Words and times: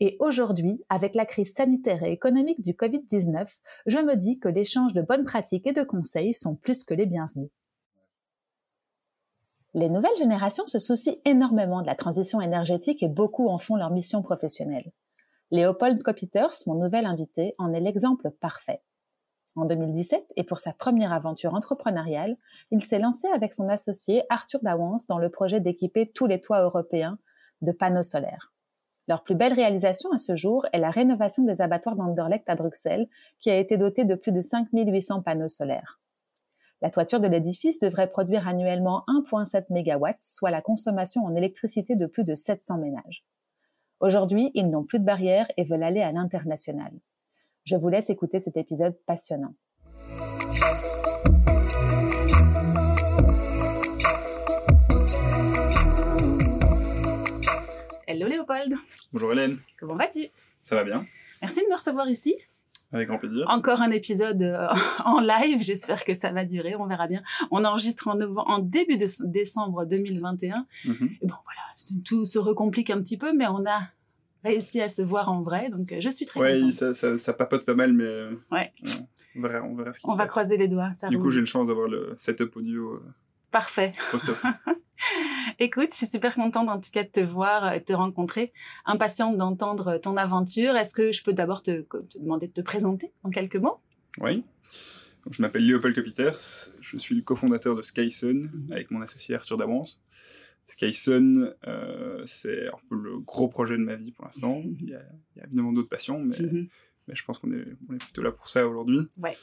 Et 0.00 0.16
aujourd'hui, 0.18 0.82
avec 0.88 1.14
la 1.14 1.26
crise 1.26 1.52
sanitaire 1.52 2.02
et 2.02 2.12
économique 2.12 2.62
du 2.62 2.72
Covid-19, 2.72 3.58
je 3.84 3.98
me 3.98 4.16
dis 4.16 4.38
que 4.38 4.48
l'échange 4.48 4.94
de 4.94 5.02
bonnes 5.02 5.26
pratiques 5.26 5.66
et 5.66 5.74
de 5.74 5.82
conseils 5.82 6.32
sont 6.32 6.56
plus 6.56 6.84
que 6.84 6.94
les 6.94 7.04
bienvenus. 7.04 7.50
Les 9.74 9.90
nouvelles 9.90 10.16
générations 10.16 10.66
se 10.66 10.78
soucient 10.78 11.16
énormément 11.26 11.82
de 11.82 11.86
la 11.86 11.94
transition 11.94 12.40
énergétique 12.40 13.02
et 13.02 13.08
beaucoup 13.08 13.48
en 13.48 13.58
font 13.58 13.76
leur 13.76 13.90
mission 13.90 14.22
professionnelle. 14.22 14.90
Léopold 15.50 16.02
Kopiters, 16.02 16.54
mon 16.66 16.76
nouvel 16.76 17.04
invité, 17.04 17.54
en 17.58 17.72
est 17.72 17.80
l'exemple 17.80 18.30
parfait. 18.30 18.82
En 19.54 19.66
2017, 19.66 20.32
et 20.36 20.44
pour 20.44 20.60
sa 20.60 20.72
première 20.72 21.12
aventure 21.12 21.54
entrepreneuriale, 21.54 22.36
il 22.70 22.80
s'est 22.80 23.00
lancé 23.00 23.28
avec 23.34 23.52
son 23.52 23.68
associé 23.68 24.22
Arthur 24.30 24.60
Dawans 24.62 24.98
dans 25.08 25.18
le 25.18 25.28
projet 25.28 25.60
d'équiper 25.60 26.10
tous 26.10 26.26
les 26.26 26.40
toits 26.40 26.62
européens 26.62 27.18
de 27.60 27.72
panneaux 27.72 28.02
solaires. 28.02 28.52
Leur 29.08 29.22
plus 29.22 29.34
belle 29.34 29.52
réalisation 29.52 30.12
à 30.12 30.18
ce 30.18 30.36
jour 30.36 30.66
est 30.72 30.78
la 30.78 30.90
rénovation 30.90 31.44
des 31.44 31.60
abattoirs 31.60 31.96
d'Anderlecht 31.96 32.48
à 32.48 32.54
Bruxelles, 32.54 33.08
qui 33.38 33.50
a 33.50 33.56
été 33.56 33.76
doté 33.76 34.04
de 34.04 34.14
plus 34.14 34.32
de 34.32 34.40
5800 34.40 35.22
panneaux 35.22 35.48
solaires. 35.48 36.00
La 36.82 36.90
toiture 36.90 37.20
de 37.20 37.26
l'édifice 37.26 37.78
devrait 37.78 38.10
produire 38.10 38.48
annuellement 38.48 39.04
1,7 39.08 39.66
MW, 39.70 40.14
soit 40.20 40.50
la 40.50 40.62
consommation 40.62 41.24
en 41.24 41.34
électricité 41.34 41.94
de 41.94 42.06
plus 42.06 42.24
de 42.24 42.34
700 42.34 42.78
ménages. 42.78 43.24
Aujourd'hui, 44.00 44.50
ils 44.54 44.70
n'ont 44.70 44.84
plus 44.84 44.98
de 44.98 45.04
barrières 45.04 45.50
et 45.58 45.64
veulent 45.64 45.82
aller 45.82 46.00
à 46.00 46.12
l'international. 46.12 46.92
Je 47.64 47.76
vous 47.76 47.88
laisse 47.88 48.08
écouter 48.08 48.38
cet 48.38 48.56
épisode 48.56 48.96
passionnant. 49.06 49.54
Hello 58.20 58.28
Léopold. 58.28 58.74
Bonjour 59.14 59.32
Hélène. 59.32 59.56
Comment 59.78 59.96
vas-tu? 59.96 60.26
Ça 60.60 60.76
va 60.76 60.84
bien. 60.84 61.06
Merci 61.40 61.60
de 61.62 61.68
me 61.70 61.72
recevoir 61.72 62.06
ici. 62.06 62.34
Avec 62.92 63.08
grand 63.08 63.16
plaisir. 63.16 63.46
Encore 63.48 63.80
un 63.80 63.90
épisode 63.90 64.42
euh, 64.42 64.68
en 65.06 65.20
live, 65.20 65.62
j'espère 65.62 66.04
que 66.04 66.12
ça 66.12 66.30
va 66.30 66.44
durer, 66.44 66.76
on 66.76 66.86
verra 66.86 67.06
bien. 67.06 67.22
On 67.50 67.64
enregistre 67.64 68.08
en, 68.08 68.18
en 68.20 68.58
début 68.58 68.98
de 68.98 69.06
décembre 69.24 69.86
2021. 69.86 70.66
Mhm. 70.84 71.08
Et 71.22 71.26
bon 71.26 71.34
voilà, 71.44 72.02
tout 72.04 72.26
se 72.26 72.38
recomplique 72.38 72.90
un 72.90 73.00
petit 73.00 73.16
peu, 73.16 73.32
mais 73.32 73.46
on 73.46 73.64
a 73.64 73.88
réussi 74.44 74.82
à 74.82 74.90
se 74.90 75.00
voir 75.00 75.32
en 75.32 75.40
vrai, 75.40 75.70
donc 75.70 75.90
euh, 75.90 75.96
je 76.00 76.10
suis 76.10 76.26
très 76.26 76.40
Oui, 76.40 76.74
ça, 76.74 76.92
ça, 76.92 77.16
ça, 77.16 77.32
papote 77.32 77.64
pas 77.64 77.74
mal, 77.74 77.94
mais 77.94 78.04
euh, 78.04 78.32
ouais. 78.52 78.70
on, 79.34 79.40
verra, 79.40 79.62
on 79.64 79.74
verra 79.76 79.94
ce 79.94 80.00
qui 80.00 80.06
On 80.06 80.14
va 80.14 80.26
croiser 80.26 80.58
les 80.58 80.68
doigts, 80.68 80.92
ça 80.92 81.08
Du 81.08 81.18
coup, 81.18 81.30
j'ai 81.30 81.40
une 81.40 81.46
chance 81.46 81.68
d'avoir 81.68 81.88
le 81.88 82.12
setup 82.18 82.54
audio. 82.54 82.92
Parfait. 83.50 83.92
Écoute, 85.58 85.90
je 85.90 85.96
suis 85.96 86.06
super 86.06 86.34
contente 86.34 86.68
en 86.68 86.78
tout 86.78 86.90
cas 86.92 87.02
de 87.02 87.08
te 87.08 87.20
voir, 87.20 87.74
de 87.74 87.78
te 87.78 87.92
rencontrer, 87.92 88.52
impatiente 88.84 89.36
d'entendre 89.36 89.98
ton 89.98 90.16
aventure. 90.16 90.76
Est-ce 90.76 90.94
que 90.94 91.10
je 91.12 91.22
peux 91.22 91.32
d'abord 91.32 91.62
te, 91.62 91.84
demander 92.18 92.48
de 92.48 92.52
te 92.52 92.60
présenter 92.60 93.12
en 93.22 93.30
quelques 93.30 93.56
mots? 93.56 93.80
Oui. 94.18 94.44
je 95.30 95.42
m'appelle 95.42 95.66
Léopold 95.66 95.94
Copiters, 95.94 96.40
je 96.80 96.98
suis 96.98 97.14
le 97.14 97.22
cofondateur 97.22 97.74
de 97.74 97.82
Skysun 97.82 98.50
mhm. 98.52 98.72
avec 98.72 98.90
mon 98.90 99.00
associé 99.02 99.34
Arthur 99.34 99.56
Davance. 99.56 100.00
Skysun, 100.66 101.52
euh, 101.66 102.22
c'est 102.26 102.68
un 102.68 102.78
peu 102.88 102.94
le 102.94 103.18
gros 103.18 103.48
projet 103.48 103.76
de 103.76 103.82
ma 103.82 103.96
vie 103.96 104.12
pour 104.12 104.26
l'instant. 104.26 104.60
Mhm. 104.60 104.76
il, 104.80 104.88
y 104.90 104.94
a, 104.94 105.44
évidemment 105.44 105.72
d'autres 105.72 105.88
passions, 105.88 106.20
mais, 106.20 106.38
mhm. 106.38 106.68
mais, 107.08 107.14
je 107.14 107.24
pense 107.24 107.38
qu'on 107.38 107.52
est, 107.52 107.66
on 107.88 107.94
est 107.94 107.98
plutôt 107.98 108.22
là 108.22 108.30
pour 108.30 108.48
ça 108.48 108.66
aujourd'hui. 108.66 109.00
Ouais. 109.18 109.36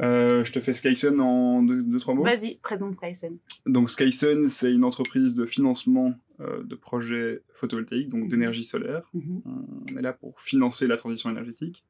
Euh, 0.00 0.44
je 0.44 0.52
te 0.52 0.60
fais 0.60 0.72
Skysun 0.74 1.18
en 1.18 1.62
deux, 1.62 1.98
trois 1.98 2.14
mots? 2.14 2.24
Vas-y, 2.24 2.56
présente 2.58 2.94
Skysun. 2.94 3.36
Donc 3.66 3.90
Skysun, 3.90 4.48
c'est 4.48 4.72
une 4.72 4.84
entreprise 4.84 5.34
de 5.34 5.44
financement 5.44 6.14
euh, 6.40 6.62
de 6.62 6.74
projets 6.74 7.42
photovoltaïques, 7.52 8.08
donc 8.08 8.24
mhm. 8.24 8.28
d'énergie 8.28 8.64
solaire. 8.64 9.02
Mhm. 9.12 9.42
On 9.44 9.96
est 9.96 10.02
là 10.02 10.12
pour 10.12 10.40
financer 10.40 10.86
la 10.86 10.96
transition 10.96 11.30
énergétique. 11.30 11.84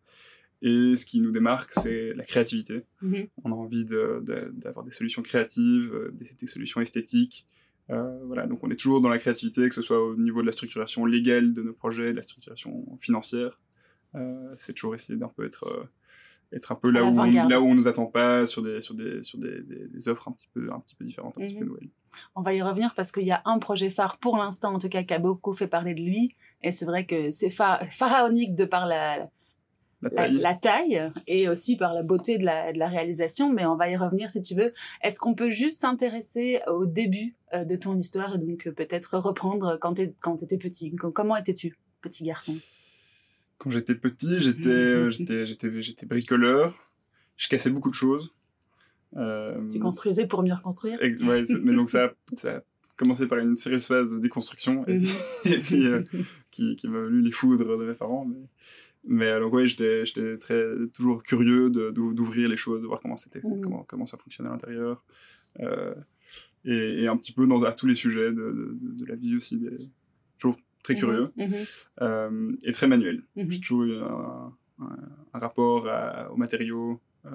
Et 0.63 0.97
ce 0.97 1.07
qui 1.07 1.21
nous 1.21 1.31
démarque, 1.31 1.73
c'est 1.73 2.13
la 2.15 2.25
créativité. 2.25 2.85
Mhm. 3.01 3.29
On 3.45 3.53
a 3.53 3.55
envie 3.55 3.85
d'avoir 3.85 4.85
des 4.85 4.93
solutions 4.93 5.23
créatives, 5.23 5.93
euh, 5.95 6.13
des, 6.13 6.47
solutions 6.47 6.81
esthétiques. 6.81 7.47
voilà, 7.89 8.47
donc 8.47 8.63
on 8.63 8.71
est 8.71 8.77
toujours 8.77 9.01
dans 9.01 9.09
la 9.09 9.19
créativité, 9.19 9.69
que 9.69 9.75
ce 9.75 9.83
soit 9.83 10.01
au 10.01 10.17
niveau 10.17 10.43
de 10.43 10.47
la 10.47 10.53
structuration 10.53 11.07
légale 11.07 11.55
de 11.55 11.63
nos 11.63 11.73
projets, 11.73 12.11
de 12.11 12.17
la 12.17 12.23
structuration 12.23 12.87
financière. 13.01 13.61
c'est 14.57 14.75
toujours 14.75 14.95
essayer 14.95 15.19
d'un 15.19 15.29
peu 15.29 15.45
être 15.45 15.89
être 16.53 16.73
un 16.73 16.75
peu 16.75 16.91
là 16.91 17.05
où, 17.05 17.19
on, 17.19 17.49
là 17.49 17.61
où 17.61 17.67
on 17.67 17.75
nous 17.75 17.87
attend 17.87 18.07
pas 18.07 18.47
sur 18.47 18.63
des 18.63 18.81
sur 18.81 18.95
des 18.95 19.23
sur 19.23 19.39
des, 19.39 19.63
des, 19.63 20.09
offres 20.09 20.29
un 20.29 20.33
petit 20.33 20.49
peu 20.53 20.69
un 20.73 20.81
petit 20.81 20.95
peu 20.95 21.05
différentes 21.05 21.35
un 21.39 21.43
petit 21.43 21.55
peu 21.55 21.61
mhm. 21.61 21.69
nouvelles. 21.69 21.91
On 22.35 22.43
va 22.43 22.55
y 22.55 22.63
revenir 22.63 22.95
parce 22.95 23.13
qu'il 23.13 23.27
y 23.27 23.31
a 23.31 23.41
un 23.45 23.59
projet 23.59 23.89
phare 23.89 24.19
pour 24.19 24.37
l'instant 24.37 24.75
en 24.75 24.79
tout 24.79 24.89
cas 24.89 25.03
qui 25.03 25.15
a 25.15 25.19
beaucoup 25.19 25.53
fait 25.53 25.69
parler 25.69 25.95
de 25.95 26.01
lui 26.01 26.35
et 26.63 26.73
c'est 26.73 26.87
vrai 26.87 27.07
que 27.07 27.31
c'est 27.31 27.51
pharaonique 27.51 28.55
de 28.55 28.65
par 28.65 28.87
la 28.87 29.29
la 30.03 30.55
taille. 30.55 31.13
et 31.27 31.49
aussi 31.49 31.77
par 31.77 31.95
la 31.95 32.03
beauté 32.03 32.39
de 32.39 32.45
la, 32.45 32.73
de 32.73 32.79
la 32.79 32.89
réalisation, 32.89 33.53
mais 33.53 33.67
on 33.67 33.77
va 33.77 33.91
y 33.91 33.97
revenir 33.97 34.31
si 34.31 34.41
tu 34.41 34.55
veux. 34.55 34.73
Est-ce 35.03 35.19
qu'on 35.19 35.35
peut 35.35 35.51
juste 35.51 35.81
s'intéresser 35.81 36.59
au 36.69 36.87
début 36.87 37.37
euh, 37.53 37.65
de 37.65 37.77
ton 37.77 37.99
histoire 37.99 38.37
et 38.37 38.39
donc 38.39 38.67
euh, 38.67 38.73
peut-être 38.73 39.19
reprendre 39.19 39.79
quand 39.79 39.95
tu 39.95 40.45
étais 40.45 40.57
petit? 40.57 40.95
Comment 40.97 41.37
étais-tu, 41.37 41.75
petit 42.01 42.25
garçon? 42.25 42.57
Quand 43.61 43.71
j'étais 43.71 43.95
petit, 43.95 44.41
j'étais, 44.41 44.69
euh, 44.69 45.11
j'étais, 45.11 45.47
j'étais, 45.47 45.83
j'étais 45.83 46.07
bricoleur. 46.07 46.75
Je 47.37 47.49
cassais 47.49 47.71
beaucoup 47.71 47.91
de 47.91 47.95
choses. 47.95 48.31
Euh... 49.17 49.69
Tu 49.69 49.79
construisais 49.79 50.27
pour 50.27 50.43
mieux 50.43 50.55
reconstruire. 50.55 50.99
Ouais, 51.01 51.45
mais 51.63 51.75
donc 51.75 51.91
ça, 51.91 52.13
ça 52.37 52.57
a 52.57 52.63
commencé 52.97 53.27
par 53.29 53.39
une 53.39 53.57
sérieuse 53.57 53.87
phase 53.87 54.13
de 54.13 54.19
déconstruction 54.19 54.87
et, 54.87 54.99
mhm. 54.99 55.07
puis 55.63 55.87
euh, 55.87 56.03
qui, 56.51 56.77
qui 56.77 56.89
m'a 56.89 57.01
valu 57.01 57.21
les 57.21 57.33
foudres 57.33 57.79
de 57.79 57.87
mes 57.87 57.95
parents. 57.95 58.25
Mais, 58.25 58.47
mais 59.05 59.27
euh, 59.27 59.41
donc 59.41 59.53
ouais, 59.53 59.67
j'étais, 59.67 60.07
j'étais 60.07 60.39
très 60.39 60.65
toujours 60.95 61.23
curieux 61.23 61.69
de, 61.71 61.91
d'ouvrir 61.91 62.49
les 62.49 62.57
choses, 62.57 62.81
de 62.81 62.87
voir 62.87 63.01
comment 63.01 63.17
c'était, 63.17 63.41
mhm. 63.45 63.61
comment, 63.61 63.85
comment 63.85 64.07
ça 64.07 64.17
fonctionnait 64.17 64.49
à 64.49 64.53
l'intérieur. 64.53 65.05
Euh, 65.61 65.95
et, 66.65 67.03
et, 67.03 67.09
un 67.09 67.17
petit 67.17 67.33
peu 67.33 67.47
dans, 67.47 67.63
à 67.63 67.73
tous 67.73 67.87
les 67.87 67.95
sujets 67.95 68.33
de, 68.33 68.77
de, 68.79 68.79
de 68.81 69.05
la 69.07 69.17
vie 69.17 69.37
aussi. 69.37 69.59
Des, 69.59 69.77
très 70.83 70.95
mhm, 70.95 71.01
curieux 71.01 71.33
mhm. 71.37 71.55
Euh, 72.03 72.53
et 72.63 72.73
très 72.73 72.87
manuel. 72.87 73.23
Mhm. 73.37 73.51
J'ai 73.51 73.61
toujours 73.61 73.85
eu 73.85 73.97
un, 73.97 74.53
rapport 75.35 75.89
aux 76.31 76.37
matériaux, 76.37 77.01
euh, 77.27 77.31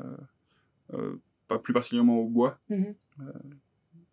euh, 0.93 1.15
pas 1.47 1.59
plus 1.59 1.73
particulièrement 1.73 2.17
au 2.17 2.27
bois. 2.27 2.59
J'ai 2.69 2.95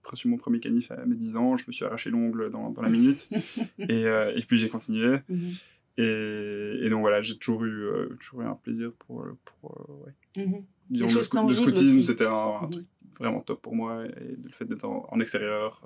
reçu 0.04 0.28
mon 0.28 0.36
premier 0.36 0.60
canif 0.60 0.90
à 0.90 1.06
mes 1.06 1.14
10 1.14 1.36
ans, 1.36 1.56
je 1.56 1.64
me 1.66 1.72
suis 1.72 1.84
arraché 1.84 2.10
l'ongle 2.10 2.50
dans, 2.50 2.70
dans, 2.70 2.82
la 2.82 2.90
minute 2.90 3.28
et, 3.78 4.02
et, 4.02 4.42
puis 4.46 4.58
j'ai 4.58 4.68
continué. 4.68 5.18
Et, 5.96 6.78
et, 6.82 6.90
donc 6.90 7.00
voilà, 7.00 7.22
j'ai 7.22 7.38
toujours 7.38 7.64
eu, 7.64 7.88
toujours 8.20 8.42
eu 8.42 8.46
un 8.46 8.54
plaisir 8.54 8.92
pour, 8.98 9.26
pour 9.44 10.04
ouais. 10.04 10.64
le, 10.90 11.06
scoutisme, 11.06 12.02
c'était 12.02 12.26
un, 12.26 12.68
truc 12.70 12.86
vraiment 13.18 13.40
top 13.40 13.62
pour 13.62 13.74
moi 13.74 14.04
et 14.06 14.36
le 14.42 14.50
fait 14.50 14.64
d'être 14.64 14.84
en, 14.84 15.08
en, 15.10 15.20
extérieur, 15.20 15.82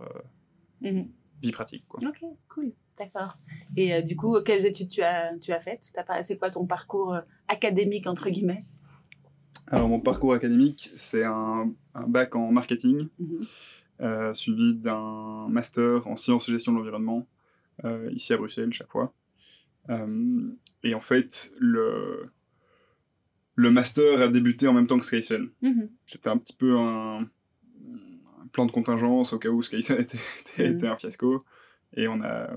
vie 1.43 1.53
pratique. 1.53 1.85
Quoi. 1.89 2.01
Ok, 2.07 2.25
cool. 2.49 2.73
D'accord. 2.99 3.39
Et 3.77 3.95
euh, 3.95 4.01
du 4.01 4.17
coup, 4.17 4.41
quelles 4.41 4.65
études 4.65 4.89
tu 4.89 5.03
as, 5.03 5.37
tu 5.39 5.53
as 5.53 5.61
faites? 5.61 5.91
C'est 6.23 6.39
quoi 6.39 6.51
ton 6.51 6.67
parcours 6.67 7.15
euh, 7.15 7.21
académique, 7.49 8.07
entre 8.07 8.31
guillemets? 8.31 8.65
Alors, 9.67 9.89
mon 9.89 10.01
parcours 10.01 10.33
académique, 10.33 10.91
c'est 10.97 11.25
un, 11.25 11.73
un, 11.95 12.07
bac 12.07 12.37
en 12.37 12.53
marketing, 12.53 13.09
mhm. 13.19 13.41
euh, 14.01 14.33
suivi 14.33 14.77
d'un 14.77 15.49
master 15.49 16.07
en 16.07 16.17
sciences 16.17 16.49
et 16.49 16.53
gestion 16.53 16.73
de 16.73 16.79
l'environnement, 16.79 17.27
ici 18.11 18.33
à 18.33 18.39
Bruxelles, 18.39 18.73
chaque 18.73 18.91
fois. 18.91 19.13
et 20.83 20.95
en 20.95 21.01
fait, 21.01 21.53
le, 21.59 22.31
le 23.55 23.71
master 23.71 24.23
a 24.23 24.29
débuté 24.29 24.69
en 24.69 24.73
même 24.73 24.87
temps 24.87 24.99
que 24.99 25.05
Skycell. 25.05 25.51
Mhm. 25.63 25.91
C'était 26.07 26.29
un 26.31 26.39
petit 26.39 26.55
peu 26.55 26.79
un, 26.79 27.29
plan 28.57 28.65
de 28.65 28.73
contingence 28.73 29.35
au 29.35 29.39
cas 29.39 29.51
où 29.51 29.63
Skycell 29.63 30.01
était, 30.01 30.19
était, 30.41 30.69
mhm. 30.69 30.77
était 30.77 30.87
un 30.89 30.97
fiasco. 30.97 31.45
Et 31.95 32.09
on 32.09 32.21
a 32.23 32.51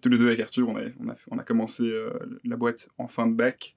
tous 0.00 0.08
les 0.08 0.18
deux 0.18 0.28
avec 0.28 0.40
Arthur, 0.40 0.68
on 0.68 0.76
a, 0.76 0.82
on 1.00 1.08
a, 1.08 1.14
on 1.32 1.38
a 1.38 1.42
commencé 1.42 1.90
euh, 1.90 2.12
la 2.44 2.56
boîte 2.56 2.88
en 2.96 3.08
fin 3.08 3.26
de 3.26 3.34
bac 3.34 3.76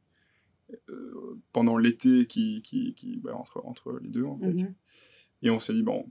euh, 0.90 1.40
pendant 1.52 1.78
l'été 1.78 2.28
qui, 2.28 2.62
qui, 2.62 2.94
qui 2.94 3.18
bah, 3.18 3.36
entre, 3.36 3.66
entre 3.66 4.00
les 4.00 4.10
deux 4.10 4.24
en 4.24 4.38
fait. 4.38 4.54
Mhm. 4.54 4.76
Et 5.42 5.50
on 5.50 5.58
s'est 5.58 5.74
dit, 5.74 5.82
bon, 5.82 6.06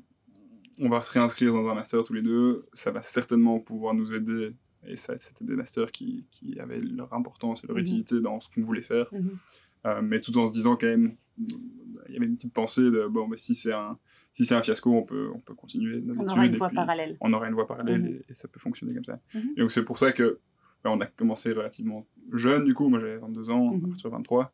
on 0.80 0.88
va 0.88 1.02
se 1.02 1.12
réinscrire 1.12 1.52
dans 1.52 1.68
un 1.68 1.74
master 1.74 2.02
tous 2.02 2.14
les 2.14 2.22
deux, 2.22 2.66
ça 2.72 2.90
va 2.90 3.02
certainement 3.02 3.60
pouvoir 3.60 3.94
nous 3.94 4.14
aider 4.14 4.54
et 4.86 4.96
ça, 4.96 5.18
c'était 5.18 5.44
des 5.44 5.54
masters 5.54 5.92
qui, 5.92 6.26
qui, 6.30 6.58
avaient 6.58 6.80
leur 6.80 7.12
importance 7.12 7.62
et 7.62 7.66
leur 7.68 7.76
mhm. 7.76 7.82
utilité 7.82 8.20
dans 8.20 8.40
ce 8.40 8.48
qu'on 8.48 8.62
voulait 8.62 8.82
faire. 8.82 9.06
Mhm. 9.12 10.02
mais 10.02 10.20
tout 10.20 10.36
en 10.36 10.48
se 10.48 10.52
disant 10.52 10.76
quand 10.76 10.86
même, 10.86 11.16
il 11.38 12.14
y 12.14 12.16
avait 12.16 12.26
une 12.26 12.34
petite 12.34 12.54
pensée 12.54 12.90
de 12.90 13.06
bon, 13.06 13.28
mais 13.28 13.36
si 13.36 13.54
c'est 13.54 13.72
un, 13.72 13.98
si 14.32 14.44
c'est 14.44 14.54
un 14.54 14.62
fiasco, 14.62 14.94
on 14.94 15.02
peut, 15.02 15.30
on 15.34 15.40
peut 15.40 15.54
continuer. 15.54 16.02
on 16.18 16.26
aura 16.26 16.46
une 16.46 16.54
voie 16.54 16.70
parallèle. 16.70 17.16
On 17.20 17.32
aura 17.32 17.48
une 17.48 17.54
voie 17.54 17.66
parallèle 17.66 18.22
et, 18.28 18.34
ça 18.34 18.48
peut 18.48 18.60
fonctionner 18.60 18.94
comme 18.94 19.04
ça. 19.04 19.20
Et 19.34 19.60
donc 19.60 19.72
c'est 19.72 19.84
pour 19.84 19.98
ça 19.98 20.12
que 20.12 20.40
ben, 20.84 20.90
on 20.90 21.00
a 21.00 21.06
commencé 21.06 21.52
relativement 21.52 22.06
jeune, 22.32 22.64
du 22.64 22.74
coup. 22.74 22.88
Moi, 22.88 23.00
j'avais 23.00 23.18
22 23.18 23.50
ans, 23.50 23.74
mm 23.74 23.92
-hmm. 23.92 24.10
23. 24.10 24.52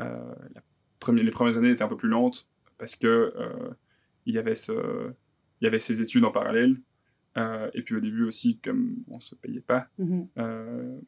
Euh, 0.00 0.34
les 1.12 1.30
premières 1.30 1.56
années 1.56 1.70
étaient 1.70 1.84
un 1.84 1.88
peu 1.88 1.96
plus 1.96 2.08
lentes 2.08 2.48
parce 2.78 2.96
que 2.96 3.06
euh, 3.06 3.70
il, 4.26 4.34
y 4.34 4.38
avait 4.38 4.56
ce, 4.56 4.72
il 5.60 5.64
y 5.64 5.66
avait 5.66 5.78
ces 5.78 6.02
études 6.02 6.24
en 6.24 6.32
parallèle. 6.32 6.76
Euh, 7.36 7.70
et 7.74 7.82
puis 7.82 7.94
au 7.94 8.00
début 8.00 8.24
aussi, 8.24 8.58
comme 8.58 8.96
on 9.06 9.16
ne 9.16 9.20
se 9.20 9.36
payait 9.36 9.60
pas, 9.60 9.88
mhm. 9.98 10.28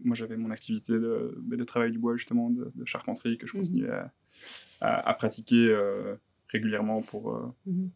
moi 0.07 0.15
j'avais 0.15 0.37
mon 0.37 0.51
activité 0.51 0.93
de, 0.93 1.35
de, 1.63 1.65
travail 1.65 1.91
du 1.91 1.99
bois, 1.99 2.17
justement, 2.17 2.49
de, 2.51 2.85
charpenterie, 2.85 3.37
que 3.39 3.47
je 3.49 3.57
mhm. 3.57 3.61
continuais 3.61 3.91
à, 4.81 5.09
à, 5.11 5.15
pratiquer 5.15 5.65
régulièrement 6.55 7.03
pour, 7.03 7.23
mhm. 7.67 7.91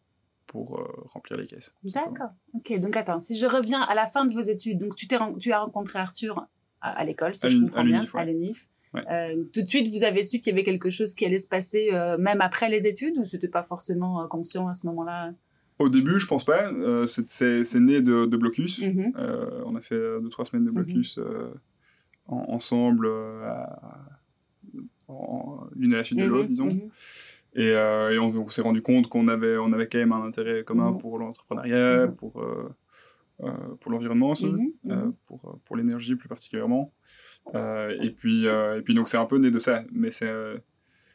Pour 0.65 0.83
remplir 1.13 1.37
les 1.37 1.45
caisses. 1.45 1.75
D'accord. 1.83 2.31
Ok, 2.53 2.77
donc 2.79 2.95
attends, 2.95 3.19
si 3.19 3.37
je 3.37 3.45
reviens 3.45 3.81
à 3.81 3.93
la 3.95 4.05
fin 4.05 4.25
de 4.25 4.33
vos 4.33 4.41
études, 4.41 4.79
donc 4.79 4.95
tu, 4.95 5.07
tu 5.07 5.51
as 5.51 5.59
rencontré 5.59 5.99
Arthur 5.99 6.47
à, 6.81 7.05
l'école, 7.05 7.35
si 7.35 7.47
je 7.49 7.57
comprends 7.57 7.83
bien, 7.83 8.05
à 8.13 8.25
l'UNIF. 8.25 8.67
Euh, 8.95 9.43
tout 9.53 9.61
de 9.61 9.67
suite, 9.67 9.87
vous 9.89 10.03
avez 10.03 10.23
su 10.23 10.39
qu'il 10.39 10.51
y 10.51 10.55
avait 10.55 10.63
quelque 10.63 10.89
chose 10.89 11.13
qui 11.13 11.25
allait 11.25 11.37
se 11.37 11.47
passer 11.47 11.89
euh, 11.93 12.17
même 12.17 12.41
après 12.41 12.69
les 12.69 12.87
études 12.87 13.17
ou 13.17 13.25
c'était 13.25 13.47
pas 13.47 13.61
forcément 13.61 14.23
euh, 14.23 14.27
conscient 14.27 14.67
à 14.67 14.73
ce 14.73 14.87
moment-là? 14.87 15.33
Au 15.79 15.89
début, 15.89 16.19
je 16.19 16.25
pense 16.25 16.45
pas. 16.45 16.71
c'est 17.05 17.79
né 17.79 18.01
de, 18.01 18.25
Blocus. 18.25 18.79
Mhm. 18.79 19.13
on 19.65 19.75
a 19.75 19.81
fait 19.81 19.99
deux 20.21 20.29
trois 20.29 20.45
semaines 20.45 20.65
de 20.65 20.71
mhm. 20.71 20.83
Blocus 20.83 21.19
ensemble, 22.27 23.07
l'une 25.75 25.93
à 25.93 25.97
la 25.97 26.03
suite 26.03 26.19
de 26.19 26.23
mhm. 26.23 26.29
l'autre, 26.29 26.47
disons. 26.47 26.69
Et, 27.57 27.75
on, 28.19 28.47
s'est 28.49 28.61
rendu 28.61 28.81
compte 28.81 29.07
qu'on 29.07 29.27
avait, 29.27 29.57
on 29.57 29.73
avait 29.73 29.87
quand 29.87 29.97
même 29.97 30.13
un 30.13 30.23
intérêt 30.23 30.63
commun 30.63 30.93
pour 30.93 31.17
l'entrepreneuriat, 31.19 32.07
pour 32.07 32.41
euh, 33.43 33.51
pour 33.81 33.91
l'environnement 33.91 34.31
aussi, 34.31 34.47
mhm, 34.47 34.71
euh, 34.87 34.95
mhm. 34.95 35.13
pour, 35.27 35.59
pour 35.63 35.75
l'énergie 35.75 36.15
plus 36.15 36.27
particulièrement. 36.27 36.91
Euh, 37.53 37.95
et, 38.01 38.09
puis, 38.09 38.45
et 38.45 38.81
puis, 38.83 38.95
donc, 38.95 39.07
c'est 39.07 39.17
un 39.17 39.25
peu 39.25 39.37
né 39.37 39.51
de 39.51 39.59
ça. 39.59 39.83
Mais 39.91 40.11
c'est 40.11 40.33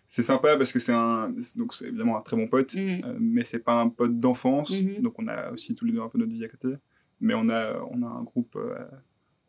c'est 0.07 0.23
sympa 0.23 0.59
parce 0.59 0.73
que 0.73 0.79
c'est 0.79 0.93
un 0.93 1.35
donc 1.57 1.73
c'est 1.73 1.87
évidemment 1.87 2.19
un 2.19 2.21
très 2.21 2.37
bon 2.37 2.47
pote 2.47 2.75
mhm. 2.75 3.17
mais 3.19 3.45
c'est 3.45 3.61
pas 3.61 3.81
un 3.81 3.89
pote 3.89 4.21
d'enfance 4.21 4.71
donc 5.01 5.19
on 5.19 5.27
a 5.27 5.51
aussi 5.53 5.75
tous 5.75 5.87
les 5.87 5.93
deux 5.93 6.03
un 6.03 6.11
peu 6.11 6.19
notre 6.19 6.33
vie 6.33 6.45
à 6.45 6.49
côté 6.49 6.69
mais 7.19 7.33
on 7.33 7.49
a 7.49 7.81
on 7.91 8.03
a 8.03 8.07
un 8.07 8.23
groupe 8.23 8.59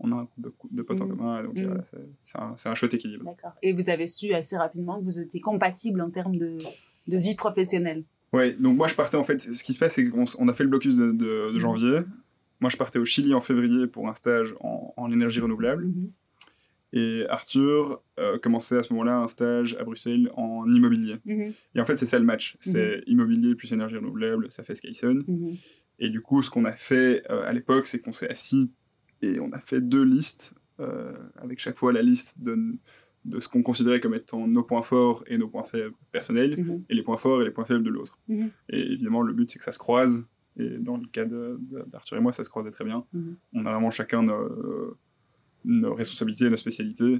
on 0.03 0.11
a 0.11 0.15
un 0.15 0.23
groupe 0.23 0.53
de, 0.71 0.81
potes 0.81 1.01
en 1.01 1.07
commun 1.07 1.43
donc 1.43 1.57
c'est 2.21 2.37
un, 2.37 2.55
un, 2.65 2.75
chouette 2.75 2.93
équilibre 2.93 3.25
d'accord 3.25 3.53
et 3.61 3.73
vous 3.73 3.89
avez 3.89 4.07
su 4.07 4.33
assez 4.33 4.57
rapidement 4.57 4.99
que 4.99 5.05
vous 5.05 5.19
étiez 5.19 5.39
compatibles 5.39 6.01
en 6.01 6.09
termes 6.09 6.35
de, 6.35 6.57
de 7.07 7.17
vie 7.17 7.35
professionnelle 7.35 8.03
ouais 8.33 8.51
donc 8.53 8.77
moi 8.77 8.87
je 8.87 8.95
partais 8.95 9.17
en 9.17 9.23
fait 9.23 9.39
ce 9.41 9.63
qui 9.63 9.73
se 9.73 9.79
passe 9.79 9.95
c'est 9.95 10.07
qu'on 10.07 10.47
a 10.47 10.53
fait 10.53 10.63
le 10.63 10.69
blocus 10.69 10.95
de, 10.95 11.11
de 11.11 11.57
janvier 11.57 12.01
moi, 12.63 12.69
je 12.69 12.77
partais 12.77 12.97
au 12.97 13.03
Chili 13.03 13.33
en 13.33 13.41
février 13.41 13.87
pour 13.87 14.07
un 14.07 14.13
stage 14.13 14.55
en, 14.61 15.11
énergie 15.11 15.41
renouvelable. 15.41 15.87
Mhm. 15.87 16.11
Et 16.93 17.25
Arthur 17.27 18.01
euh, 18.19 18.37
commençait 18.37 18.77
à 18.77 18.83
ce 18.83 18.93
moment-là 18.93 19.17
un 19.17 19.27
stage 19.27 19.75
à 19.81 19.83
Bruxelles 19.83 20.31
en 20.37 20.65
immobilier. 20.71 21.17
Mhm. 21.25 21.51
Et 21.75 21.81
en 21.81 21.85
fait, 21.85 21.97
c'est 21.97 22.05
ça 22.05 22.17
le 22.19 22.23
match. 22.23 22.55
C'est 22.61 22.97
mhm. 22.97 23.03
immobilier 23.07 23.55
plus 23.55 23.73
énergie 23.73 23.97
renouvelable, 23.97 24.49
ça 24.49 24.63
fait 24.63 24.75
Skyson. 24.75 25.19
Et 25.99 26.07
du 26.07 26.21
coup, 26.21 26.41
ce 26.41 26.49
qu'on 26.49 26.63
a 26.63 26.71
fait 26.71 27.29
euh, 27.29 27.43
à 27.45 27.51
l'époque, 27.51 27.85
c'est 27.85 27.99
qu'on 27.99 28.13
s'est 28.13 28.29
assis 28.29 28.71
et 29.23 29.39
on 29.39 29.51
a 29.51 29.59
fait 29.59 29.81
deux 29.81 30.03
listes, 30.03 30.55
euh, 30.79 31.13
avec 31.37 31.59
chaque 31.59 31.77
fois 31.77 31.93
la 31.93 32.01
liste 32.01 32.41
de, 32.41 32.57
de 33.25 33.39
ce 33.39 33.47
qu'on 33.47 33.63
considérait 33.63 33.99
comme 33.99 34.13
étant 34.13 34.47
nos 34.47 34.63
points 34.63 34.81
forts 34.81 35.23
et 35.27 35.37
nos 35.37 35.47
points 35.47 35.63
faibles 35.63 35.95
personnels, 36.11 36.83
et 36.89 36.93
les 36.93 37.03
points 37.03 37.17
forts 37.17 37.41
et 37.41 37.45
les 37.45 37.51
points 37.51 37.65
faibles 37.65 37.83
de 37.83 37.89
l'autre. 37.89 38.19
Et 38.29 38.79
évidemment, 38.79 39.21
le 39.21 39.33
but, 39.33 39.49
c'est 39.49 39.59
que 39.59 39.65
ça 39.65 39.71
se 39.71 39.79
croise 39.79 40.25
et 40.57 40.77
dans 40.77 40.97
le 40.97 41.07
cas 41.07 41.25
d'Arthur 41.25 42.17
et 42.17 42.21
moi, 42.21 42.31
ça 42.31 42.43
se 42.43 42.49
croisait 42.49 42.71
très 42.71 42.85
bien. 42.85 43.05
Mhm. 43.13 43.35
On 43.53 43.65
a 43.65 43.71
vraiment 43.71 43.89
chacun 43.89 44.23
nos, 44.23 44.97
nos, 45.65 45.93
responsabilités, 45.93 46.49
nos 46.49 46.57
spécialités. 46.57 47.19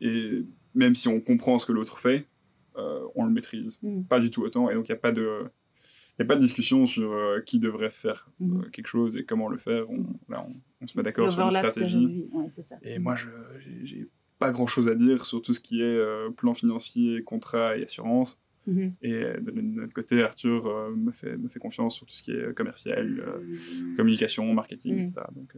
Et 0.00 0.44
même 0.74 0.94
si 0.94 1.08
on 1.08 1.20
comprend 1.20 1.58
ce 1.58 1.66
que 1.66 1.72
l'autre 1.72 1.98
fait, 1.98 2.26
euh, 2.76 3.00
on 3.14 3.24
le 3.24 3.30
maîtrise 3.30 3.80
mhm. 3.82 4.04
pas 4.04 4.20
du 4.20 4.30
tout 4.30 4.42
autant. 4.42 4.68
Et 4.70 4.74
donc, 4.74 4.88
il 4.88 4.92
n'y 4.92 4.98
a 4.98 5.00
pas 5.00 5.12
de. 5.12 5.44
Il 6.18 6.22
a 6.22 6.24
pas 6.24 6.36
de 6.36 6.40
discussion 6.40 6.86
sur 6.86 7.12
euh, 7.12 7.40
qui 7.40 7.58
devrait 7.58 7.90
faire 7.90 8.28
euh, 8.40 8.44
mhm. 8.44 8.70
quelque 8.70 8.88
chose 8.88 9.16
et 9.16 9.24
comment 9.24 9.48
le 9.48 9.58
faire. 9.58 9.88
On, 9.88 10.04
là, 10.28 10.44
on, 10.80 10.86
se 10.86 10.96
met 10.96 11.02
d'accord 11.02 11.30
sur 11.30 11.44
une 11.44 11.50
stratégie. 11.50 12.28
Et 12.82 12.98
moi, 12.98 13.16
je 13.16 13.28
j'ai 13.84 14.08
pas 14.38 14.50
grand 14.50 14.66
chose 14.66 14.88
à 14.88 14.94
dire 14.94 15.24
sur 15.24 15.42
tout 15.42 15.52
ce 15.52 15.60
qui 15.60 15.82
est 15.82 16.00
plan 16.36 16.54
financier, 16.54 17.22
contrat 17.22 17.76
et 17.76 17.84
assurance. 17.84 18.38
Mhm. 18.68 18.94
Et 19.02 19.12
euh, 19.12 19.40
de, 19.40 19.60
notre 19.60 19.94
côté, 19.94 20.22
Arthur 20.22 20.66
euh, 20.66 20.94
me, 20.94 21.10
fait, 21.10 21.36
me 21.36 21.48
fait 21.48 21.58
confiance 21.58 21.94
sur 21.96 22.06
tout 22.06 22.14
ce 22.14 22.22
qui 22.22 22.32
est 22.32 22.54
commercial, 22.54 23.18
euh, 23.26 23.94
communication, 23.96 24.52
marketing, 24.52 24.94
mhm. 24.94 25.00
etc. 25.00 25.22
Donc, 25.34 25.54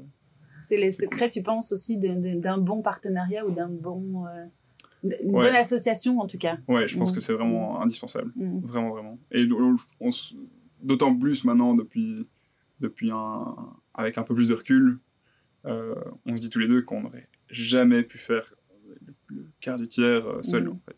c'est 0.63 0.77
les 0.77 0.91
secrets, 0.91 1.29
tu 1.29 1.43
penses, 1.43 1.73
aussi 1.73 1.99
d'un 1.99 2.59
bon 2.59 2.83
partenariat 2.83 3.47
ou 3.47 3.51
d'un 3.51 3.69
bon. 3.69 4.27
Une 5.03 5.33
bonne 5.33 5.55
association, 5.55 6.21
en 6.21 6.27
tout 6.27 6.39
cas. 6.39 6.59
Ouais, 6.69 6.87
je 6.87 6.99
pense 6.99 7.11
mhm. 7.11 7.15
que 7.15 7.21
c'est 7.21 7.33
vraiment 7.33 7.81
indispensable. 7.81 8.33
Vraiment, 8.37 8.91
vraiment. 8.91 9.19
Et 9.31 9.47
d'autant 10.83 11.17
plus 11.17 11.45
maintenant, 11.45 11.75
depuis, 11.75 12.29
depuis 12.81 13.11
un, 13.11 13.57
avec 13.95 14.19
un 14.19 14.23
peu 14.23 14.35
plus 14.35 14.49
de 14.49 14.55
recul, 14.55 14.99
on 15.65 16.37
se 16.37 16.41
dit 16.41 16.51
tous 16.51 16.59
les 16.59 16.69
deux 16.69 16.83
qu'on 16.83 17.03
n'aurait 17.03 17.29
jamais 17.49 18.03
pu 18.03 18.19
faire 18.19 18.55
le, 19.29 19.47
quart 19.61 19.79
du 19.79 19.89
tiers 19.89 20.25
seul, 20.43 20.69
en 20.69 20.81
fait 20.87 20.97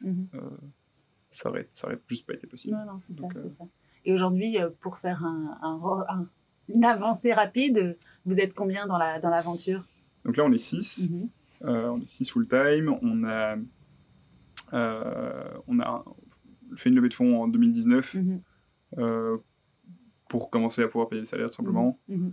ça 1.33 1.49
aurait, 1.49 1.69
ça 1.73 1.89
aurait 1.89 2.01
juste 2.07 2.27
pas 2.27 2.35
été 2.35 2.47
possible. 2.47 2.75
Non, 2.75 2.85
non, 2.85 2.99
c'est 2.99 3.13
ça, 3.13 3.27
c'est 3.35 3.45
euh, 3.45 3.49
ça. 3.49 3.65
Et 4.05 4.13
aujourd'hui, 4.13 4.59
euh, 4.59 4.69
pour 4.81 4.97
faire 4.97 5.25
un, 5.25 5.59
un, 5.63 6.29
une 6.69 6.85
avancée 6.85 7.33
rapide, 7.33 7.99
vous 8.25 8.41
êtes 8.41 8.55
combien 8.55 8.87
dans 8.87 8.99
l'aventure 8.99 9.79
la, 9.79 9.83
dans 9.83 10.29
Donc 10.29 10.37
là, 10.37 10.45
on 10.45 10.53
est 10.53 10.59
6. 10.59 11.11
Mhm. 11.11 11.29
Euh, 11.65 11.89
on 11.89 12.01
est 12.01 12.07
6 12.07 12.31
full-time. 12.31 12.95
On 13.03 13.25
a, 13.25 13.57
on 14.73 15.81
a 15.81 16.05
fait 16.77 16.89
une 16.89 16.97
levée 16.97 17.09
de 17.09 17.15
fonds 17.15 17.43
en 17.43 17.49
2019 17.49 18.15
mhm. 18.15 18.41
pour 20.29 20.51
commencer 20.51 20.83
à 20.83 20.89
pouvoir 20.89 21.09
payer 21.09 21.23
les 21.23 21.27
salaires, 21.27 21.51
simplement. 21.51 21.99
Mhm. 22.09 22.33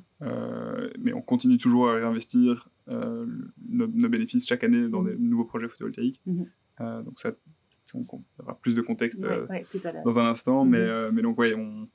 mais 1.00 1.14
on 1.14 1.22
continue 1.22 1.58
toujours 1.58 1.90
à 1.90 1.94
réinvestir 1.94 2.70
nos, 2.88 3.88
nos, 3.88 4.10
bénéfices 4.10 4.48
chaque 4.48 4.64
année 4.64 4.88
dans 4.90 5.04
des 5.04 5.16
nouveaux 5.18 5.46
projets 5.46 5.68
photovoltaïques. 5.68 6.22
donc 6.80 7.20
ça, 7.20 7.32
on 7.94 8.06
aura 8.40 8.60
plus 8.60 8.76
de 8.76 8.82
contexte 8.82 9.24
euh, 9.24 9.48
dans 10.06 10.20
un 10.20 10.26
instant. 10.26 10.66
mais, 10.66 10.80
mhm. 10.80 10.90
euh, 10.90 11.12
mais 11.14 11.22
donc, 11.22 11.40
ouais, 11.40 11.54
on, 11.56 11.88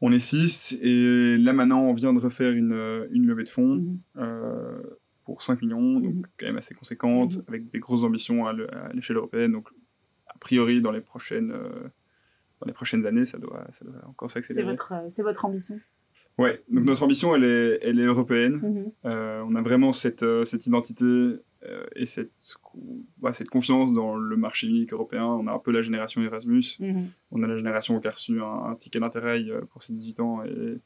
on 0.00 0.12
est 0.12 0.20
6 0.20 0.78
et 0.82 1.36
là 1.38 1.52
maintenant, 1.52 1.82
on 1.82 1.94
vient 1.94 2.12
de 2.12 2.18
refaire 2.18 2.52
une, 2.52 2.72
euh, 2.72 3.06
une 3.10 3.26
levée 3.26 3.44
de 3.44 3.48
fonds. 3.48 3.76
Mhm. 3.76 4.82
Pour 5.24 5.42
5 5.42 5.62
millions, 5.62 6.00
donc 6.00 6.14
mhm. 6.14 6.26
quand 6.38 6.46
même 6.46 6.58
assez 6.58 6.74
conséquente, 6.74 7.38
avec 7.48 7.68
des 7.68 7.78
grosses 7.78 8.02
ambitions 8.02 8.46
à 8.46 8.52
l'échelle 8.92 9.16
européenne. 9.16 9.52
Donc, 9.52 9.68
a 10.28 10.38
priori, 10.38 10.80
dans 10.80 10.92
les 10.92 11.00
prochaines, 11.00 11.48
dans 11.48 12.66
les 12.66 12.72
prochaines 12.72 13.06
années, 13.06 13.24
ça 13.24 13.38
doit, 13.38 13.66
ça 13.70 13.84
doit 13.84 14.06
encore 14.06 14.30
s'accélérer. 14.30 14.76
C'est 14.76 15.22
votre, 15.22 15.22
votre 15.22 15.44
ambition 15.44 15.80
Ouais, 16.36 16.62
donc 16.68 16.84
notre 16.84 17.04
ambition, 17.04 17.34
elle 17.36 17.44
est, 17.44 17.78
elle 17.82 18.00
est 18.00 18.04
européenne. 18.04 18.92
on 19.04 19.54
a 19.54 19.62
vraiment 19.62 19.92
cette, 19.92 20.24
cette 20.44 20.66
identité 20.66 21.38
euh, 21.66 21.84
et 21.96 22.04
cette, 22.04 22.56
bah, 23.18 23.32
cette 23.32 23.48
confiance 23.48 23.92
dans 23.92 24.16
le 24.16 24.36
marché 24.36 24.66
unique 24.66 24.92
européen. 24.92 25.24
On 25.24 25.46
a 25.46 25.52
un 25.52 25.58
peu 25.58 25.70
la 25.70 25.82
génération 25.82 26.20
Erasmus, 26.20 26.78
on 27.30 27.42
a 27.42 27.46
la 27.46 27.56
génération 27.56 27.98
qui 28.00 28.08
a 28.08 28.10
reçu 28.10 28.40
un, 28.42 28.74
ticket 28.76 29.00
d'intérêt 29.00 29.42
euh, 29.44 29.62
pour 29.70 29.82
ses 29.82 29.92
18 29.94 30.20
ans 30.20 30.44
et, 30.44 30.80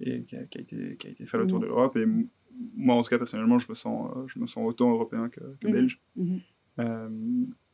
et 0.00 0.24
qui, 0.24 0.36
a, 0.36 0.42
été, 0.42 0.96
qui 0.96 1.06
a 1.06 1.10
été 1.10 1.26
faire 1.26 1.40
le 1.40 1.46
tour 1.46 1.60
de 1.60 1.66
l'Europe. 1.66 1.96
Et 1.96 2.06
moi, 2.74 2.94
en 2.94 3.02
tout 3.02 3.10
cas, 3.10 3.18
personnellement, 3.18 3.58
je 3.58 3.66
me 3.68 3.74
sens, 3.74 4.10
euh, 4.16 4.26
je 4.26 4.38
me 4.38 4.46
sens 4.46 4.66
autant 4.66 4.90
européen 4.90 5.28
que, 5.28 5.40
que 5.60 5.66
mhm. 5.66 5.72
belge. 5.72 6.00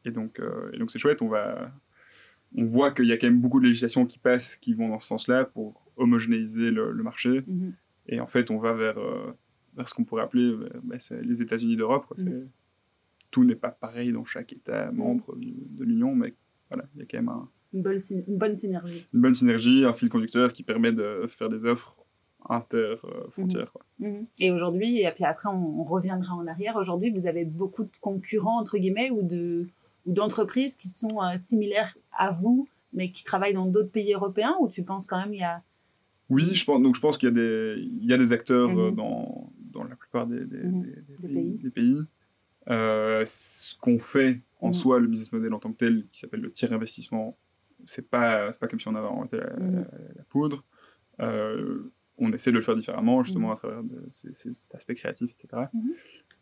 et 0.05 0.11
donc, 0.11 0.41
et 0.73 0.79
donc 0.79 0.91
c'est 0.91 0.99
chouette. 0.99 1.23
On 1.23 1.29
va, 1.29 1.73
on 2.57 2.65
voit 2.65 2.91
qu'il 2.91 3.07
y 3.07 3.13
a 3.13 3.17
quand 3.17 3.29
même 3.29 3.41
beaucoup 3.41 3.61
de 3.61 3.67
législations 3.67 4.07
qui 4.07 4.19
passent, 4.19 4.57
qui 4.57 4.75
vont 4.75 4.89
dans 4.89 4.99
ce 4.99 5.09
sens-là 5.09 5.45
pour 5.45 5.93
homogénéiser 5.97 6.71
le, 6.71 7.03
marché. 7.03 7.45
Et 8.07 8.21
en 8.21 8.27
fait, 8.27 8.51
on 8.51 8.59
va 8.59 8.73
vers, 8.73 8.99
vers 9.75 9.89
ce 9.89 9.95
qu'on 9.95 10.05
pourrait 10.05 10.23
appeler 10.23 10.51
euh, 10.51 10.69
bah, 10.83 10.97
les 11.23 11.43
États-Unis 11.43 11.77
d'Europe. 11.77 12.13
Tout 13.31 13.45
n'est 13.45 13.57
pas 13.57 13.71
pareil 13.71 14.13
dans 14.13 14.25
chaque 14.25 14.53
État 14.53 14.93
membre 14.93 15.37
de 15.37 15.85
l'Union, 15.85 16.15
mais 16.15 16.35
voilà, 16.71 16.87
il 16.95 17.01
y 17.01 17.03
a 17.03 17.07
quand 17.07 17.23
même 17.23 17.31
une, 17.73 17.83
bonne 17.83 17.99
bonne 18.29 18.55
synergie. 18.55 19.07
Une 19.15 19.21
bonne 19.23 19.35
synergie, 19.35 19.85
un 19.87 19.95
fil 19.95 20.11
conducteur 20.11 20.53
qui 20.53 20.63
permet 20.63 20.93
de 20.93 21.25
faire 21.27 21.49
des 21.49 21.65
offres 21.65 22.02
inter-frontières. 22.53 23.73
Mm. 23.99 24.25
Et 24.41 24.51
aujourd'hui, 24.51 25.03
et 25.03 25.11
puis 25.15 25.25
après 25.25 25.49
on, 25.49 25.83
reviendra 25.85 26.35
en 26.35 26.47
arrière, 26.47 26.77
aujourd'hui 26.77 27.11
vous 27.11 27.27
avez 27.27 27.45
beaucoup 27.45 27.85
de 27.85 27.91
concurrents, 28.01 28.59
entre 28.61 28.79
guillemets, 28.79 29.11
ou 29.11 29.23
de 29.23 29.67
ou 30.05 30.13
d'entreprises 30.13 30.75
qui 30.75 30.89
sont 30.89 31.21
euh, 31.23 31.37
similaires 31.37 31.97
à 32.13 32.31
vous, 32.31 32.69
mais 32.93 33.11
qui 33.11 33.23
travaillent 33.23 33.55
dans 33.55 33.67
d'autres 33.67 33.91
pays 33.91 34.13
européens, 34.15 34.57
ou 34.61 34.69
tu 34.69 34.83
penses 34.83 35.07
quand 35.07 35.19
même 35.19 35.33
il 35.33 35.41
y 35.41 35.45
a 35.45 35.63
oui, 36.33 36.55
je 36.55 36.65
pense, 36.65 36.81
donc 36.81 36.95
je 36.95 37.01
pense 37.01 37.19
qu'il 37.19 37.29
y 37.29 37.33
a 37.33 37.35
des, 37.35 37.75
il 37.79 38.07
y 38.07 38.13
a 38.15 38.17
des 38.17 38.33
acteurs 38.33 38.71
euh, 38.71 38.91
mhm. 38.91 38.97
dans, 38.97 39.53
dans 39.71 39.85
la 39.85 39.97
plupart 39.97 40.27
des, 40.27 40.47
des, 40.47 40.63
mhm. 40.63 41.59
des, 41.59 41.71
pays. 41.71 41.99
Euh, 42.71 43.23
ce 43.27 43.77
qu'on 43.79 43.99
fait 43.99 44.41
en 44.61 44.73
soi, 44.73 44.99
le 44.99 45.09
business 45.09 45.31
model 45.31 45.53
en 45.53 45.59
tant 45.59 45.73
que 45.73 45.77
tel, 45.77 46.07
qui 46.11 46.21
s'appelle 46.21 46.41
le 46.41 46.51
tiers 46.51 46.73
investissement, 46.73 47.37
c'est 47.85 48.09
pas, 48.09 48.51
pas 48.53 48.67
comme 48.67 48.81
si 48.81 48.89
on 48.89 48.95
avait 48.95 49.09
inventé 49.09 49.37
la, 49.37 50.23
poudre. 50.31 50.65
Euh, 51.21 51.93
on 52.23 52.33
essaie 52.33 52.51
de 52.51 52.57
le 52.57 52.63
faire 52.63 52.75
différemment, 52.75 53.23
justement, 53.23 53.53
à 53.53 53.57
travers 53.57 53.83
cet 54.11 54.75
aspect 54.75 54.95
créatif, 54.95 55.31
etc. 55.33 55.65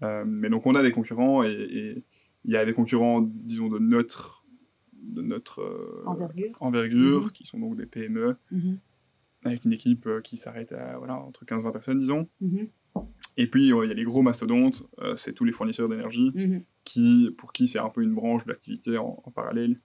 Euh, 0.03 0.25
mais 0.27 0.49
donc, 0.49 0.67
on 0.67 0.75
a 0.75 0.83
des 0.83 0.93
concurrents 0.93 1.43
et 1.45 2.05
il 2.45 2.53
y 2.53 2.57
a 2.57 2.65
des 2.65 2.73
concurrents, 2.73 3.21
disons, 3.21 3.69
de 3.69 3.79
notre, 3.79 4.45
de 4.93 5.23
notre 5.23 6.03
envergure, 6.07 6.57
envergure 6.61 7.33
qui 7.33 7.45
sont 7.45 7.59
donc 7.59 7.77
des 7.77 7.87
PME 7.87 8.37
avec 9.45 9.65
une 9.65 9.73
équipe 9.73 10.07
euh, 10.07 10.21
qui 10.21 10.37
s'arrête 10.37 10.73
à 10.73 10.99
voilà, 10.99 11.17
entre 11.17 11.45
15-20 11.45 11.73
personnes, 11.73 11.99
disons. 11.99 12.29
Et 13.37 13.49
puis, 13.49 13.69
il 13.69 13.69
y 13.69 13.73
a 13.73 13.95
les 13.95 14.05
gros 14.05 14.23
mastodontes, 14.23 14.85
euh, 14.99 15.17
c'est 15.17 15.33
tous 15.33 15.45
les 15.45 15.53
fournisseurs 15.53 15.89
d'énergie, 15.89 16.33
qui, 16.85 17.31
pour 17.39 17.53
qui 17.53 17.69
c'est 17.69 17.79
un 17.79 17.89
peu 17.89 18.03
une 18.03 18.15
branche 18.15 18.45
d'activité 18.45 18.99
en, 18.99 19.23
en, 19.25 19.31
parallèle. 19.31 19.81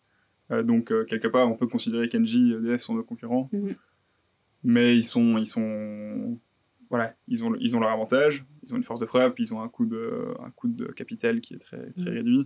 Euh, 0.52 0.64
donc, 0.64 0.88
quelque 1.08 1.28
part, 1.28 1.50
on 1.50 1.56
peut 1.56 1.68
considérer 1.68 2.10
qu'Engie 2.10 2.52
et 2.52 2.56
EDF 2.56 2.82
sont 2.82 2.96
nos 2.96 3.04
concurrents. 3.04 3.50
Mais 4.66 4.98
ils 4.98 5.04
sont, 5.04 5.38
ils 5.38 5.48
sont, 5.48 6.40
voilà, 6.90 7.16
ils 7.28 7.44
ont, 7.44 7.56
ils 7.60 7.78
ont 7.78 7.80
leur 7.80 7.92
avantage, 7.92 8.46
ils 8.64 8.74
ont 8.74 8.78
une 8.78 8.84
force 8.84 9.00
de 9.00 9.06
frappe, 9.06 9.40
ils 9.40 9.54
ont 9.54 9.62
un 9.62 9.70
coût 9.70 9.86
de, 9.86 10.34
un 10.44 10.50
coût 10.50 10.68
de 10.68 10.86
capital 10.86 11.40
qui 11.40 11.54
est 11.54 11.60
très, 11.60 11.92
très 11.92 12.10
réduit. 12.10 12.46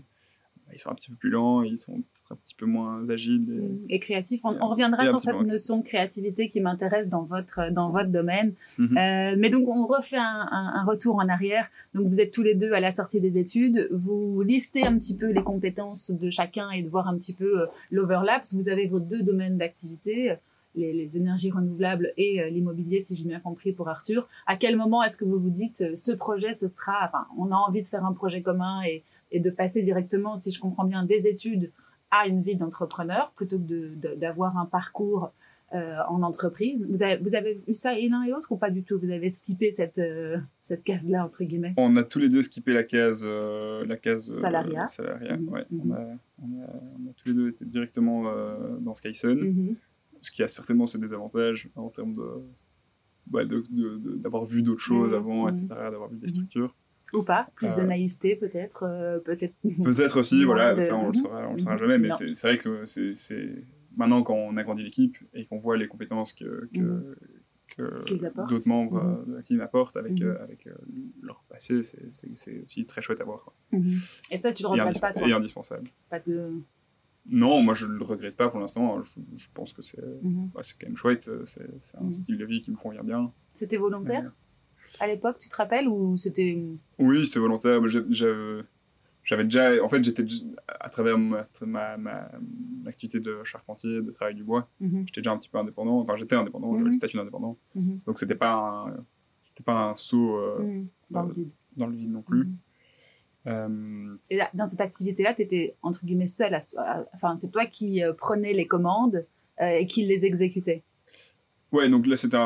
Bah, 0.67 0.73
ils 0.75 0.79
sont 0.79 0.91
un 0.91 0.95
petit 0.95 1.09
peu 1.09 1.15
plus 1.15 1.29
lents, 1.29 1.63
ils 1.63 1.77
sont 1.77 1.93
peut-être 1.93 2.31
un 2.31 2.35
petit 2.35 2.55
peu 2.55 2.65
moins 2.65 3.09
agiles. 3.09 3.81
Et, 3.88 3.95
mm. 3.95 3.99
créatifs. 3.99 4.41
On, 4.43 4.67
reviendra 4.67 5.05
sur 5.05 5.21
cette 5.21 5.39
notion 5.39 5.77
de 5.77 5.83
créativité 5.83 6.47
qui 6.47 6.59
m'intéresse 6.59 7.09
dans 7.09 7.23
votre, 7.23 7.71
dans 7.71 7.88
votre 7.88 8.09
domaine. 8.09 8.53
Mhm. 8.77 8.97
euh, 8.97 9.35
mais 9.39 9.49
donc, 9.49 9.67
on 9.69 9.88
refait 9.88 10.17
un, 10.17 10.47
un, 10.51 10.83
retour 10.83 11.15
en 11.15 11.29
arrière. 11.29 11.69
Donc, 11.93 12.05
vous 12.05 12.19
êtes 12.19 12.31
tous 12.31 12.43
les 12.43 12.53
deux 12.53 12.73
à 12.73 12.81
la 12.81 12.91
sortie 12.91 13.21
des 13.21 13.38
études. 13.38 13.88
Vous 13.91 14.43
listez 14.43 14.85
un 14.85 14.97
petit 14.97 15.15
peu 15.15 15.27
les 15.31 15.43
compétences 15.43 16.11
de 16.11 16.29
chacun 16.29 16.69
et 16.71 16.81
de 16.81 16.89
voir 16.89 17.07
un 17.07 17.15
petit 17.15 17.33
peu 17.33 17.61
euh, 17.61 17.65
l'overlap. 17.91 18.43
Vous 18.53 18.67
avez 18.67 18.88
vos 18.88 18.99
deux 18.99 19.23
domaines 19.23 19.57
d'activité 19.57 20.35
les, 20.75 21.17
énergies 21.17 21.51
renouvelables 21.51 22.13
et 22.17 22.41
euh, 22.41 22.49
l'immobilier, 22.49 23.01
si 23.01 23.15
j'ai 23.15 23.25
bien 23.25 23.39
compris 23.39 23.73
pour 23.73 23.89
Arthur. 23.89 24.27
À 24.45 24.55
quel 24.55 24.75
moment 24.75 25.03
est-ce 25.03 25.17
que 25.17 25.25
vous 25.25 25.38
vous 25.38 25.49
dites 25.49 25.81
euh, 25.81 25.95
ce 25.95 26.11
projet, 26.11 26.53
ce 26.53 26.67
sera, 26.67 27.03
enfin, 27.03 27.25
on 27.38 27.51
a 27.51 27.55
envie 27.55 27.81
de 27.81 27.88
faire 27.88 28.05
un 28.05 28.13
projet 28.13 28.41
commun 28.41 28.81
et, 28.85 29.03
et 29.31 29.39
de 29.39 29.49
passer 29.49 29.81
directement, 29.81 30.35
si 30.35 30.51
je 30.51 30.59
comprends 30.59 30.85
bien, 30.85 31.03
des 31.03 31.27
études 31.27 31.71
à 32.11 32.27
une 32.27 32.41
vie 32.41 32.55
d'entrepreneur 32.55 33.31
plutôt 33.35 33.59
que 33.59 34.15
d'avoir 34.15 34.57
un 34.57 34.65
parcours 34.65 35.31
euh, 35.73 35.97
en 36.07 36.23
entreprise? 36.23 36.88
Vous 36.89 37.03
avez, 37.03 37.21
vous 37.21 37.35
avez 37.35 37.61
eu 37.67 37.75
ça 37.75 37.97
et 37.97 38.09
l'un 38.09 38.23
et 38.23 38.31
l'autre 38.31 38.51
ou 38.51 38.57
pas 38.57 38.71
du 38.71 38.83
tout? 38.83 38.97
Vous 38.99 39.11
avez 39.11 39.29
skippé 39.29 39.69
cette, 39.69 40.01
cette 40.63 40.81
case-là, 40.81 41.23
entre 41.23 41.43
guillemets? 41.43 41.75
On 41.77 41.95
a 41.97 42.03
tous 42.03 42.17
les 42.17 42.29
deux 42.29 42.41
skippé 42.41 42.73
la 42.73 42.83
case, 42.83 43.23
la 43.23 43.97
case 43.97 44.31
salariat. 44.31 44.85
Mhm. 44.97 45.49
ouais. 45.49 45.65
Mhm. 45.69 45.81
on, 45.85 45.93
a, 45.93 45.99
on, 46.41 46.61
a, 46.63 46.67
on, 46.97 47.09
a, 47.09 47.13
tous 47.15 47.27
les 47.27 47.33
deux 47.35 47.49
été 47.49 47.65
directement 47.65 48.23
dans 48.81 48.95
Skyson. 48.95 49.35
Mhm 49.35 49.75
ce 50.21 50.31
qui 50.31 50.43
a 50.43 50.47
certainement 50.47 50.85
ses 50.85 50.99
désavantages 50.99 51.69
en 51.75 51.89
termes 51.89 52.13
de 52.13 52.23
bah, 53.27 53.41
d'avoir 53.45 54.45
vu 54.45 54.63
d'autres 54.63 54.81
choses 54.81 55.11
mmh, 55.11 55.15
avant, 55.15 55.45
mmh. 55.45 55.49
etc., 55.49 55.67
d'avoir 55.91 56.09
vu 56.09 56.17
des 56.17 56.25
mmh. 56.25 56.29
structures. 56.29 56.75
Ou 57.13 57.23
pas, 57.23 57.47
plus 57.55 57.73
de 57.73 57.81
euh, 57.81 57.85
naïveté 57.85 58.35
peut-être, 58.35 58.83
euh, 58.83 59.19
peut-être. 59.19 59.55
Peut-être 59.83 60.19
aussi, 60.19 60.43
voilà, 60.43 60.75
ça 60.79 60.95
on 60.95 61.07
le 61.07 61.13
saura, 61.13 61.47
on 61.47 61.53
le 61.53 61.59
saura 61.59 61.77
jamais, 61.77 61.97
mais 61.97 62.09
c'est 62.11 62.41
vrai 62.41 62.57
que 62.57 62.85
c'est 62.85 63.65
maintenant 63.95 64.21
quand 64.21 64.35
on 64.35 64.57
a 64.57 64.63
grandi 64.63 64.83
l'équipe 64.83 65.17
et 65.33 65.45
qu'on 65.45 65.59
voit 65.59 65.75
les 65.75 65.88
compétences 65.88 66.33
que, 66.33 66.69
que, 66.73 67.15
que 67.75 68.47
d'autres 68.47 68.67
membres 68.67 69.23
de 69.25 69.35
la 69.35 69.41
team 69.41 69.59
apportent 69.61 69.97
avec, 69.97 70.21
euh, 70.21 70.38
avec 70.43 70.67
leur 71.21 71.43
passé, 71.49 71.81
c'est 71.83 72.29
aussi 72.63 72.85
très 72.85 73.01
chouette 73.01 73.21
à 73.21 73.23
voir. 73.23 73.43
Quoi. 73.43 73.53
Et 74.31 74.38
ça, 74.38 74.51
tu 74.51 74.63
le 74.63 74.69
regrettes 74.69 75.01
pas, 75.01 75.13
toi 75.13 75.27
Et 75.27 75.33
indispensable. 75.33 75.83
Pas 76.09 76.19
de 76.19 76.61
non, 77.25 77.61
moi 77.61 77.73
je 77.73 77.85
le 77.85 78.03
regrette 78.03 78.35
pas 78.35 78.49
pour 78.49 78.59
l'instant. 78.59 79.01
Je, 79.01 79.47
pense 79.53 79.73
que 79.73 79.81
c'est 79.81 80.01
mhm. 80.23 80.49
bah, 80.53 80.61
quand 80.79 80.88
même 80.88 80.95
chouette. 80.95 81.29
C'est 81.45 81.97
un 81.97 82.03
mhm. 82.03 82.13
style 82.13 82.38
de 82.38 82.45
vie 82.45 82.61
qui 82.61 82.71
me 82.71 82.77
convient 82.77 83.03
bien. 83.03 83.31
C'était 83.53 83.77
volontaire 83.77 84.31
à 84.99 85.07
l'époque, 85.07 85.38
tu 85.39 85.49
te 85.49 85.55
rappelles 85.55 85.88
ou 85.88 86.17
c'était 86.17 86.57
Oui, 86.97 87.25
c'était 87.25 87.39
volontaire. 87.39 87.81
J'avais 89.23 89.43
déjà, 89.43 89.83
en 89.83 89.89
fait, 89.89 90.03
j'étais 90.03 90.25
à 90.67 90.89
travers 90.89 91.17
ma, 91.17 91.97
ma, 91.97 92.31
activité 92.88 93.19
de 93.19 93.43
charpentier, 93.43 94.01
de 94.01 94.11
travail 94.11 94.33
du 94.33 94.43
bois, 94.43 94.67
mhm. 94.79 95.03
j'étais 95.05 95.21
déjà 95.21 95.31
un 95.31 95.38
petit 95.38 95.49
peu 95.49 95.59
indépendant. 95.59 95.99
Enfin, 95.99 96.15
j'étais 96.15 96.35
indépendant, 96.35 96.73
j'avais 96.73 96.88
le 96.88 96.93
statut 96.93 97.17
d'indépendant. 97.17 97.57
Donc 98.05 98.17
c'était 98.17 98.35
pas 98.35 98.88
c'était 99.41 99.63
pas 99.63 99.89
un 99.89 99.95
saut 99.95 100.38
euh, 100.38 100.83
dans, 101.11 101.23
le 101.23 101.33
vide. 101.33 101.51
dans 101.75 101.88
le 101.88 101.95
vide 101.95 102.11
non 102.11 102.21
plus. 102.21 102.49
Euh, 103.50 104.15
et 104.29 104.38
là, 104.38 104.50
dans 104.53 104.68
cette 104.68 104.82
activité-là, 104.82 105.34
tu 105.34 105.41
étais 105.41 105.75
entre 105.82 106.06
guillemets 106.06 106.27
seul. 106.27 106.58
enfin, 107.13 107.36
c'est 107.36 107.51
toi 107.51 107.65
qui 107.65 108.03
euh, 108.03 108.13
prenais 108.13 108.53
les 108.53 108.68
commandes 108.68 109.25
euh, 109.62 109.65
et 109.65 109.86
qui 109.86 110.06
les 110.06 110.25
exécutais. 110.25 110.84
Ouais, 111.72 111.89
donc 111.89 112.08
là, 112.08 112.18
c'était 112.18 112.38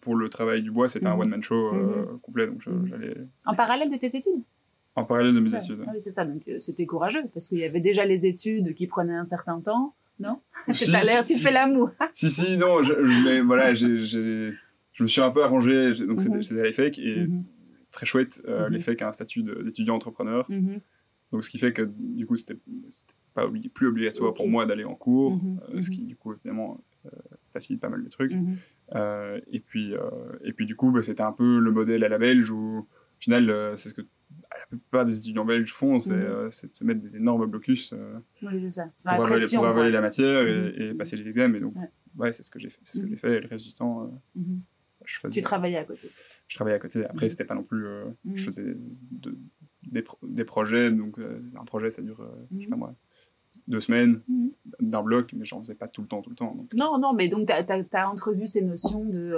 pour 0.00 0.16
le 0.16 0.28
travail 0.28 0.62
du 0.62 0.70
bois, 0.70 0.88
c'était 0.88 1.06
un 1.06 1.14
mhm. 1.14 1.20
one-man 1.20 1.42
show 1.42 1.72
mhm. 1.72 2.18
complet. 2.20 2.46
Donc 2.46 2.66
mhm. 2.66 3.28
En 3.46 3.54
parallèle 3.54 3.90
de 3.90 3.96
tes 3.96 4.16
études? 4.16 4.42
En 4.94 5.04
parallèle 5.04 5.34
de 5.34 5.40
mes 5.40 5.56
études. 5.56 5.82
Ah 5.86 5.90
oui, 5.92 6.00
c'est 6.00 6.10
ça. 6.10 6.24
Donc 6.24 6.42
c'était 6.58 6.86
courageux 6.86 7.22
parce 7.32 7.48
qu'il 7.48 7.58
y 7.58 7.64
avait 7.64 7.80
déjà 7.80 8.04
les 8.04 8.26
études 8.26 8.74
qui 8.74 8.86
prenaient 8.86 9.14
un 9.14 9.24
certain 9.24 9.60
temps, 9.60 9.94
non? 10.18 10.40
Si, 10.72 10.90
T'as 10.90 11.04
l'air, 11.04 11.22
tu 11.22 11.36
fais 11.36 11.52
l'amour. 11.52 11.90
si, 12.12 12.28
si, 12.30 12.58
non, 12.58 12.82
je, 12.82 12.92
mais 13.24 13.40
voilà, 13.42 13.74
je 13.74 14.52
me 15.00 15.06
suis 15.06 15.20
un 15.20 15.30
peu 15.30 15.44
arrangé. 15.44 15.94
Donc 16.04 16.20
c'était 16.20 16.60
à 16.60 16.62
l'EFEC 16.64 16.98
et 16.98 17.26
très 17.90 18.06
chouette 18.06 18.42
euh, 18.46 18.66
mhm. 18.66 18.72
l'effet 18.72 18.96
qu'a 18.96 19.08
un 19.08 19.12
statut 19.12 19.42
d'étudiant 19.42 19.94
entrepreneur. 19.94 20.46
Mhm. 20.50 20.80
Donc, 21.32 21.44
ce 21.44 21.50
qui 21.50 21.58
fait 21.58 21.72
que 21.72 21.82
du 21.98 22.26
coup, 22.26 22.36
c'était 22.36 22.58
pas 23.34 23.48
plus 23.74 23.86
obligatoire 23.86 24.34
pour 24.34 24.48
moi 24.48 24.66
d'aller 24.66 24.84
en 24.84 24.94
cours, 24.94 25.42
mhm. 25.42 25.60
euh, 25.74 25.82
ce 25.82 25.90
qui 25.90 26.04
du 26.04 26.16
coup, 26.16 26.32
évidemment, 26.32 26.82
euh, 27.06 27.10
facilite 27.52 27.80
pas 27.80 27.88
mal 27.88 28.02
de 28.02 28.08
trucs. 28.08 28.32
et, 28.32 29.60
puis, 29.60 29.94
et 30.44 30.52
puis, 30.52 30.66
du 30.66 30.76
coup, 30.76 30.90
bah, 30.90 31.02
c'était 31.02 31.22
un 31.22 31.32
peu 31.32 31.60
le 31.60 31.70
modèle 31.70 32.04
à 32.04 32.08
la 32.08 32.18
belge 32.18 32.50
où, 32.50 32.78
au 32.78 33.20
final, 33.20 33.74
c'est 33.76 33.90
ce 33.90 33.94
que 33.94 34.02
la 34.02 34.66
plupart 34.66 35.04
des 35.04 35.18
étudiants 35.18 35.44
belges 35.44 35.72
font, 35.72 36.00
c'est 36.00 36.16
de 36.16 36.50
se 36.50 36.84
mettre 36.84 37.00
des 37.00 37.16
énormes 37.16 37.46
blocus 37.46 37.94
oui, 38.42 38.70
ça. 38.70 38.90
pour, 39.04 39.26
avaler, 39.26 39.44
pour 39.54 39.66
avaler 39.66 39.90
la 39.90 40.00
matière 40.00 40.46
et, 40.46 40.94
passer 40.94 41.16
les 41.16 41.26
examens. 41.26 41.54
Et 41.56 41.60
donc, 41.60 41.74
ouais, 42.16 42.32
c'est 42.32 42.42
ce 42.42 42.50
que 42.50 42.58
j'ai 42.58 42.70
fait. 42.70 42.80
C'est 42.82 42.96
ce 42.96 43.02
que 43.02 43.08
j'ai 43.08 43.16
fait. 43.16 43.36
Et 43.36 43.40
le 43.40 43.48
reste 43.48 43.66
du 43.66 43.74
temps, 43.74 44.10
tu 45.30 45.40
travaillais 45.40 45.76
à 45.76 45.84
côté 45.84 46.08
Je 46.48 46.54
travaillais 46.56 46.76
à 46.76 46.80
côté. 46.80 47.04
Après, 47.04 47.26
mhm. 47.26 47.30
c'était 47.30 47.44
pas 47.44 47.54
non 47.54 47.62
plus. 47.62 47.86
Euh, 47.86 48.04
je 48.24 48.30
mhm. 48.30 48.36
faisais 48.38 48.76
des, 49.82 50.04
des, 50.22 50.44
projets. 50.44 50.90
Donc, 50.90 51.18
euh, 51.18 51.40
un 51.56 51.64
projet, 51.64 51.90
ça 51.90 52.02
dure, 52.02 52.20
euh, 52.20 52.46
je 52.56 52.64
sais 52.64 52.66
pas 52.66 52.76
mhm. 52.76 52.80
moi, 52.80 52.94
deux 53.66 53.80
semaines 53.80 54.22
d'un 54.80 55.02
bloc, 55.02 55.32
mais 55.34 55.44
j'en 55.44 55.60
faisais 55.60 55.74
pas 55.74 55.88
tout 55.88 56.02
le 56.02 56.08
temps, 56.08 56.22
tout 56.22 56.30
le 56.30 56.36
temps. 56.36 56.56
Non, 56.76 56.98
non, 56.98 57.12
mais 57.14 57.28
donc, 57.28 57.46
tu 57.48 57.52
as, 57.52 58.10
entrevu 58.10 58.46
ces 58.46 58.62
notions 58.62 59.04
de. 59.04 59.34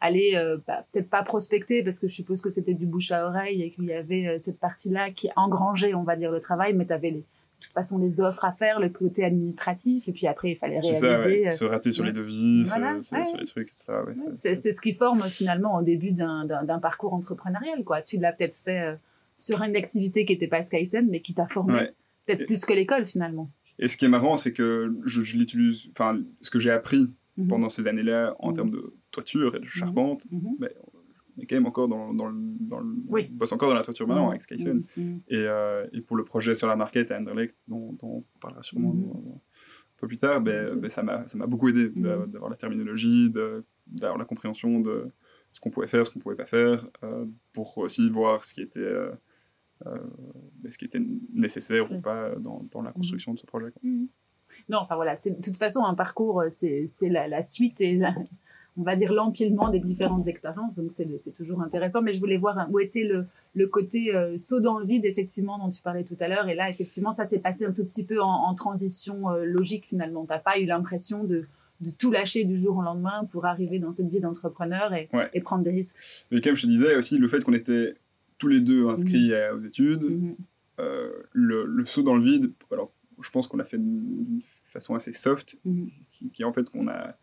aller 0.00 0.32
bah, 0.66 0.86
peut-être 0.92 1.10
pas 1.10 1.22
prospecter 1.22 1.82
parce 1.82 1.98
que 1.98 2.06
je 2.06 2.14
suppose 2.14 2.40
que 2.40 2.48
c'était 2.48 2.74
du 2.74 2.86
bouche 2.86 3.10
à 3.10 3.26
oreille 3.26 3.62
et 3.62 3.68
qu'il 3.70 3.84
y 3.84 3.92
avait 3.92 4.38
cette 4.38 4.58
partie-là 4.58 5.10
qui 5.10 5.28
engrangeait, 5.36 5.94
on 5.94 6.04
va 6.04 6.16
dire, 6.16 6.30
le 6.30 6.40
travail, 6.40 6.74
mais 6.74 6.86
tu 6.86 6.92
avais 6.92 7.10
les, 7.10 7.24
toute 7.64 7.72
façon 7.72 7.98
les 7.98 8.20
offres 8.20 8.44
à 8.44 8.52
faire, 8.52 8.80
le 8.80 8.88
côté 8.88 9.24
administratif, 9.24 10.08
et 10.08 10.12
puis 10.12 10.26
après 10.26 10.52
il 10.52 10.56
fallait 10.56 10.80
réaliser. 10.80 11.00
Ça, 11.00 11.28
euh, 11.28 11.48
Se 11.50 11.64
rater 11.64 11.92
sur 11.92 12.04
les 12.04 12.12
devis, 12.12 12.66
sur 12.66 12.78
les 13.38 13.46
trucs, 13.46 13.70
ça. 13.72 14.04
c'est 14.34 14.54
ce 14.54 14.80
qui 14.80 14.92
forme 14.92 15.22
finalement 15.22 15.76
au 15.76 15.82
début 15.82 16.12
d'un 16.12 16.78
parcours 16.80 17.14
entrepreneurial, 17.14 17.84
quoi. 17.84 18.02
Tu 18.02 18.18
l'as 18.18 18.32
peut-être 18.32 18.56
fait 18.56 18.80
euh, 18.80 18.96
sur 19.36 19.62
une 19.62 19.76
activité 19.76 20.24
qui 20.24 20.32
n'était 20.32 20.48
pas 20.48 20.62
Skysen, 20.62 21.08
mais 21.10 21.20
qui 21.20 21.34
t'a 21.34 21.46
formé 21.46 21.90
peut-être 22.26 22.46
plus 22.46 22.64
que 22.64 22.72
l'école 22.72 23.06
finalement. 23.06 23.50
Et 23.78 23.88
ce 23.88 23.96
qui 23.96 24.04
est 24.04 24.08
marrant, 24.08 24.36
c'est 24.36 24.52
que 24.52 24.94
je, 25.04 25.36
l'utilise, 25.36 25.88
enfin, 25.90 26.20
ce 26.40 26.50
que 26.50 26.60
j'ai 26.60 26.70
appris 26.70 27.12
mhm. 27.36 27.48
pendant 27.48 27.70
ces 27.70 27.86
années-là 27.86 28.36
en 28.38 28.50
mhm. 28.50 28.54
termes 28.54 28.70
de 28.70 28.94
toiture 29.10 29.56
et 29.56 29.60
de 29.60 29.64
charpente, 29.64 30.26
mhm. 30.30 30.56
ben, 30.58 30.70
on 31.36 31.40
est 31.40 31.46
quand 31.46 31.56
même 31.56 31.66
encore 31.66 31.88
dans, 31.88 32.12
dans, 32.12 32.30
dans 32.32 32.80
le. 32.80 32.94
Oui. 33.08 33.28
On 33.32 33.36
bosse 33.36 33.52
encore 33.52 33.68
dans 33.68 33.74
la 33.74 33.82
toiture 33.82 34.06
maintenant 34.06 34.30
avec 34.30 34.42
Skyson. 34.42 34.80
Mm, 34.96 35.00
mm. 35.00 35.20
Et, 35.28 35.36
euh, 35.36 35.86
et, 35.92 36.00
pour 36.00 36.16
le 36.16 36.24
projet 36.24 36.54
sur 36.54 36.68
la 36.68 36.76
market 36.76 37.10
à 37.10 37.18
Anderlecht, 37.18 37.56
dont, 37.68 37.96
on 38.02 38.24
parlera 38.40 38.62
sûrement 38.62 38.94
mm. 38.94 39.10
un 39.10 39.40
peu 39.96 40.06
plus 40.06 40.18
tard, 40.18 40.40
ben, 40.40 40.64
ben, 40.80 40.88
ça 40.88 41.02
m'a 41.02 41.46
beaucoup 41.46 41.68
aidé 41.68 41.90
d'avoir 41.90 42.50
la 42.50 42.56
terminologie, 42.56 43.32
d'avoir 43.86 44.18
la 44.18 44.24
compréhension 44.24 44.80
de 44.80 45.08
ce 45.52 45.60
qu'on 45.60 45.70
pouvait 45.70 45.86
faire, 45.86 46.04
ce 46.04 46.10
qu'on 46.10 46.20
pouvait 46.20 46.36
pas 46.36 46.46
faire, 46.46 46.86
euh, 47.02 47.26
pour 47.52 47.78
aussi 47.78 48.08
voir 48.10 48.44
ce 48.44 48.54
qui 48.54 48.62
était. 48.62 48.80
Euh, 48.80 49.10
ben, 49.82 50.70
ce 50.70 50.78
qui 50.78 50.84
était 50.84 51.02
nécessaire 51.32 51.90
ou 51.92 52.00
pas 52.00 52.30
dans, 52.36 52.62
dans 52.72 52.80
la 52.80 52.92
construction 52.92 53.34
de 53.34 53.38
ce 53.38 53.44
projet. 53.44 53.72
Non, 54.70 54.78
enfin 54.78 54.94
voilà, 54.94 55.14
de 55.14 55.40
toute 55.42 55.56
façon, 55.56 55.84
un 55.84 55.94
parcours, 55.94 56.42
c'est 56.48 56.86
la, 57.10 57.28
la, 57.28 57.42
suite 57.42 57.80
et 57.80 58.00
on 58.76 58.82
va 58.82 58.96
dire, 58.96 59.12
l'empilement 59.12 59.70
des 59.70 59.78
différentes 59.78 60.26
expériences. 60.26 60.76
Donc, 60.76 60.90
c'est 60.90 61.32
toujours 61.32 61.62
intéressant. 61.62 62.02
Mais 62.02 62.12
je 62.12 62.18
voulais 62.18 62.36
voir 62.36 62.58
hein, 62.58 62.68
où 62.72 62.80
était 62.80 63.04
le, 63.04 63.26
le 63.54 63.66
côté 63.66 64.14
euh, 64.14 64.36
saut 64.36 64.60
dans 64.60 64.78
le 64.78 64.86
vide, 64.86 65.04
effectivement, 65.04 65.58
dont 65.58 65.68
tu 65.68 65.80
parlais 65.80 66.04
tout 66.04 66.16
à 66.20 66.28
l'heure. 66.28 66.48
Et 66.48 66.54
là, 66.54 66.68
effectivement, 66.68 67.10
ça 67.10 67.24
s'est 67.24 67.38
passé 67.38 67.64
un 67.64 67.72
tout 67.72 67.84
petit 67.84 68.04
peu 68.04 68.20
en, 68.20 68.52
transition 68.54 69.30
euh, 69.30 69.44
logique, 69.44 69.86
finalement. 69.86 70.24
Tu 70.24 70.32
n'as 70.32 70.38
pas 70.38 70.58
eu 70.58 70.66
l'impression 70.66 71.24
de, 71.24 71.46
de 71.80 71.90
tout 71.98 72.10
lâcher 72.10 72.44
du 72.44 72.56
jour 72.56 72.76
au 72.76 72.82
lendemain 72.82 73.28
pour 73.30 73.46
arriver 73.46 73.78
dans 73.78 73.92
cette 73.92 74.08
vie 74.08 74.20
d'entrepreneur 74.20 74.92
et, 74.92 75.08
et, 75.32 75.40
prendre 75.40 75.62
des 75.62 75.70
risques. 75.70 75.98
Mais 76.30 76.40
comme 76.40 76.56
je 76.56 76.62
te 76.62 76.66
disais 76.66 76.96
aussi, 76.96 77.18
le 77.18 77.28
fait 77.28 77.44
qu'on 77.44 77.52
était 77.52 77.94
tous 78.38 78.48
les 78.48 78.60
deux 78.60 78.88
inscrits 78.88 79.30
mmh. 79.30 79.56
aux 79.56 79.64
études, 79.66 80.02
mmh. 80.02 80.36
euh, 80.80 81.10
le, 81.32 81.64
le, 81.66 81.84
saut 81.84 82.02
dans 82.02 82.16
le 82.16 82.24
vide, 82.24 82.52
alors 82.72 82.92
je 83.22 83.30
pense 83.30 83.46
qu'on 83.46 83.56
l'a 83.56 83.64
fait 83.64 83.78
d'une 83.78 84.40
façon 84.64 84.94
assez 84.94 85.12
soft, 85.12 85.60
mmh. 85.64 85.84
qui, 86.32 86.44
en 86.44 86.52
fait 86.52 86.68
qu'on 86.68 86.88
a, 86.88 87.16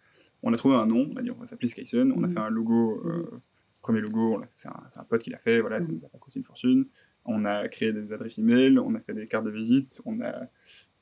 on 0.43 0.53
a 0.53 0.57
trouvé 0.57 0.75
un 0.75 0.86
nom, 0.86 1.10
on 1.12 1.17
a 1.17 1.21
dit 1.21 1.31
on 1.31 1.36
va 1.36 1.45
s'appeler 1.45 1.69
Skyson, 1.69 2.13
on 2.15 2.24
a 2.24 2.27
fait 2.27 2.39
un 2.39 2.50
logo, 2.50 3.01
euh, 3.05 3.39
premier 3.81 4.01
logo, 4.01 4.41
c'est 4.53 4.69
un, 4.69 4.83
un, 4.95 5.03
pote 5.03 5.21
qui 5.21 5.29
l'a 5.29 5.38
fait, 5.38 5.62
voilà, 5.62 5.81
ça 5.81 5.91
nous 5.91 6.03
a 6.05 6.10
pas 6.10 6.17
coûté 6.17 6.39
une 6.39 6.45
fortune. 6.45 6.86
On 7.25 7.45
a 7.45 7.67
créé 7.67 7.93
des 7.93 8.13
adresses 8.13 8.39
email, 8.39 8.79
on 8.79 8.95
a 8.95 9.00
fait 9.00 9.13
des 9.13 9.27
cartes 9.27 9.45
de 9.45 9.51
visite, 9.51 10.01
on 10.05 10.21
a 10.21 10.48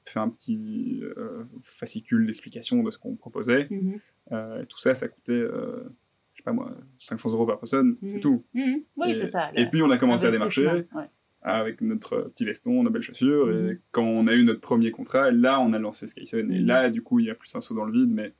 fait 0.10 0.20
un 0.20 0.30
petit 0.30 1.02
euh, 1.04 1.44
fascicule 1.62 2.26
d'explication 2.26 2.84
de 2.84 2.92
ce 2.92 2.98
qu'on 2.98 3.16
proposait. 3.16 3.68
Mhm. 3.70 4.00
Euh, 4.32 4.66
tout 4.66 4.80
ça, 4.80 4.96
ça 4.96 5.08
coûtait, 5.08 5.32
euh, 5.32 5.84
je 6.34 6.40
sais 6.40 6.44
pas 6.44 6.52
moi, 6.52 6.76
500 6.98 7.32
euros 7.32 7.46
par 7.46 7.60
personne, 7.60 7.98
c'est 8.08 8.16
mhm. 8.16 8.22
tout. 8.22 8.44
Mhm. 8.54 8.82
Oui, 8.98 9.16
c'est 9.16 9.26
ça. 9.26 9.50
Et 9.56 9.68
puis 9.68 9.82
on 9.82 9.92
a 9.92 9.98
commencé 9.98 10.26
à 10.26 10.32
démarcher. 10.32 10.86
Avec 11.42 11.80
notre 11.80 12.24
petit 12.24 12.44
veston, 12.44 12.84
nos 12.84 12.90
belles 12.90 13.02
chaussures, 13.02 13.50
et 13.50 13.80
quand 13.92 14.04
on 14.04 14.28
a 14.28 14.34
eu 14.34 14.44
notre 14.44 14.60
premier 14.60 14.92
contrat, 14.92 15.32
là 15.32 15.62
on 15.62 15.72
a 15.72 15.80
lancé 15.80 16.06
Skyson, 16.06 16.50
et 16.50 16.60
là 16.60 16.90
du 16.90 17.02
coup 17.02 17.20
il 17.20 17.28
y 17.28 17.30
a 17.30 17.36
plus 17.36 17.56
un 17.56 17.62
saut 17.62 17.74
dans 17.74 17.86
le 17.86 17.94
vide, 17.94 18.12
mais 18.14 18.34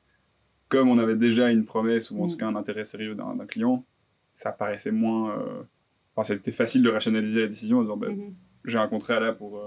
comme 0.70 0.90
on 0.90 0.98
avait 0.98 1.16
déjà 1.16 1.52
une 1.52 1.66
promesse 1.66 2.12
ou 2.12 2.24
en 2.24 2.28
tout 2.28 2.38
cas 2.38 2.48
un 2.48 2.56
intérêt 2.56 2.86
sérieux 2.86 3.16
d'un 3.16 3.46
client, 3.46 3.86
ça 4.32 4.52
paraissait 4.52 4.92
moins. 4.92 5.66
Enfin, 6.16 6.36
c'était 6.36 6.52
facile 6.52 6.84
de 6.84 6.90
rationaliser 6.90 7.42
la 7.42 7.48
décision 7.48 7.80
en 7.80 7.82
disant 7.82 7.98
bah, 7.98 8.08
j'ai 8.66 8.78
un 8.78 8.88
contrat 8.88 9.20
là 9.20 9.34
pour 9.34 9.62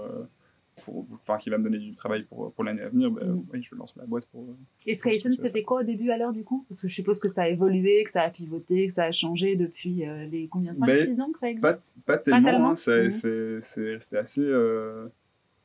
pour, 0.81 1.05
enfin, 1.13 1.37
qui 1.37 1.49
va 1.49 1.57
me 1.57 1.63
donner 1.63 1.79
du 1.79 1.93
travail 1.93 2.23
pour, 2.23 2.51
pour 2.53 2.63
l'année 2.63 2.81
à 2.81 2.89
venir, 2.89 3.11
ben, 3.11 3.27
mm. 3.27 3.45
oui, 3.53 3.63
je 3.63 3.75
lance 3.75 3.95
ma 3.95 4.05
boîte 4.05 4.25
pour. 4.27 4.43
Euh, 4.43 4.55
Et 4.85 4.93
Skyson, 4.93 5.33
c'était 5.35 5.63
quoi 5.63 5.81
au 5.81 5.83
début 5.83 6.09
alors 6.11 6.33
du 6.33 6.43
coup? 6.43 6.65
Parce 6.67 6.81
que 6.81 6.87
je 6.87 6.93
suppose 6.93 7.19
que 7.19 7.27
ça 7.27 7.43
a 7.43 7.47
évolué, 7.47 8.03
que 8.03 8.11
ça 8.11 8.23
a 8.23 8.29
pivoté, 8.29 8.87
que 8.87 8.93
ça 8.93 9.05
a 9.05 9.11
changé 9.11 9.55
depuis 9.55 10.07
euh, 10.07 10.25
les 10.25 10.47
combien? 10.47 10.71
5-6 10.71 10.85
ben, 10.85 11.21
ans 11.21 11.31
que 11.31 11.39
ça 11.39 11.49
existe? 11.49 11.95
Pas, 12.05 12.17
tellement, 12.17 12.69
hein, 12.69 12.73
mm. 12.73 13.61
c'est 13.61 13.93
resté 13.93 14.17
assez. 14.17 14.45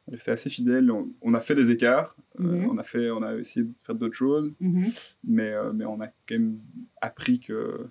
Euh, 0.09 0.12
resté 0.12 0.31
assez 0.31 0.50
fidèle. 0.50 0.91
On, 1.23 1.35
a 1.35 1.41
fait 1.41 1.55
des 1.55 1.71
écarts, 1.71 2.17
mm-hmm. 2.38 2.69
on, 2.71 2.79
a 2.79 2.83
fait, 2.83 3.11
on 3.11 3.23
a 3.23 3.37
essayé 3.37 3.65
de 3.67 3.73
faire 3.83 3.95
d'autres 3.95 4.17
choses, 4.17 4.53
mm-hmm. 4.61 5.15
mais, 5.25 5.53
mais 5.75 5.85
on 5.85 6.00
a 6.00 6.07
quand 6.07 6.33
même 6.35 6.59
appris 7.00 7.41
que 7.41 7.87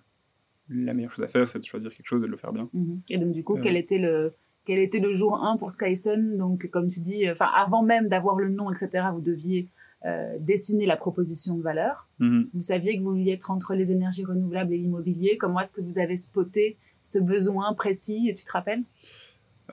la 0.69 0.93
meilleure 0.93 1.11
chose 1.11 1.25
à 1.25 1.29
faire, 1.29 1.47
c'est 1.47 1.59
de 1.59 1.65
choisir 1.65 1.89
quelque 1.89 2.07
chose 2.07 2.21
et 2.23 2.25
de 2.25 2.31
le 2.31 2.37
faire 2.37 2.53
bien. 2.53 2.69
Mm-hmm. 2.73 2.99
Et 3.09 3.17
donc, 3.17 3.31
du 3.31 3.43
coup, 3.43 3.57
quel 3.61 3.77
était 3.77 3.99
le, 3.99 4.33
quel 4.65 4.79
était 4.79 4.99
le 4.99 5.13
jour 5.13 5.43
1 5.43 5.57
pour 5.57 5.71
Skyson? 5.71 6.35
Donc, 6.37 6.69
comme 6.69 6.89
tu 6.89 6.99
dis, 6.99 7.29
enfin, 7.29 7.47
avant 7.55 7.83
même 7.83 8.07
d'avoir 8.09 8.37
le 8.37 8.49
nom, 8.49 8.69
etc., 8.69 9.05
vous 9.13 9.21
deviez 9.21 9.69
euh, 10.05 10.37
dessiner 10.39 10.85
la 10.85 10.95
proposition 10.95 11.55
de 11.55 11.63
valeur. 11.63 12.07
Mhm. 12.19 12.49
Vous 12.53 12.61
saviez 12.61 12.95
que 12.97 13.01
vous 13.01 13.09
vouliez 13.09 13.31
être 13.31 13.49
entre 13.49 13.73
les 13.73 13.91
énergies 13.91 14.23
renouvelables 14.23 14.71
et 14.73 14.77
l'immobilier. 14.77 15.37
Comment 15.37 15.59
est-ce 15.59 15.73
que 15.73 15.81
vous 15.81 15.97
avez 15.97 16.15
spoté 16.15 16.77
ce 17.01 17.17
besoin 17.17 17.73
précis? 17.73 18.31
Tu 18.37 18.43
te 18.43 18.51
rappelles? 18.51 18.83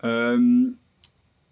Euh, 0.03 0.71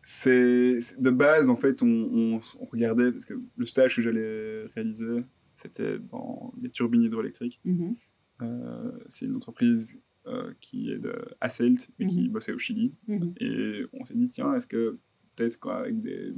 C'est 0.02 0.78
de 0.98 1.10
base, 1.10 1.48
en 1.48 1.56
fait, 1.56 1.80
on, 1.82 2.40
regardait, 2.60 3.12
parce 3.12 3.24
que 3.24 3.34
le 3.56 3.66
stage 3.66 3.96
que 3.96 4.02
j'allais 4.02 4.66
réaliser, 4.74 5.24
c'était 5.54 5.98
dans 5.98 6.52
les 6.60 6.70
turbines 6.70 7.02
hydroélectriques. 7.02 7.60
Mhm. 7.64 7.94
Euh, 8.42 8.90
c'est 9.06 9.26
une 9.26 9.36
entreprise 9.36 10.02
euh, 10.26 10.52
qui 10.60 10.90
est 10.90 10.98
de 10.98 11.14
Asselt, 11.40 11.92
mais 11.98 12.06
qui 12.08 12.22
mhm. 12.22 12.32
bossait 12.32 12.52
au 12.52 12.58
Chili. 12.58 12.94
Mhm. 13.06 13.34
Et 13.38 13.82
on 13.92 14.04
s'est 14.04 14.14
dit, 14.14 14.28
tiens, 14.28 14.54
est-ce 14.54 14.66
que 14.66 14.98
peut-être 15.36 15.60
qu'avec 15.60 16.00
des, 16.02 16.32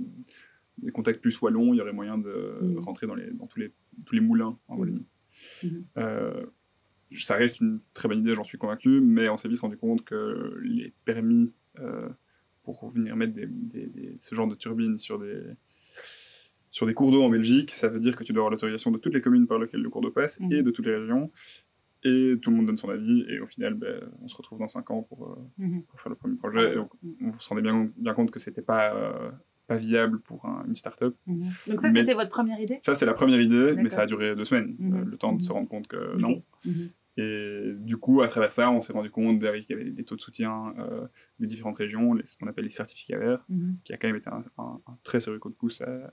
des, 0.78 0.90
contacts 0.90 1.22
plus 1.22 1.40
wallons, 1.40 1.72
il 1.72 1.78
y 1.78 1.80
aurait 1.80 1.92
moyen 1.92 2.18
de 2.18 2.76
rentrer 2.78 3.06
dans, 3.06 3.14
les, 3.14 3.30
dans 3.30 3.46
tous, 3.46 3.60
les, 3.60 3.72
tous 4.04 4.14
les 4.14 4.20
moulins 4.20 4.58
en 4.68 4.76
Wallonie 4.76 5.06
euh, 5.96 6.44
Ça 7.16 7.36
reste 7.36 7.60
une 7.60 7.80
très 7.94 8.08
bonne 8.08 8.20
idée, 8.20 8.34
j'en 8.34 8.44
suis 8.44 8.58
convaincu, 8.58 9.00
mais 9.00 9.28
on 9.30 9.38
s'est 9.38 9.48
vite 9.48 9.60
rendu 9.60 9.78
compte 9.78 10.04
que 10.04 10.58
les 10.62 10.92
permis 11.04 11.54
euh, 11.78 12.08
pour 12.64 12.90
venir 12.90 13.14
mettre 13.14 13.34
des, 13.34 13.46
des, 13.46 14.16
ce 14.18 14.34
genre 14.34 14.48
de 14.48 14.54
turbines 14.54 14.96
sur 14.96 15.18
des, 15.18 15.40
sur 16.70 16.86
des 16.86 16.94
cours 16.94 17.12
d'eau 17.12 17.22
en 17.22 17.30
Belgique, 17.30 17.70
ça 17.70 17.88
veut 17.88 18.00
dire 18.00 18.16
que 18.16 18.24
tu 18.24 18.32
dois 18.32 18.40
avoir 18.40 18.50
l'autorisation 18.50 18.90
de 18.90 18.98
toutes 18.98 19.14
les 19.14 19.20
communes 19.20 19.46
par 19.46 19.58
lesquelles 19.58 19.82
le 19.82 19.90
cours 19.90 20.00
d'eau 20.00 20.10
passe 20.10 20.40
et 20.50 20.62
de 20.62 20.70
toutes 20.70 20.86
les 20.86 20.96
régions 20.96 21.30
et 22.04 22.38
tout 22.40 22.50
le 22.50 22.56
monde 22.56 22.66
donne 22.66 22.76
son 22.76 22.90
avis, 22.90 23.24
et 23.28 23.40
au 23.40 23.46
final, 23.46 23.74
ben, 23.74 24.00
on 24.22 24.28
se 24.28 24.36
retrouve 24.36 24.58
dans 24.58 24.68
5 24.68 24.90
ans 24.90 25.02
pour, 25.02 25.26
euh, 25.26 25.36
mhm. 25.58 25.82
pour, 25.84 25.98
faire 25.98 26.10
le 26.10 26.16
premier 26.16 26.36
projet. 26.36 26.72
Et 26.72 26.74
donc, 26.74 26.90
on 27.22 27.32
se 27.32 27.48
rendait 27.48 27.62
bien, 27.62 27.90
bien 27.96 28.12
compte 28.12 28.30
que 28.30 28.38
c'était 28.38 28.62
pas, 28.62 28.94
euh, 28.94 29.30
pas 29.66 29.76
viable 29.76 30.20
pour 30.20 30.46
une 30.66 30.74
start-up. 30.74 31.16
Mhm. 31.26 31.44
Donc, 31.68 31.80
ça, 31.80 31.90
c'était 31.90 32.14
votre 32.14 32.28
première 32.28 32.60
idée? 32.60 32.78
Ça, 32.82 32.94
c'est 32.94 33.06
la 33.06 33.14
première 33.14 33.40
idée, 33.40 33.74
mais 33.76 33.88
ça 33.88 34.02
a 34.02 34.06
duré 34.06 34.36
deux 34.36 34.44
semaines, 34.44 34.76
mhm. 34.78 34.94
euh, 34.94 35.04
le 35.04 35.16
temps 35.16 35.32
de 35.32 35.42
se 35.42 35.52
rendre 35.52 35.68
compte 35.68 35.88
que 35.88 36.20
non. 36.20 36.40
Et 37.16 37.72
du 37.76 37.96
coup, 37.96 38.22
à 38.22 38.28
travers 38.28 38.52
ça, 38.52 38.70
on 38.70 38.80
s'est 38.80 38.92
rendu 38.92 39.10
compte 39.10 39.38
qu'il 39.38 39.70
y 39.70 39.72
avait 39.72 39.90
des 39.90 40.04
taux 40.04 40.16
de 40.16 40.20
soutien 40.20 40.74
des 41.38 41.46
différentes 41.46 41.78
régions, 41.78 42.18
ce 42.24 42.36
qu'on 42.36 42.48
appelle 42.48 42.64
les 42.64 42.70
certificats 42.70 43.18
verts, 43.18 43.46
qui 43.84 43.92
a 43.92 43.96
quand 43.96 44.08
même 44.08 44.16
été 44.16 44.28
un, 44.30 44.80
très 45.04 45.20
sérieux 45.20 45.38
coup 45.38 45.50
de 45.50 45.54
pouce 45.54 45.80
à, 45.80 46.12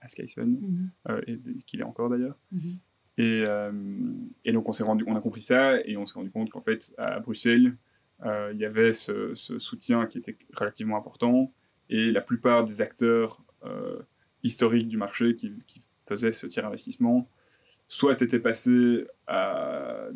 à, 0.00 0.08
Skyson, 0.08 0.58
et 1.26 1.38
qu'il 1.66 1.80
est 1.80 1.84
encore 1.84 2.10
d'ailleurs. 2.10 2.36
Et, 3.20 3.44
euh, 3.46 3.70
et, 4.46 4.52
donc 4.52 4.66
on 4.66 4.84
rendu, 4.84 5.04
on 5.06 5.14
a 5.14 5.20
compris 5.20 5.42
ça 5.42 5.78
et 5.84 5.98
on 5.98 6.06
s'est 6.06 6.14
rendu 6.14 6.30
compte 6.30 6.48
qu'en 6.48 6.62
fait 6.62 6.94
à 6.96 7.20
Bruxelles, 7.20 7.76
euh, 8.24 8.50
il 8.54 8.60
y 8.60 8.64
avait 8.64 8.94
ce, 8.94 9.34
soutien 9.34 10.06
qui 10.06 10.16
était 10.16 10.38
relativement 10.54 10.96
important 10.96 11.52
et 11.90 12.12
la 12.12 12.22
plupart 12.22 12.64
des 12.64 12.80
acteurs 12.80 13.42
euh, 13.64 13.98
historiques 14.42 14.88
du 14.88 14.96
marché 14.96 15.36
qui, 15.36 15.52
faisaient 16.08 16.32
ce 16.32 16.48
tiers 16.48 16.66
investissement, 16.66 17.28
soit 17.86 18.20
étaient 18.20 18.40
passés 18.40 19.06
à, 19.28 20.08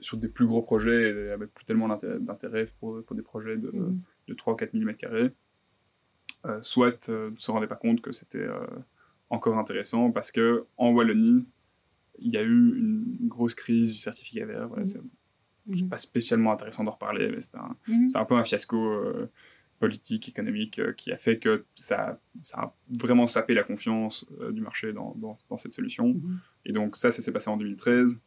sur 0.00 0.16
des 0.16 0.28
plus 0.28 0.46
gros 0.46 0.62
projets 0.62 1.30
avec 1.30 1.52
plus 1.52 1.64
tellement 1.64 1.88
d'intérêt 1.88 2.68
pour, 2.80 3.02
pour, 3.04 3.16
des 3.16 3.22
projets 3.22 3.56
de, 3.56 3.70
mmh. 3.70 4.00
de 4.28 4.34
3 4.34 4.52
ou 4.52 4.56
4 4.56 4.74
mm, 4.74 4.92
soit 6.62 7.08
ne 7.08 7.30
se 7.36 7.50
rendaient 7.50 7.66
pas 7.66 7.76
compte 7.76 8.00
que 8.00 8.12
c'était 8.12 8.46
encore 9.30 9.58
intéressant 9.58 10.12
parce 10.12 10.30
que 10.30 10.66
en 10.76 10.90
Wallonie, 10.90 11.46
il 12.18 12.32
y 12.32 12.36
a 12.36 12.42
eu 12.42 12.78
une 12.78 13.28
grosse 13.28 13.54
crise 13.54 13.92
du 13.92 13.98
certificat 13.98 14.44
vert. 14.44 14.68
Voilà, 14.68 14.84
mmh. 14.84 14.86
C'est 14.86 15.84
mmh. 15.84 15.88
pas 15.88 15.96
spécialement 15.96 16.52
intéressant 16.52 16.84
d'en 16.84 16.92
reparler, 16.92 17.30
mais 17.30 17.40
c'est 17.40 17.56
un, 17.56 17.76
mmh. 17.88 18.06
un, 18.14 18.24
peu 18.24 18.34
un 18.34 18.44
fiasco 18.44 18.76
euh, 18.76 19.30
politique, 19.78 20.28
économique, 20.28 20.78
euh, 20.78 20.92
qui 20.92 21.12
a 21.12 21.16
fait 21.16 21.38
que 21.38 21.64
ça, 21.74 22.20
ça 22.42 22.60
a 22.60 22.74
vraiment 22.88 23.26
sapé 23.26 23.54
la 23.54 23.62
confiance 23.62 24.26
euh, 24.40 24.52
du 24.52 24.60
marché 24.60 24.92
dans, 24.92 25.14
dans, 25.16 25.56
cette 25.56 25.72
solution. 25.72 26.20
Et 26.64 26.72
donc 26.72 26.96
ça, 26.96 27.10
ça 27.12 27.22
s'est 27.22 27.32
passé 27.32 27.48
en 27.48 27.56
2013. 27.56 28.20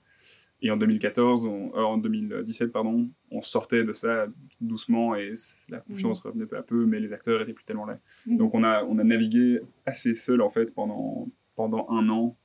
Et 0.65 0.71
en 0.71 0.77
2014, 0.77 1.47
en 1.75 1.97
2017, 1.99 2.71
pardon, 2.71 3.07
on 3.29 3.41
sortait 3.43 3.83
de 3.83 3.93
ça 3.93 4.25
doucement 4.59 5.13
et 5.13 5.33
la 5.69 5.79
confiance 5.79 6.21
revenait 6.21 6.47
peu 6.47 6.57
à 6.57 6.63
peu, 6.63 6.87
mais 6.87 6.99
les 6.99 7.13
acteurs 7.13 7.39
étaient 7.39 7.53
plus 7.53 7.65
tellement 7.65 7.85
là. 7.85 7.99
Donc 8.25 8.55
on 8.55 8.63
a, 8.63 8.83
on 8.83 8.97
a 8.97 9.03
navigué 9.03 9.59
assez 9.85 10.15
seul 10.15 10.41
en 10.41 10.49
fait 10.49 10.73
pendant, 10.73 11.27
pendant 11.55 11.87
un 11.91 12.09
an 12.09 12.35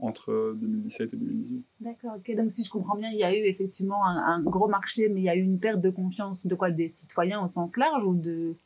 entre 0.00 0.56
2017 0.60 1.14
et 1.14 1.16
2018. 1.16 1.64
D'accord, 1.78 2.16
ok. 2.16 2.34
Donc 2.34 2.50
si 2.50 2.64
je 2.64 2.68
comprends 2.68 2.96
bien, 2.96 3.10
il 3.12 3.20
y 3.20 3.22
a 3.22 3.32
eu 3.32 3.44
effectivement 3.44 4.04
un, 4.04 4.42
gros 4.42 4.66
marché, 4.66 5.08
mais 5.08 5.20
il 5.20 5.24
y 5.24 5.28
a 5.28 5.36
eu 5.36 5.42
une 5.42 5.60
perte 5.60 5.80
de 5.80 5.90
confiance 5.90 6.44
de 6.44 6.54
quoi? 6.56 6.72
Des 6.72 6.88
citoyens 6.88 7.44
au 7.44 7.46
sens 7.46 7.76
large 7.76 8.04
ou 8.04 8.16
de... 8.16 8.56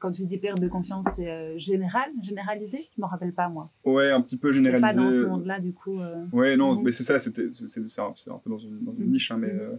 Quand 0.00 0.10
tu 0.10 0.24
dis 0.24 0.38
perte 0.38 0.58
de 0.58 0.66
confiance, 0.66 1.06
c'est 1.16 1.30
euh, 1.30 1.56
général, 1.56 2.10
généralisé? 2.20 2.78
Je 2.78 3.00
ne 3.00 3.04
me 3.04 3.08
rappelle 3.08 3.32
pas, 3.32 3.48
moi. 3.48 3.70
Ouais, 3.84 4.10
un 4.10 4.20
petit 4.20 4.38
peu 4.38 4.52
généralisé. 4.52 4.80
pas 4.80 5.04
dans 5.04 5.10
ce 5.10 5.24
monde-là, 5.26 5.60
du 5.60 5.72
coup. 5.72 6.00
Euh... 6.00 6.26
Ouais, 6.32 6.56
non, 6.56 6.74
mhm. 6.74 6.84
mais 6.84 6.90
c'est 6.90 7.04
ça, 7.04 7.18
c'était, 7.18 7.50
c'est, 7.52 8.00
un, 8.00 8.06
un, 8.08 8.38
peu 8.38 8.50
dans 8.50 8.58
une, 8.58 8.82
dans 8.82 8.94
une 8.94 9.04
mhm. 9.04 9.10
niche, 9.10 9.30
hein, 9.30 9.36
mais 9.38 9.52
euh, 9.52 9.76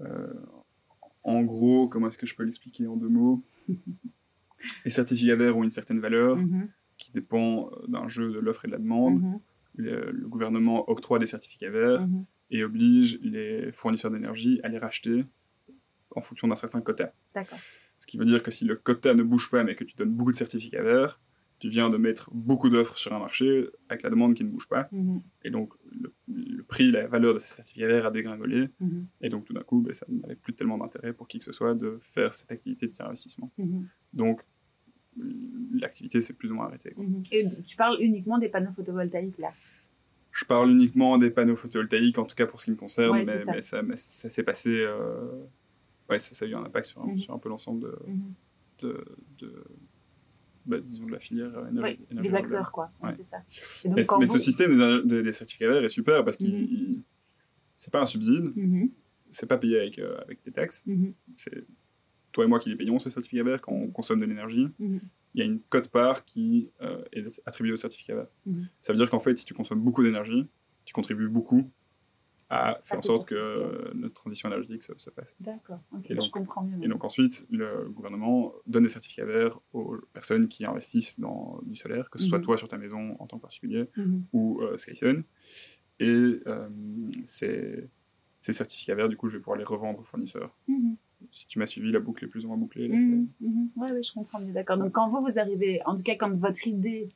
euh, 0.00 0.32
en 1.22 1.42
gros, 1.42 1.86
comment 1.86 2.08
est-ce 2.08 2.18
que 2.18 2.26
je 2.26 2.34
peux 2.34 2.42
l'expliquer 2.42 2.86
en 2.86 2.96
deux 2.96 3.08
mots? 3.08 3.44
Les 4.84 4.92
certificats 4.92 5.36
verts 5.36 5.56
ont 5.56 5.64
une 5.64 5.70
certaine 5.70 6.00
valeur 6.00 6.38
qui 6.96 7.10
dépend 7.12 7.70
d'un 7.88 8.08
jeu 8.08 8.32
de 8.32 8.38
l'offre 8.38 8.64
et 8.64 8.68
de 8.68 8.72
la 8.72 8.78
demande 8.78 9.40
le, 9.74 10.28
gouvernement 10.28 10.88
octroie 10.90 11.18
des 11.18 11.26
certificats 11.26 11.70
verts 11.70 12.06
et 12.50 12.64
oblige 12.64 13.18
les 13.22 13.72
fournisseurs 13.72 14.10
d'énergie 14.10 14.60
à 14.62 14.68
les 14.68 14.78
racheter 14.78 15.24
en 16.14 16.20
fonction 16.20 16.48
d'un 16.48 16.56
certain 16.56 16.80
quota. 16.80 17.12
D'accord. 17.34 17.58
Ce 18.02 18.06
qui 18.08 18.18
veut 18.18 18.24
dire 18.24 18.42
que 18.42 18.50
si 18.50 18.64
le 18.64 18.74
quota 18.74 19.14
ne 19.14 19.22
bouge 19.22 19.48
pas 19.48 19.62
mais 19.62 19.76
que 19.76 19.84
tu 19.84 19.94
donnes 19.94 20.10
beaucoup 20.10 20.32
de 20.32 20.36
certificats 20.36 20.82
verts, 20.82 21.20
tu 21.60 21.68
viens 21.68 21.88
de 21.88 21.96
mettre 21.96 22.30
beaucoup 22.34 22.68
d'offres 22.68 22.98
sur 22.98 23.12
un 23.12 23.20
marché 23.20 23.68
avec 23.88 24.02
la 24.02 24.10
demande 24.10 24.34
qui 24.34 24.42
ne 24.42 24.48
bouge 24.48 24.66
pas. 24.66 24.88
Mhm. 24.90 25.22
Et 25.44 25.50
donc, 25.50 25.72
le, 26.26 26.64
prix, 26.64 26.90
la 26.90 27.06
valeur 27.06 27.32
de 27.32 27.38
ces 27.38 27.54
certificats 27.54 27.86
verts 27.86 28.06
a 28.06 28.10
dégringolé. 28.10 28.70
Mhm. 28.80 29.06
Et 29.20 29.28
donc, 29.28 29.44
tout 29.44 29.52
d'un 29.52 29.62
coup, 29.62 29.80
ben, 29.80 29.94
ça 29.94 30.04
n'avait 30.08 30.34
plus 30.34 30.52
tellement 30.52 30.78
d'intérêt 30.78 31.12
pour 31.12 31.28
qui 31.28 31.38
que 31.38 31.44
ce 31.44 31.52
soit 31.52 31.76
de 31.76 31.96
faire 32.00 32.34
cette 32.34 32.50
activité 32.50 32.88
de 32.88 32.90
tiers 32.90 33.06
investissement. 33.06 33.52
Donc, 34.12 34.42
l'activité 35.72 36.20
s'est 36.22 36.34
plus 36.34 36.50
ou 36.50 36.56
moins 36.56 36.66
arrêtée. 36.66 36.94
Mhm. 36.96 37.22
Et 37.30 37.48
tu 37.64 37.76
parles 37.76 37.98
uniquement 38.00 38.38
des 38.38 38.48
panneaux 38.48 38.72
photovoltaïques 38.72 39.38
là? 39.38 39.52
Je 40.32 40.44
parle 40.44 40.72
uniquement 40.72 41.16
des 41.18 41.30
panneaux 41.30 41.54
photovoltaïques, 41.54 42.18
en 42.18 42.24
tout 42.24 42.34
cas 42.34 42.46
pour 42.46 42.58
ce 42.58 42.64
qui 42.64 42.70
me 42.72 42.76
concerne, 42.76 43.18
mais, 43.18 43.24
ça. 43.38 43.54
ça, 43.62 44.30
s'est 44.30 44.42
passé. 44.42 44.80
Euh, 44.80 45.44
ouais, 46.12 46.18
ça, 46.18 46.44
a 46.44 46.48
eu 46.48 46.54
un 46.54 46.64
impact 46.64 46.86
sur, 46.86 47.02
un, 47.02 47.06
mhm. 47.06 47.18
sur 47.18 47.34
un 47.34 47.38
peu 47.38 47.48
l'ensemble 47.48 47.82
de, 47.82 47.98
mhm. 48.06 48.94
de, 49.40 49.64
bah, 50.66 50.78
disons, 50.80 51.06
de 51.06 51.12
la 51.12 51.18
filière 51.18 51.50
énergie. 51.68 51.98
Oui, 52.10 52.22
des 52.22 52.34
acteurs, 52.34 52.70
quoi. 52.70 52.90
c'est 53.10 53.24
ça. 53.24 53.38
mais, 53.84 54.04
ce 54.04 54.38
système 54.38 55.06
des, 55.06 55.32
certificats 55.32 55.68
verts 55.68 55.84
est 55.84 55.88
super 55.88 56.24
parce 56.24 56.36
que 56.36 56.44
mm 56.44 57.02
c'est 57.74 57.90
pas 57.90 58.02
un 58.02 58.06
subside, 58.06 58.52
mm 58.54 58.90
c'est 59.30 59.46
pas 59.46 59.56
payé 59.56 59.80
avec, 59.80 59.98
euh, 59.98 60.14
avec 60.18 60.44
des 60.44 60.52
taxes. 60.52 60.84
C'est 61.36 61.64
toi 62.32 62.44
et 62.44 62.46
moi 62.46 62.60
qui 62.60 62.68
les 62.68 62.76
payons, 62.76 62.98
ces 62.98 63.10
certificats 63.10 63.44
verts, 63.44 63.60
quand 63.62 63.72
on 63.72 63.88
consomme 63.88 64.20
de 64.20 64.26
l'énergie. 64.26 64.68
Il 64.78 65.38
y 65.38 65.40
a 65.40 65.46
une 65.46 65.60
cote-part 65.60 66.26
qui 66.26 66.70
euh, 66.82 67.02
est 67.12 67.40
attribuée 67.46 67.72
au 67.72 67.76
certificat 67.76 68.14
vert. 68.14 68.26
Ça 68.82 68.92
veut 68.92 68.98
dire 68.98 69.08
qu'en 69.08 69.18
fait, 69.18 69.38
si 69.38 69.46
tu 69.46 69.54
consommes 69.54 69.80
beaucoup 69.80 70.02
d'énergie, 70.02 70.46
tu 70.84 70.92
contribues 70.92 71.28
beaucoup 71.28 71.70
à 72.52 72.78
faire 72.82 72.98
en 72.98 73.02
sorte 73.02 73.28
que 73.28 73.94
notre 73.94 74.14
transition 74.14 74.48
énergétique 74.50 74.82
se, 74.82 74.92
se 74.96 75.10
fasse. 75.10 75.34
D'accord, 75.40 75.80
je 76.08 76.30
comprends 76.30 76.62
mieux. 76.62 76.84
Et 76.84 76.88
donc 76.88 77.02
ensuite, 77.02 77.46
le 77.50 77.88
gouvernement 77.88 78.52
donne 78.66 78.82
des 78.82 78.90
certificats 78.90 79.24
verts 79.24 79.58
aux 79.72 79.96
personnes 80.12 80.48
qui 80.48 80.66
investissent 80.66 81.18
dans 81.18 81.60
du 81.64 81.76
solaire, 81.76 82.10
que 82.10 82.18
ce 82.18 82.26
soit 82.26 82.40
toi 82.40 82.56
sur 82.56 82.68
ta 82.68 82.76
maison 82.76 83.16
en 83.18 83.26
tant 83.26 83.38
que 83.38 83.42
particulier 83.42 83.88
ou 84.32 84.60
euh. 84.62 84.76
Et 86.00 86.40
euh, 86.46 86.68
ces 87.24 87.88
certificats 88.38 88.94
verts, 88.94 89.08
du 89.08 89.16
coup, 89.16 89.28
je 89.28 89.36
vais 89.36 89.40
pouvoir 89.40 89.56
les 89.56 89.64
revendre 89.64 90.00
aux 90.00 90.04
fournisseurs. 90.04 90.56
Mhm. 90.68 90.96
Si 91.30 91.46
tu 91.46 91.60
m'as 91.60 91.68
suivi, 91.68 91.92
la 91.92 92.00
boucle 92.00 92.24
est 92.24 92.28
plus 92.28 92.44
ou 92.44 92.48
moins 92.48 92.56
bouclée. 92.56 92.88
Mhm, 92.88 93.28
mhm. 93.40 93.70
Oui, 93.76 93.88
je 94.02 94.12
comprends 94.12 94.40
mieux, 94.40 94.52
d'accord. 94.52 94.76
Donc, 94.76 94.92
quand 94.92 95.06
vous, 95.06 95.22
vous 95.22 95.38
arrivez, 95.38 95.80
en 95.86 95.94
tout 95.94 96.02
cas, 96.02 96.16
quand 96.16 96.32
votre 96.32 96.66
idée 96.66 97.08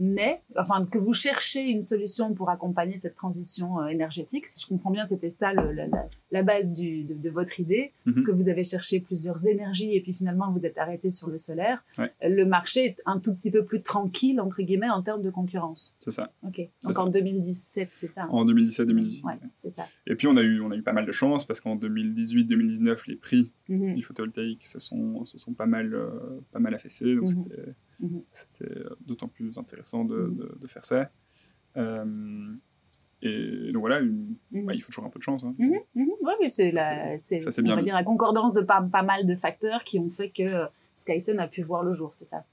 naît, 0.00 0.40
enfin 0.56 0.84
que 0.84 0.98
vous 0.98 1.12
cherchez 1.12 1.68
une 1.70 1.82
solution 1.82 2.32
pour 2.34 2.48
accompagner 2.48 2.96
cette 2.96 3.14
transition 3.14 3.80
euh, 3.80 3.88
énergétique. 3.88 4.46
Si 4.46 4.58
je 4.60 4.66
comprends 4.66 4.90
bien, 4.90 5.04
c'était 5.04 5.28
ça 5.28 5.52
le, 5.52 5.72
la, 5.72 5.86
la, 6.32 6.42
base 6.42 6.72
du, 6.72 7.04
de, 7.04 7.14
de, 7.14 7.30
votre 7.30 7.60
idée, 7.60 7.92
mm 8.06 8.10
parce 8.10 8.22
que 8.22 8.32
vous 8.32 8.48
avez 8.48 8.64
cherché 8.64 8.98
plusieurs 8.98 9.46
énergies 9.46 9.94
et 9.94 10.00
puis 10.00 10.12
finalement 10.12 10.50
vous 10.50 10.66
êtes 10.66 10.78
arrêté 10.78 11.10
sur 11.10 11.28
le 11.28 11.36
solaire. 11.36 11.84
Le 12.22 12.44
marché 12.44 12.86
est 12.86 13.02
un 13.06 13.18
tout 13.18 13.34
petit 13.34 13.50
peu 13.50 13.64
plus 13.64 13.82
tranquille 13.82 14.40
entre 14.40 14.62
guillemets 14.62 14.88
en 14.88 15.02
termes 15.02 15.22
de 15.22 15.30
concurrence. 15.30 15.94
C'est 16.00 16.10
ça. 16.10 16.32
Ok. 16.42 16.60
Donc 16.82 16.98
en 16.98 17.08
2017, 17.08 17.90
c'est 17.92 18.08
ça. 18.08 18.26
En 18.30 18.44
2017-2018. 18.46 19.24
Ouais, 19.24 19.38
c'est 19.54 19.70
ça. 19.70 19.86
Et 20.06 20.16
puis 20.16 20.26
on 20.26 20.36
a 20.36 20.42
eu 20.42 20.60
on 20.60 20.70
a 20.70 20.76
eu 20.76 20.82
pas 20.82 20.92
mal 20.92 21.06
de 21.06 21.12
chance 21.12 21.46
parce 21.46 21.60
qu'en 21.60 21.76
2018-2019 21.76 23.02
les 23.06 23.16
prix 23.16 23.52
mhm. 23.68 23.94
du 23.94 24.02
photovoltaïque 24.02 24.64
se 24.64 24.80
sont 24.80 25.24
se 25.24 25.38
sont 25.38 25.52
pas 25.52 25.66
mal 25.66 25.94
euh, 25.94 26.40
pas 26.52 26.58
mal 26.58 26.74
affaissés. 26.74 27.14
Donc 27.14 27.28
mhm. 27.28 27.46
C'était 28.00 28.06
Mhm. 28.06 28.22
C'était 28.30 28.78
euh, 28.78 28.96
d'autant 29.00 29.28
plus 29.28 29.58
intéressant 29.58 30.04
de, 30.04 30.16
mhm. 30.16 30.36
de, 30.36 30.58
de 30.58 30.66
faire 30.66 30.84
ça. 30.84 31.10
Euh, 31.76 32.54
et 33.22 33.70
donc 33.72 33.80
voilà, 33.80 34.00
mhm. 34.00 34.36
bah, 34.52 34.74
il 34.74 34.80
faut 34.80 34.88
toujours 34.88 35.04
un 35.04 35.10
peu 35.10 35.18
de 35.18 35.24
chance. 35.24 35.44
Hein. 35.44 35.54
Oui, 35.58 36.48
c'est 36.48 36.72
la, 36.72 37.16
on 37.64 37.76
va 37.76 37.82
dire 37.82 37.94
la 37.94 38.04
concordance 38.04 38.54
de 38.54 38.62
pas, 38.62 38.80
pas 38.80 39.02
mal 39.02 39.26
de 39.26 39.34
facteurs 39.34 39.84
qui 39.84 39.98
ont 39.98 40.08
fait 40.08 40.30
que 40.30 40.42
euh, 40.42 40.66
Skyson 40.94 41.38
a 41.38 41.46
pu 41.46 41.62
voir 41.62 41.82
le 41.82 41.92
jour, 41.92 42.14
c'est 42.14 42.24
ça. 42.24 42.44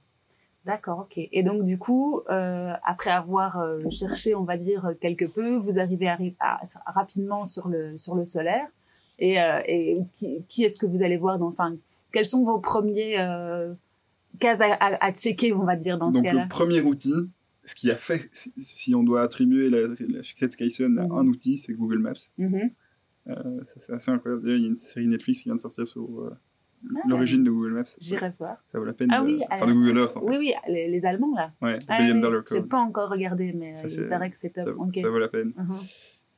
D'accord, 0.65 0.99
ok. 0.99 1.17
Et 1.31 1.43
donc 1.43 1.63
du 1.63 1.77
coup, 1.77 2.21
euh, 2.29 2.73
après 2.83 3.11
avoir 3.11 3.65
cherché, 3.89 4.35
on 4.35 4.43
va 4.43 4.57
dire 4.57 4.93
quelque 4.99 5.23
peu, 5.23 5.55
vous 5.55 5.79
arrivez 5.79 6.09
à, 6.41 6.59
rapidement 6.87 7.45
sur 7.45 7.69
le 7.69 7.95
sur 7.95 8.15
le 8.15 8.25
solaire. 8.25 8.67
Et, 9.19 9.37
et 9.67 9.97
qui, 10.13 10.43
qui 10.47 10.63
est-ce 10.63 10.77
que 10.77 10.85
vous 10.85 11.01
allez 11.01 11.17
voir 11.17 11.39
dans, 11.39 11.49
quels 12.11 12.25
sont 12.25 12.41
vos 12.41 12.59
premiers 12.59 13.15
case 14.39 14.61
à, 14.61 15.11
checker, 15.13 15.53
on 15.53 15.65
va 15.65 15.75
dire, 15.75 15.97
dans 15.97 16.11
ce 16.11 16.21
cas-là. 16.21 16.43
Le 16.43 16.49
premier 16.49 16.81
outil, 16.81 17.29
ce 17.63 17.75
qui 17.75 17.91
a 17.91 17.97
fait, 17.97 18.29
si, 18.33 18.95
on 18.95 19.03
doit 19.03 19.21
attribuer 19.21 19.69
la, 19.69 20.23
succès 20.23 20.47
de 20.47 20.51
Skyson 20.51 20.95
à 20.97 21.03
mhm. 21.03 21.11
un 21.11 21.27
outil, 21.27 21.57
c'est 21.57 21.73
Google 21.73 21.99
Maps. 21.99 22.13
Mhm. 22.37 22.71
Euh, 23.29 23.59
c'est 23.65 23.91
assez 23.91 24.11
incroyable. 24.11 24.43
Il 24.49 24.61
y 24.61 24.63
a 24.63 24.67
une 24.67 24.75
série 24.75 25.07
Netflix 25.07 25.41
qui 25.41 25.49
vient 25.49 25.55
de 25.55 25.59
sortir 25.59 25.85
sur 25.85 26.21
euh, 26.21 26.37
ah. 26.95 26.99
l'origine 27.07 27.43
de 27.43 27.51
Google 27.51 27.73
Maps. 27.73 27.97
J'irai 27.99 28.29
voir. 28.29 28.57
Ça 28.63 28.79
vaut 28.79 28.85
la 28.85 28.93
peine. 28.93 29.09
Ah 29.11 29.21
oui, 29.21 29.41
enfin, 29.51 29.67
de 29.67 29.73
Google 29.73 29.97
Earth. 29.97 30.15
En 30.15 30.21
fait. 30.21 30.37
Oui, 30.37 30.37
oui, 30.37 30.53
les, 30.69 31.05
Allemands 31.05 31.35
là. 31.35 31.51
Ouais, 31.61 31.77
ah. 31.89 32.07
J'ai 32.49 32.61
pas 32.61 32.79
encore 32.79 33.09
regardé, 33.09 33.51
mais 33.53 33.73
il 33.85 34.07
paraît 34.07 34.29
que 34.29 34.37
c'est 34.37 34.51
top. 34.51 34.77
Ça, 34.95 35.09
vaut 35.09 35.19
la 35.19 35.27
peine. 35.27 35.53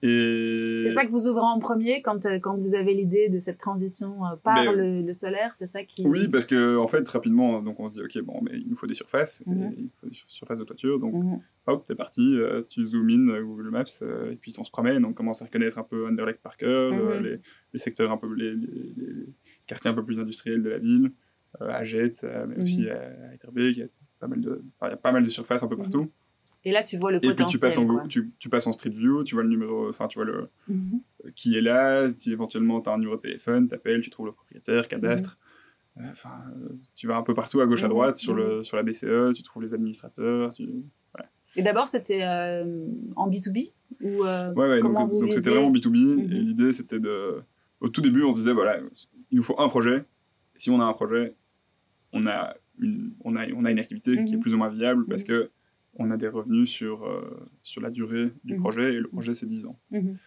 C'est 0.01 0.91
ça 0.91 1.05
que 1.05 1.11
vous 1.11 1.27
ouvrez 1.27 1.43
en 1.43 1.59
premier 1.59 2.01
quand, 2.01 2.25
euh, 2.25 2.39
quand 2.39 2.57
vous 2.57 2.73
avez 2.73 2.93
l'idée 2.93 3.29
de 3.29 3.39
cette 3.39 3.57
transition 3.57 4.25
euh, 4.25 4.35
par 4.41 4.71
le, 4.71 5.01
le, 5.01 5.13
solaire, 5.13 5.53
c'est 5.53 5.65
ça 5.65 5.83
qui... 5.83 6.07
Oui, 6.07 6.27
parce 6.29 6.45
que 6.45 6.77
en 6.77 6.87
fait, 6.87 7.07
rapidement, 7.09 7.61
donc 7.61 7.79
on 7.79 7.87
se 7.87 7.93
dit, 7.93 8.01
ok, 8.01 8.23
bon, 8.23 8.39
mais 8.41 8.57
il 8.57 8.69
nous 8.69 8.75
faut 8.75 8.87
des 8.87 8.93
surfaces, 8.93 9.43
mhm. 9.45 9.73
il 9.77 9.89
faut 9.93 10.07
des 10.07 10.17
surfaces 10.27 10.59
de 10.59 10.63
toiture, 10.63 10.99
donc 10.99 11.13
mhm. 11.13 11.39
hop, 11.67 11.85
t'es 11.85 11.95
parti, 11.95 12.37
euh, 12.39 12.61
tu 12.67 12.85
zoom 12.85 13.09
in 13.09 13.41
Google 13.41 13.71
Maps, 13.71 14.01
et 14.31 14.35
puis 14.35 14.53
on 14.57 14.63
se 14.63 14.71
promène, 14.71 15.03
on 15.03 15.13
commence 15.13 15.41
à 15.41 15.45
reconnaître 15.45 15.77
un 15.77 15.83
peu 15.83 16.07
Underlake 16.07 16.41
par 16.41 16.55
cœur, 16.55 16.93
mhm. 16.93 17.23
les, 17.23 17.39
les, 17.73 17.79
secteurs 17.79 18.11
un 18.11 18.17
peu, 18.17 18.33
les, 18.33 18.55
les, 18.55 19.25
quartiers 19.67 19.91
un 19.91 19.93
peu 19.93 20.05
plus 20.05 20.19
industriels 20.19 20.63
de 20.63 20.69
la 20.69 20.77
ville, 20.79 21.11
à 21.59 21.83
Jette, 21.83 22.25
mais 22.47 22.61
aussi 22.61 22.87
à 22.89 23.33
Etterbeek, 23.33 23.75
il 23.75 23.79
y 23.79 23.83
a 23.83 23.87
pas 24.19 24.27
mal 24.27 24.39
de, 24.39 24.61
il 24.83 24.87
y 24.87 24.91
a 24.91 24.97
pas 24.97 25.11
mal 25.11 25.23
de 25.23 25.29
surfaces 25.29 25.63
un 25.63 25.67
peu 25.67 25.77
partout. 25.77 26.09
Et 26.65 26.71
là, 26.71 26.83
tu 26.83 26.97
vois 26.97 27.11
le 27.11 27.19
potentiel. 27.19 27.47
Et 27.47 27.49
puis 27.49 27.57
tu 27.57 27.59
passes, 27.59 27.77
en, 27.77 28.07
tu, 28.07 28.31
tu, 28.37 28.49
passes 28.49 28.67
en 28.67 28.73
Street 28.73 28.89
View, 28.89 29.23
tu 29.23 29.35
vois 29.35 29.43
le 29.43 29.49
numéro, 29.49 29.87
enfin, 29.87 30.07
tu 30.07 30.19
vois 30.19 30.25
le, 30.25 30.49
mhm. 30.67 31.01
qui 31.35 31.57
est 31.57 31.61
là, 31.61 32.11
tu, 32.11 32.31
éventuellement, 32.31 32.81
tu 32.81 32.89
as 32.89 32.93
un 32.93 32.97
numéro 32.97 33.15
de 33.15 33.21
téléphone, 33.21 33.67
tu 33.67 33.75
appelles, 33.75 34.01
tu 34.01 34.09
trouves 34.09 34.25
le 34.25 34.33
propriétaire, 34.33 34.87
cadastre. 34.87 35.37
Mhm. 35.95 36.05
Euh, 36.05 36.09
enfin, 36.11 36.43
tu 36.95 37.07
vas 37.07 37.15
un 37.15 37.23
peu 37.23 37.33
partout, 37.33 37.61
à 37.61 37.67
gauche, 37.67 37.81
à 37.81 37.85
mhm. 37.85 37.93
droite, 37.93 38.17
sur, 38.17 38.33
le, 38.33 38.63
sur 38.63 38.75
la 38.75 38.83
BCE, 38.83 39.33
tu 39.33 39.43
trouves 39.43 39.63
les 39.63 39.73
administrateurs. 39.73 40.53
Tu... 40.53 40.67
Et 41.55 41.63
d'abord, 41.63 41.87
c'était 41.87 42.23
euh, 42.23 42.85
en 43.15 43.29
B2B 43.29 43.73
ou 44.01 44.23
euh, 44.23 44.53
Ouais, 44.53 44.69
ouais, 44.69 44.81
donc 44.81 45.09
c'était 45.31 45.49
vraiment 45.49 45.71
B2B. 45.71 46.19
Et 46.19 46.39
l'idée, 46.41 46.73
c'était 46.73 46.99
de. 46.99 47.41
Au 47.79 47.87
tout 47.87 48.01
début, 48.01 48.23
on 48.23 48.33
se 48.33 48.39
disait, 48.39 48.53
voilà, 48.53 48.79
il 49.31 49.37
nous 49.37 49.43
faut 49.43 49.59
un 49.59 49.69
projet. 49.69 50.05
Et 50.55 50.59
si 50.59 50.69
on 50.69 50.81
a 50.81 50.83
un 50.83 50.93
projet, 50.93 51.35
on 52.11 52.27
a 52.27 52.55
une, 52.79 53.13
on 53.23 53.35
a, 53.35 53.47
on 53.55 53.65
a 53.65 53.71
une 53.71 53.79
activité 53.79 54.23
qui 54.25 54.35
est 54.35 54.37
plus 54.37 54.53
ou 54.53 54.57
moins 54.57 54.69
viable 54.69 55.05
parce 55.05 55.23
que 55.23 55.49
on 55.99 56.09
a 56.11 56.17
des 56.17 56.29
revenus 56.29 56.69
sur, 56.69 57.03
euh, 57.03 57.49
sur 57.61 57.81
la 57.81 57.91
durée 57.91 58.31
du 58.45 58.53
mhm. 58.53 58.59
projet, 58.59 58.93
et 58.93 58.99
le 58.99 59.09
projet, 59.09 59.35
c'est 59.35 59.45
10 59.45 59.65
ans. 59.65 59.77
Mhm. 59.91 60.17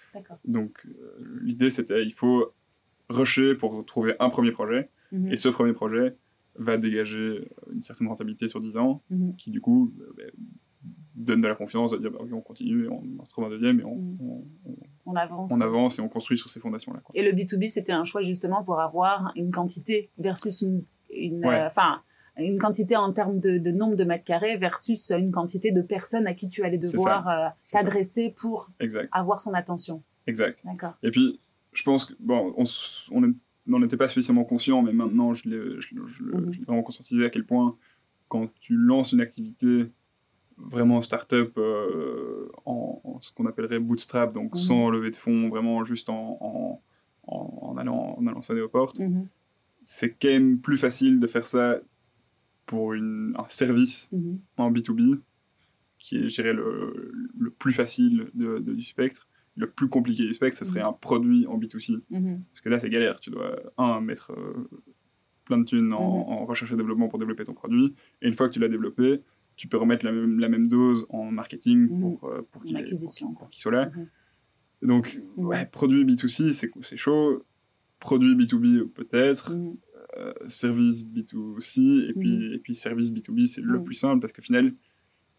Donc, 0.44 0.87
euh, 0.87 1.40
l'idée, 1.42 1.70
c'était 1.70 2.04
il 2.04 2.12
faut 2.12 2.52
rusher 3.08 3.54
pour 3.54 3.85
trouver 3.85 4.14
un 4.20 4.28
premier 4.28 4.52
projet, 4.52 4.90
mhm. 5.11 5.32
et 5.32 5.37
ce 5.37 5.48
premier 5.48 5.72
projet 5.72 6.16
va 6.56 6.76
dégager 6.76 7.48
une 7.72 7.80
certaine 7.80 8.08
rentabilité 8.08 8.46
sur 8.48 8.61
10 8.61 8.76
ans, 8.76 9.02
qui, 9.38 9.50
du 9.50 9.62
coup, 9.62 9.92
euh, 9.98 10.12
bah, 10.16 10.22
donne 11.14 11.40
de 11.40 11.48
la 11.48 11.54
confiance 11.54 11.94
à 11.94 11.98
dire 11.98 12.11
bah, 12.11 12.18
on 12.30 12.40
continue, 12.42 12.85
et 12.85 12.88
on 12.88 13.02
en 13.18 13.24
trouve 13.24 13.44
un 13.44 13.50
deuxième, 13.50 13.80
et 13.80 13.85
on, 13.85 14.44
on, 15.06 15.14
avance. 15.14 15.52
on 15.56 15.61
avance 15.62 15.98
et 15.98 16.02
on 16.02 16.08
construit 16.08 16.37
sur 16.37 16.50
ces 16.50 16.61
fondations-là. 16.61 17.02
Et 17.14 17.22
le 17.22 17.32
B2B, 17.32 17.68
c'était 17.68 17.92
un 17.92 18.04
choix 18.04 18.20
justement 18.20 18.62
pour 18.62 18.78
avoir 18.78 19.32
une 19.37 19.50
quantité 19.50 20.11
versus 20.18 20.61
une... 20.61 20.85
une 21.11 21.46
enfin, 21.46 22.02
une 22.38 22.58
quantité 22.58 22.96
en 22.96 23.12
termes 23.12 23.38
de, 23.38 23.58
de, 23.58 23.70
nombre 23.70 23.94
de 23.94 24.04
mètres 24.04 24.24
carrés 24.24 24.56
versus 24.56 25.10
une 25.10 25.30
quantité 25.30 25.70
de 25.70 25.82
personnes 25.82 26.26
à 26.26 26.34
qui 26.34 26.48
tu 26.48 26.62
allais 26.62 26.78
devoir 26.78 27.28
euh, 27.28 27.48
t'adresser 27.70 28.34
pour 28.36 28.70
avoir 29.12 29.40
son 29.40 29.52
attention. 29.54 30.02
Exact. 30.26 30.62
D'accord. 30.64 30.94
Et 31.02 31.10
puis, 31.10 31.40
je 31.72 31.82
pense 31.82 32.06
que, 32.06 32.14
bon, 32.20 32.54
on 32.56 33.34
n'en 33.66 33.82
était 33.82 33.96
pas 33.96 34.08
spécialement 34.08 34.44
conscient, 34.44 34.82
mais 34.82 34.92
maintenant, 34.92 35.34
je 35.34 35.48
l'ai 35.48 35.58
mhm. 35.92 36.52
vraiment 36.66 36.82
conscientisé 36.82 37.24
à 37.24 37.30
quel 37.30 37.44
point, 37.44 37.76
quand 38.28 38.48
tu 38.60 38.74
lances 38.74 39.12
une 39.12 39.20
activité 39.20 39.90
vraiment 40.56 41.02
start-up 41.02 41.52
euh, 41.58 42.50
en, 42.64 43.18
ce 43.20 43.32
qu'on 43.32 43.46
appellerait 43.46 43.80
bootstrap, 43.80 44.32
donc 44.32 44.54
mhm. 44.54 44.60
sans 44.60 44.90
lever 44.90 45.10
de 45.10 45.16
fonds, 45.16 45.48
vraiment 45.48 45.84
juste 45.84 46.08
en, 46.08 46.38
en, 46.40 46.82
en 47.26 47.76
allant, 47.76 48.16
en 48.18 48.26
allant 48.26 48.40
sonner 48.40 48.62
aux 48.62 48.68
portes, 48.68 49.00
mhm. 49.00 49.26
c'est 49.82 50.10
quand 50.10 50.28
même 50.28 50.60
plus 50.60 50.78
facile 50.78 51.20
de 51.20 51.26
faire 51.26 51.46
ça 51.46 51.80
pour 52.72 52.94
une, 52.94 53.35
un 53.37 53.44
service 53.48 54.11
mhm. 54.12 54.40
en 54.56 54.72
B2B, 54.72 55.20
qui 55.98 56.16
est, 56.16 56.28
je 56.30 56.40
le, 56.40 57.12
le 57.38 57.50
plus 57.50 57.74
facile 57.74 58.30
de, 58.32 58.61
du 58.61 58.80
spectre. 58.80 59.28
Le 59.56 59.68
plus 59.68 59.90
compliqué 59.90 60.24
du 60.24 60.32
spectre, 60.32 60.56
ce 60.56 60.64
serait 60.64 60.80
mhm. 60.80 60.87
un 60.87 60.92
produit 60.94 61.46
en 61.46 61.58
B2C. 61.58 62.00
Mhm. 62.08 62.42
Parce 62.48 62.62
que 62.62 62.70
là, 62.70 62.78
c'est 62.78 62.88
galère. 62.88 63.20
Tu 63.20 63.28
dois, 63.28 63.61
un, 63.76 64.00
mettre 64.00 64.32
euh, 64.32 64.70
plein 65.44 65.58
de 65.58 65.64
thunes 65.64 65.92
en, 65.92 66.46
recherche 66.46 66.72
et 66.72 66.76
développement 66.76 67.08
pour 67.08 67.18
développer 67.18 67.44
ton 67.44 67.52
produit. 67.52 67.94
Et 68.22 68.28
une 68.28 68.32
fois 68.32 68.48
que 68.48 68.54
tu 68.54 68.58
l'as 68.58 68.70
développé, 68.70 69.20
tu 69.56 69.68
peux 69.68 69.76
remettre 69.76 70.06
la 70.06 70.12
même, 70.12 70.40
la 70.40 70.48
même 70.48 70.66
dose 70.66 71.04
en 71.11 71.30
marketing 71.30 72.00
pour, 72.00 72.24
euh, 72.24 72.40
pour 72.50 72.64
qu'il 72.64 73.61
soit 73.61 73.70
là. 73.70 73.90
Donc, 74.80 75.20
ouais, 75.37 75.66
produit 75.66 76.06
B2C, 76.06 76.54
c'est 76.54 76.96
chaud. 76.96 77.44
Produit 77.98 78.35
B2B, 78.35 78.88
peut-être. 78.88 79.52
Euh, 80.18 80.32
service 80.46 81.06
B2C 81.06 82.10
et 82.10 82.12
puis, 82.12 82.28
mhm. 82.28 82.54
et 82.54 82.58
puis 82.58 82.74
service 82.74 83.12
B2B, 83.14 83.46
c'est 83.46 83.62
le 83.62 83.82
plus 83.82 83.94
simple 83.94 84.20
parce 84.20 84.32
qu'au 84.32 84.42
final, 84.42 84.74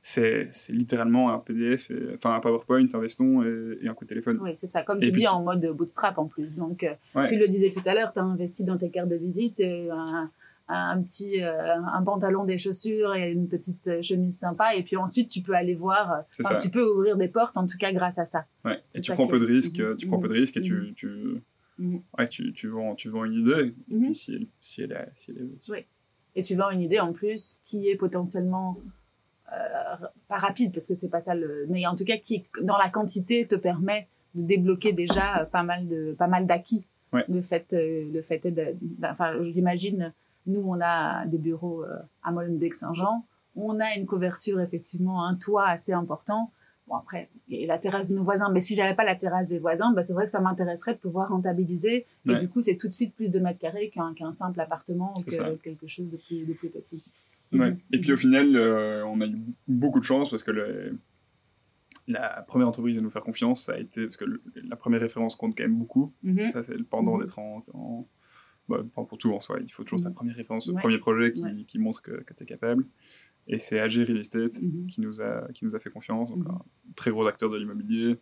c'est 0.02 0.50
littéralement 0.70 1.32
un 1.32 1.40
PDF, 1.40 1.92
enfin 2.16 2.36
un 2.36 2.40
PowerPoint, 2.40 2.88
un 2.94 3.00
veston 3.00 3.44
et, 3.44 3.88
un 3.88 3.94
coup 3.94 4.06
de 4.06 4.10
téléphone. 4.10 4.38
Oui, 4.42 4.52
c'est 4.54 4.66
ça. 4.66 4.84
Comme 4.84 5.00
tu 5.00 5.12
dis, 5.12 5.28
en 5.28 5.44
mode 5.44 5.66
bootstrap 5.76 6.18
en 6.18 6.26
plus. 6.26 6.56
Donc, 6.56 6.84
euh, 6.84 6.94
tu 7.28 7.38
le 7.38 7.48
disais 7.48 7.72
tout 7.72 7.88
à 7.88 7.94
l'heure, 7.94 8.12
tu 8.12 8.20
as 8.20 8.24
investi 8.24 8.64
dans 8.64 8.78
tes 8.78 8.90
cartes 8.90 9.10
de 9.10 9.16
visite, 9.16 9.62
euh, 9.62 9.92
un, 9.92 10.32
un 10.68 11.02
petit 11.04 11.42
un 11.42 12.04
pantalon, 12.04 12.44
des 12.44 12.58
chaussures 12.58 13.14
et 13.16 13.32
une 13.32 13.48
petite 13.48 14.02
chemise 14.02 14.38
sympa. 14.38 14.76
Et 14.76 14.84
puis 14.84 14.98
ensuite, 14.98 15.30
tu 15.30 15.42
peux 15.42 15.54
aller 15.54 15.76
voir, 15.76 16.24
tu 16.62 16.70
peux 16.70 16.84
ouvrir 16.84 17.16
des 17.16 17.28
portes, 17.28 17.58
en 17.58 17.68
tout 17.68 17.78
cas 17.78 17.92
grâce 17.92 18.18
à 18.18 18.26
ça. 18.26 18.46
Ouais. 18.66 18.82
Et 18.96 19.00
tu 19.02 19.12
prends, 19.12 19.28
peu 19.28 19.40
de 19.40 19.46
risques, 19.46 19.82
tu 19.98 20.08
prends 20.08 20.20
peu 20.20 20.28
de 20.28 20.34
risques 20.34 20.58
et 20.58 20.62
tu, 20.62 20.96
mhm. 21.06 21.42
Tu 21.76 21.82
Mhm. 21.84 22.04
Ouais, 22.18 22.28
tu, 22.28 22.54
tu, 22.54 22.68
vends, 22.68 22.96
tu 22.96 23.10
vends 23.10 23.26
une 23.26 23.34
idée, 23.34 23.74
et 23.90 23.96
puis 23.96 24.08
mhm. 24.08 24.14
si 24.14 24.34
elle, 24.36 24.48
si 24.62 24.82
elle, 24.82 25.12
si 25.16 25.32
elle 25.32 25.38
est, 25.38 25.72
oui. 25.72 25.86
et 26.36 26.44
tu 26.44 26.56
vends 26.56 26.70
une 26.70 26.82
idée 26.82 27.00
en 27.00 27.14
plus 27.14 27.60
qui 27.64 27.88
est 27.88 27.96
potentiellement 27.96 28.78
euh, 29.52 30.08
pas 30.28 30.38
rapide 30.38 30.72
parce 30.74 30.88
que 30.88 30.94
c'est 30.94 31.10
pas 31.10 31.20
ça 31.20 31.36
le 31.36 31.66
mais 31.70 31.86
en 31.86 31.96
tout 31.96 32.06
cas 32.06 32.18
qui 32.18 32.44
dans 32.62 32.78
la 32.78 32.90
quantité 32.90 33.46
te 33.46 33.56
permet 33.56 34.08
de 34.36 34.44
débloquer 34.44 34.94
déjà 34.94 35.46
pas 35.52 35.64
mal 35.64 35.88
de 35.88 36.14
pas 36.14 36.28
mal 36.28 36.46
d'acquis 36.46 36.86
le 37.12 37.42
fait 37.42 37.74
euh, 37.74 38.10
le 38.12 38.22
fait 38.22 38.48
de, 38.48 38.76
enfin 39.04 39.42
j'imagine 39.42 40.14
nous 40.48 40.62
on 40.62 40.80
a 40.82 41.28
des 41.28 41.38
bureaux 41.38 41.84
euh, 41.84 42.00
à 42.24 42.32
Molenbeek 42.32 42.74
Saint-Jean 42.74 43.26
on 43.56 43.80
a 43.80 43.96
une 43.98 44.06
couverture 44.06 44.60
effectivement 44.60 45.26
un 45.26 45.36
toit 45.36 45.68
assez 45.68 45.94
important 45.94 46.52
bon 46.88 46.96
après 46.96 47.30
et 47.50 47.66
la 47.66 47.78
terrasse 47.78 48.10
de 48.10 48.16
nos 48.16 48.24
voisins 48.24 48.50
mais 48.52 48.60
si 48.60 48.76
j'avais 48.76 48.96
pas 48.96 49.06
la 49.06 49.16
terrasse 49.16 49.48
des 49.48 49.60
voisins 49.60 49.94
bah, 49.94 50.04
c'est 50.04 50.14
vrai 50.14 50.26
que 50.26 50.32
ça 50.32 50.42
m'intéresserait 50.42 50.94
de 50.94 51.00
pouvoir 51.00 51.30
rentabiliser 51.30 52.06
et 52.30 52.36
du 52.36 52.50
coup 52.50 52.62
c'est 52.62 52.76
tout 52.76 52.88
de 52.88 52.94
suite 52.94 53.16
plus 53.16 53.30
de 53.30 53.40
mètres 53.40 53.60
carrés 53.60 53.90
qu'un 53.90 54.32
simple 54.32 54.60
appartement 54.60 55.14
ou 55.18 55.24
que 55.24 55.56
quelque 55.62 55.88
chose 55.88 56.10
de 56.10 56.18
plus 56.18 56.46
de 56.46 56.54
plus 56.54 56.70
petit 56.70 57.04
Ouais. 57.54 57.76
Et 57.92 58.00
puis 58.00 58.12
au 58.12 58.18
final, 58.18 58.56
euh, 58.56 59.06
on 59.06 59.22
a 59.22 59.28
eu 59.28 59.38
beaucoup 59.68 60.00
de 60.00 60.06
chance 60.06 60.30
parce 60.30 60.44
que 60.44 60.52
le, 60.52 60.98
la 62.08 62.44
première 62.48 62.68
entreprise 62.68 62.98
à 62.98 63.02
nous 63.02 63.10
faire 63.10 63.24
confiance, 63.24 63.66
ça 63.66 63.74
a 63.74 63.80
été 63.80 64.04
parce 64.04 64.18
que 64.18 64.26
la 64.56 64.76
première 64.76 65.02
référence 65.02 65.36
compte 65.36 65.56
quand 65.56 65.64
même 65.64 65.78
beaucoup. 65.78 66.14
Mm-hmm. 66.24 66.52
Ça, 66.52 66.64
c'est 66.64 66.76
le 66.76 66.84
pendant 66.84 67.18
mm-hmm. 67.18 67.20
d'être 67.20 67.40
en. 67.40 68.08
bah, 68.68 68.84
pour 68.94 69.18
tout 69.18 69.32
en 69.34 69.40
soi, 69.40 69.60
il 69.62 69.72
faut 69.72 69.84
toujours 69.84 70.00
sa 70.00 70.12
première 70.12 70.36
référence, 70.36 70.68
le 70.68 70.76
premier 70.76 70.98
projet 70.98 71.34
qui, 71.34 71.66
qui 71.66 71.80
montre 71.80 72.02
que, 72.02 72.24
que 72.24 72.34
tu 72.34 72.44
es 72.44 72.46
capable. 72.46 72.86
Et 73.48 73.60
c'est 73.60 73.80
AG 73.80 73.94
Real 73.94 74.18
Estate 74.18 74.54
qui, 74.90 75.02
nous 75.02 75.22
a, 75.22 75.48
qui 75.54 75.66
nous 75.66 75.76
a 75.76 75.80
fait 75.80 75.90
confiance, 75.90 76.30
donc 76.30 76.46
un 76.48 76.62
très 76.96 77.12
gros 77.12 77.26
acteur 77.28 77.50
de 77.50 77.58
l'immobilier 77.58 78.16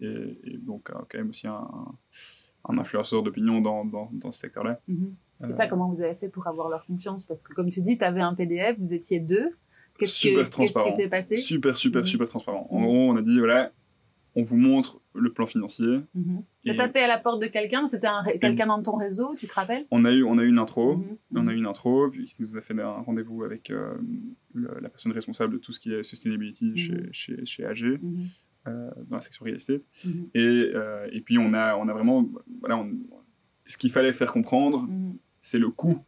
et, 0.00 0.38
et, 0.44 0.58
donc 0.58 0.90
quand 0.90 1.14
même 1.14 1.28
aussi 1.30 1.46
un, 1.46 1.68
un 2.68 2.78
influenceur 2.78 3.22
d'opinion 3.22 3.60
dans, 3.60 3.84
dans, 3.84 4.10
dans, 4.12 4.32
ce 4.32 4.40
secteur-là. 4.40 4.80
Et 5.46 5.52
ça, 5.52 5.66
comment 5.66 5.88
vous 5.88 6.00
avez 6.00 6.14
fait 6.14 6.28
pour 6.28 6.46
avoir 6.46 6.68
leur 6.68 6.84
confiance? 6.86 7.24
Parce 7.24 7.42
que 7.42 7.52
comme 7.54 7.68
tu 7.68 7.80
dis, 7.80 7.98
tu 7.98 8.04
avais 8.04 8.20
un 8.20 8.34
PDF, 8.34 8.78
vous 8.78 8.94
étiez 8.94 9.20
deux. 9.20 9.50
Qu'est-ce 9.98 10.20
qui 10.20 10.68
s'est 10.92 11.08
passé? 11.08 11.36
Super, 11.38 11.76
super, 11.76 12.00
mhm. 12.02 12.06
super 12.06 12.26
transparent. 12.26 12.66
En 12.70 12.80
gros, 12.82 13.10
on 13.10 13.16
a 13.16 13.22
dit, 13.22 13.38
voilà, 13.38 13.72
on 14.36 14.42
vous 14.42 14.56
montre 14.56 15.00
le 15.14 15.32
plan 15.32 15.46
financier. 15.46 16.00
Mm 16.14 16.38
Tu 16.64 16.72
as 16.72 16.74
tapé 16.74 17.00
à 17.00 17.06
la 17.06 17.18
porte 17.18 17.40
de 17.40 17.46
quelqu'un 17.46 17.86
C'était 17.86 18.08
quelqu'un 18.40 18.66
dans 18.66 18.82
ton 18.82 18.96
réseau, 18.96 19.34
tu 19.38 19.46
te 19.46 19.54
rappelles? 19.54 19.86
On 19.90 20.04
a, 20.04 20.12
eu, 20.12 20.24
on 20.24 20.38
a 20.38 20.42
eu 20.42 20.48
une 20.48 20.58
intro. 20.58 20.96
Mhm. 20.96 21.16
On 21.36 21.46
a 21.46 21.52
eu 21.52 21.56
une 21.56 21.66
intro, 21.66 22.10
puis 22.10 22.30
il 22.38 22.46
nous 22.46 22.56
a 22.56 22.60
fait 22.60 22.78
un 22.78 23.02
rendez-vous 23.02 23.44
avec 23.44 23.70
euh, 23.70 23.94
la 24.54 24.88
personne 24.88 25.12
responsable 25.12 25.54
de 25.54 25.58
tout 25.58 25.72
ce 25.72 25.80
qui 25.80 25.92
est 25.92 26.02
sustainability 26.02 26.70
mhm. 26.70 26.76
chez, 26.76 27.08
chez, 27.12 27.46
chez 27.46 27.64
AG. 27.64 28.00
Euh, 28.66 28.90
dans 29.10 29.16
la 29.16 29.20
section 29.20 29.44
real 29.44 29.56
estate. 29.56 29.82
Et, 30.32 30.70
euh, 30.74 31.06
et 31.12 31.20
puis, 31.20 31.36
on 31.36 31.52
a, 31.52 31.76
on 31.76 31.86
a 31.86 31.92
vraiment. 31.92 32.26
Voilà, 32.60 32.78
on, 32.78 32.90
ce 33.66 33.76
qu'il 33.76 33.90
fallait 33.90 34.14
faire 34.14 34.32
comprendre, 34.32 34.88
c'est 35.42 35.58
le 35.58 35.68
coût 35.68 35.98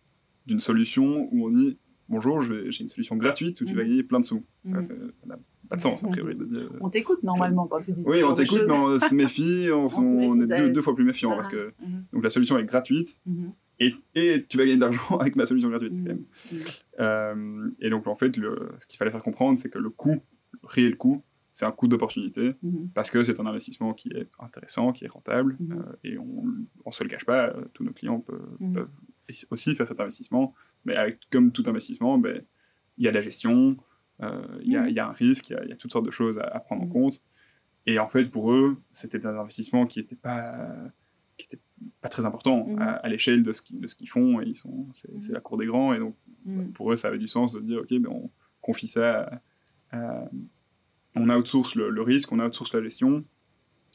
d'une 0.47 0.61
solution 0.61 1.29
où 1.33 1.47
on 1.47 1.51
dit 1.51 1.77
bonjour, 2.09 2.42
j'ai 2.42 2.81
une 2.81 2.88
solution 2.88 3.16
gratuite 3.16 3.61
où 3.61 3.64
tu 3.64 3.75
vas 3.75 3.83
mm. 3.83 3.88
gagner 3.88 4.03
plein 4.03 4.21
de 4.21 4.25
sous. 4.25 4.45
Ça 4.64 4.95
mm. 4.95 5.11
n'a 5.27 5.38
pas 5.69 5.77
de 5.77 5.81
sens, 5.81 6.03
a 6.03 6.09
priori. 6.09 6.35
De 6.35 6.45
dire, 6.45 6.62
on 6.81 6.88
t'écoute 6.88 7.23
normalement 7.23 7.66
quand 7.66 7.81
tu 7.81 7.92
dis 7.92 8.03
ça. 8.03 8.11
Oui, 8.11 8.23
on 8.25 8.35
t'écoute, 8.35 8.62
mais 8.66 8.73
on 8.73 9.01
se 9.01 9.14
méfie, 9.14 9.69
on, 9.73 9.88
on, 9.88 10.40
est 10.40 10.71
deux, 10.71 10.83
fois 10.83 10.95
plus 10.95 11.05
méfiant 11.05 11.35
parce 11.37 11.49
que 11.49 11.69
mm-hmm. 11.69 12.12
donc 12.12 12.25
la 12.25 12.31
solution 12.31 12.59
est 12.59 12.64
gratuite. 12.64 13.21
Mm-hmm. 13.29 13.51
Et, 13.79 13.95
et, 14.14 14.47
tu 14.49 14.57
vas 14.57 14.64
gagner 14.64 14.77
de 14.77 14.81
l'argent 14.81 15.16
avec 15.21 15.37
ma 15.37 15.47
solution 15.47 15.69
gratuite. 15.69 15.92
Quand 15.92 16.05
même. 16.05 16.25
Mm-hmm. 16.53 16.81
Euh, 17.01 17.71
et 17.81 17.90
donc, 17.90 18.07
en 18.07 18.14
fait, 18.14 18.37
le, 18.37 18.71
ce 18.79 18.87
qu'il 18.87 18.97
fallait 18.97 19.11
faire 19.11 19.23
comprendre, 19.23 19.59
c'est 19.59 19.69
que 19.69 19.79
le 19.79 19.90
coût, 19.90 20.23
le 20.53 20.59
réel 20.62 20.97
coût, 20.97 21.23
c'est 21.57 21.64
un 21.64 21.73
coût 21.73 21.88
d'opportunité 21.88 22.53
parce 22.92 23.11
que 23.11 23.25
c'est 23.25 23.40
un 23.40 23.47
investissement 23.47 23.95
qui 23.95 24.11
est 24.11 24.29
intéressant, 24.38 24.92
qui 24.92 25.07
est 25.07 25.09
rentable 25.09 25.57
euh, 25.71 25.97
et 26.05 26.19
on 26.19 26.45
ne 26.45 26.90
se 26.92 27.03
le 27.03 27.09
cache 27.09 27.25
pas, 27.25 27.47
euh, 27.47 27.64
tous 27.73 27.83
nos 27.83 27.95
clients 27.95 28.21
peuvent 28.21 28.99
aussi 29.51 29.75
faire 29.75 29.88
cet 29.88 29.99
investissement. 29.99 30.53
Mais 30.87 30.96
avec, 30.96 31.20
comme 31.31 31.53
tout 31.53 31.64
investissement, 31.66 32.18
ben, 32.18 32.42
il 32.96 33.05
y 33.05 33.09
a 33.09 33.12
la 33.12 33.20
gestion, 33.20 33.77
euh, 34.22 34.59
il 34.62 34.72
y, 34.72 34.77
a, 34.77 34.88
y, 34.88 34.99
a 34.99 35.09
un 35.09 35.12
risque, 35.12 35.51
il 35.51 35.68
y, 35.68 35.72
a 35.72 35.77
toutes 35.77 35.92
sortes 35.92 36.07
de 36.07 36.11
choses 36.11 36.38
à, 36.38 36.59
prendre 36.61 36.83
en 36.83 36.87
mm. 36.87 36.92
compte. 36.92 37.22
Et 37.85 37.99
en 37.99 38.09
fait, 38.09 38.31
pour 38.31 38.53
eux, 38.53 38.79
c'était 38.92 39.27
un 39.27 39.38
investissement 39.38 39.87
qui 39.87 39.99
n'était 39.99 40.16
pas, 40.16 40.68
qui 41.37 41.46
était 41.46 41.61
pas 42.01 42.09
très 42.09 42.25
important 42.25 42.66
mm. 42.66 42.79
à, 42.81 43.09
l'échelle 43.09 43.42
de 43.42 43.53
ce 43.53 43.62
qu'ils 43.62 44.09
font. 44.09 44.40
Et 44.40 44.46
ils 44.46 44.57
sont, 44.57 44.87
c'est, 44.92 45.12
mm. 45.12 45.33
la 45.33 45.40
cour 45.40 45.59
des 45.59 45.66
grands. 45.66 45.92
Et 45.92 45.99
donc, 45.99 46.16
pour 46.72 46.92
eux, 46.92 46.96
ça 46.96 47.09
avait 47.09 47.18
du 47.18 47.29
sens 47.29 47.53
de 47.53 47.61
dire, 47.61 47.81
OK, 47.81 47.90
ben, 47.90 48.11
on 48.11 48.31
confie 48.62 48.88
ça 48.88 49.40
on 51.16 51.31
outsource 51.31 51.75
le, 51.75 51.90
le 51.90 52.03
risque, 52.03 52.31
on 52.31 52.38
outsource 52.38 52.75
la 52.75 52.83
gestion, 52.83 53.25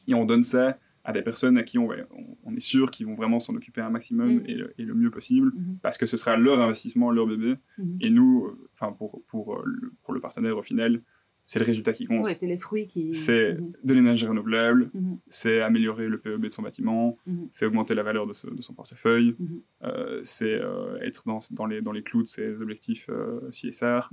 et 0.08 0.14
on 0.14 0.26
donne 0.26 0.42
ça 0.42 0.76
à 1.04 1.12
des 1.12 1.22
personnes 1.22 1.58
à 1.58 1.62
qui 1.62 1.78
on, 1.78 1.86
va, 1.86 1.96
on, 2.44 2.54
est 2.54 2.60
sûr 2.60 2.90
qu'ils 2.90 3.06
vont 3.06 3.14
vraiment 3.14 3.40
s'en 3.40 3.54
occuper 3.54 3.80
un 3.80 3.90
maximum 3.90 4.36
mm. 4.36 4.46
et, 4.78 4.84
le, 4.84 4.94
mieux 4.94 5.10
possible, 5.10 5.48
mm-hmm. 5.48 5.78
parce 5.82 5.98
que 5.98 6.06
ce 6.06 6.16
sera 6.16 6.36
leur 6.36 6.60
investissement, 6.60 7.10
leur 7.10 7.26
bébé. 7.26 7.54
Mm-hmm. 7.78 7.96
Et 8.00 8.10
nous, 8.10 8.46
euh, 8.46 8.68
enfin 8.72 8.92
pour, 8.92 9.22
pour, 9.26 9.56
euh, 9.56 9.62
le, 9.64 9.92
pour 10.02 10.14
le 10.14 10.20
partenaire 10.20 10.56
au 10.56 10.62
final, 10.62 11.02
c'est 11.44 11.58
le 11.58 11.64
résultat 11.64 11.92
qui 11.92 12.04
compte. 12.04 12.32
C'est 12.36 12.46
les 12.46 12.56
fruits 12.56 12.86
qui. 12.86 13.14
C'est 13.14 13.54
mm-hmm. 13.54 13.72
de 13.82 13.94
l'énergie 13.94 14.26
renouvelable, 14.26 14.92
c'est 15.28 15.60
améliorer 15.60 16.08
le 16.08 16.20
PEB 16.20 16.42
de 16.42 16.50
son 16.50 16.62
bâtiment, 16.62 17.18
c'est 17.50 17.66
augmenter 17.66 17.94
la 17.94 18.04
valeur 18.04 18.26
de, 18.26 18.54
de 18.54 18.62
son 18.62 18.74
portefeuille, 18.74 19.34
euh, 19.82 20.20
c'est 20.22 20.60
être 21.00 21.24
dans, 21.26 21.40
dans, 21.50 21.66
les, 21.66 21.80
dans 21.80 21.92
les 21.92 22.04
clous 22.04 22.22
de 22.22 22.28
ses 22.28 22.52
objectifs 22.60 23.10
CSR. 23.50 24.10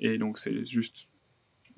Et 0.00 0.18
donc, 0.18 0.36
c'est 0.36 0.66
juste 0.66 1.08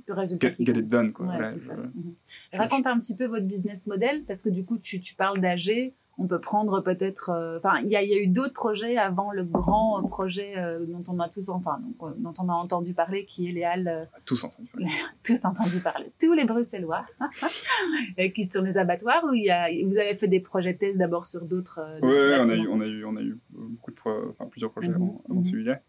le 0.08 0.14
résultat. 0.14 0.48
Get, 0.58 0.78
it 0.78 0.88
done, 0.88 1.12
quoi. 1.12 1.26
Mhm. 1.26 2.14
Raconte 2.52 2.86
un 2.86 2.98
petit 2.98 3.14
peu 3.14 3.26
votre 3.26 3.46
business 3.46 3.86
model, 3.86 4.24
parce 4.24 4.42
que 4.42 4.48
du 4.48 4.64
coup, 4.64 4.78
tu, 4.78 5.00
tu 5.00 5.14
parles 5.14 5.40
d'AG. 5.40 5.92
On 6.20 6.26
peut 6.26 6.40
prendre 6.40 6.80
peut-être. 6.80 7.30
Euh, 7.30 7.58
enfin, 7.58 7.78
il 7.84 7.92
y, 7.92 7.96
a 7.96 8.20
eu 8.20 8.26
d'autres 8.26 8.52
projets 8.52 8.96
avant 8.96 9.30
le 9.30 9.44
grand 9.44 10.02
projet 10.02 10.58
euh, 10.58 10.84
dont 10.84 11.04
on 11.08 11.20
a 11.20 11.28
tous, 11.28 11.48
enfin, 11.48 11.80
euh, 12.02 12.10
dont 12.18 12.32
on 12.40 12.48
a 12.48 12.54
entendu 12.54 12.92
parler, 12.92 13.24
qui 13.24 13.48
est 13.48 13.52
les 13.52 13.62
Halles. 13.62 14.08
tous 14.24 14.42
entendu 14.42 14.68
parler. 14.68 14.88
tous 15.24 15.44
entendu 15.44 15.78
parler. 15.78 16.10
Tous 16.20 16.32
les 16.32 16.44
Bruxellois, 16.44 17.04
qui 18.34 18.44
sont 18.44 18.62
les 18.62 18.78
abattoirs. 18.78 19.22
Où 19.30 19.34
y 19.34 19.48
a, 19.48 19.68
vous 19.86 19.96
avez 19.96 20.12
fait 20.14 20.26
des 20.26 20.40
projets 20.40 20.72
de 20.72 20.78
thèse 20.78 20.98
d'abord 20.98 21.24
sur 21.24 21.44
d'autres. 21.44 21.80
oui, 22.02 22.16
on 22.40 22.50
a 22.50 22.54
eu, 22.56 22.68
on 22.68 22.80
a 22.80 22.86
eu, 22.86 23.04
on 23.04 23.16
a 23.16 23.22
eu 23.22 23.38
beaucoup 23.50 23.92
de, 23.92 24.28
enfin, 24.28 24.46
plusieurs 24.46 24.72
projets 24.72 24.88
mhm. 24.88 24.96
avant, 24.96 25.22
avant 25.30 25.40
mhm. 25.40 25.44
celui-là. 25.44 25.80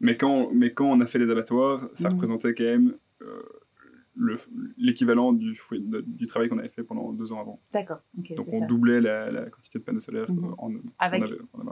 Mais 0.00 0.16
quand, 0.16 0.50
mais 0.52 0.72
quand 0.72 0.86
on 0.86 1.00
a 1.00 1.06
fait 1.06 1.18
les 1.18 1.30
abattoirs, 1.30 1.88
ça 1.92 2.08
mhm. 2.08 2.14
représentait 2.14 2.54
quand 2.54 2.64
même 2.64 2.94
euh, 3.22 4.36
l'équivalent 4.76 5.32
du, 5.32 5.58
du 6.06 6.26
travail 6.26 6.48
qu'on 6.48 6.58
avait 6.58 6.68
fait 6.68 6.82
pendant 6.82 7.12
deux 7.12 7.32
ans 7.32 7.40
avant. 7.40 7.58
D'accord. 7.72 8.00
Donc 8.14 8.48
on 8.52 8.66
doublait 8.66 9.00
la, 9.00 9.30
la, 9.30 9.50
quantité 9.50 9.78
de 9.78 9.84
panneaux 9.84 10.00
solaires 10.00 10.30
mhm. 10.30 10.54
en, 10.58 10.72
avec 10.98 11.22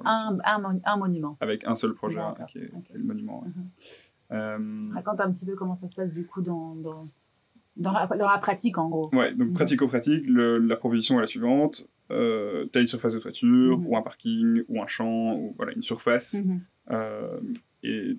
un, 0.05 0.38
un, 0.45 0.79
un, 0.85 0.97
monument. 0.97 1.37
Avec 1.41 1.67
un 1.67 1.75
seul 1.75 1.95
projet 1.95 2.21
qui, 2.49 2.59
est, 2.59 2.71
le 2.95 3.05
monument. 3.05 3.45
Mhm. 3.47 3.69
Euh, 4.31 4.91
Raconte 4.95 5.21
un 5.21 5.31
petit 5.31 5.47
peu 5.47 5.55
comment 5.55 5.75
ça 5.75 5.88
se 5.88 5.97
passe 5.97 6.12
du 6.12 6.27
coup 6.27 6.43
dans, 6.43 6.75
dans, 6.75 7.09
dans, 7.77 7.93
la, 7.93 8.07
dans 8.07 8.29
la, 8.29 8.38
pratique 8.38 8.77
en 8.77 8.88
gros. 8.88 9.09
Ouais, 9.14 9.35
donc 9.35 9.55
pratico-pratique, 9.55 10.25
la 10.29 10.77
proposition 10.77 11.17
est 11.19 11.23
la 11.23 11.27
suivante. 11.27 11.87
Euh, 12.11 12.67
tu 12.73 12.79
as 12.79 12.83
une 12.83 12.87
surface 12.87 13.14
de 13.14 13.19
toiture, 13.19 13.81
ou 13.87 13.97
un 13.97 14.03
parking, 14.03 14.62
ou 14.69 14.83
un 14.83 14.87
champ, 14.87 15.35
ou 15.35 15.55
voilà, 15.57 15.73
une 15.73 15.83
surface. 15.83 16.37
Euh, 16.91 17.41
et 17.83 18.19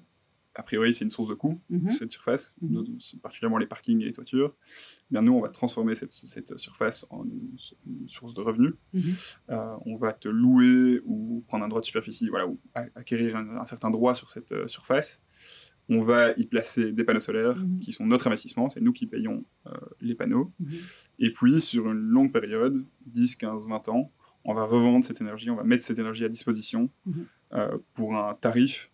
a 0.59 0.63
priori, 0.63 0.93
c'est 0.93 1.05
une 1.05 1.11
source 1.11 1.29
de 1.29 1.33
coût, 1.33 1.59
mhm. 1.69 1.91
cette 1.91 2.11
surface, 2.11 2.53
mhm. 2.61 2.97
particulièrement 3.21 3.57
les 3.57 3.65
parkings 3.67 4.01
et 4.01 4.05
les 4.05 4.11
toitures. 4.11 4.55
Bien, 5.09 5.21
nous, 5.21 5.33
on 5.33 5.41
va 5.41 5.49
transformer 5.49 5.95
cette, 5.95 6.11
cette 6.11 6.57
surface 6.57 7.07
en 7.11 7.23
une, 7.23 7.57
source 8.07 8.33
de 8.33 8.41
revenus. 8.41 8.73
Mhm. 8.93 9.01
Euh, 9.51 9.75
on 9.85 9.95
va 9.95 10.13
te 10.13 10.27
louer 10.27 11.01
ou 11.05 11.43
prendre 11.47 11.63
un 11.63 11.69
droit 11.69 11.81
de 11.81 11.85
superficie, 11.85 12.29
voilà, 12.29 12.47
ou 12.47 12.59
acquérir 12.73 13.37
un, 13.37 13.65
certain 13.65 13.89
droit 13.89 14.15
sur 14.15 14.29
cette 14.29 14.51
euh, 14.51 14.67
surface. 14.67 15.21
On 15.87 16.01
va 16.01 16.31
y 16.33 16.45
placer 16.45 16.91
des 16.91 17.03
panneaux 17.03 17.19
solaires 17.19 17.57
qui 17.81 17.91
sont 17.91 18.05
notre 18.05 18.27
investissement, 18.27 18.69
c'est 18.69 18.81
nous 18.81 18.93
qui 18.93 19.07
payons 19.07 19.43
euh, 19.65 19.71
les 20.01 20.13
panneaux. 20.13 20.51
Et 21.17 21.31
puis, 21.31 21.61
sur 21.61 21.89
une 21.89 21.97
longue 21.97 22.31
période, 22.31 22.85
10, 23.07 23.37
15, 23.37 23.67
20 23.67 23.89
ans, 23.89 24.11
on 24.45 24.53
va 24.53 24.65
revendre 24.65 25.03
cette 25.03 25.19
énergie, 25.19 25.49
on 25.49 25.55
va 25.55 25.63
mettre 25.63 25.83
cette 25.83 25.97
énergie 25.97 26.25
à 26.25 26.29
disposition 26.29 26.91
pour 27.93 28.15
un 28.15 28.35
tarif 28.35 28.91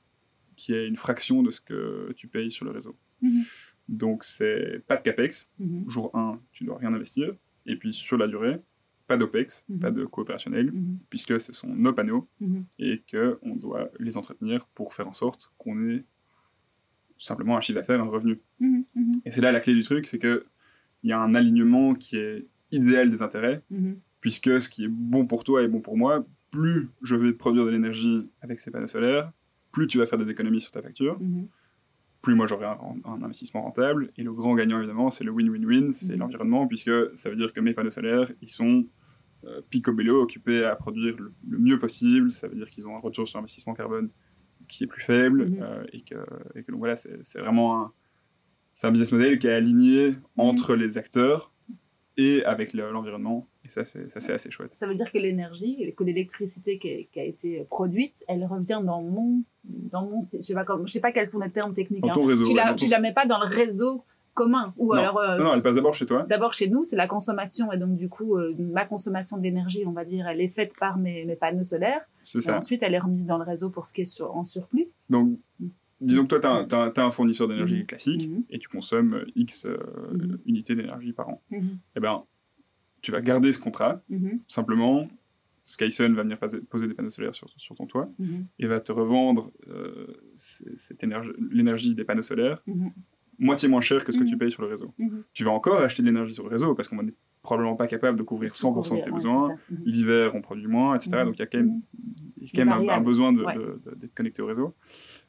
qui 0.56 0.74
est 0.74 0.88
une 0.88 0.96
fraction 0.96 1.44
de 1.44 1.52
ce 1.52 1.62
que 1.62 2.12
tu 2.16 2.28
payes 2.28 2.52
sur 2.52 2.66
le 2.66 2.72
réseau. 2.72 2.96
Mhm. 3.22 3.44
Donc, 3.88 4.24
c'est 4.24 4.84
pas 4.88 4.98
de 4.98 5.02
capex. 5.02 5.52
Mhm. 5.60 5.86
Jour 5.88 6.12
1, 6.16 6.40
tu 6.52 6.64
dois 6.64 6.78
rien 6.78 6.94
investir. 6.94 7.34
Et 7.66 7.76
puis, 7.76 7.94
sur 7.94 8.18
la 8.18 8.28
durée, 8.28 8.62
pas 9.08 9.18
d'opex, 9.18 9.66
mhm. 9.70 9.80
pas 9.80 9.92
de 9.92 10.06
coopérationnel, 10.06 10.74
puisque 11.10 11.40
ce 11.40 11.54
sont 11.54 11.68
nos 11.68 11.94
panneaux 11.94 12.28
et 12.80 13.04
qu'on 13.10 13.56
doit 13.56 13.92
les 14.00 14.18
entretenir 14.18 14.66
pour 14.74 14.94
faire 14.94 15.08
en 15.08 15.14
sorte 15.14 15.52
qu'on 15.58 15.88
ait 15.90 16.04
simplement 17.18 17.56
un 17.56 17.62
chiffre 17.62 17.80
d'affaires, 17.80 18.02
un 18.02 18.08
revenu. 18.08 18.42
Et 19.26 19.32
c'est 19.32 19.42
là 19.42 19.52
la 19.52 19.60
clé 19.60 19.74
du 19.74 19.84
truc, 19.84 20.08
c'est 20.08 20.20
qu'il 20.20 20.42
y 21.04 21.12
a 21.12 21.20
un 21.20 21.36
alignement 21.36 21.94
qui 21.94 22.18
est 22.18 22.46
idéal 22.72 23.12
des 23.12 23.22
intérêts, 23.22 23.62
puisque 24.22 24.60
ce 24.60 24.70
qui 24.70 24.86
est 24.86 24.90
bon 24.90 25.28
pour 25.28 25.44
toi 25.44 25.62
est 25.62 25.68
bon 25.68 25.82
pour 25.82 25.98
moi. 25.98 26.26
Plus 26.50 26.90
je 27.02 27.16
vais 27.16 27.34
produire 27.34 27.66
de 27.66 27.70
l'énergie 27.70 28.28
avec 28.42 28.60
ces 28.60 28.72
panneaux 28.72 28.88
solaires, 28.88 29.32
plus 29.76 29.88
tu 29.88 29.98
vas 29.98 30.06
faire 30.06 30.18
des 30.18 30.30
économies 30.30 30.62
sur 30.62 30.72
ta 30.72 30.82
facture, 30.82 31.20
mhm. 31.20 31.50
plus 32.22 32.34
moi 32.34 32.48
j'aurai 32.48 32.66
un, 32.66 33.24
investissement 33.24 33.64
rentable. 33.64 34.10
Et 34.16 34.24
le 34.24 34.32
grand 34.32 34.56
gagnant, 34.56 34.78
évidemment, 34.78 35.10
c'est 35.10 35.26
le 35.26 35.32
win-win-win, 35.32 35.92
c'est 35.92 36.14
mhm. 36.14 36.20
l'environnement, 36.20 36.66
puisque 36.66 36.92
ça 37.14 37.30
veut 37.30 37.36
dire 37.36 37.52
que 37.52 37.60
mes 37.60 37.74
panneaux 37.74 37.92
solaires, 37.92 38.32
ils 38.42 38.50
sont 38.50 38.86
euh, 39.44 39.62
picobello, 39.70 40.22
occupés 40.22 40.64
à 40.64 40.78
produire 40.78 41.18
le, 41.18 41.34
mieux 41.60 41.78
possible. 41.78 42.32
Ça 42.32 42.48
veut 42.48 42.56
dire 42.56 42.70
qu'ils 42.70 42.88
ont 42.88 42.96
un 42.96 43.02
retour 43.02 43.28
sur 43.28 43.38
investissement 43.38 43.74
carbone 43.74 44.10
qui 44.70 44.86
est 44.86 44.88
plus 44.88 45.04
faible 45.04 45.46
mhm. 45.46 45.60
euh, 45.62 45.84
et, 45.92 46.02
que, 46.02 46.16
et, 46.56 46.64
que, 46.64 46.72
donc 46.72 46.80
voilà, 46.80 46.96
c'est 46.96 47.40
vraiment 47.40 47.82
un, 47.82 47.94
un 48.84 48.92
business 48.92 49.12
model 49.12 49.40
qui 49.40 49.48
est 49.48 49.54
aligné 49.54 50.14
entre 50.38 50.76
les 50.76 50.98
acteurs 50.98 51.54
et 52.18 52.44
avec 52.46 52.74
l'environnement. 52.74 53.48
et 53.66 53.70
ça, 53.70 53.84
c'est 53.86 54.34
assez 54.34 54.52
chouette. 54.52 54.74
Ça 54.74 54.88
veut 54.88 54.96
dire 54.96 55.12
que 55.12 55.18
l'énergie, 55.18 55.94
que 55.96 56.04
l'électricité 56.04 56.80
qui, 56.80 57.08
qui, 57.12 57.20
a 57.20 57.24
été 57.24 57.66
produite, 57.70 58.24
elle 58.28 58.46
revient 58.46 58.82
dans 58.84 59.02
mon, 59.02 59.44
dans 59.64 60.04
mon, 60.04 60.20
je 60.22 60.40
sais 60.40 60.54
pas 60.54 60.66
je 60.86 60.92
sais 60.92 61.00
pas 61.00 61.12
quels 61.12 61.28
sont 61.28 61.40
les 61.40 61.50
termes 61.50 61.74
techniques. 61.74 62.08
Hein. 62.08 62.14
réseau. 62.16 62.46
Tu 62.46 62.54
la, 62.54 62.74
tu 62.74 62.88
la 62.88 63.00
mets 63.00 63.14
pas 63.14 63.26
dans 63.26 63.40
le 63.40 63.48
réseau 63.48 64.04
commun 64.36 64.74
ou 64.78 64.94
non. 64.94 65.00
alors 65.00 65.18
euh, 65.18 65.38
non, 65.38 65.54
elle 65.56 65.64
passe 65.64 65.76
d'abord 65.76 65.96
chez 65.96 66.06
toi 66.06 66.24
d'abord 66.24 66.54
chez 66.54 66.68
nous 66.68 66.84
c'est 66.84 66.98
la 66.98 67.08
consommation 67.08 67.72
et 67.72 67.78
donc 67.78 67.96
du 67.96 68.10
coup 68.10 68.36
euh, 68.38 68.54
ma 68.60 68.86
consommation 68.86 69.38
d'énergie 69.38 69.86
on 69.88 69.94
va 69.94 70.04
dire 70.04 70.28
elle 70.28 70.42
est 70.42 70.54
faite 70.54 70.74
par 70.78 70.98
mes, 70.98 71.24
mes 71.24 71.38
panneaux 71.38 71.64
solaires 71.64 72.02
c'est 72.22 72.42
ça. 72.42 72.54
ensuite 72.54 72.84
elle 72.84 72.94
est 72.94 73.00
remise 73.00 73.26
dans 73.26 73.38
le 73.38 73.46
réseau 73.46 73.70
pour 73.70 73.86
ce 73.86 73.94
qui 73.94 74.02
est 74.02 74.06
sur, 74.06 74.36
en 74.36 74.44
surplus 74.44 74.90
donc. 75.10 75.40
Disons 76.06 76.26
que 76.26 76.36
toi 76.36 76.66
tu 76.68 76.76
as, 76.76 77.06
un 77.06 77.12
fournisseur 77.12 77.48
d'énergie 77.48 77.84
mm. 77.84 77.86
classique 77.86 78.30
mm. 78.30 78.44
et 78.50 78.60
tu 78.60 78.68
consommes 78.68 79.26
x 79.36 79.66
euh, 79.66 79.78
unités 80.46 80.76
d'énergie 80.76 81.14
par 81.14 81.30
an 81.30 81.42
eh 81.52 82.00
ben 82.00 82.24
tu 83.02 83.12
vas 83.12 83.22
garder 83.22 83.54
ce 83.54 83.60
contrat 83.60 84.02
simplement 84.48 85.08
Skysun 85.62 86.14
va 86.14 86.22
venir 86.22 86.38
poser 86.70 86.88
des 86.88 86.94
panneaux 86.94 87.10
solaires 87.10 87.34
sur, 87.34 87.50
sur 87.58 87.76
ton 87.76 87.88
toit 87.88 88.10
et 88.60 88.68
va 88.68 88.80
te 88.80 88.92
revendre 88.92 89.52
énergie, 91.02 91.32
l'énergie 91.52 91.96
des 91.96 92.04
panneaux 92.04 92.22
solaires 92.22 92.62
moitié 93.40 93.68
moins 93.68 93.82
cher 93.82 94.04
que 94.04 94.12
ce 94.12 94.18
que 94.18 94.24
tu 94.24 94.34
mhm. 94.34 94.40
payes 94.40 94.52
sur 94.52 94.62
le 94.62 94.70
réseau. 94.70 94.94
Mhm. 94.98 95.24
Tu 95.34 95.44
vas 95.44 95.52
encore 95.52 95.82
acheter 95.82 96.02
de 96.02 96.08
l'énergie 96.08 96.34
sur 96.34 96.44
le 96.44 96.50
réseau 96.50 96.76
parce 96.76 96.88
qu'on 96.88 97.02
n'est 97.02 97.14
probablement 97.42 97.76
pas 97.76 97.88
capable 97.88 98.18
de 98.18 98.24
couvrir 98.24 98.52
100% 98.54 98.98
de 98.98 99.04
tes 99.04 99.12
besoins. 99.12 99.56
Mhm. 99.70 99.78
L'hiver, 99.86 100.36
on 100.36 100.42
produit 100.42 100.68
moins, 100.68 100.96
etc. 100.96 101.24
Donc 101.24 101.36
il 101.38 101.40
y 101.40 101.44
a 101.44 101.48
quand 101.48 101.58
même, 101.60 101.82
quand 102.54 102.66
même 102.66 102.90
un, 102.90 103.02
besoin 103.02 103.34
d'être 103.34 104.14
connecté 104.14 104.42
au 104.42 104.48
réseau. 104.48 104.74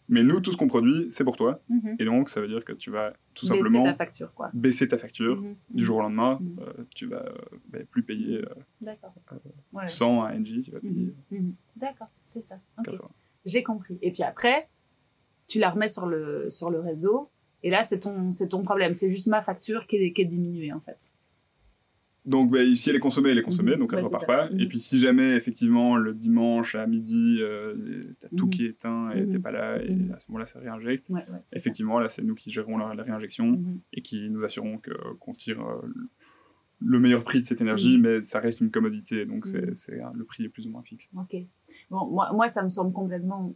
Mais 0.09 0.23
nous, 0.23 0.41
tout 0.41 0.53
ce 0.53 0.57
qu'on 0.57 0.69
produit, 0.69 1.09
c'est 1.11 1.25
pour 1.25 1.37
toi. 1.37 1.61
Et 1.99 2.05
donc, 2.05 2.29
ça 2.29 2.41
veut 2.41 2.49
dire 2.49 2.65
que 2.65 2.73
tu 2.73 2.91
vas 2.91 3.13
tout 3.35 3.47
simplement 3.47 3.83
baisser 3.83 3.91
ta 3.91 3.95
facture, 3.95 4.35
quoi. 4.35 4.51
Baisser 4.55 4.89
ta 4.89 4.99
facture 4.99 5.43
du 5.71 5.85
jour 5.85 5.99
au 5.99 6.03
lendemain. 6.03 6.41
Euh, 6.61 6.85
tu 6.95 7.07
vas 7.07 7.25
euh, 7.75 7.85
plus 7.91 8.03
payer 8.03 8.39
euh, 8.39 9.87
100 9.87 10.23
à 10.23 10.35
NG, 10.35 10.63
tu 10.63 10.71
vas 10.71 10.81
payer. 10.81 11.15
D'accord, 11.77 12.09
c'est 12.25 12.41
ça. 12.41 12.61
J'ai 13.45 13.63
compris. 13.63 13.99
Et 14.03 14.11
puis 14.11 14.23
après, 14.23 14.69
tu 15.47 15.59
la 15.59 15.71
remets 15.71 15.89
sur 15.89 16.07
le, 16.07 16.51
sur 16.51 16.71
le 16.71 16.81
réseau 16.81 17.31
et 17.67 17.71
là, 17.71 17.83
c'est 17.83 18.01
ton, 18.01 18.31
ton 18.49 18.63
problème. 18.63 18.95
C'est 18.95 19.11
juste 19.11 19.27
ma 19.27 19.41
facture 19.41 19.89
qui 19.89 19.97
est, 19.97 20.13
qui 20.13 20.23
est 20.23 20.27
diminuée, 20.27 20.73
en 20.73 20.81
fait. 20.81 21.11
Donc, 22.27 22.51
bah, 22.51 22.59
si 22.75 22.91
elle 22.91 22.97
est 22.97 23.01
consommée, 23.01 23.31
elle 23.31 23.39
est 23.39 23.43
consommée, 23.43 23.73
mhm. 23.73 23.79
donc 23.79 23.93
elle 23.93 24.01
ne 24.01 24.05
repart 24.05 24.27
pas. 24.27 24.51
Et 24.51 24.65
mhm. 24.65 24.69
puis, 24.69 24.81
si 24.81 24.99
jamais, 24.99 25.37
effectivement, 25.37 25.97
le 25.97 26.13
dimanche 26.13 26.75
à 26.75 26.87
midi, 26.87 27.39
euh, 27.41 28.03
tu 28.21 28.27
as 28.27 28.29
tout 28.31 28.47
mhm. 28.47 28.51
qui 28.51 28.67
est 28.67 28.71
éteint 28.71 29.11
et 29.11 29.23
tu 29.23 29.29
n'es 29.29 29.39
pas 29.39 29.53
là, 29.53 29.81
et 29.83 29.97
à 30.13 30.19
ce 30.19 30.31
moment-là, 30.31 30.47
ça 30.47 30.59
réinjecte. 30.59 31.09
effectivement, 31.53 32.01
là, 32.01 32.09
c'est 32.09 32.23
nous 32.23 32.35
qui 32.35 32.51
gérons 32.51 32.77
la, 32.79 33.03
réinjection 33.03 33.63
et 33.93 34.03
qui 34.03 34.29
nous 34.31 34.43
assurons 34.43 34.81
qu'on 35.21 35.33
tire 35.33 35.61
euh, 35.61 35.87
le 36.81 36.99
meilleur 36.99 37.23
prix 37.23 37.41
de 37.41 37.47
cette 37.47 37.61
énergie, 37.61 37.99
mais 37.99 38.21
ça 38.23 38.41
reste 38.41 38.61
une 38.61 38.71
commodité, 38.71 39.25
donc 39.25 39.47
c'est, 39.75 40.01
le 40.15 40.25
prix 40.25 40.45
est 40.45 40.49
plus 40.49 40.67
ou 40.67 40.71
moins 40.71 40.83
fixe. 40.83 41.09
Ok. 41.17 41.37
Bon, 41.91 42.07
moi, 42.07 42.33
moi, 42.35 42.49
ça 42.49 42.65
me 42.65 42.69
semble 42.69 42.93
complètement 42.93 43.53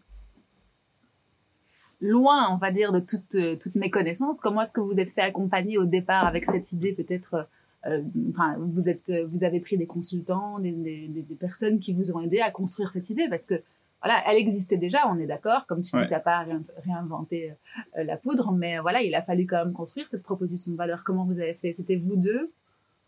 loin, 2.00 2.48
on 2.52 2.56
va 2.56 2.70
dire, 2.70 2.92
de 2.92 3.00
toutes, 3.00 3.34
euh, 3.34 3.56
toutes 3.60 3.74
mes 3.74 3.90
connaissances. 3.90 4.40
Comment 4.40 4.62
est-ce 4.62 4.72
que 4.72 4.80
vous 4.80 5.00
êtes 5.00 5.10
fait 5.10 5.20
accompagner 5.20 5.78
au 5.78 5.86
départ 5.86 6.26
avec 6.26 6.46
cette 6.46 6.72
idée 6.72 6.92
peut-être 6.92 7.34
euh, 7.34 7.42
enfin, 7.84 8.58
vous 8.68 8.88
êtes, 8.88 9.12
vous 9.30 9.44
avez 9.44 9.60
pris 9.60 9.76
des 9.76 9.86
consultants, 9.86 10.58
des, 10.58 10.72
des, 10.72 11.08
des, 11.08 11.34
personnes 11.34 11.78
qui 11.78 11.92
vous 11.92 12.12
ont 12.12 12.20
aidé 12.20 12.40
à 12.40 12.50
construire 12.50 12.88
cette 12.90 13.08
idée 13.10 13.28
parce 13.28 13.46
que 13.46 13.62
voilà, 14.02 14.20
elle 14.30 14.38
existait 14.38 14.78
déjà, 14.78 15.08
on 15.08 15.18
est 15.18 15.26
d'accord. 15.26 15.66
Comme 15.66 15.82
tu 15.82 15.96
dis, 15.96 16.06
tu 16.06 16.10
n'as 16.10 16.20
pas 16.20 16.46
réinventé 16.84 17.52
euh, 17.98 18.04
la 18.04 18.16
poudre, 18.16 18.52
mais 18.52 18.78
voilà, 18.78 19.02
il 19.02 19.14
a 19.14 19.20
fallu 19.20 19.46
quand 19.46 19.62
même 19.64 19.74
construire 19.74 20.08
cette 20.08 20.22
proposition 20.22 20.72
de 20.72 20.76
valeur. 20.76 21.04
Comment 21.04 21.24
vous 21.24 21.38
avez 21.38 21.54
fait? 21.54 21.72
C'était 21.72 21.96
vous 21.96 22.16
deux? 22.16 22.50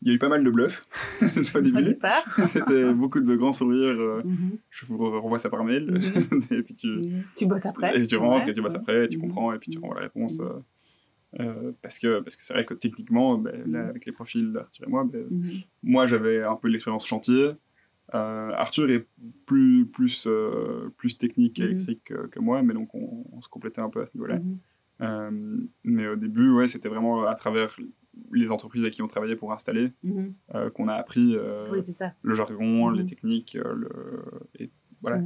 Il 0.02 0.08
y 0.08 0.10
a 0.10 0.14
eu 0.14 0.18
pas 0.18 0.28
mal 0.28 0.42
de 0.42 0.50
bluffs 0.50 0.84
au 1.54 1.60
début. 1.60 1.96
C'était 2.48 2.92
beaucoup 2.92 3.20
de 3.20 3.36
grands 3.36 3.52
sourires. 3.52 4.00
Euh, 4.00 4.22
mhm. 4.24 4.58
Je 4.68 4.84
vous 4.86 4.98
renvoie 5.20 5.38
ça 5.38 5.48
par 5.48 5.64
mail. 5.64 5.92
Mhm. 5.92 6.42
et 6.58 6.62
puis 6.62 6.74
tu... 6.74 6.88
Mhm. 6.88 7.22
tu 7.36 7.46
bosses 7.46 7.66
après. 7.66 7.98
Et 7.98 8.06
tu 8.06 8.16
rentres 8.16 8.48
et 8.48 8.52
tu 8.52 8.60
bosses 8.60 8.74
après, 8.74 9.04
et 9.04 9.08
tu 9.08 9.18
comprends 9.18 9.52
et 9.52 9.58
puis 9.58 9.70
tu 9.70 9.78
renvoies 9.78 9.96
la 9.96 10.02
réponse. 10.02 10.40
Euh, 10.40 10.58
euh, 11.40 11.72
parce 11.82 11.98
que 11.98 12.20
parce 12.20 12.36
que 12.36 12.44
c'est 12.44 12.54
vrai 12.54 12.64
que 12.64 12.74
techniquement, 12.74 13.38
ben, 13.38 13.70
là, 13.70 13.86
avec 13.86 14.06
les 14.06 14.12
profils 14.12 14.52
d'Arthur 14.52 14.86
et 14.86 14.90
moi, 14.90 15.04
ben, 15.04 15.26
moi 15.82 16.06
j'avais 16.06 16.42
un 16.42 16.56
peu 16.56 16.68
l'expérience 16.68 17.06
chantier. 17.06 17.52
Arthur 18.12 18.90
est 18.90 19.06
plus 19.46 19.86
plus 19.86 20.28
plus 20.96 21.16
technique 21.16 21.58
et 21.60 21.64
électrique 21.64 22.04
que, 22.04 22.38
moi, 22.40 22.62
mais 22.62 22.74
donc 22.74 22.94
on, 22.94 23.24
on, 23.32 23.40
se 23.40 23.48
complétait 23.48 23.80
un 23.80 23.88
peu 23.88 24.02
à 24.02 24.06
ce 24.06 24.16
niveau-là. 24.18 24.40
mais 25.84 26.08
au 26.08 26.16
début, 26.16 26.52
ouais, 26.52 26.68
c'était 26.68 26.90
vraiment 26.90 27.24
à 27.24 27.34
travers 27.34 27.74
les 28.32 28.50
entreprises 28.50 28.82
avec 28.82 28.94
qui 28.94 29.02
on 29.02 29.08
travaillait 29.08 29.36
pour 29.36 29.52
installer, 29.52 29.92
euh, 30.54 30.70
qu'on 30.70 30.88
a 30.88 30.94
appris 30.94 31.36
euh, 31.36 31.64
le 32.22 32.34
jargon, 32.34 32.90
les 32.90 33.04
techniques, 33.04 33.56
euh, 33.56 33.74
le... 33.74 33.90
et 34.58 34.70
voilà. 35.00 35.20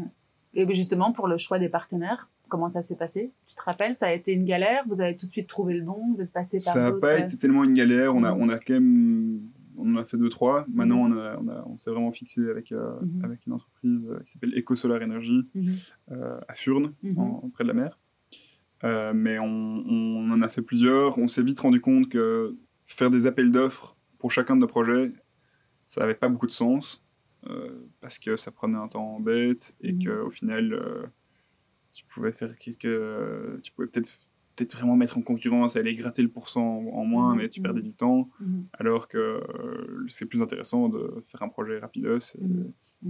Mhm. 0.57 0.71
Et 0.71 0.75
justement, 0.75 1.12
pour 1.12 1.29
le 1.29 1.38
choix 1.38 1.59
des 1.59 1.69
partenaires, 1.69 2.31
comment 2.49 2.69
ça 2.69 2.83
s'est 2.83 2.97
passé? 2.97 3.33
Tu 3.47 3.55
te 3.55 3.62
rappelles, 3.62 3.95
ça 3.95 4.07
a 4.07 4.12
été 4.12 4.33
une 4.33 4.45
galère? 4.45 4.85
Vous 4.88 5.01
avez 5.01 5.14
tout 5.14 5.27
de 5.27 5.31
suite 5.31 5.49
trouvé 5.49 5.75
le 5.75 5.85
bon? 5.85 6.12
Vous 6.12 6.21
êtes 6.21 6.33
passé 6.33 6.61
par 6.64 6.75
Ça 6.75 6.83
n'a 6.83 6.92
pas 6.92 7.19
été 7.19 7.37
tellement 7.37 7.64
une 7.64 7.75
galère. 7.75 8.14
On 8.14 8.25
a, 8.25 8.33
on 8.33 8.49
a 8.49 8.59
quand 8.59 8.75
même... 8.75 9.40
On 9.79 9.95
en 9.95 9.99
a 9.99 10.05
fait 10.05 10.16
deux, 10.16 10.31
trois. 10.31 10.64
Maintenant, 10.73 11.01
on, 11.01 11.12
a, 11.12 11.37
on, 11.38 11.49
a, 11.49 11.64
on 11.66 11.77
s'est 11.77 11.90
vraiment 11.90 12.11
fixé 12.11 12.49
avec, 12.49 12.73
avec 13.23 13.45
une 13.47 13.53
entreprise 13.53 14.09
qui 14.25 14.33
s'appelle 14.33 14.59
Eco 14.59 14.75
Solar 14.75 15.03
Energy 15.03 15.47
à 16.49 16.55
Furnes, 16.55 16.95
près 17.53 17.62
de 17.64 17.69
la 17.69 17.75
mer. 17.75 17.99
mais 19.14 19.38
on, 19.38 19.45
on, 19.45 20.31
en 20.31 20.40
a 20.40 20.49
fait 20.49 20.62
plusieurs. 20.62 21.19
On 21.19 21.29
s'est 21.29 21.42
vite 21.42 21.61
rendu 21.61 21.83
compte 21.83 22.09
que 22.09 22.57
faire 22.85 23.11
des 23.11 23.27
appels 23.27 23.51
d'offres 23.51 23.99
pour 24.19 24.33
chacun 24.33 24.57
de 24.57 24.62
nos 24.62 24.66
projets, 24.66 25.12
ça 25.83 26.01
n'avait 26.01 26.14
pas 26.14 26.29
beaucoup 26.31 26.47
de 26.47 26.53
sens 26.53 27.05
euh, 27.05 27.06
parce 28.01 28.19
que 28.19 28.37
ça 28.37 28.51
prenait 28.51 28.79
un 28.79 28.89
temps 28.89 29.21
bête 29.21 29.77
et 29.81 29.93
que 29.93 30.09
mhm. 30.09 30.25
qu'au 30.25 30.31
final, 30.31 30.73
euh, 30.73 31.07
tu 31.93 32.05
pouvais 32.07 32.33
faire 32.33 32.57
quelques. 32.59 33.63
tu 33.63 33.73
pouvais 33.73 33.89
peut-être 33.89 34.19
peut-être 34.55 34.75
vraiment 34.75 34.97
mettre 34.97 35.19
en 35.19 35.23
concurrence 35.23 35.77
et 35.77 35.81
aller 35.81 35.95
gratter 35.95 36.23
le 36.23 36.29
pourcent 36.29 36.63
en 36.63 37.05
moins, 37.05 37.35
mhm. 37.35 37.43
mais 37.43 37.49
tu 37.49 37.61
perdais 37.61 37.81
mhm. 37.81 37.87
du 37.87 37.93
temps, 37.93 38.31
alors 38.73 39.07
que 39.07 39.19
euh, 39.19 40.07
c'est 40.09 40.27
plus 40.27 40.41
intéressant 40.41 40.89
de 40.89 41.21
faire 41.23 41.43
un 41.43 41.49
projet 41.49 41.79
rapidos 41.79 42.37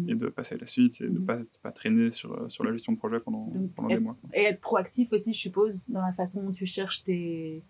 et, 0.09 0.14
de 0.14 0.27
passer 0.27 0.57
à 0.57 0.59
la 0.59 0.66
suite 0.66 1.01
et 1.01 1.05
de 1.05 1.20
ne 1.20 1.25
pas, 1.25 1.38
pas 1.62 1.70
traîner 1.70 2.11
sur, 2.11 2.51
sur 2.51 2.64
la 2.64 2.72
gestion 2.72 2.92
de 2.92 2.99
projet 2.99 3.20
pendant, 3.20 3.51
pendant 3.77 3.88
des 3.88 4.01
mois. 4.01 4.18
Et 4.35 4.42
être 4.42 4.61
proactif 4.61 5.12
aussi, 5.12 5.33
je 5.33 5.38
suppose, 5.38 5.87
dans 5.87 6.03
la 6.03 6.12
façon 6.12 6.42
dont 6.42 6.51
tu 6.51 6.66
cherches 6.66 7.05
tes, 7.05 7.62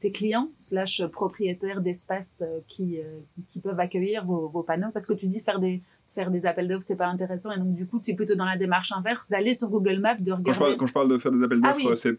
tes 0.00 0.12
clients 0.12 0.50
slash 0.56 1.02
propriétaires 1.06 1.80
d'espaces 1.80 2.42
euh, 2.46 2.60
qui, 2.66 3.00
euh, 3.00 3.18
qui 3.48 3.60
peuvent 3.60 3.80
accueillir 3.80 4.24
vos, 4.24 4.48
vos, 4.48 4.62
panneaux? 4.62 4.90
Parce 4.92 5.06
que 5.06 5.12
tu 5.12 5.26
dis 5.26 5.40
faire 5.40 5.58
des 5.58 5.82
faire 6.08 6.30
des 6.30 6.46
appels 6.46 6.68
d'offres 6.68 6.82
c'est 6.82 6.96
pas 6.96 7.08
intéressant 7.08 7.52
et 7.52 7.58
donc 7.58 7.74
du 7.74 7.86
coup 7.86 8.00
tu 8.00 8.12
es 8.12 8.14
plutôt 8.14 8.34
dans 8.34 8.46
la 8.46 8.56
démarche 8.56 8.92
inverse 8.92 9.28
d'aller 9.28 9.54
sur 9.54 9.68
Google 9.68 10.00
Maps 10.00 10.14
de 10.14 10.32
regarder 10.32 10.44
quand 10.44 10.52
je 10.52 10.58
parle, 10.58 10.76
quand 10.76 10.86
je 10.86 10.92
parle 10.92 11.08
de 11.10 11.18
faire 11.18 11.32
des 11.32 11.42
appels 11.42 11.60
ah 11.64 11.72
d'offres 11.72 11.94
c'est 11.96 12.14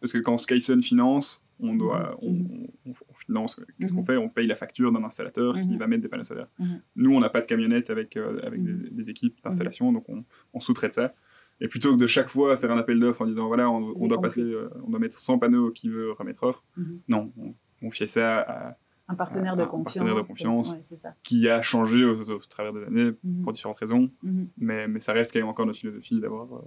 parce 0.00 0.12
que 0.12 0.18
quand 0.18 0.38
Skysun 0.38 0.80
finance 0.80 1.42
on 1.60 1.74
doit 1.74 2.16
mhm. 2.22 2.68
on, 2.86 2.90
on, 2.90 3.14
finance 3.14 3.60
qu'est-ce 3.78 3.92
qu'on 3.92 4.00
mhm. 4.00 4.06
fait? 4.06 4.16
On 4.16 4.28
paye 4.28 4.46
la 4.46 4.56
facture 4.56 4.92
d'un 4.92 5.04
installateur 5.04 5.54
qui 5.54 5.68
mhm. 5.68 5.78
va 5.78 5.86
mettre 5.86 6.02
des 6.02 6.08
panneaux 6.08 6.24
solaires. 6.24 6.48
Nous 6.94 7.14
on 7.14 7.20
n'a 7.20 7.28
pas 7.28 7.40
de 7.40 7.46
camionnette 7.46 7.90
avec 7.90 8.16
euh, 8.16 8.40
avec 8.42 8.62
des, 8.62 8.90
des, 8.90 9.10
équipes 9.10 9.36
d'installation 9.44 9.92
donc 9.92 10.04
on, 10.08 10.24
on 10.54 10.60
sous-traite 10.60 10.92
ça 10.92 11.14
et 11.60 11.68
plutôt 11.68 11.94
que 11.94 12.00
de 12.00 12.06
chaque 12.06 12.28
fois 12.28 12.56
faire 12.56 12.70
un 12.70 12.78
appel 12.78 13.00
d'offres 13.00 13.22
en 13.22 13.26
disant 13.26 13.46
voilà, 13.46 13.70
on, 13.70 14.06
doit 14.06 14.20
passer, 14.20 14.42
euh, 14.42 14.68
on 14.84 14.90
doit 14.90 15.00
mettre 15.00 15.18
100 15.18 15.38
panneaux 15.38 15.70
qui 15.70 15.88
veut 15.88 16.12
remettre 16.12 16.44
offre, 16.44 16.64
mhm. 16.76 17.00
non, 17.08 17.32
on 17.38 17.54
confiait 17.80 18.06
ça 18.06 18.40
à 18.40 18.76
un 19.08 19.14
partenaire 19.14 19.54
de 19.54 19.64
confiance, 19.64 19.94
partenaire 19.94 20.16
de 20.16 20.26
confiance 20.26 21.06
qui 21.22 21.48
a 21.48 21.62
changé 21.62 22.04
au, 22.04 22.38
travers 22.48 22.72
des 22.72 22.84
années 22.84 23.12
mhm. 23.22 23.42
pour 23.42 23.52
différentes 23.52 23.78
raisons, 23.78 24.10
mhm. 24.22 24.48
mais, 24.58 24.88
mais 24.88 25.00
ça 25.00 25.12
reste 25.12 25.32
quand 25.32 25.38
même 25.38 25.48
encore 25.48 25.66
notre 25.66 25.78
philosophie 25.78 26.20
d'avoir. 26.20 26.52
Euh, 26.54 26.60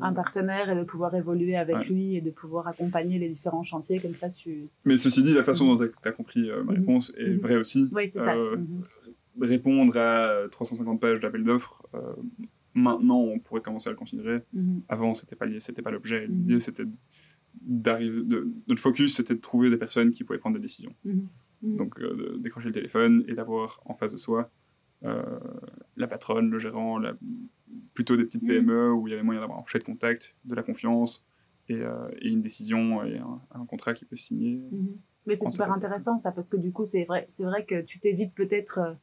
un 0.00 0.14
partenaire 0.14 0.70
et 0.70 0.76
de 0.76 0.84
pouvoir 0.84 1.14
évoluer 1.14 1.56
avec 1.56 1.88
lui 1.88 2.16
et 2.16 2.22
de 2.22 2.30
pouvoir 2.30 2.68
accompagner 2.68 3.18
les 3.18 3.28
différents 3.28 3.64
chantiers 3.64 4.00
comme 4.00 4.14
ça 4.14 4.30
tu 4.30 4.70
mais 4.86 4.96
ceci 4.96 5.22
dit 5.22 5.34
la 5.34 5.44
façon 5.44 5.74
dont 5.74 5.76
tu 5.76 6.08
as, 6.08 6.12
compris 6.12 6.48
euh, 6.48 6.62
ma 6.62 6.72
réponse 6.72 7.12
est 7.18 7.34
vraie 7.34 7.56
aussi. 7.56 7.90
Oui 7.92 8.08
c'est 8.08 8.20
ça. 8.20 8.34
Répondre 9.38 9.94
à 9.98 10.48
350 10.50 11.00
pages 11.00 11.20
d'appel 11.20 11.44
d'offres 11.44 11.82
maintenant 12.74 13.18
on 13.18 13.38
pourrait 13.38 13.60
commencer 13.60 13.88
à 13.88 13.92
le 13.92 13.96
considérer. 13.96 14.42
Mhm. 14.52 14.82
Avant, 14.88 15.14
c'était 15.14 15.36
pas 15.36 15.46
c'était 15.60 15.82
pas 15.82 15.90
l'objet. 15.90 16.26
Mhm. 16.26 16.34
L'idée, 16.34 16.60
c'était 16.60 16.84
d'arriver. 17.60 18.22
De, 18.22 18.52
notre 18.68 18.80
focus, 18.80 19.16
c'était 19.16 19.34
de 19.34 19.40
trouver 19.40 19.70
des 19.70 19.76
personnes 19.76 20.10
qui 20.10 20.24
pouvaient 20.24 20.38
prendre 20.38 20.56
des 20.56 20.62
décisions. 20.62 20.94
Mhm. 21.04 21.28
Donc, 21.62 21.98
euh, 22.00 22.14
de 22.14 22.38
décrocher 22.38 22.68
le 22.68 22.74
téléphone 22.74 23.24
et 23.26 23.34
d'avoir 23.34 23.80
en 23.86 23.94
face 23.94 24.12
de 24.12 24.18
soi 24.18 24.50
euh, 25.04 25.22
la 25.96 26.06
patronne, 26.06 26.50
le 26.50 26.58
gérant, 26.58 27.00
plutôt 27.94 28.16
des 28.16 28.24
petites 28.24 28.46
PME 28.46 28.92
où 28.92 29.06
il 29.06 29.10
y 29.10 29.14
avait 29.14 29.22
moyen 29.22 29.40
d'avoir 29.40 29.58
un 29.58 29.78
de 29.78 29.84
contact, 29.84 30.36
de 30.44 30.54
la 30.54 30.62
confiance 30.62 31.26
et, 31.68 31.80
euh, 31.80 32.08
et 32.20 32.28
une 32.28 32.40
décision 32.40 33.04
et 33.04 33.18
un, 33.18 33.66
contrat 33.66 33.94
qui 33.94 34.04
peut 34.04 34.16
signer. 34.16 34.62
Mais 35.26 35.34
c'est 35.34 35.48
super 35.48 35.72
intéressant 35.72 36.16
ça 36.16 36.32
parce 36.32 36.48
que 36.48 36.56
du 36.56 36.72
coup, 36.72 36.84
c'est 36.84 37.04
vrai, 37.04 37.24
c'est 37.28 37.44
vrai 37.44 37.64
que 37.64 37.82
tu 37.82 37.98
t'évites 37.98 38.34
peut-être 38.34 38.96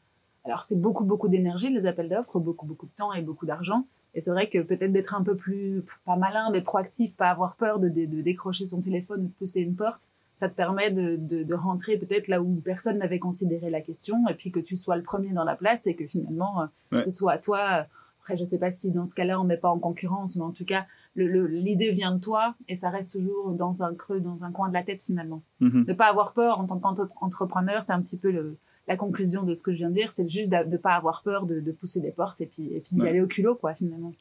alors 0.44 0.60
c'est 0.60 0.80
beaucoup 0.80 1.06
beaucoup 1.06 1.30
d'énergie 1.30 1.70
les 1.70 1.86
appels 1.86 2.10
d'offres, 2.10 2.40
beaucoup 2.40 2.66
beaucoup 2.66 2.88
de 2.88 2.94
temps 2.96 3.14
et 3.14 3.22
beaucoup 3.22 3.46
d'argent. 3.46 3.86
Et 4.14 4.22
c'est 4.22 4.32
vrai 4.32 4.48
que 4.48 4.60
peut-être 4.60 4.92
d'être 4.92 5.14
un 5.16 5.24
peu 5.24 5.36
plus 5.36 5.84
pas 6.06 6.16
malin 6.16 6.50
mais 6.52 6.62
proactif, 6.62 7.16
pas 7.16 7.30
avoir 7.30 7.56
peur 7.56 7.80
de, 7.80 7.90
de, 7.90 8.22
décrocher 8.22 8.66
son 8.66 8.80
téléphone 8.80 9.22
ou 9.22 9.28
de 9.28 9.34
pousser 9.34 9.62
une 9.62 9.76
porte, 9.76 10.10
ça 10.34 10.50
te 10.50 10.56
permet 10.56 10.90
de, 10.90 11.16
de, 11.16 11.56
rentrer 11.56 11.98
peut-être 11.98 12.28
là 12.28 12.42
où 12.42 12.56
personne 12.66 12.98
n'avait 12.98 13.20
considéré 13.20 13.70
la 13.70 13.82
question 13.82 14.28
et 14.30 14.34
puis 14.34 14.52
que 14.52 14.60
tu 14.60 14.76
sois 14.76 14.96
le 14.96 15.04
premier 15.04 15.34
dans 15.34 15.44
la 15.44 15.56
place 15.56 15.86
et 15.88 15.96
que 15.96 16.08
finalement 16.08 16.64
euh, 16.64 16.98
ce 16.98 17.10
soit 17.10 17.34
à 17.34 17.38
toi. 17.38 17.88
Après, 18.22 18.38
je 18.38 18.44
sais 18.44 18.60
pas 18.60 18.70
si 18.70 18.92
dans 18.92 19.06
ce 19.06 19.16
cas-là 19.16 19.40
on 19.40 19.44
met 19.44 19.58
pas 19.58 19.70
en 19.70 19.80
concurrence, 19.80 20.36
mais 20.36 20.44
en 20.44 20.52
tout 20.52 20.66
cas 20.66 20.86
l'idée 21.16 21.92
vient 21.92 22.14
de 22.14 22.20
toi 22.20 22.56
et 22.68 22.76
ça 22.76 22.90
reste 22.90 23.12
toujours 23.12 23.52
dans 23.54 23.84
un 23.84 23.94
creux, 23.96 24.20
dans 24.20 24.44
un 24.44 24.52
coin 24.52 24.70
de 24.70 24.74
la 24.74 24.84
tête 24.84 25.02
finalement. 25.04 25.44
Mm-hmm. 25.60 25.88
Ne 25.88 25.94
pas 25.94 26.10
avoir 26.10 26.34
peur 26.34 26.60
en 26.60 26.66
tant 26.66 26.80
qu'entrepreneur, 26.80 27.84
c'est 27.84 27.94
un 27.94 28.02
petit 28.02 28.18
peu 28.18 28.32
le, 28.32 28.58
la 28.92 28.98
conclusion 28.98 29.44
de 29.44 29.54
ce 29.54 29.64
que 29.64 29.72
je 29.72 29.78
viens 29.78 29.90
de 29.90 29.96
dire, 29.96 30.12
c'est 30.12 30.28
juste 30.28 30.52
de 30.52 30.70
ne 30.70 30.78
pas 30.78 30.96
avoir 30.96 31.24
peur 31.24 31.46
de, 31.46 31.72
pousser 31.72 32.02
des 32.02 32.12
portes 32.12 32.42
et 32.42 32.48
puis, 32.48 32.74
et 32.74 32.82
puis 32.82 32.98
d'y 32.98 33.08
aller 33.08 33.22
au 33.22 33.28
culot, 33.28 33.56
quoi, 33.56 33.74
finalement. 33.74 34.14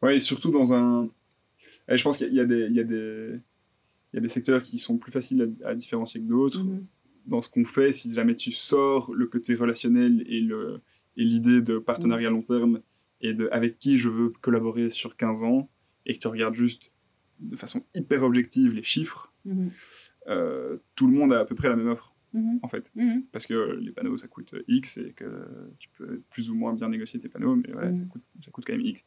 Ouais, 0.00 0.16
et 0.16 0.20
surtout 0.20 0.50
dans 0.50 0.72
un. 0.72 1.10
je 1.88 2.02
pense 2.02 2.16
qu'il 2.16 2.32
y, 2.32 2.40
a 2.40 2.46
des, 2.46 2.66
il 2.70 2.74
y, 2.74 2.80
a 2.80 2.84
des, 2.84 3.38
il 4.12 4.16
y 4.16 4.18
a 4.18 4.20
des 4.22 4.28
secteurs 4.30 4.62
qui 4.62 4.78
sont 4.78 4.96
plus 4.96 5.12
faciles 5.12 5.54
à, 5.64 5.74
différencier 5.74 6.20
que 6.20 6.26
d'autres. 6.26 6.64
Mm-hmm. 6.64 6.84
Dans 7.26 7.42
ce 7.42 7.50
qu'on 7.50 7.66
fait, 7.66 7.92
si 7.92 8.14
jamais 8.14 8.34
tu 8.34 8.52
sors 8.52 9.12
le 9.12 9.26
côté 9.26 9.54
relationnel 9.54 10.24
et 10.26 10.40
le 10.40 10.80
et 11.18 11.24
l'idée 11.24 11.60
de 11.60 11.78
partenariat 11.78 12.28
à 12.28 12.30
long 12.30 12.42
terme 12.42 12.80
et 13.20 13.34
de 13.34 13.48
avec 13.52 13.78
qui 13.78 13.98
je 13.98 14.08
veux 14.08 14.30
collaborer 14.40 14.90
sur 14.90 15.16
15 15.16 15.42
ans 15.42 15.68
et 16.06 16.14
que 16.14 16.18
tu 16.18 16.28
regardes 16.28 16.54
juste 16.54 16.92
de 17.40 17.56
façon 17.56 17.84
hyper 17.94 18.22
objective 18.22 18.72
les 18.72 18.82
chiffres, 18.82 19.34
mm-hmm. 19.46 19.70
euh, 20.28 20.78
tout 20.94 21.06
le 21.06 21.12
monde 21.14 21.34
a 21.34 21.40
à 21.40 21.44
peu 21.44 21.54
près 21.54 21.68
la 21.68 21.76
même 21.76 21.88
offre. 21.88 22.15
Mhm. 22.32 22.60
en 22.62 22.68
fait. 22.68 22.92
Mhm. 22.94 23.24
Parce 23.32 23.46
que 23.46 23.78
les 23.80 23.92
panneaux, 23.92 24.16
ça 24.16 24.28
coûte 24.28 24.54
X 24.68 24.98
et 24.98 25.12
que 25.12 25.48
tu 25.78 25.88
peux 25.90 26.22
plus 26.30 26.50
ou 26.50 26.54
moins 26.54 26.74
bien 26.74 26.88
négocier 26.88 27.20
tes 27.20 27.28
panneaux, 27.28 27.56
mais 27.56 27.72
voilà, 27.72 27.92
ça, 27.92 28.00
mhm. 28.00 28.08
coûte, 28.08 28.22
ça, 28.44 28.50
coûte, 28.50 28.64
quand 28.66 28.74
même 28.74 28.84
X. 28.84 29.04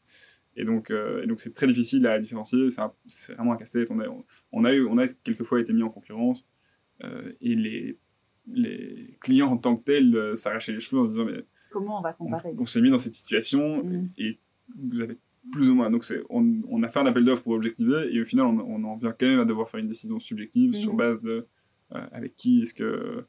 Et 0.56 0.66
donc, 0.66 0.92
euh, 0.92 1.26
c'est 1.38 1.54
très 1.54 1.68
difficile 1.68 2.06
à 2.08 2.20
différencier. 2.20 2.70
C'est 3.06 3.34
vraiment 3.34 3.54
un 3.54 3.58
casse-tête. 3.58 3.92
On 3.92 4.00
a, 4.00 4.08
on, 4.52 4.66
a, 4.66 4.74
on 4.74 4.98
a 4.98 5.08
quelquefois 5.24 5.60
été 5.62 5.72
mis 5.74 5.84
en 5.84 5.90
concurrence 5.90 6.46
euh, 7.04 7.32
et 7.40 7.56
les, 7.56 7.98
les 8.48 9.18
clients 9.22 9.52
en 9.52 9.58
tant 9.58 9.78
que 9.78 9.84
tels 9.84 10.16
euh, 10.16 10.36
s'arrachaient 10.36 10.74
les 10.74 10.80
cheveux 10.82 11.02
en 11.02 11.06
se 11.06 11.12
disant 11.12 11.26
mais 11.26 11.46
comment 11.72 12.00
on 12.00 12.02
va 12.02 12.14
comparer 12.14 12.52
On, 12.58 12.66
s'est 12.66 12.82
mis 12.82 12.90
dans 12.90 12.98
cette 12.98 13.14
situation 13.14 13.86
et, 14.18 14.40
vous 14.78 15.02
avez 15.02 15.16
plus 15.52 15.70
ou 15.70 15.76
moins. 15.76 15.90
Donc 15.90 16.04
on, 16.30 16.62
on, 16.68 16.84
a 16.84 16.90
fait 16.90 17.00
un 17.00 17.06
appel 17.06 17.24
d'offres 17.24 17.44
pour 17.44 17.54
objectiver 17.54 18.14
et 18.14 18.22
au 18.22 18.26
final 18.26 18.46
on, 18.48 18.60
on, 18.60 18.84
en 18.84 18.98
vient 18.98 19.16
quand 19.18 19.28
même 19.28 19.40
à 19.40 19.46
devoir 19.46 19.70
faire 19.70 19.80
une 19.80 19.88
décision 19.88 20.20
subjective 20.20 20.74
sur 20.74 20.94
base 20.94 21.22
de 21.22 21.30
euh, 21.30 21.48
avec 21.92 22.36
qui 22.36 22.62
est-ce 22.62 22.74
que 22.74 23.26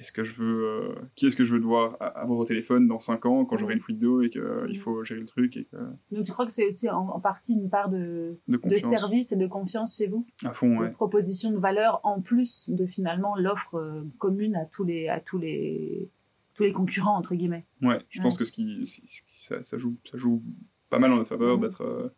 est-ce 0.00 0.12
que 0.12 0.24
je 0.24 0.32
veux 0.32 0.64
euh, 0.64 0.94
qui 1.14 1.26
est-ce 1.26 1.36
que 1.36 1.44
je 1.44 1.52
veux 1.52 1.60
devoir 1.60 1.96
avoir 2.00 2.38
au 2.38 2.44
téléphone 2.44 2.88
dans 2.88 2.98
5 2.98 3.26
ans 3.26 3.44
quand 3.44 3.58
j'aurai 3.58 3.74
une 3.74 3.80
fuite 3.80 3.98
d'eau 3.98 4.22
et 4.22 4.30
qu'il 4.30 4.42
il 4.70 4.78
faut 4.78 5.04
gérer 5.04 5.20
le 5.20 5.26
truc 5.26 5.58
et 5.58 5.66
que... 5.66 5.76
donc 6.10 6.24
tu 6.24 6.32
crois 6.32 6.46
que 6.46 6.52
c'est 6.52 6.66
aussi 6.66 6.88
en, 6.88 7.20
partie 7.20 7.52
une 7.52 7.68
part 7.68 7.90
de, 7.90 8.38
de, 8.48 8.78
service 8.78 9.32
et 9.32 9.36
de 9.36 9.46
confiance 9.46 9.98
chez 9.98 10.06
vous? 10.06 10.26
À 10.42 10.54
fond 10.54 10.78
ouais. 10.78 10.90
proposition 10.90 11.50
de 11.50 11.58
valeur 11.58 12.00
en 12.02 12.22
plus 12.22 12.70
de 12.70 12.86
finalement 12.86 13.36
l'offre 13.36 13.74
euh, 13.74 14.02
commune 14.16 14.56
à 14.56 14.64
tous 14.64 14.84
les 14.84 15.08
à 15.08 15.20
tous 15.20 15.38
les 15.38 16.08
tous 16.54 16.62
les 16.62 16.72
concurrents 16.72 17.16
entre 17.16 17.34
guillemets? 17.34 17.66
Ouais 17.82 17.98
je 18.08 18.22
pense 18.22 18.38
que 18.38 18.44
ce 18.44 18.52
qui 18.52 18.86
ça, 18.86 19.62
ça, 19.62 19.76
joue 19.76 19.96
ça 20.10 20.16
joue 20.16 20.42
pas 20.88 20.98
mal 20.98 21.12
en 21.12 21.16
notre 21.16 21.28
faveur 21.28 21.58
mmh. 21.58 21.60
d'être 21.60 22.12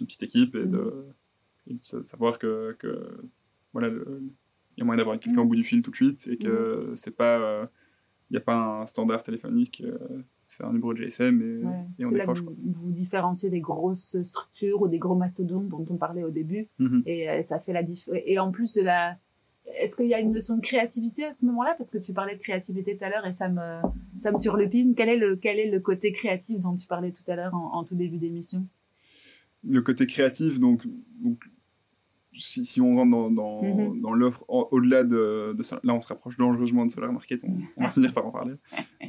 une 0.00 0.06
petite 0.06 0.22
équipe 0.22 0.54
et, 0.54 0.66
de, 0.66 1.06
de, 1.66 2.02
savoir 2.02 2.38
que, 2.38 2.76
que 2.78 3.22
voilà 3.72 3.88
le, 3.88 4.22
il 4.76 4.80
y 4.80 4.82
a 4.82 4.84
moyen 4.84 4.98
d'avoir 4.98 5.18
quelqu'un 5.18 5.42
au 5.42 5.44
bout 5.44 5.56
du 5.56 5.64
fil 5.64 5.82
tout 5.82 5.90
de 5.90 5.96
suite 5.96 6.28
et 6.30 6.36
que 6.36 6.90
mm. 6.90 6.96
c'est 6.96 7.16
pas 7.16 7.36
il 7.38 7.42
euh, 7.42 7.64
n'y 8.30 8.36
a 8.36 8.40
pas 8.40 8.82
un 8.82 8.86
standard 8.86 9.22
téléphonique 9.22 9.82
euh, 9.84 10.22
c'est 10.46 10.64
un 10.64 10.72
numéro 10.72 10.92
de 10.92 11.02
GSM 11.02 11.40
et, 11.42 12.02
et 12.02 12.06
on 12.06 12.10
décroche. 12.10 12.40
Là 12.40 12.44
vous, 12.46 12.56
vous 12.72 12.92
différenciez 12.92 13.48
des 13.50 13.60
grosses 13.60 14.20
structures 14.22 14.82
ou 14.82 14.88
des 14.88 14.98
gros 14.98 15.14
mastodontes 15.14 15.68
dont 15.68 15.84
on 15.88 15.96
parlait 15.96 16.24
au 16.24 16.30
début 16.30 16.68
mm-hmm. 16.80 17.02
et 17.06 17.30
euh, 17.30 17.42
ça 17.42 17.58
fait 17.58 17.72
la 17.72 17.82
et 18.26 18.38
en 18.38 18.50
plus 18.50 18.74
de 18.74 18.82
la 18.82 19.16
est-ce 19.78 19.96
qu'il 19.96 20.06
y 20.06 20.14
a 20.14 20.20
une 20.20 20.32
notion 20.32 20.56
de 20.56 20.60
créativité 20.60 21.24
à 21.24 21.32
ce 21.32 21.46
moment-là? 21.46 21.74
Parce 21.78 21.88
que 21.88 21.98
tu 21.98 22.12
parlais 22.12 22.34
de 22.34 22.40
créativité 22.40 22.96
tout 22.96 23.04
à 23.04 23.08
l'heure 23.08 23.26
et 23.26 23.32
ça 23.32 23.48
me 23.48 23.80
ça 24.16 24.32
me 24.32 24.38
turlupine 24.38 24.94
quel 24.94 25.08
est 25.08 25.16
le 25.16 25.36
quel 25.36 25.58
est 25.58 25.70
le 25.70 25.80
côté 25.80 26.12
créatif 26.12 26.58
dont 26.58 26.74
tu 26.74 26.86
parlais 26.86 27.12
tout 27.12 27.22
à 27.28 27.36
l'heure 27.36 27.54
en, 27.54 27.74
en, 27.74 27.84
tout 27.84 27.94
début 27.94 28.18
d'émission? 28.18 28.66
Le 29.64 29.80
côté 29.80 30.06
créatif 30.06 30.58
donc, 30.58 30.84
donc 31.22 31.44
si, 32.32 32.64
si, 32.64 32.80
on 32.80 32.96
rentre 32.96 33.10
dans, 33.10 33.30
dans, 33.30 33.94
dans 33.94 34.12
l'offre 34.14 34.44
au-delà 34.48 35.04
de, 35.04 35.52
de, 35.52 35.62
Là, 35.84 35.94
on 35.94 36.00
se 36.00 36.08
rapproche 36.08 36.36
dangereusement 36.36 36.86
de 36.86 36.90
Solar 36.90 37.12
Market, 37.12 37.42
on, 37.44 37.56
on 37.76 37.84
va 37.84 37.90
finir 37.90 38.12
par 38.12 38.26
en 38.26 38.30
parler. 38.30 38.54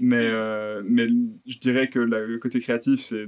Mais, 0.02 0.16
euh, 0.18 0.84
mais 0.86 1.08
je 1.46 1.58
dirais 1.60 1.90
que 1.90 2.00
le 2.00 2.38
côté 2.40 2.60
créatif, 2.60 3.00
c'est 3.02 3.28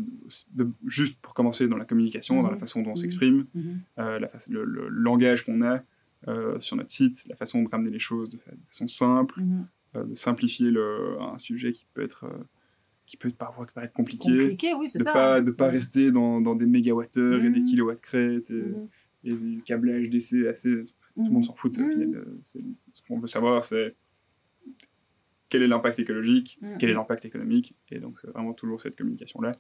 juste 0.86 1.20
pour 1.22 1.34
commencer 1.34 1.68
dans 1.68 1.78
la 1.78 1.86
communication, 1.86 2.42
dans 2.42 2.50
la 2.50 2.56
mm-hmm. 2.56 2.60
façon 2.60 2.82
dont 2.82 2.92
on 2.92 2.96
s'exprime, 2.96 3.46
mm-hmm. 3.56 3.78
euh, 4.00 4.20
la 4.20 4.30
le, 4.50 4.66
le, 4.66 4.88
langage 4.90 5.46
qu'on 5.46 5.62
a 5.62 5.82
euh, 6.28 6.60
sur 6.60 6.76
notre 6.76 6.92
site, 6.92 7.26
la 7.30 7.36
façon 7.36 7.64
de 7.64 7.70
ramener 7.70 7.92
les 7.92 8.00
choses 8.00 8.30
de, 8.30 8.38
façon 8.68 8.88
simple, 8.88 9.42
de 9.94 10.16
simplifier 10.16 10.72
le, 10.72 11.18
un 11.22 11.38
sujet 11.38 11.72
qui 11.72 11.86
peut 11.94 12.04
être 12.04 12.26
qui 13.06 13.18
peut 13.18 13.30
parfois 13.30 13.68
paraître 13.68 13.94
compliqué. 13.94 14.32
Compliqué, 14.32 14.74
oui, 14.74 14.90
c'est 14.90 14.98
ça. 14.98 15.14
Pas, 15.14 15.42
de 15.42 15.52
pas 15.52 15.68
rester 15.68 16.12
dans, 16.12 16.42
dans 16.42 16.56
des 16.56 16.66
mégawattheures 16.66 17.44
et 17.44 17.52
des 17.52 17.64
kilowatts 17.64 18.02
crêtes. 18.02 18.50
Et, 18.50 18.64
et 19.26 19.34
du 19.34 19.62
câblage 19.64 20.10
d'essai 20.10 20.48
assez. 20.48 20.84
Tout 21.16 21.24
le 21.24 21.30
monde 21.32 21.44
s'en 21.44 21.54
fout. 21.54 21.78
Mmh. 21.78 22.42
Ce 22.94 23.02
qu'on 23.08 23.20
veut 23.20 23.28
savoir, 23.28 23.64
c'est 23.64 23.96
quel 25.50 25.64
est 25.64 25.68
l'impact 25.68 26.00
écologique, 26.00 26.58
mmh. 26.62 26.78
quel 26.80 26.90
est 26.90 26.94
l'impact 26.94 27.26
économique. 27.26 27.76
Et 27.90 28.00
donc, 28.00 28.20
c'est 28.20 28.28
vraiment 28.28 28.54
toujours 28.54 28.82
cette 28.82 28.96
communication-là 28.96 29.54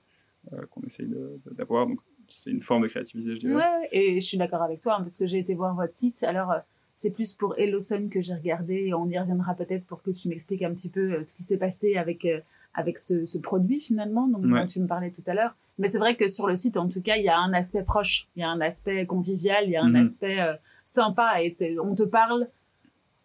euh, 0.53 0.66
qu'on 0.70 0.82
essaye 0.82 1.09
d'avoir. 1.51 1.88
Donc, 1.88 2.01
c'est 2.28 2.51
une 2.51 2.61
forme 2.61 2.84
de 2.84 2.88
créativité, 2.88 3.36
je 3.36 3.39
dirais. 3.39 3.55
Ouais, 3.55 3.88
et 3.91 4.20
je 4.20 4.26
suis 4.26 4.38
d'accord 4.38 4.61
avec 4.61 4.82
toi, 4.82 4.95
hein, 4.95 4.99
parce 4.99 5.18
que 5.18 5.26
j'ai 5.26 5.38
été 5.38 5.55
voir 5.55 5.76
votre 5.76 5.95
site. 5.95 6.24
Alors, 6.24 6.51
euh, 6.51 6.59
c'est 6.96 7.12
plus 7.12 7.34
pour 7.34 7.56
Sun 7.80 8.10
que 8.10 8.22
j'ai 8.22 8.34
regardé, 8.34 8.84
et 8.86 8.93
on 8.93 9.06
y 9.06 9.20
reviendra 9.20 9.54
peut-être 9.54 9.86
pour 9.86 10.02
que 10.02 10.12
tu 10.12 10.30
m'expliques 10.30 10.64
un 10.64 10.72
petit 10.72 10.89
peu 10.89 11.14
euh, 11.14 11.24
ce 11.24 11.34
qui 11.34 11.43
s'est 11.43 11.58
passé 11.58 11.98
avec, 11.98 12.26
avec 12.74 13.00
ce, 13.00 13.26
ce, 13.26 13.38
produit 13.38 13.80
finalement, 13.80 14.28
donc 14.28 14.48
dont 14.48 14.66
tu 14.66 14.80
me 14.80 14.88
parlais 14.88 15.12
tout 15.12 15.24
à 15.28 15.34
l'heure. 15.34 15.56
Mais 15.78 15.88
c'est 15.88 15.98
vrai 15.98 16.16
que 16.16 16.28
sur 16.28 16.48
le 16.48 16.56
site, 16.56 16.78
en 16.78 16.88
tout 16.88 17.02
cas, 17.02 17.18
il 17.18 17.24
y 17.24 17.30
a 17.30 17.38
un 17.38 17.54
aspect 17.54 17.84
proche, 17.84 18.28
il 18.36 18.41
y 18.41 18.43
a 18.43 18.50
un 18.50 18.62
aspect 18.62 19.06
convivial, 19.06 19.64
il 19.66 19.72
y 19.72 19.76
a 19.76 19.84
un 19.84 19.89
mhm. 19.89 19.96
aspect 19.98 20.39
euh, 20.41 20.54
sympa. 20.84 21.41
Et 21.41 21.56
on 21.80 21.96
te 21.96 22.04
parle. 22.04 22.48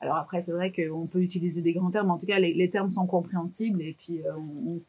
Alors 0.01 0.17
après, 0.17 0.41
c'est 0.41 0.53
vrai 0.53 0.73
qu'on 0.73 1.07
peut 1.07 1.21
utiliser 1.21 1.61
des 1.61 1.75
grands 1.75 1.91
termes, 1.91 2.07
mais 2.07 2.15
en 2.15 2.19
tout 2.19 2.27
cas, 2.27 2.39
les, 2.39 2.55
les 2.55 2.71
termes 2.71 2.89
sont 2.89 3.07
compréhensibles 3.07 3.83
et 3.83 3.95
puis 3.99 4.23
euh, 4.23 4.33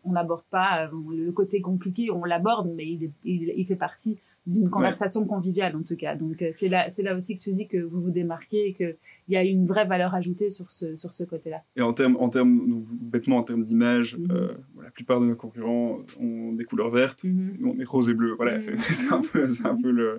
on 0.05 0.11
n'aborde 0.11 0.45
pas 0.49 0.87
euh, 0.87 0.91
le 1.13 1.31
côté 1.33 1.59
compliqué, 1.59 2.09
on 2.11 2.23
l'aborde, 2.23 2.71
mais 2.73 2.85
il, 2.85 3.11
il, 3.25 3.53
il, 3.55 3.65
fait 3.65 3.75
partie 3.75 4.19
d'une 4.47 4.69
conversation 4.69 5.25
conviviale 5.25 5.75
en 5.75 5.83
tout 5.83 5.95
cas. 5.95 6.15
Donc 6.15 6.43
c'est 6.51 6.69
là, 6.69 6.89
c'est 6.89 7.03
là 7.03 7.15
aussi 7.15 7.35
que 7.35 7.41
tu 7.41 7.51
dis 7.51 7.67
que 7.67 7.77
vous 7.77 8.01
vous 8.01 8.11
démarquez 8.11 8.67
et 8.67 8.73
qu'il 8.73 8.95
y 9.29 9.35
a 9.35 9.43
une 9.43 9.65
vraie 9.65 9.85
valeur 9.85 10.15
ajoutée 10.15 10.49
sur 10.49 10.69
ce, 10.69 10.95
sur 10.95 11.13
ce 11.13 11.23
côté-là. 11.23 11.63
Et 11.75 11.81
en 11.81 11.93
termes, 11.93 12.17
en 12.19 12.29
termes, 12.29 12.83
bêtement 12.99 13.37
en 13.37 13.43
termes 13.43 13.63
d'image, 13.63 14.17
mhm. 14.17 14.31
euh, 14.31 14.53
la 14.81 14.91
plupart 14.91 15.21
de 15.21 15.27
nos 15.27 15.35
concurrents 15.35 15.99
ont 16.19 16.53
des 16.53 16.63
couleurs 16.63 16.89
vertes, 16.89 17.23
mhm. 17.23 17.57
nous 17.59 17.69
on 17.69 17.79
est 17.79 17.87
rose 17.87 18.09
et 18.09 18.13
bleu. 18.13 18.33
Voilà, 18.35 18.55
mhm. 18.55 18.77
c'est 18.77 19.11
un 19.11 19.21
peu, 19.21 19.47
c'est 19.47 19.67
un 19.67 19.79
peu 19.79 19.91
le. 19.91 20.17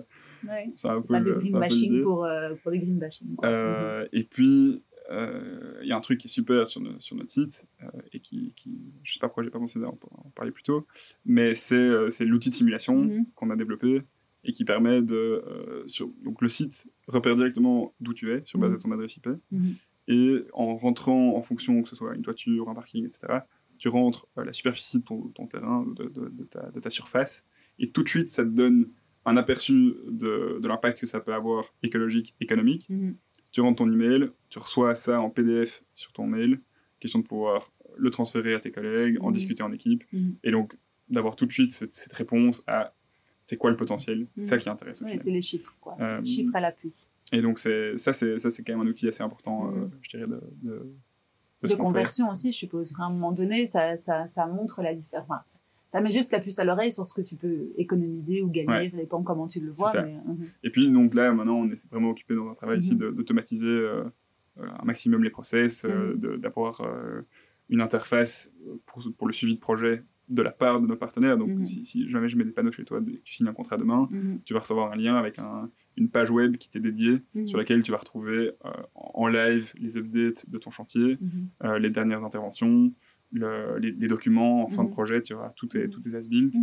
C'est 0.73 0.89
un 0.89 1.01
peu 1.01 1.13
pas 1.13 1.21
de 1.21 1.31
green 1.31 1.57
bashing 1.57 2.03
pour, 2.03 2.25
euh, 2.25 2.53
pour 2.61 2.71
les 2.71 2.79
green 2.79 2.99
bashing. 2.99 3.33
Euh, 3.45 4.05
et 4.11 4.25
puis, 4.25 4.83
il 5.09 5.87
y 5.87 5.91
a 5.93 5.95
un 5.95 6.01
truc 6.01 6.19
qui 6.19 6.27
est 6.27 6.29
super 6.29 6.67
sur, 6.67 6.81
sur 6.99 7.15
notre 7.15 7.31
site 7.31 7.65
et 8.11 8.19
qui, 8.19 8.51
qui, 8.53 8.91
je 9.03 9.13
sais 9.13 9.19
pas 9.19 9.27
pourquoi 9.27 9.43
j'ai 9.45 9.51
pas 9.51 9.59
pensé 9.59 9.79
à 9.81 9.87
en, 9.87 9.95
parler 10.35 10.51
plus 10.51 10.63
tôt, 10.63 10.85
mais 11.25 11.55
c'est 11.55 12.25
l'outil 12.25 12.49
de 12.49 12.55
simulation 12.55 13.25
qu'on 13.35 13.51
a 13.51 13.55
développé 13.55 14.01
et 14.43 14.51
qui 14.51 14.65
permet 14.65 15.01
de. 15.01 15.15
Euh, 15.15 15.83
sur, 15.87 16.09
donc 16.23 16.41
le 16.41 16.47
site 16.47 16.87
repère 17.07 17.35
directement 17.35 17.93
d'où 17.99 18.13
tu 18.13 18.31
es 18.31 18.41
sur 18.45 18.59
base 18.59 18.71
de 18.71 18.77
ton 18.77 18.91
adresse 18.91 19.15
IP. 19.15 19.27
Mhm. 19.51 19.75
Et 20.09 20.43
en 20.53 20.75
rentrant 20.75 21.35
en 21.35 21.41
fonction, 21.41 21.81
que 21.81 21.87
ce 21.87 21.95
soit 21.95 22.13
une 22.15 22.23
toiture, 22.23 22.69
un 22.69 22.75
parking, 22.75 23.05
etc., 23.05 23.39
tu 23.79 23.87
rentres 23.87 24.27
à 24.35 24.43
la 24.43 24.53
superficie 24.53 24.99
de 24.99 25.03
ton, 25.03 25.47
terrain, 25.47 25.85
de, 25.95 26.07
de, 26.07 26.43
ta, 26.43 26.69
de, 26.71 26.79
ta, 26.79 26.89
surface, 26.89 27.45
et 27.79 27.89
tout 27.89 28.03
de 28.03 28.09
suite, 28.09 28.29
ça 28.29 28.43
te 28.43 28.49
donne 28.49 28.91
un 29.25 29.37
aperçu 29.37 29.95
de, 30.09 30.59
l'impact 30.61 30.99
que 30.99 31.05
ça 31.05 31.21
peut 31.21 31.33
avoir 31.33 31.65
écologique, 31.81 32.35
économique. 32.41 32.89
Mhm. 32.89 33.15
Tu 33.51 33.61
rentres 33.61 33.77
ton 33.77 33.91
email, 33.91 34.29
tu 34.49 34.59
reçois 34.59 34.95
ça 34.95 35.21
en 35.21 35.29
PDF 35.29 35.83
sur 35.93 36.11
ton 36.11 36.27
mail, 36.27 36.59
question 36.99 37.19
de 37.19 37.25
pouvoir 37.25 37.71
le 37.95 38.09
transférer 38.09 38.53
à 38.53 38.59
tes 38.59 38.71
collègues, 38.71 39.17
en 39.21 39.27
mhm. 39.27 39.33
discuter 39.33 39.63
en 39.63 39.71
équipe, 39.71 40.03
et 40.43 40.51
donc 40.51 40.77
d'avoir 41.09 41.35
tout 41.35 41.45
de 41.45 41.51
suite 41.51 41.71
cette, 41.71 41.93
cette 41.93 42.13
réponse 42.13 42.63
à 42.67 42.93
c'est 43.43 43.57
quoi 43.57 43.69
le 43.69 43.75
potentiel? 43.75 44.25
C'est 44.37 44.43
ça 44.43 44.55
mm. 44.55 44.59
qui 44.59 44.69
est 44.69 44.71
intéressant. 44.71 45.05
Oui, 45.05 45.19
c'est 45.19 45.29
les 45.29 45.41
chiffres, 45.41 45.75
quoi. 45.81 45.97
Euh, 45.99 46.23
chiffres 46.23 46.55
à 46.55 46.61
l'appui. 46.61 46.93
Et 47.33 47.41
donc, 47.41 47.59
ça, 47.59 48.13
c'est, 48.13 48.37
quand 48.65 48.77
même 48.77 48.87
un 48.87 48.89
outil 48.89 49.07
assez 49.07 49.21
important, 49.21 49.65
mm. 49.65 49.83
euh, 49.83 49.87
je 50.01 50.09
dirais, 50.09 50.27
de, 50.27 50.41
de, 50.63 51.67
de, 51.67 51.75
conversion 51.75 52.29
aussi, 52.29 52.53
je 52.53 52.57
suppose. 52.57 52.93
À 52.97 53.03
un 53.03 53.09
moment 53.09 53.33
donné, 53.33 53.65
ça, 53.65 53.97
ça, 53.97 54.27
ça 54.27 54.47
montre 54.47 54.81
la 54.81 54.93
différence. 54.93 55.57
ça, 55.89 55.99
met 55.99 56.09
juste 56.09 56.31
la 56.31 56.39
puce 56.39 56.57
à 56.57 56.63
l'oreille 56.63 56.93
sur 56.93 57.05
ce 57.05 57.13
que 57.13 57.21
tu 57.21 57.35
peux 57.35 57.73
économiser 57.75 58.41
ou 58.41 58.49
gagner, 58.49 58.89
ça 58.89 58.97
dépend 58.97 59.21
comment 59.23 59.47
tu 59.47 59.59
le 59.59 59.71
vois. 59.71 59.91
Mais, 59.93 60.15
uh-huh. 60.15 60.49
Et 60.63 60.69
puis, 60.69 60.89
donc 60.89 61.13
là, 61.13 61.33
maintenant, 61.33 61.57
on 61.57 61.69
est 61.69 61.87
vraiment 61.89 62.11
occupé 62.11 62.35
dans 62.35 62.47
un 62.47 62.53
travail 62.53 62.79
ici 62.79 62.95
mm-hmm. 62.95 63.13
d'automatiser 63.13 63.67
euh, 63.67 64.05
un 64.57 64.85
maximum 64.85 65.21
les 65.21 65.29
process, 65.29 65.83
mm-hmm. 65.83 66.37
d'avoir 66.37 66.81
une 67.67 67.81
interface 67.81 68.53
pour, 68.85 69.03
pour, 69.17 69.27
le 69.27 69.33
suivi 69.33 69.55
de 69.55 69.59
projet 69.59 70.05
de 70.33 70.41
la 70.41 70.51
part 70.51 70.81
de 70.81 70.87
nos 70.87 70.95
partenaires. 70.95 71.37
Donc, 71.37 71.49
mhm. 71.49 71.65
si, 71.65 72.09
jamais 72.09 72.27
je 72.27 72.37
mets 72.37 72.43
des 72.43 72.51
panneaux 72.51 72.71
chez 72.71 72.83
toi 72.83 72.99
et 73.07 73.17
que 73.17 73.23
tu 73.23 73.33
signes 73.33 73.47
un 73.47 73.53
contrat 73.53 73.77
demain, 73.77 74.07
mhm. 74.11 74.41
tu 74.45 74.53
vas 74.53 74.59
recevoir 74.59 74.91
un 74.91 74.95
lien 74.95 75.15
avec 75.15 75.39
un, 75.39 75.69
une 75.95 76.09
page 76.09 76.31
web 76.31 76.57
qui 76.57 76.69
t'est 76.69 76.79
dédiée 76.79 77.19
mhm. 77.35 77.47
sur 77.47 77.57
laquelle 77.57 77.83
tu 77.83 77.91
vas 77.91 77.97
retrouver 77.97 78.51
euh, 78.65 78.71
en 78.95 79.27
live 79.27 79.73
les 79.77 79.97
updates 79.97 80.49
de 80.49 80.57
ton 80.57 80.71
chantier, 80.71 81.17
euh, 81.63 81.77
les 81.77 81.89
dernières 81.89 82.23
interventions, 82.23 82.91
les, 83.31 84.07
documents 84.07 84.63
en 84.63 84.67
fin 84.67 84.83
de 84.83 84.89
projet, 84.89 85.21
tu 85.21 85.33
vois, 85.33 85.53
tout 85.55 85.75
est, 85.77 85.89
tout 85.89 86.07
est 86.07 86.15
as-built. 86.15 86.53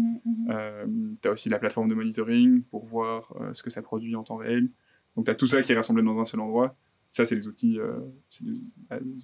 Euh, 0.51 0.87
tu 1.21 1.29
as 1.29 1.33
aussi 1.33 1.49
la 1.49 1.59
plateforme 1.59 1.89
de 1.89 1.95
monitoring 1.95 2.63
pour 2.65 2.85
voir 2.85 3.35
ce 3.53 3.63
que 3.63 3.71
ça 3.71 3.83
produit 3.83 4.15
en 4.15 4.23
temps 4.23 4.37
réel. 4.37 4.71
Donc, 5.17 5.25
tu 5.25 5.31
as 5.31 5.35
tout 5.35 5.49
ça 5.49 5.63
qui 5.63 5.73
est 5.73 5.75
rassemblé 5.75 6.05
dans 6.05 6.19
un 6.19 6.25
seul 6.25 6.41
endroit 6.41 6.77
ça, 7.13 7.25
c'est 7.25 7.35
des 7.35 7.49
outils, 7.49 7.77
euh, 7.81 7.99
c'est 8.31 8.45
des, 8.45 8.61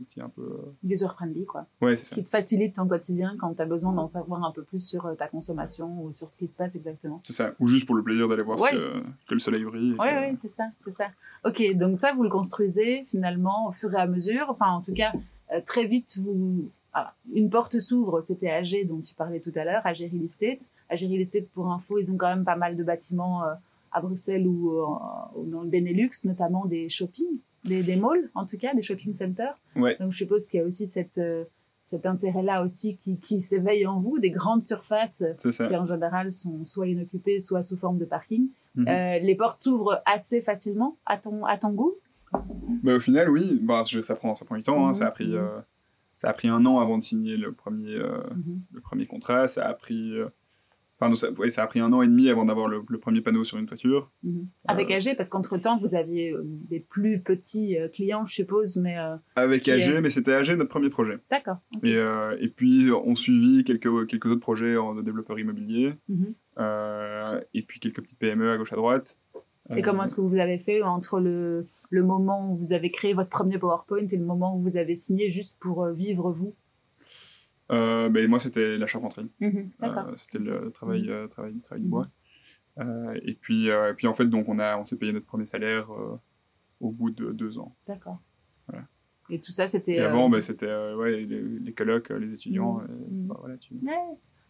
outils 0.00 0.20
un 0.20 0.28
peu. 0.28 0.42
Euh... 0.42 0.74
User-friendly, 0.82 1.46
quoi. 1.46 1.66
Ouais, 1.80 1.94
c'est 1.94 2.06
ça. 2.06 2.14
Qui 2.16 2.22
te 2.24 2.28
facilite 2.28 2.74
ton 2.74 2.88
quotidien 2.88 3.36
quand 3.38 3.54
tu 3.54 3.62
as 3.62 3.64
besoin 3.64 3.92
d'en 3.92 4.08
savoir 4.08 4.42
un 4.42 4.50
peu 4.50 4.64
plus 4.64 4.84
sur 4.84 5.06
euh, 5.06 5.14
ta 5.14 5.28
consommation 5.28 6.02
ou 6.02 6.12
sur 6.12 6.28
ce 6.28 6.36
qui 6.36 6.48
se 6.48 6.56
passe 6.56 6.74
exactement. 6.74 7.20
C'est 7.24 7.32
ça. 7.32 7.52
Ou 7.60 7.68
juste 7.68 7.86
pour 7.86 7.94
le 7.94 8.02
plaisir 8.02 8.26
d'aller 8.26 8.42
voir 8.42 8.58
ce 8.58 8.72
que, 8.72 9.02
que, 9.28 9.34
le 9.34 9.38
soleil 9.38 9.62
brille. 9.62 9.94
Oui, 10.00 10.08
oui, 10.20 10.36
c'est 10.36 10.48
ça, 10.48 10.64
c'est 10.76 10.90
ça. 10.90 11.06
Ok, 11.44 11.62
donc 11.76 11.96
ça, 11.96 12.12
vous 12.12 12.24
le 12.24 12.28
construisez 12.28 13.04
finalement 13.04 13.68
au 13.68 13.72
fur 13.72 13.94
et 13.94 13.98
à 13.98 14.08
mesure. 14.08 14.46
Enfin, 14.48 14.66
en 14.66 14.82
tout 14.82 14.92
cas, 14.92 15.12
euh, 15.52 15.60
très 15.64 15.84
vite, 15.84 16.18
vous, 16.18 16.66
ah, 16.92 17.14
une 17.32 17.50
porte 17.50 17.78
s'ouvre. 17.78 18.18
C'était 18.20 18.50
AG 18.50 18.84
dont 18.88 19.00
tu 19.00 19.14
parlais 19.14 19.38
tout 19.38 19.52
à 19.54 19.64
l'heure, 19.64 19.86
AG 19.86 19.98
Real 19.98 20.24
Estate. 20.24 20.72
AG 20.90 21.02
Real 21.02 21.20
Estate, 21.20 21.46
pour 21.50 21.70
info, 21.70 22.00
ils 22.00 22.10
ont 22.10 22.16
quand 22.16 22.34
même 22.34 22.44
pas 22.44 22.56
mal 22.56 22.74
de 22.74 22.82
bâtiments 22.82 23.44
à 23.92 24.00
Bruxelles 24.00 24.48
ou, 24.48 24.72
ou 25.36 25.46
dans 25.46 25.62
le 25.62 25.68
Benelux, 25.68 26.10
notamment 26.24 26.66
des 26.66 26.88
shoppings 26.88 27.38
des, 27.66 27.82
des, 27.82 27.96
malls, 27.96 28.30
en 28.34 28.46
tout 28.46 28.56
cas, 28.56 28.74
des 28.74 28.82
shopping 28.82 29.12
centers. 29.12 29.58
Donc, 29.74 30.12
je 30.12 30.16
suppose 30.16 30.46
qu'il 30.46 30.60
y 30.60 30.62
a 30.62 30.66
aussi 30.66 30.86
cette, 30.86 31.18
euh, 31.18 31.44
cet 31.86 32.04
intérêt-là 32.04 32.62
aussi 32.62 32.96
qui, 32.96 33.18
qui 33.18 33.40
s'éveille 33.40 33.86
en 33.86 33.98
vous, 33.98 34.18
des 34.18 34.32
grandes 34.32 34.62
surfaces 34.62 35.22
qui, 35.38 35.76
en 35.76 35.86
général, 35.86 36.32
sont 36.32 36.64
soit 36.64 36.88
inoccupées, 36.88 37.38
soit 37.38 37.62
sous 37.62 37.76
forme 37.76 37.98
de 37.98 38.04
parking. 38.04 38.48
Mhm. 38.74 38.88
euh, 38.88 39.18
les 39.20 39.34
portes 39.36 39.60
s'ouvrent 39.60 40.02
assez 40.04 40.40
facilement 40.40 40.96
à 41.06 41.16
ton, 41.16 41.44
à 41.44 41.56
ton 41.56 41.70
goût? 41.70 41.94
Bah, 42.82 42.96
Au 42.96 43.00
final, 43.00 43.30
oui. 43.30 43.60
Bah, 43.62 43.84
ça, 44.02 44.14
prend, 44.16 44.34
ça 44.34 44.44
prend 44.44 44.56
du 44.56 44.62
temps. 44.62 44.86
Hein. 44.86 44.94
Ça, 44.94 45.06
a 45.06 45.10
pris, 45.12 45.28
mhm. 45.28 45.34
euh, 45.36 45.60
ça 46.12 46.28
a 46.28 46.32
pris 46.32 46.48
un 46.48 46.66
an 46.66 46.80
avant 46.80 46.98
de 46.98 47.02
signer 47.02 47.36
le 47.36 47.52
premier, 47.52 47.94
euh, 47.94 48.18
mhm. 48.34 48.62
le 48.72 48.80
premier 48.80 49.06
contrat. 49.06 49.46
Ça 49.46 49.66
a 49.66 49.72
pris 49.72 50.12
Enfin, 50.98 51.14
ça, 51.14 51.28
ça, 51.48 51.62
a 51.62 51.66
pris 51.66 51.80
un 51.80 51.92
an 51.92 52.00
et 52.00 52.06
demi 52.06 52.30
avant 52.30 52.46
d'avoir 52.46 52.68
le, 52.68 52.82
premier 52.98 53.20
panneau 53.20 53.44
sur 53.44 53.58
une 53.58 53.66
toiture. 53.66 54.10
Mhm. 54.22 54.48
Avec 54.66 54.90
euh, 54.90 54.96
AG, 54.96 55.14
parce 55.16 55.28
qu'entre-temps, 55.28 55.76
vous 55.76 55.94
aviez 55.94 56.32
euh, 56.32 56.42
des 56.44 56.80
plus 56.80 57.20
petits 57.22 57.78
euh, 57.78 57.88
clients, 57.88 58.24
je 58.24 58.32
suppose, 58.32 58.76
mais... 58.76 58.96
Avec 59.34 59.68
AG, 59.68 60.00
mais 60.00 60.10
c'était 60.10 60.32
AG 60.32 60.50
notre 60.50 60.70
premier 60.70 60.88
projet. 60.88 61.18
D'accord. 61.30 61.58
Et, 61.82 61.96
et, 62.40 62.48
puis, 62.48 62.90
on 62.92 63.14
suivit 63.14 63.64
quelques, 63.64 64.06
quelques 64.06 64.26
autres 64.26 64.40
projets 64.40 64.76
en 64.76 64.94
développeur 65.02 65.38
immobilier, 65.38 65.94
mhm. 66.08 66.34
et 67.54 67.62
puis 67.62 67.80
quelques 67.80 68.00
petites 68.00 68.18
PME 68.18 68.50
à 68.50 68.56
gauche 68.56 68.72
à 68.72 68.76
droite. 68.76 69.16
Et 69.76 69.82
comment 69.82 70.04
est-ce 70.04 70.14
que 70.14 70.20
vous 70.20 70.36
avez 70.36 70.58
fait 70.58 70.80
entre 70.82 71.18
le, 71.18 71.66
le 71.90 72.04
moment 72.04 72.52
où 72.52 72.56
vous 72.56 72.72
avez 72.72 72.90
créé 72.90 73.14
votre 73.14 73.30
premier 73.30 73.58
PowerPoint 73.58 74.06
et 74.06 74.16
le 74.16 74.24
moment 74.24 74.56
où 74.56 74.60
vous 74.60 74.76
avez 74.76 74.94
signé 74.94 75.28
juste 75.28 75.58
pour 75.58 75.86
vivre 75.92 76.30
vous? 76.32 76.54
Euh, 77.72 78.08
ben, 78.08 78.28
moi, 78.28 78.38
c'était 78.38 78.76
la 78.76 78.86
charpenterie. 78.86 79.30
Mhm, 79.40 79.70
euh, 79.82 80.16
c'était 80.16 80.42
le 80.42 80.70
travail, 80.70 81.02
mhm. 81.02 81.10
euh, 81.10 81.26
travail, 81.26 81.58
travail 81.58 81.82
du 81.82 81.88
bois. 81.88 82.08
et 83.22 83.34
puis, 83.34 83.68
puis 83.96 84.06
en 84.06 84.14
fait, 84.14 84.26
donc 84.26 84.48
on 84.48 84.58
a, 84.58 84.76
on 84.76 84.84
s'est 84.84 84.98
payé 84.98 85.12
notre 85.12 85.26
premier 85.26 85.46
salaire 85.46 85.88
au 86.80 86.90
bout 86.90 87.10
de 87.10 87.32
deux 87.32 87.58
ans. 87.58 87.74
D'accord. 87.86 88.20
Voilà. 88.68 88.86
Et 89.30 89.40
tout 89.40 89.50
ça, 89.50 89.66
c'était. 89.66 89.98
avant, 89.98 90.28
ben, 90.28 90.40
c'était 90.40 90.66
ouais, 90.94 91.22
les, 91.22 91.42
les, 91.42 91.72
colocs, 91.72 92.10
les 92.10 92.32
étudiants. 92.32 92.80
Mhm. 92.80 93.26
Bah, 93.26 93.36
voilà, 93.40 93.56
tu... 93.56 93.74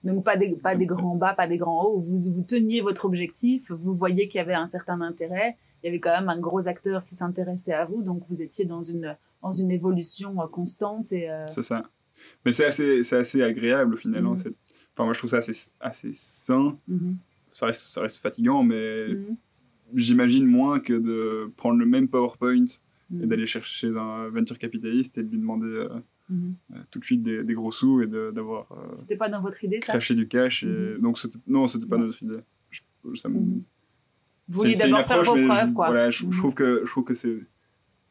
Donc 0.04 0.24
pas 0.24 0.36
des, 0.36 0.54
pas 0.54 0.74
des 0.76 0.86
grands 0.86 1.16
bas, 1.16 1.34
pas 1.34 1.46
des 1.46 1.56
grands 1.56 1.84
hauts. 1.84 1.98
Vous, 1.98 2.18
vous 2.18 2.42
teniez 2.42 2.80
votre 2.80 3.06
objectif, 3.06 3.70
vous 3.72 3.94
voyez 3.94 4.28
qu'il 4.28 4.38
y 4.38 4.42
avait 4.42 4.54
un 4.54 4.66
certain 4.66 5.00
intérêt. 5.00 5.56
Il 5.82 5.86
y 5.86 5.88
avait 5.88 6.00
quand 6.00 6.16
même 6.18 6.28
un 6.28 6.38
gros 6.38 6.68
acteur 6.68 7.04
qui 7.04 7.14
s'intéressait 7.14 7.72
à 7.72 7.84
vous, 7.84 8.02
donc 8.02 8.22
vous 8.24 8.42
étiez 8.42 8.64
dans 8.64 8.82
une, 8.82 9.16
dans 9.42 9.52
une 9.52 9.70
évolution 9.70 10.36
constante. 10.48 11.12
et 11.12 11.30
C'est 11.48 11.62
ça. 11.62 11.88
Mais 12.44 12.52
c'est 12.52 12.66
assez, 12.66 13.04
c'est 13.04 13.16
assez 13.16 13.42
agréable 13.42 13.94
au 13.94 13.96
final. 13.96 14.24
Hein, 14.24 14.34
mhm. 14.34 14.54
enfin, 14.94 15.04
moi, 15.04 15.12
je 15.12 15.18
trouve 15.18 15.30
ça 15.30 15.38
assez, 15.38 15.72
assez 15.80 16.10
sain. 16.12 16.78
Mhm. 16.88 17.16
ça, 17.52 17.66
reste, 17.66 17.82
ça 17.82 18.00
reste 18.02 18.18
fatigant, 18.18 18.62
mais 18.62 19.08
mhm. 19.08 19.36
j'imagine 19.94 20.46
moins 20.46 20.80
que 20.80 20.92
de 20.92 21.50
prendre 21.56 21.78
le 21.78 21.86
même 21.86 22.08
PowerPoint 22.08 22.66
et 23.22 23.26
d'aller 23.26 23.46
chercher 23.46 23.88
chez 23.88 23.96
un 23.96 24.28
venture 24.28 24.58
capitaliste 24.58 25.18
et 25.18 25.22
de 25.22 25.30
lui 25.30 25.38
demander 25.38 25.68
euh, 25.68 25.88
euh, 26.30 26.82
tout 26.90 26.98
de 26.98 27.04
suite 27.04 27.22
des, 27.22 27.44
des 27.44 27.54
gros 27.54 27.70
sous 27.70 28.02
et 28.02 28.06
d'avoir. 28.06 28.72
Euh, 28.72 28.88
c'était 28.94 29.16
pas 29.16 29.28
dans 29.28 29.40
votre 29.40 29.62
idée, 29.62 29.80
ça? 29.80 29.92
Cracher 29.92 30.14
du 30.14 30.26
cash. 30.26 30.64
Et... 30.64 30.98
Donc, 30.98 31.18
non, 31.46 31.68
c'était 31.68 31.86
pas 31.86 31.96
dans 31.96 32.06
notre 32.06 32.22
idée. 32.22 32.40
Je, 32.70 32.82
ça 33.14 33.28
me... 33.28 33.38
Vous 34.48 34.60
vouliez 34.60 34.74
d'abord 34.74 35.00
faire 35.00 35.22
vos 35.22 35.34
preuves, 35.34 35.72
quoi. 35.72 35.86
Voilà, 35.86 36.10
je, 36.10 36.24
trouve 36.26 36.54
que, 36.54 36.82
je 36.84 36.90
trouve 36.90 37.04
que 37.04 37.14
c'est, 37.14 37.38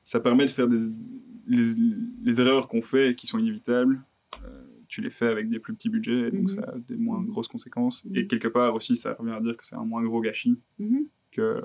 ça 0.04 0.20
permet 0.20 0.46
de 0.46 0.52
faire 0.52 0.68
des, 0.68 0.80
les, 1.48 2.42
erreurs 2.42 2.68
qu'on 2.68 2.82
fait 2.82 3.16
qui 3.16 3.28
sont 3.28 3.38
inévitables, 3.38 4.04
euh, 4.44 4.64
tu 4.88 5.02
les 5.02 5.10
fais 5.10 5.28
avec 5.28 5.50
des 5.50 5.60
plus 5.60 5.74
petits 5.74 5.90
budgets, 5.90 6.28
et 6.28 6.32
donc 6.32 6.50
mhm. 6.50 6.56
ça 6.56 6.62
a 6.62 6.78
des 6.78 6.98
moins 6.98 7.22
grosses 7.24 7.48
conséquences. 7.48 8.06
Et 8.14 8.24
mhm. 8.24 8.28
quelque 8.28 8.48
part 8.48 8.74
aussi, 8.76 8.98
ça 8.98 9.14
revient 9.14 9.34
à 9.34 9.42
dire 9.42 9.58
que 9.58 9.66
c'est 9.66 9.76
un 9.76 9.86
moins 9.86 10.04
gros 10.04 10.22
gâchis 10.22 10.62
mhm. 10.80 11.08
que, 11.32 11.62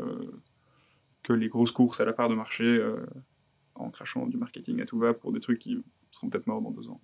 que 1.22 1.32
les 1.32 1.48
grosses 1.48 1.72
courses 1.72 2.00
à 2.00 2.04
la 2.04 2.12
part 2.12 2.28
de 2.28 2.34
marché 2.34 2.64
euh, 2.64 2.96
en 3.74 3.90
crachant 3.90 4.26
du 4.26 4.36
marketing 4.36 4.80
à 4.80 4.86
tout 4.86 4.98
va 4.98 5.14
pour 5.14 5.32
des 5.32 5.40
trucs 5.40 5.58
qui 5.58 5.82
seront 6.10 6.28
peut-être 6.28 6.46
morts 6.46 6.60
dans 6.60 6.70
deux 6.70 6.88
ans. 6.88 7.00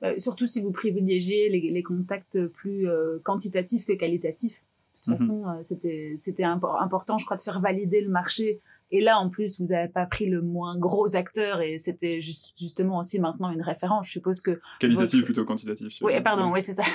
Bah, 0.00 0.18
surtout 0.18 0.46
si 0.46 0.60
vous 0.60 0.72
privilégiez 0.72 1.48
les, 1.48 1.70
les 1.70 1.82
contacts 1.82 2.46
plus 2.48 2.88
euh, 2.88 3.18
quantitatifs 3.22 3.84
que 3.84 3.92
qualitatifs. 3.92 4.64
De 4.94 5.12
toute 5.12 5.18
façon, 5.18 5.44
c'était 5.62 6.44
important, 6.44 7.18
je 7.18 7.24
crois, 7.24 7.36
de 7.36 7.42
faire 7.42 7.60
valider 7.60 8.00
le 8.00 8.10
marché 8.10 8.60
et 8.90 9.00
là, 9.00 9.18
en 9.18 9.28
plus, 9.28 9.58
vous 9.58 9.66
n'avez 9.66 9.88
pas 9.88 10.06
pris 10.06 10.28
le 10.28 10.42
moins 10.42 10.76
gros 10.76 11.16
acteur 11.16 11.60
et 11.62 11.78
c'était 11.78 12.20
justement 12.20 12.98
aussi 12.98 13.18
maintenant 13.18 13.50
une 13.50 13.62
référence. 13.62 14.06
Je 14.06 14.12
suppose 14.12 14.40
que. 14.40 14.60
Qualitatif 14.78 15.24
plutôt 15.24 15.44
quantitatif. 15.44 15.98
Oui, 16.02 16.12
pardon, 16.20 16.52
oui, 16.52 16.62
c'est 16.62 16.74
ça. 16.74 16.84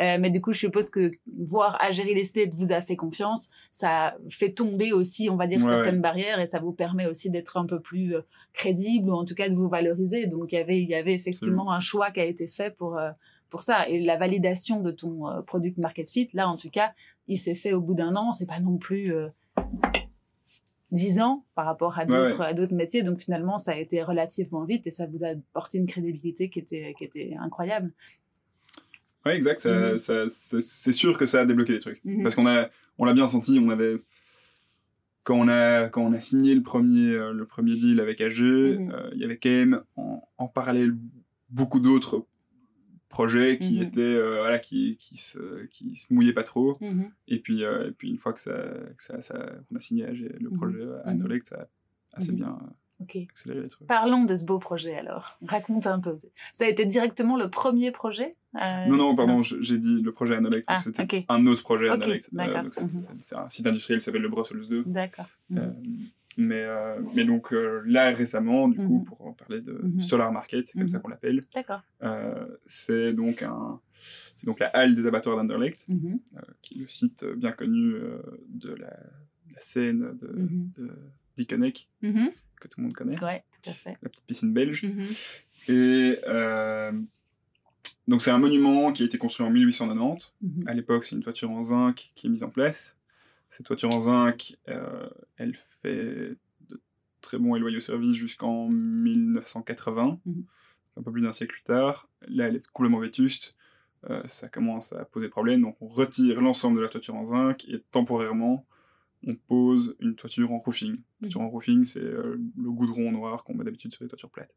Euh, 0.00 0.16
mais 0.20 0.30
du 0.30 0.40
coup, 0.40 0.52
je 0.52 0.58
suppose 0.58 0.90
que 0.90 1.10
voir 1.44 1.76
Agérie 1.80 2.14
Lestate 2.14 2.54
vous 2.54 2.72
a 2.72 2.80
fait 2.80 2.94
confiance, 2.96 3.48
ça 3.70 4.16
fait 4.28 4.52
tomber 4.52 4.92
aussi, 4.92 5.28
on 5.28 5.36
va 5.36 5.46
dire, 5.46 5.62
certaines 5.62 6.00
barrières 6.00 6.40
et 6.40 6.46
ça 6.46 6.60
vous 6.60 6.72
permet 6.72 7.06
aussi 7.06 7.30
d'être 7.30 7.56
un 7.56 7.66
peu 7.66 7.80
plus 7.80 8.14
euh, 8.14 8.20
crédible 8.52 9.10
ou 9.10 9.14
en 9.14 9.24
tout 9.24 9.34
cas 9.34 9.48
de 9.48 9.54
vous 9.54 9.68
valoriser. 9.68 10.26
Donc, 10.26 10.52
il 10.52 10.56
y 10.56 10.58
avait, 10.58 10.80
il 10.80 10.88
y 10.88 10.94
avait 10.94 11.14
effectivement 11.14 11.72
un 11.72 11.80
choix 11.80 12.10
qui 12.10 12.20
a 12.20 12.24
été 12.24 12.46
fait 12.46 12.74
pour. 12.74 12.98
Euh, 12.98 13.10
pour 13.50 13.62
ça. 13.62 13.88
Et 13.88 14.04
la 14.04 14.16
validation 14.16 14.82
de 14.82 14.90
ton 14.90 15.22
product 15.46 15.78
market 15.78 16.06
fit, 16.06 16.28
là, 16.34 16.50
en 16.50 16.58
tout 16.58 16.68
cas, 16.68 16.92
il 17.28 17.38
s'est 17.38 17.54
fait 17.54 17.72
au 17.72 17.80
bout 17.80 17.94
d'un 17.94 18.14
an. 18.14 18.30
C'est 18.32 18.46
pas 18.46 18.60
non 18.60 18.76
plus 18.76 19.10
10 20.92 21.20
ans 21.20 21.44
par 21.54 21.66
rapport 21.66 21.98
à 21.98 22.06
d'autres 22.06 22.40
à 22.40 22.54
d'autres 22.54 22.74
métiers 22.74 23.02
donc 23.02 23.20
finalement 23.20 23.58
ça 23.58 23.72
a 23.72 23.76
été 23.76 24.02
relativement 24.02 24.64
vite 24.64 24.86
et 24.86 24.90
ça 24.90 25.06
vous 25.06 25.24
a 25.24 25.34
porté 25.52 25.78
une 25.78 25.86
crédibilité 25.86 26.48
qui 26.48 26.58
était 26.58 26.94
qui 26.96 27.04
était 27.04 27.36
incroyable 27.38 27.92
ouais 29.26 29.36
exact 29.36 29.60
ça, 29.60 29.92
mhm. 29.92 30.28
c'est 30.28 30.92
sûr 30.92 31.18
que 31.18 31.26
ça 31.26 31.40
a 31.40 31.46
débloqué 31.46 31.74
les 31.74 31.78
trucs 31.78 32.02
mhm. 32.04 32.22
parce 32.22 32.34
qu'on 32.34 32.46
a 32.46 32.68
on 32.96 33.04
l'a 33.04 33.12
bien 33.12 33.28
senti 33.28 33.60
on 33.62 33.68
avait 33.68 33.96
quand 35.24 35.36
on 35.36 35.48
a 35.48 35.88
quand 35.88 36.02
on 36.02 36.12
a 36.14 36.20
signé 36.20 36.54
le 36.54 36.62
premier 36.62 37.10
euh, 37.10 37.32
le 37.32 37.44
premier 37.44 37.74
deal 37.74 38.00
avec 38.00 38.20
AG 38.20 38.40
mhm. 38.40 38.90
euh, 38.90 39.10
il 39.12 39.20
y 39.20 39.24
avait 39.24 39.38
quand 39.38 39.50
même 39.50 39.82
en, 39.96 40.26
en 40.38 40.48
parallèle 40.48 40.96
beaucoup 41.50 41.80
d'autres 41.80 42.26
projet 43.08 43.58
qui 43.58 43.76
mhm. 43.76 43.82
était 43.82 44.00
euh, 44.00 44.40
voilà 44.40 44.58
qui 44.58 44.96
qui 44.98 45.16
se 45.16 45.66
qui 45.66 45.96
se 45.96 46.12
mouillait 46.12 46.32
pas 46.32 46.42
trop 46.42 46.76
mhm. 46.80 47.10
et 47.26 47.38
puis 47.38 47.64
euh, 47.64 47.88
et 47.88 47.92
puis 47.92 48.10
une 48.10 48.18
fois 48.18 48.32
que 48.32 48.40
ça 48.40 48.52
que 48.52 49.02
ça, 49.02 49.20
ça 49.20 49.50
on 49.72 49.76
a 49.76 49.80
signé 49.80 50.06
le 50.06 50.50
mhm. 50.50 50.56
projet 50.56 50.84
à 51.04 51.14
Nolect 51.14 51.46
ça 51.46 51.68
a 52.12 52.18
assez 52.18 52.32
bien 52.32 52.58
accéléré 53.00 53.62
les 53.62 53.68
trucs. 53.68 53.86
Parlons 53.86 54.24
de 54.24 54.34
ce 54.34 54.44
beau 54.44 54.58
projet 54.58 54.96
alors. 54.96 55.38
Raconte 55.46 55.86
un 55.86 56.00
peu. 56.00 56.16
Ça 56.52 56.64
a 56.64 56.68
été 56.68 56.84
directement 56.84 57.36
le 57.36 57.48
premier 57.48 57.92
projet 57.92 58.36
euh, 58.60 58.86
Non 58.88 58.96
non 58.96 59.14
pardon 59.14 59.42
j'ai 59.42 59.78
dit 59.78 60.00
le 60.02 60.12
projet 60.12 60.34
Anolect 60.34 60.64
ah, 60.66 60.76
c'était 60.76 61.24
un 61.28 61.46
autre 61.46 61.62
projet 61.62 61.90
okay. 61.90 62.20
c'est 63.20 63.36
un 63.36 63.48
site 63.48 63.66
industriel 63.66 64.00
qui 64.00 64.04
s'appelle 64.04 64.22
le 64.22 64.28
Brussels 64.28 64.66
2. 64.68 64.84
D'accord. 64.86 65.26
Mais, 66.40 66.62
euh, 66.62 67.00
mais 67.16 67.24
donc 67.24 67.52
euh, 67.52 67.82
là, 67.84 68.12
récemment, 68.12 68.68
du 68.68 68.78
coup, 68.78 69.00
mhm. 69.00 69.04
pour 69.04 69.34
parler 69.34 69.60
de 69.60 69.72
mhm. 69.72 70.00
Solar 70.00 70.30
Market, 70.30 70.68
c'est 70.68 70.78
comme 70.78 70.88
ça 70.88 70.98
mhm. 70.98 71.02
qu'on 71.02 71.08
l'appelle. 71.08 71.40
D'accord. 71.52 71.82
Euh, 72.04 72.46
c'est 72.64 73.12
donc, 73.12 73.42
un, 73.42 73.80
c'est 73.92 74.46
donc 74.46 74.60
la 74.60 74.68
halle 74.68 74.94
des 74.94 75.04
abattoirs 75.04 75.36
d'Anderlecht, 75.36 75.88
qui 76.62 76.74
est 76.76 76.78
le 76.78 76.86
site 76.86 77.24
bien 77.24 77.50
connu 77.50 77.92
de 78.50 78.72
la, 78.72 78.96
la, 79.52 79.60
scène 79.60 80.16
de, 80.16 80.48
de 80.80 80.90
Dickeneck, 81.34 81.90
que 82.00 82.68
tout 82.68 82.78
le 82.78 82.84
monde 82.84 82.94
connaît. 82.94 83.20
Ouais, 83.20 83.42
tout 83.60 83.70
à 83.70 83.72
fait. 83.72 83.94
La 84.00 84.08
petite 84.08 84.26
piscine 84.26 84.52
belge. 84.52 84.86
Et 85.66 86.18
donc 88.06 88.22
c'est 88.22 88.30
un 88.30 88.38
monument 88.38 88.92
qui 88.92 89.02
a 89.02 89.06
été 89.06 89.18
construit 89.18 89.44
en 89.44 89.50
1890. 89.50 90.32
À 90.66 90.74
l'époque, 90.74 91.04
c'est 91.04 91.16
une 91.16 91.22
toiture 91.22 91.50
en 91.50 91.64
zinc 91.64 92.12
qui 92.14 92.28
est 92.28 92.30
mise 92.30 92.44
en 92.44 92.50
place. 92.50 92.97
Cette 93.50 93.66
toiture 93.66 93.94
en 93.94 94.00
zinc, 94.00 94.56
euh, 94.68 95.08
elle 95.36 95.54
fait 95.54 96.36
de 96.68 96.80
très 97.20 97.38
bons 97.38 97.56
et 97.56 97.58
loyaux 97.58 97.80
services 97.80 98.16
jusqu'en 98.16 98.68
1980. 98.68 100.20
Mhm. 100.24 100.44
un 100.96 101.02
peu 101.02 101.12
plus 101.12 101.22
d'un 101.22 101.32
siècle 101.32 101.52
plus 101.52 101.62
tard. 101.62 102.08
Là, 102.26 102.48
elle 102.48 102.56
est 102.56 102.66
complètement 102.72 102.98
vétuste. 102.98 103.54
Euh, 104.10 104.22
ça 104.26 104.48
commence 104.48 104.92
à 104.92 105.04
poser 105.04 105.28
problème. 105.28 105.62
Donc, 105.62 105.76
on 105.80 105.86
retire 105.86 106.40
l'ensemble 106.40 106.78
de 106.78 106.82
la 106.82 106.88
toiture 106.88 107.14
en 107.14 107.26
zinc 107.26 107.64
et 107.68 107.80
temporairement, 107.92 108.66
on 109.26 109.34
pose 109.34 109.96
une 110.00 110.14
toiture 110.14 110.52
en 110.52 110.58
roofing. 110.58 110.96
La 111.20 111.28
toiture 111.28 111.40
en 111.40 111.50
roofing, 111.50 111.84
c'est 111.84 112.02
euh, 112.02 112.40
le 112.56 112.70
goudron 112.70 113.12
noir 113.12 113.44
qu'on 113.44 113.54
met 113.54 113.64
d'habitude 113.64 113.92
sur 113.92 114.04
les 114.04 114.08
toitures 114.08 114.30
plates. 114.30 114.54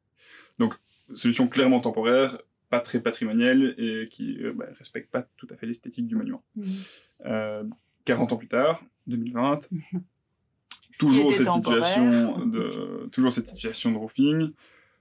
Donc, 0.59 0.75
solution 1.13 1.47
clairement 1.47 1.79
temporaire, 1.79 2.37
pas 2.69 2.79
très 2.79 3.01
patrimoniale 3.01 3.75
et 3.77 4.07
qui 4.07 4.37
ne 4.39 4.51
bah, 4.51 4.67
respecte 4.77 5.11
pas 5.11 5.23
tout 5.37 5.47
à 5.49 5.55
fait 5.55 5.65
l'esthétique 5.65 6.07
du 6.07 6.15
monument. 6.15 6.43
40 8.06 8.34
ans 8.34 8.38
plus 8.38 8.47
tars, 8.47 8.84
2020, 9.08 9.68
toujours 10.99 11.36
cette, 11.36 11.52
situation 11.52 12.45
de, 12.45 13.08
toujours 13.12 13.32
cette 13.32 13.47
situation 13.47 13.91
de 13.91 13.97
roofing, 13.97 14.52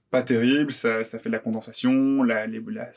pas 0.09 0.23
terrible, 0.23 0.71
ça, 0.71 1.03
ça 1.03 1.19
fait 1.19 1.29
de 1.29 1.33
la 1.33 1.39
condensation, 1.39 2.23
la, 2.23 2.47
la, 2.47 2.91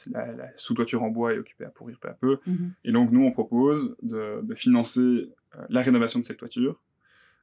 sous-toiture 0.56 1.02
en 1.02 1.10
bois 1.10 1.34
est 1.34 1.38
occupée 1.38 1.64
à 1.64 1.70
pourrir 1.70 1.98
peu 2.00 2.08
à 2.08 2.14
peu. 2.14 2.38
Mhm. 2.46 2.72
Et 2.84 2.92
donc, 2.92 3.12
nous, 3.12 3.24
on 3.24 3.30
propose 3.30 3.96
de, 4.02 4.40
de 4.42 4.54
financer 4.54 5.30
euh, 5.56 5.62
la 5.68 5.82
rénovation 5.82 6.18
de 6.18 6.24
cette 6.24 6.38
toiture. 6.38 6.80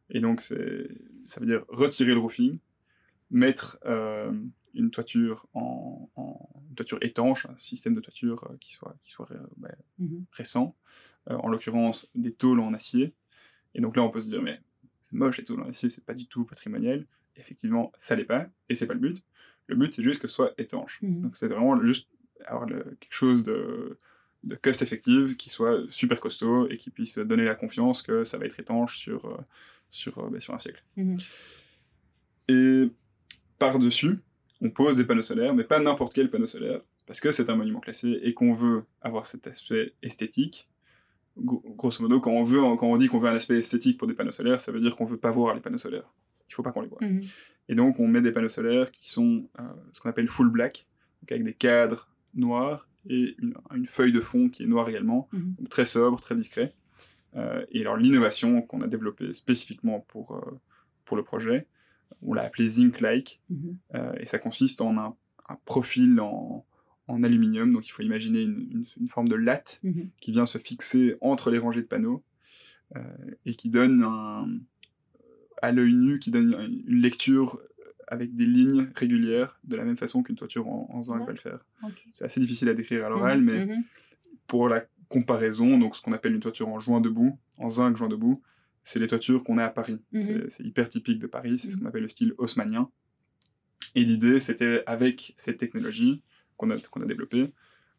Et 0.09 0.19
donc, 0.19 0.41
ça 0.41 1.39
veut 1.39 1.45
dire 1.45 1.63
retirer 1.69 2.13
le 2.13 2.19
roofing, 2.19 2.57
mettre 3.29 3.79
euh, 3.85 4.31
une 4.73 4.91
toiture 4.91 5.47
en, 5.53 6.09
en 6.15 6.63
toiture 6.75 6.97
étanche, 7.01 7.45
un 7.45 7.57
système 7.57 7.93
de 7.93 7.99
toiture 7.99 8.47
euh, 8.49 8.57
qui 8.59 8.73
soit, 8.73 8.95
qui 9.01 9.11
soit 9.11 9.27
bah, 9.57 9.69
mhm. 9.99 10.25
récent, 10.31 10.75
en 11.27 11.49
l'occurrence 11.49 12.09
des 12.15 12.33
tôles 12.33 12.59
en 12.59 12.73
acier. 12.73 13.13
Et 13.75 13.81
donc 13.81 13.95
là, 13.95 14.03
on 14.03 14.09
peut 14.09 14.19
se 14.19 14.29
dire, 14.29 14.41
mais 14.41 14.59
c'est 15.01 15.13
moche 15.13 15.37
les 15.37 15.43
tôles 15.43 15.61
en 15.61 15.69
acier, 15.69 15.89
c'est 15.89 16.03
pas 16.03 16.15
du 16.15 16.27
tout 16.27 16.45
patrimonial. 16.45 17.05
Effectivement, 17.35 17.91
ça 17.99 18.15
l'est 18.15 18.25
pas, 18.25 18.47
et 18.69 18.75
c'est 18.75 18.87
pas 18.87 18.93
le 18.93 18.99
but. 18.99 19.23
Le 19.67 19.75
but, 19.75 19.93
c'est 19.93 20.03
juste 20.03 20.21
que 20.21 20.27
ce 20.27 20.33
soit 20.33 20.53
étanche. 20.57 21.01
Mhm. 21.01 21.21
Donc, 21.21 21.37
c'est 21.37 21.47
vraiment 21.47 21.79
juste 21.81 22.09
avoir 22.45 22.67
quelque 22.67 23.13
chose 23.13 23.43
de, 23.43 23.97
de 24.43 24.55
cost 24.55 24.81
effective 24.81 25.35
qui 25.35 25.49
soit 25.49 25.79
super 25.89 26.19
costaud 26.19 26.67
et 26.69 26.77
qui 26.77 26.89
puisse 26.89 27.17
donner 27.19 27.45
la 27.45 27.55
confiance 27.55 28.01
que 28.01 28.23
ça 28.23 28.37
va 28.37 28.45
être 28.45 28.59
étanche 28.59 28.97
sur, 28.97 29.25
euh, 29.25 29.37
sur, 29.89 30.17
euh, 30.17 30.29
bah, 30.29 30.39
sur 30.39 30.53
un 30.53 30.57
siècle. 30.57 30.83
Mhm. 30.97 31.17
Et 32.47 32.91
par-dessus, 33.59 34.19
on 34.61 34.69
pose 34.69 34.95
des 34.95 35.05
panneaux 35.05 35.23
solaires, 35.23 35.55
mais 35.55 35.63
pas 35.63 35.79
n'importe 35.79 36.13
quel 36.13 36.29
panneau 36.29 36.45
solaire, 36.45 36.81
parce 37.07 37.19
que 37.19 37.31
c'est 37.31 37.49
un 37.49 37.55
monument 37.55 37.79
classé 37.79 38.19
et 38.23 38.33
qu'on 38.33 38.53
veut 38.53 38.83
avoir 39.01 39.25
cet 39.25 39.47
aspect 39.47 39.93
esthétique. 40.03 40.69
Grosso 41.37 42.01
modo, 42.03 42.19
quand 42.19 42.31
on, 42.31 42.43
veut, 42.43 42.59
quand 42.77 42.87
on 42.87 42.97
dit 42.97 43.07
qu'on 43.07 43.19
veut 43.19 43.29
un 43.29 43.35
aspect 43.35 43.57
esthétique 43.57 43.97
pour 43.97 44.07
des 44.07 44.13
panneaux 44.13 44.31
solaires, 44.31 44.59
ça 44.59 44.71
veut 44.71 44.79
dire 44.79 44.95
qu'on 44.95 45.05
veut 45.05 45.17
pas 45.17 45.31
voir 45.31 45.55
les 45.55 45.61
panneaux 45.61 45.77
solaires. 45.77 46.13
Il 46.47 46.53
faut 46.53 46.61
pas 46.61 46.71
qu'on 46.71 46.81
les 46.81 46.89
voit. 46.89 46.99
Mhm. 47.01 47.21
Et 47.69 47.75
donc, 47.75 47.99
on 47.99 48.07
met 48.07 48.21
des 48.21 48.31
panneaux 48.31 48.49
solaires 48.49 48.91
qui 48.91 49.09
sont 49.09 49.49
euh, 49.59 49.63
ce 49.93 50.01
qu'on 50.01 50.09
appelle 50.09 50.27
full 50.27 50.49
black, 50.49 50.85
donc 51.21 51.31
avec 51.31 51.43
des 51.43 51.53
cadres 51.53 52.09
noirs 52.35 52.87
et 53.09 53.35
une, 53.39 53.87
feuille 53.87 54.11
de 54.11 54.21
fond 54.21 54.49
qui 54.49 54.63
est 54.63 54.67
noire 54.67 54.87
également, 54.87 55.27
mhm. 55.31 55.55
donc 55.57 55.69
très 55.69 55.85
sobre, 55.85 56.19
très 56.19 56.35
discret. 56.35 56.73
Euh, 57.35 57.65
et 57.71 57.81
alors, 57.81 57.97
l'innovation 57.97 58.61
qu'on 58.61 58.81
a 58.81 58.87
développée 58.87 59.33
spécifiquement 59.33 60.01
pour, 60.01 60.35
euh, 60.35 60.59
pour 61.05 61.17
le 61.17 61.23
projet, 61.23 61.65
on 62.21 62.33
l'a 62.33 62.43
appelé 62.43 62.69
Zinc-like, 62.69 63.41
mhm. 63.49 63.77
et 64.19 64.25
ça 64.25 64.39
consiste 64.39 64.81
en 64.81 64.97
un, 64.97 65.15
profil 65.65 66.19
en, 66.19 66.65
en, 67.07 67.23
aluminium, 67.23 67.73
donc 67.73 67.87
il 67.87 67.91
faut 67.91 68.03
imaginer 68.03 68.43
une, 68.43 68.85
une, 68.97 69.07
forme 69.07 69.27
de 69.27 69.35
latte 69.35 69.81
qui 70.21 70.31
vient 70.31 70.45
se 70.45 70.57
fixer 70.57 71.17
entre 71.19 71.51
les 71.51 71.57
rangées 71.57 71.81
de 71.81 71.87
panneaux 71.87 72.23
et 73.45 73.53
qui 73.55 73.69
donne 73.69 74.03
un, 74.03 74.47
à 75.61 75.71
l'œil 75.71 75.93
nu 75.93 76.19
qui 76.19 76.31
donne 76.31 76.55
une 76.87 77.01
lecture 77.01 77.59
avec 78.07 78.35
des 78.35 78.45
lignes 78.45 78.89
régulières, 78.93 79.57
de 79.63 79.77
la 79.77 79.85
même 79.85 79.95
façon 79.95 80.21
qu'une 80.21 80.35
toiture 80.35 80.67
en, 80.67 81.01
zinc 81.01 81.25
va 81.25 81.31
le 81.31 81.37
faire. 81.37 81.65
C'est 82.11 82.25
assez 82.25 82.41
difficile 82.41 82.67
à 82.67 82.73
décrire 82.73 83.05
à 83.05 83.09
l'oral, 83.09 83.39
mhm, 83.39 83.45
mais 83.45 83.65
mhm. 83.65 83.83
pour 84.47 84.67
la 84.67 84.83
comparaison, 85.07 85.77
donc 85.77 85.95
ce 85.95 86.01
qu'on 86.01 86.11
appelle 86.11 86.33
une 86.33 86.41
toiture 86.41 86.67
en 86.67 86.79
joint 86.79 86.99
debout, 86.99 87.37
en 87.57 87.69
zinc 87.69 87.95
joint 87.95 88.09
debout, 88.09 88.41
c'est 88.83 88.99
les 88.99 89.07
toitures 89.07 89.43
qu'on 89.43 89.57
a 89.57 89.65
à 89.65 89.69
Paris. 89.69 89.99
Mhm. 90.11 90.49
C'est 90.49 90.63
hyper 90.63 90.89
typique 90.89 91.19
de 91.19 91.27
Paris, 91.27 91.59
c'est 91.59 91.71
ce 91.71 91.77
qu'on 91.77 91.85
appelle 91.85 92.03
le 92.03 92.09
style 92.09 92.33
haussmannien. 92.37 92.89
Et 93.95 94.03
l'idée, 94.03 94.39
c'était 94.39 94.83
avec 94.85 95.33
cette 95.37 95.57
technologie 95.57 96.21
qu'on 96.57 96.71
a, 96.71 96.77
qu'on 96.77 97.01
a 97.01 97.05
développée, 97.05 97.47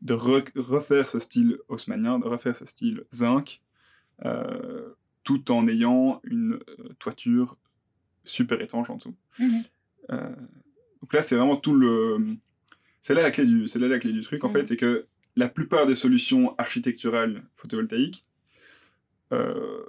de 0.01 0.15
refaire 0.15 1.09
ce 1.09 1.21
style 1.21 1.59
haussmannien, 1.69 2.19
de 2.19 2.27
refaire 2.27 2.57
ce 2.57 2.67
style 2.67 3.05
zinc, 3.13 3.61
euh, 4.25 4.95
tout 5.23 5.51
en 5.53 5.69
ayant 5.69 6.21
une 6.25 6.55
euh, 6.55 6.89
toiture 6.99 7.57
super 8.25 8.61
étanche 8.61 8.91
en 8.91 8.97
dessous. 8.97 9.15
Mhm. 9.39 9.63
Euh, 10.11 10.37
donc 11.01 11.13
là, 11.13 11.23
c'est 11.23 11.37
vraiment 11.37 11.57
tout 11.57 11.75
le. 11.75 12.37
C'est 13.01 13.15
là 13.15 13.23
la 13.23 13.31
clé 13.31 13.45
du, 13.45 13.67
c'est 13.67 13.79
là 13.79 13.89
la 13.89 13.99
clé 13.99 14.13
du 14.13 14.21
truc, 14.23 14.43
en 14.45 14.49
mhm. 14.49 14.55
fait, 14.55 14.67
c'est 14.67 14.77
que 14.77 15.07
la 15.37 15.49
plupart 15.49 15.87
des 15.87 15.95
solutions 15.95 16.55
architecturales 16.59 17.45
photovoltaïques 17.55 18.23
euh, 19.33 19.83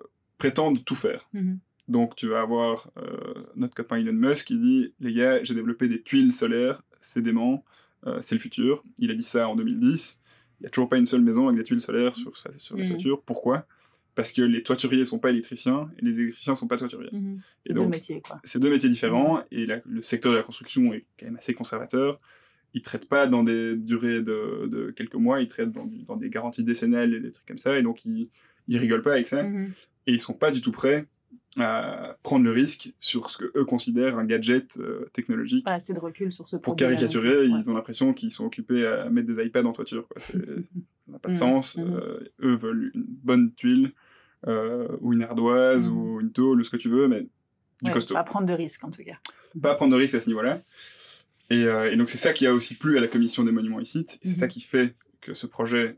prétendent 0.43 0.83
tout 0.83 0.95
faire. 0.95 1.29
Mhm. 1.31 1.59
Donc, 1.87 2.15
tu 2.17 2.27
vas 2.27 2.41
avoir 2.41 2.91
notre 3.55 3.75
copain 3.75 3.97
Elon 3.97 4.13
Musk 4.13 4.47
qui 4.47 4.57
dit 4.57 4.93
Les 4.99 5.13
gars, 5.13 5.41
j'ai 5.43 5.53
développé 5.53 5.87
des 5.87 6.01
tuiles 6.01 6.33
solaires, 6.33 6.81
c'est 6.99 7.21
dément, 7.21 7.63
c'est 8.21 8.35
le 8.35 8.39
futur. 8.39 8.83
Il 8.99 9.09
a 9.11 9.13
dit 9.13 9.23
ça 9.23 9.47
en 9.47 9.55
2010. 9.55 10.19
Il 10.59 10.63
n'y 10.63 10.67
a 10.67 10.69
toujours 10.69 10.89
pas 10.89 10.97
une 10.97 11.05
seule 11.05 11.21
maison 11.21 11.47
avec 11.47 11.57
des 11.57 11.63
tuiles 11.63 11.81
solaires 11.81 12.15
sur, 12.15 12.37
sur 12.37 12.77
la 12.77 12.87
toiture. 12.87 13.21
Pourquoi? 13.21 13.65
Parce 14.15 14.31
que 14.31 14.41
les 14.41 14.63
toituriers 14.63 15.05
sont 15.05 15.19
pas 15.19 15.29
électriciens 15.29 15.89
et 15.97 16.05
les 16.05 16.13
électriciens 16.19 16.55
sont 16.55 16.67
pas 16.67 16.77
toituriers. 16.77 17.09
Mhm. 17.11 17.41
C'est 17.65 17.73
deux 17.73 17.87
métiers, 17.87 18.21
quoi. 18.21 18.39
C'est 18.43 18.59
deux 18.59 18.69
métiers 18.69 18.89
différents 18.89 19.37
mhm. 19.37 19.43
et 19.51 19.65
le 19.85 20.01
secteur 20.01 20.31
de 20.31 20.37
la 20.37 20.43
construction 20.43 20.93
est 20.93 21.05
quand 21.19 21.25
même 21.25 21.37
assez 21.37 21.53
conservateur. 21.53 22.17
Ils 22.73 22.81
traitent 22.81 23.09
pas 23.09 23.27
dans 23.27 23.43
des 23.43 23.75
durées 23.75 24.21
de, 24.21 24.67
de 24.67 24.91
quelques 24.91 25.15
mois, 25.15 25.41
ils 25.41 25.47
traitent 25.47 25.71
dans, 25.71 25.89
dans, 26.07 26.17
des 26.17 26.29
garanties 26.29 26.63
décennales 26.63 27.13
et 27.13 27.19
des 27.19 27.31
trucs 27.31 27.45
comme 27.45 27.57
ça, 27.57 27.77
et 27.77 27.83
donc 27.83 28.03
ils, 28.05 28.29
ils 28.67 28.77
rigolent 28.77 29.01
pas 29.01 29.13
avec 29.13 29.27
ça. 29.27 29.43
Mhm. 29.43 29.71
Et 30.07 30.13
ils 30.13 30.21
sont 30.21 30.33
pas 30.33 30.51
du 30.51 30.61
tout 30.61 30.71
prêts 30.71 31.07
à 31.57 32.17
prendre 32.23 32.45
le 32.45 32.51
risque 32.51 32.93
sur 32.99 33.29
ce 33.29 33.37
que 33.37 33.51
eux 33.55 33.65
considèrent 33.65 34.17
un 34.17 34.25
gadget 34.25 34.77
euh, 34.77 35.09
technologique. 35.13 35.65
Pas 35.65 35.73
assez 35.73 35.93
de 35.93 35.99
recul 35.99 36.31
sur 36.31 36.47
ce 36.47 36.57
Pour 36.57 36.75
caricaturer, 36.75 37.45
ils 37.45 37.69
ont 37.69 37.75
l'impression 37.75 38.13
qu'ils 38.13 38.31
sont 38.31 38.45
occupés 38.45 38.85
à 38.87 39.09
mettre 39.09 39.27
des 39.27 39.43
iPads 39.43 39.65
en 39.65 39.71
toiture. 39.71 40.07
Quoi. 40.07 40.21
ça 40.21 40.37
n'a 41.07 41.19
pas 41.19 41.29
de 41.29 41.35
sens. 41.35 41.77
Euh, 41.77 42.31
eux 42.41 42.55
veulent 42.55 42.91
une 42.93 43.05
bonne 43.05 43.53
tuile 43.53 43.91
euh, 44.47 44.87
ou 45.01 45.13
une 45.13 45.23
ardoise, 45.23 45.89
mm. 45.89 45.97
ou 45.97 46.21
une 46.21 46.31
tôle, 46.31 46.59
ou 46.59 46.63
ce 46.63 46.69
que 46.69 46.77
tu 46.77 46.89
veux, 46.89 47.07
mais 47.07 47.27
du 47.81 47.91
costaud. 47.91 48.13
Pas 48.13 48.23
prendre 48.23 48.47
de 48.47 48.53
risques, 48.53 48.83
en 48.83 48.89
tout 48.89 49.03
cas. 49.03 49.17
Pas 49.61 49.75
prendre 49.75 49.91
de 49.91 49.97
risques 49.97 50.15
à 50.15 50.21
ce 50.21 50.27
niveau-là. 50.27 50.61
Et, 51.49 51.63
et, 51.63 51.95
donc, 51.97 52.09
c'est 52.09 52.17
ça 52.17 52.33
qui 52.33 52.47
a 52.47 52.53
aussi 52.53 52.75
plu 52.75 52.97
à 52.97 53.01
la 53.01 53.07
commission 53.07 53.43
des 53.43 53.51
monuments 53.51 53.79
ici, 53.79 54.07
et 54.23 54.27
c'est 54.27 54.35
ça 54.35 54.47
qui 54.47 54.61
fait 54.61 54.95
que 55.21 55.33
ce 55.33 55.45
projet 55.45 55.97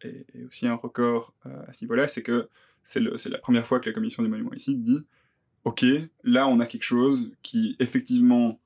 est, 0.00 0.26
est, 0.34 0.44
aussi 0.48 0.66
un 0.66 0.74
record 0.74 1.32
à 1.44 1.72
ce 1.72 1.84
niveau-là, 1.84 2.08
c'est 2.08 2.22
que 2.22 2.48
c'est 2.82 3.00
la 3.00 3.38
première 3.38 3.66
fois 3.66 3.80
que 3.80 3.88
la 3.88 3.94
commission 3.94 4.22
des 4.22 4.28
monuments 4.28 4.52
ici 4.52 4.76
dit 4.76 5.04
Ok, 5.64 5.84
là, 6.24 6.48
on 6.48 6.58
a 6.60 6.66
quelque 6.66 6.84
chose 6.84 7.32
qui, 7.42 7.76
effectivement, 7.80 8.58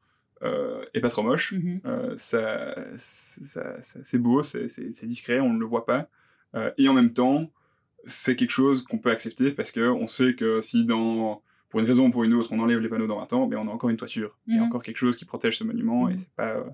euh, 0.43 0.85
est 0.95 1.01
pas 1.01 1.11
trop 1.11 1.23
moche. 1.23 1.53
Mm-hmm. 1.53 1.81
euh, 1.87 2.17
ça, 2.17 2.75
ça, 2.97 3.83
ça 3.83 4.01
c'est 4.05 4.19
beau, 4.19 4.45
c'est 4.45 5.07
discret, 5.07 5.41
on 5.41 5.53
ne 5.53 5.59
le 5.59 5.67
voit 5.67 5.87
pas. 5.87 6.09
Euh, 6.55 6.71
et 6.79 6.89
en 6.89 6.95
même 6.95 7.13
temps, 7.13 7.51
c'est 8.07 8.37
quelque 8.37 8.51
chose 8.51 8.85
qu'on 8.85 8.99
peut 8.99 9.11
accepter 9.11 9.51
parce 9.51 9.73
que 9.73 9.89
on 9.89 10.07
sait 10.07 10.35
que 10.35 10.61
si 10.61 10.85
dans 10.85 11.43
pour 11.69 11.81
une 11.81 11.87
raison 11.87 12.07
ou 12.07 12.11
pour 12.11 12.23
une 12.23 12.35
autre, 12.35 12.53
on 12.53 12.61
enlève 12.61 12.79
les 12.79 12.89
panneaux 12.89 13.09
dans 13.09 13.19
20 13.19 13.33
ans, 13.33 13.47
ben 13.49 13.59
on 13.59 13.69
a 13.69 13.73
encore 13.73 13.91
une 13.91 13.97
toiture. 13.97 14.39
Il 14.47 14.55
y 14.55 14.59
a 14.59 14.61
mhm. 14.61 14.69
encore 14.69 14.85
quelque 14.85 14.99
chose 14.99 15.17
qui 15.17 15.25
protège 15.25 15.59
ce 15.59 15.65
monument 15.65 16.09
et 16.09 16.13
mhm. 16.13 16.19
c'est 16.19 16.31
pas 16.31 16.51
euh, 16.51 16.65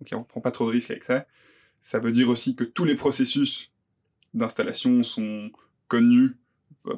donc 0.00 0.08
on 0.12 0.24
prend 0.24 0.40
pas 0.40 0.50
trop 0.50 0.64
de 0.66 0.70
risques 0.70 0.90
avec 0.90 1.04
ça. 1.04 1.26
Ça 1.82 1.98
veut 1.98 2.10
dire 2.10 2.30
aussi 2.30 2.56
que 2.56 2.64
tous 2.64 2.84
les 2.84 2.94
processus 2.94 3.70
d'installation 4.32 5.02
sont 5.02 5.50
connus 5.88 6.36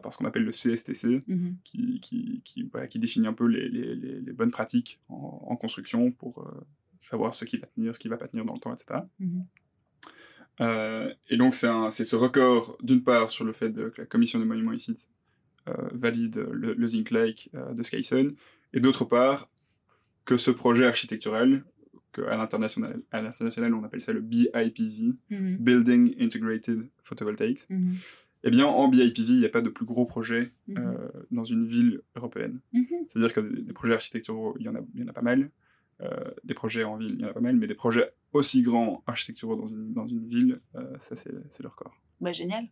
par 0.03 0.13
ce 0.13 0.19
qu'on 0.19 0.27
appelle 0.27 0.45
le 0.45 0.51
CSTC, 0.51 1.21
mhm. 1.27 1.57
qui, 1.65 2.01
qui, 2.01 2.43
qui, 2.45 2.71
qui, 2.89 2.99
définit 2.99 3.27
un 3.27 3.33
peu 3.33 3.47
les, 3.47 3.69
les, 3.69 3.95
les 3.95 4.33
bonnes 4.33 4.51
pratiques 4.51 5.01
en, 5.09 5.57
construction 5.57 6.13
pour 6.13 6.41
euh, 6.41 6.67
savoir 7.01 7.35
ce 7.35 7.45
qui 7.45 7.59
va 7.59 7.67
tenir, 7.67 7.95
ce 7.95 8.01
qui 8.01 8.09
va 8.09 8.17
pas 8.17 8.29
tenir 8.29 8.45
dans 8.45 8.55
le 8.55 8.61
temps, 8.61 8.75
etc. 8.75 9.01
Euh, 10.61 11.13
et 11.29 11.37
donc, 11.37 11.55
c'est 11.55 12.05
ce 12.05 12.17
record, 12.17 12.77
d'une 12.83 13.03
part, 13.03 13.31
sur 13.31 13.45
le 13.45 13.53
fait 13.53 13.73
que 13.73 13.93
la 13.99 14.07
commission 14.07 14.39
des 14.39 14.45
monuments 14.45 14.73
ici 14.73 14.95
euh, 15.69 15.73
valide 15.93 16.37
le, 16.51 16.75
le 16.75 16.87
Zinc 16.87 17.11
Lake 17.11 17.51
euh, 17.55 17.73
de 17.75 17.83
Skyson, 17.83 18.31
et 18.73 18.81
d'autre 18.81 19.05
part, 19.05 19.51
que 20.25 20.37
ce 20.37 20.51
projet 20.51 20.87
architectural, 20.87 21.65
qu'à 22.13 22.37
l'international, 22.37 23.03
à 23.13 23.23
l'international, 23.23 23.75
on 23.75 23.85
appelle 23.85 24.03
ça 24.03 24.13
le 24.13 24.21
BIPV, 24.21 25.15
mm-hmm. 25.31 25.57
Building 25.59 26.15
Integrated 26.21 26.89
Photovoltaics. 27.03 27.67
Eh 28.45 28.51
bien, 28.51 28.67
en 28.67 28.89
BIPV, 28.89 29.29
il 29.29 29.39
n'y 29.39 29.45
a 29.45 29.51
pas 29.51 29.61
de 29.61 29.69
plus 29.69 29.85
gros 29.85 30.07
projet 30.07 30.53
mm-hmm. 30.69 30.79
euh, 30.79 31.09
dans 31.31 31.45
une 31.45 31.67
ville 31.67 32.03
européenne. 32.17 32.61
C'est-à-dire 33.07 33.33
que 33.33 33.41
des, 33.41 33.63
des, 33.63 33.73
projets 33.73 33.95
architecturaux, 33.95 34.55
il 34.59 34.67
y, 34.67 34.69
en 34.69 34.75
a, 34.75 34.81
il 34.95 35.03
y 35.03 35.05
en 35.05 35.09
a 35.09 35.13
pas 35.13 35.23
mal. 35.23 35.51
Euh, 36.01 36.31
des 36.45 36.55
projets 36.55 36.85
en 36.85 36.97
ville, 36.97 37.17
il 37.19 37.21
y 37.21 37.25
en 37.25 37.31
a 37.31 37.33
pas 37.33 37.41
mal, 37.41 37.57
mais 37.57 37.67
des 37.67 37.75
projets 37.75 38.09
aussi 38.33 38.63
grands 38.63 39.03
architecturaux 39.07 39.57
dans 39.57 39.67
une, 39.67 39.93
dans 39.93 40.07
une 40.07 40.27
ville, 40.29 40.61
euh, 40.77 40.97
ça 40.99 41.17
c'est 41.17 41.33
le 41.33 41.69
record. 41.69 41.93
Bah, 42.21 42.33
génial. 42.33 42.69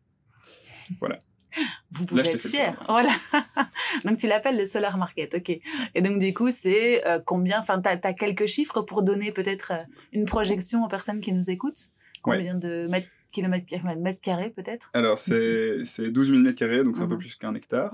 Voilà. 1.00 1.18
Vous 1.90 2.04
pouvez 2.04 2.26
être 2.28 2.48
fier. 2.48 2.76
Voilà. 2.88 3.10
donc, 4.04 4.18
tu 4.18 4.26
l'appelles 4.26 4.56
le 4.56 4.66
Solar 4.66 4.98
Market. 4.98 5.34
OK. 5.34 5.50
Et 5.94 6.00
donc, 6.02 6.18
du 6.18 6.34
coup, 6.34 6.50
c'est 6.50 7.06
euh, 7.06 7.18
combien, 7.24 7.58
enfin, 7.58 7.80
tu 7.80 7.88
as, 7.88 8.12
quelques 8.12 8.46
chiffres 8.46 8.82
pour 8.82 9.02
donner 9.02 9.32
peut-être 9.32 9.72
euh, 9.72 9.82
une 10.12 10.24
projection 10.24 10.84
aux 10.84 10.88
personnes 10.88 11.20
qui 11.20 11.32
nous 11.32 11.50
écoutent? 11.50 11.86
Combien 12.22 12.54
de 12.56 12.88
mètres, 12.88 13.08
kilomètres, 13.32 13.66
mètres 13.98 14.20
carrés 14.20 14.50
peut-être 14.50 14.90
Alors, 14.94 15.18
c'est 15.18 15.78
12 16.10 16.30
000 16.30 16.40
mètres 16.40 16.58
carrés, 16.58 16.84
donc 16.84 16.96
c'est 16.96 17.02
un 17.02 17.08
peu 17.08 17.14
mhm. 17.14 17.20
plus 17.20 17.36
qu'un 17.36 17.54
hectare. 17.54 17.92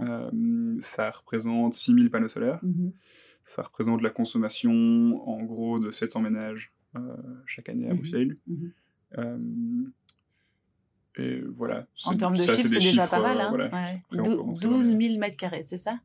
Euh, 0.00 0.76
ça 0.80 1.10
représente 1.10 1.74
6 1.74 1.94
000 1.94 2.08
panneaux 2.08 2.28
solaires. 2.28 2.60
Mhm. 2.62 2.92
Ça 3.44 3.62
représente 3.62 4.02
la 4.02 4.10
consommation, 4.10 4.70
en 5.26 5.42
gros, 5.42 5.78
de 5.78 5.90
700 5.90 6.20
ménages 6.20 6.72
chaque 7.46 7.68
année 7.68 7.86
à 7.88 7.92
mhm. 7.92 7.96
Bruxelles. 7.96 8.36
Et 11.18 11.40
voilà. 11.40 11.86
En 12.04 12.16
termes 12.16 12.36
de 12.36 12.42
chiffres, 12.42 12.68
c'est 12.68 12.78
déjà 12.78 13.06
pas 13.06 13.20
mal. 13.20 13.40
Hein 13.40 13.98
12 14.12 14.96
000 14.96 15.18
mètres 15.18 15.36
carrés, 15.36 15.62
c'est 15.62 15.78
ça? 15.78 15.98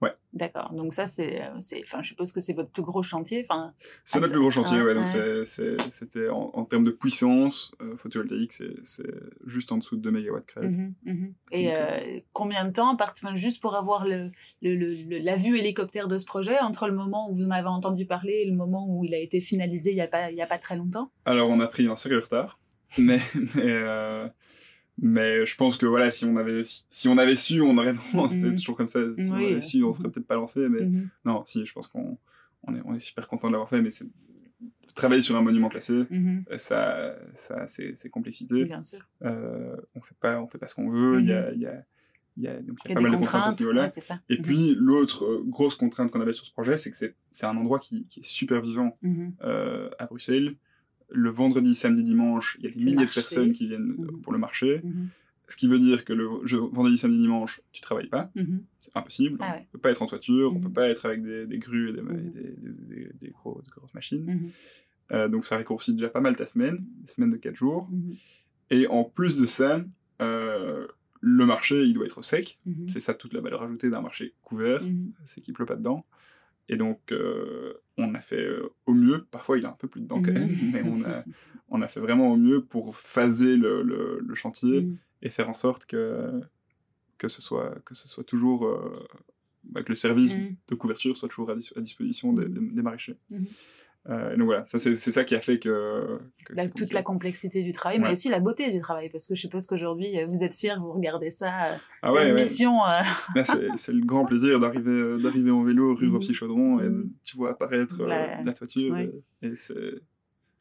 Ouais. 0.00 0.14
D'accord. 0.32 0.72
Donc 0.72 0.94
ça, 0.94 1.06
c'est, 1.06 1.42
enfin, 1.82 2.02
je 2.02 2.08
suppose 2.08 2.32
que 2.32 2.40
c'est 2.40 2.52
votre 2.52 2.70
plus 2.70 2.82
gros 2.82 3.02
chantier. 3.02 3.44
Enfin, 3.44 3.74
c'est 4.04 4.20
notre 4.20 4.32
plus 4.32 4.40
gros 4.40 4.50
chantier, 4.50 4.80
ouais. 4.80 4.94
Donc 4.94 5.06
c'était 5.06 6.28
en, 6.28 6.64
termes 6.64 6.84
de 6.84 6.90
puissance 6.90 7.72
euh, 7.82 7.96
photovoltaïque, 7.96 8.52
c'est 8.82 9.06
juste 9.46 9.72
en 9.72 9.78
dessous 9.78 9.96
de 9.96 10.02
2 10.02 10.10
MW 10.10 10.40
crête. 10.46 10.72
Mmh 10.72 10.94
mmh 11.04 11.26
Et 11.52 11.72
euh, 11.72 11.78
euh, 11.80 12.20
combien 12.32 12.64
de 12.64 12.72
temps, 12.72 12.96
enfin, 12.98 13.34
juste 13.34 13.60
pour 13.60 13.76
avoir 13.76 14.06
le, 14.06 14.30
le, 14.62 15.18
la 15.18 15.36
vue 15.36 15.58
hélicoptère 15.58 16.08
de 16.08 16.16
ce 16.16 16.24
projet, 16.24 16.58
entre 16.60 16.86
le 16.86 16.94
moment 16.94 17.28
où 17.28 17.34
vous 17.34 17.46
en 17.46 17.50
avez 17.50 17.68
entendu 17.68 18.06
parler 18.06 18.42
et 18.44 18.46
le 18.46 18.56
moment 18.56 18.86
où 18.88 19.04
il 19.04 19.14
a 19.14 19.18
été 19.18 19.40
finalisé 19.40 19.90
il 19.90 19.96
n'y 19.96 20.00
a, 20.00 20.08
pas, 20.08 20.30
il 20.30 20.40
a 20.40 20.46
pas 20.46 20.58
très 20.58 20.76
longtemps? 20.76 21.10
Alors, 21.24 21.50
on 21.50 21.60
a 21.60 21.66
pris 21.66 21.88
un 21.88 21.96
sérieux 21.96 22.20
retard. 22.20 22.58
mais, 22.98 23.20
mais 23.54 23.72
mais 25.02 25.46
je 25.46 25.56
pense 25.56 25.76
que 25.76 25.86
voilà, 25.86 26.10
si 26.10 26.26
on 26.26 26.36
avait, 26.36 26.62
si, 26.64 27.08
on 27.08 27.16
avait 27.16 27.36
su, 27.36 27.60
on 27.62 27.76
aurait 27.78 27.92
vraiment, 28.12 28.28
c'est 28.28 28.50
mhm. 28.50 28.56
toujours 28.56 28.76
comme 28.76 28.86
ça, 28.86 29.00
si 29.16 29.28
on 29.30 29.34
avait 29.34 29.62
su, 29.62 29.82
on 29.82 29.92
serait 29.92 30.10
peut-être 30.10 30.26
pas 30.26 30.34
lancé, 30.34 30.68
mais 30.68 30.82
mhm. 30.82 31.08
non, 31.24 31.42
si, 31.46 31.64
je 31.64 31.72
pense 31.72 31.88
qu'on 31.88 32.18
on 32.64 32.74
est, 32.74 32.82
on 32.84 32.94
est 32.94 33.00
super 33.00 33.26
content 33.26 33.48
de 33.48 33.52
l'avoir 33.52 33.70
fait, 33.70 33.80
mais 33.80 33.90
c'est 33.90 34.06
travailler 34.94 35.22
sur 35.22 35.36
un 35.36 35.42
monument 35.42 35.70
classé, 35.70 36.04
mhm. 36.10 36.44
ça, 36.56 37.16
ça, 37.32 37.66
c'est, 37.66 37.96
c'est 37.96 38.10
complexité. 38.10 38.64
Bien 38.64 38.82
sûr. 38.82 39.00
Euh, 39.24 39.76
on 39.94 40.00
fait 40.02 40.16
pas, 40.20 40.40
on 40.40 40.46
fait 40.46 40.58
pas 40.58 40.68
ce 40.68 40.74
qu'on 40.74 40.90
veut, 40.90 41.20
il 41.20 41.26
y 41.26 41.32
a, 41.32 41.52
il 41.52 41.60
y 41.60 41.66
a, 41.66 41.82
il 42.36 42.44
y 42.44 42.48
a, 42.48 42.60
donc, 42.60 42.78
il 42.84 42.90
y 42.90 42.92
a 42.92 42.94
pas 42.94 43.00
mal 43.00 43.10
de 43.10 43.16
contraintes 43.16 43.46
à 43.46 43.50
ce 43.52 43.58
niveau-là. 43.60 43.86
Et 44.28 44.36
puis, 44.36 44.74
l'autre 44.76 45.24
euh, 45.24 45.44
grosse 45.46 45.76
contrainte 45.76 46.10
qu'on 46.10 46.20
avait 46.20 46.32
sur 46.32 46.44
ce 46.44 46.52
projet, 46.52 46.76
c'est 46.76 46.90
que 46.90 46.96
c'est, 46.96 47.14
c'est 47.30 47.46
un 47.46 47.56
endroit 47.56 47.78
qui, 47.78 48.06
qui 48.08 48.20
est 48.20 48.26
super 48.26 48.60
vivant 48.60 48.98
euh, 49.42 49.88
à 49.98 50.06
Bruxelles 50.06 50.56
le 51.10 51.30
vendredi, 51.30 51.74
samedi, 51.74 52.04
dimanche, 52.04 52.56
il 52.58 52.64
y 52.64 52.68
a 52.68 52.70
des 52.70 52.84
milliers 52.84 53.06
de 53.06 53.12
personnes 53.12 53.52
qui 53.52 53.66
viennent 53.66 53.92
euh, 53.98 54.12
mhm. 54.12 54.20
pour 54.20 54.32
le 54.32 54.38
marché. 54.38 54.80
Mhm. 54.84 55.08
Ce 55.48 55.56
qui 55.56 55.66
veut 55.66 55.80
dire 55.80 56.04
que 56.04 56.12
le 56.12 56.26
vendredi, 56.26 56.96
samedi, 56.96 57.18
dimanche, 57.18 57.60
tu 57.72 57.80
travailles 57.80 58.08
pas. 58.08 58.30
Mhm. 58.36 58.62
C'est 58.78 58.96
impossible. 58.96 59.38
Ah 59.40 59.56
on 59.58 59.64
peut 59.72 59.78
pas 59.78 59.90
être 59.90 60.02
en 60.02 60.06
toiture, 60.06 60.54
on 60.54 60.60
peut 60.60 60.70
pas 60.70 60.88
être 60.88 61.06
avec 61.06 61.22
des, 61.22 61.58
grues 61.58 61.90
et 61.90 61.92
des, 61.92 63.10
des, 63.20 63.30
grosses 63.30 63.94
machines. 63.94 64.50
Euh, 65.12 65.28
donc 65.28 65.44
ça 65.44 65.56
raccourcit 65.56 65.94
déjà 65.94 66.08
pas 66.08 66.20
mal 66.20 66.36
ta 66.36 66.46
semaine, 66.46 66.86
des 67.00 67.10
semaines 67.10 67.30
de 67.30 67.36
4 67.36 67.56
jours. 67.56 67.88
Et 68.70 68.86
en 68.86 69.02
plus 69.02 69.36
de 69.36 69.46
ça, 69.46 69.84
euh, 70.22 70.86
le 71.20 71.46
marché, 71.46 71.84
il 71.84 71.94
doit 71.94 72.06
être 72.06 72.22
sec. 72.22 72.56
C'est 72.86 73.00
ça 73.00 73.14
toute 73.14 73.32
la 73.32 73.40
valeur 73.40 73.62
ajoutée 73.62 73.90
d'un 73.90 74.02
marché 74.02 74.34
couvert, 74.42 74.82
c'est 75.26 75.40
qu'il 75.40 75.54
pleut 75.54 75.66
pas 75.66 75.76
dedans. 75.76 76.06
Et 76.70 76.76
donc, 76.76 77.00
euh, 77.10 77.74
on 77.98 78.14
a 78.14 78.20
fait 78.20 78.40
euh, 78.40 78.72
au 78.86 78.94
mieux. 78.94 79.26
Parfois, 79.32 79.58
il 79.58 79.66
a 79.66 79.70
un 79.70 79.76
peu 79.76 79.88
plus 79.88 80.00
dedans 80.00 80.22
quand 80.22 80.32
même, 80.32 80.48
mais 80.72 80.82
on 80.84 81.04
a, 81.04 81.24
on 81.68 81.82
a 81.82 81.88
fait 81.88 81.98
vraiment 81.98 82.30
au 82.30 82.36
mieux 82.36 82.64
pour 82.64 82.94
phaser 82.96 83.56
le, 83.56 83.82
le, 83.82 84.34
chantier 84.36 84.82
mhm. 84.82 84.96
et 85.22 85.28
faire 85.30 85.50
en 85.50 85.54
sorte 85.54 85.84
que, 85.86 86.40
que, 87.18 87.26
ce, 87.26 87.42
soit, 87.42 87.74
que 87.84 87.94
ce 87.94 88.08
soit 88.08 88.24
toujours. 88.24 88.66
Euh, 88.66 89.06
bah, 89.64 89.82
que 89.82 89.88
le 89.90 89.96
service 89.96 90.38
mhm. 90.38 90.56
de 90.68 90.74
couverture 90.76 91.16
soit 91.16 91.28
toujours 91.28 91.50
à, 91.50 91.54
disposition 91.54 92.32
des, 92.32 92.46
des 92.48 92.82
maraîchers. 92.82 93.18
Euh, 94.08 94.34
donc 94.36 94.46
voilà, 94.46 94.64
ça 94.64 94.78
c'est 94.78 94.96
ça 94.96 95.24
qui 95.24 95.34
a 95.34 95.40
fait 95.40 95.58
que, 95.58 96.18
toute 96.74 96.94
la 96.94 97.02
complexité 97.02 97.62
du 97.62 97.72
travail, 97.72 97.98
mais 97.98 98.10
aussi 98.10 98.30
la 98.30 98.40
beauté 98.40 98.70
du 98.72 98.80
travail, 98.80 99.10
parce 99.10 99.26
que 99.26 99.34
je 99.34 99.40
suppose 99.40 99.66
qu'aujourd'hui 99.66 100.18
euh, 100.18 100.24
vous 100.24 100.42
êtes 100.42 100.54
fiers, 100.54 100.76
vous 100.78 100.92
regardez 100.92 101.30
ça, 101.30 101.48
euh, 101.48 101.76
ah 102.02 102.10
c'est 102.10 102.30
une 102.30 102.34
mission. 102.34 102.78
c'est 103.76 103.92
le 103.92 104.04
grand 104.04 104.24
plaisir 104.24 104.58
d'arriver 104.58 105.22
d'arriver 105.22 105.50
en 105.50 105.62
vélo 105.62 105.94
rue 105.94 106.08
mmh. 106.08 106.32
Chaudron 106.32 106.80
et 106.80 106.88
mmh. 106.88 107.10
tu 107.24 107.36
vois 107.36 107.50
apparaître 107.50 108.02
la, 108.04 108.52
toiture. 108.54 108.96
Et, 108.96 109.10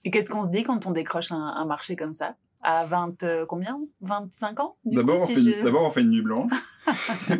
et 0.04 0.12
qu'est-ce 0.12 0.30
qu'on 0.30 0.44
se 0.44 0.50
dit 0.50 0.64
quand 0.64 0.86
on 0.86 0.92
décroche 0.92 1.32
un, 1.32 1.66
marché 1.66 1.96
comme 1.96 2.14
ça? 2.14 2.36
À 2.64 2.86
20 2.86 3.46
combien? 3.48 3.80
25 4.02 4.60
ans 4.60 4.76
D'abord 4.86 5.18
on, 5.20 5.88
on, 5.88 5.92
fait 5.92 6.02
une 6.02 6.12
nuit 6.12 6.22
blanche. 6.22 6.52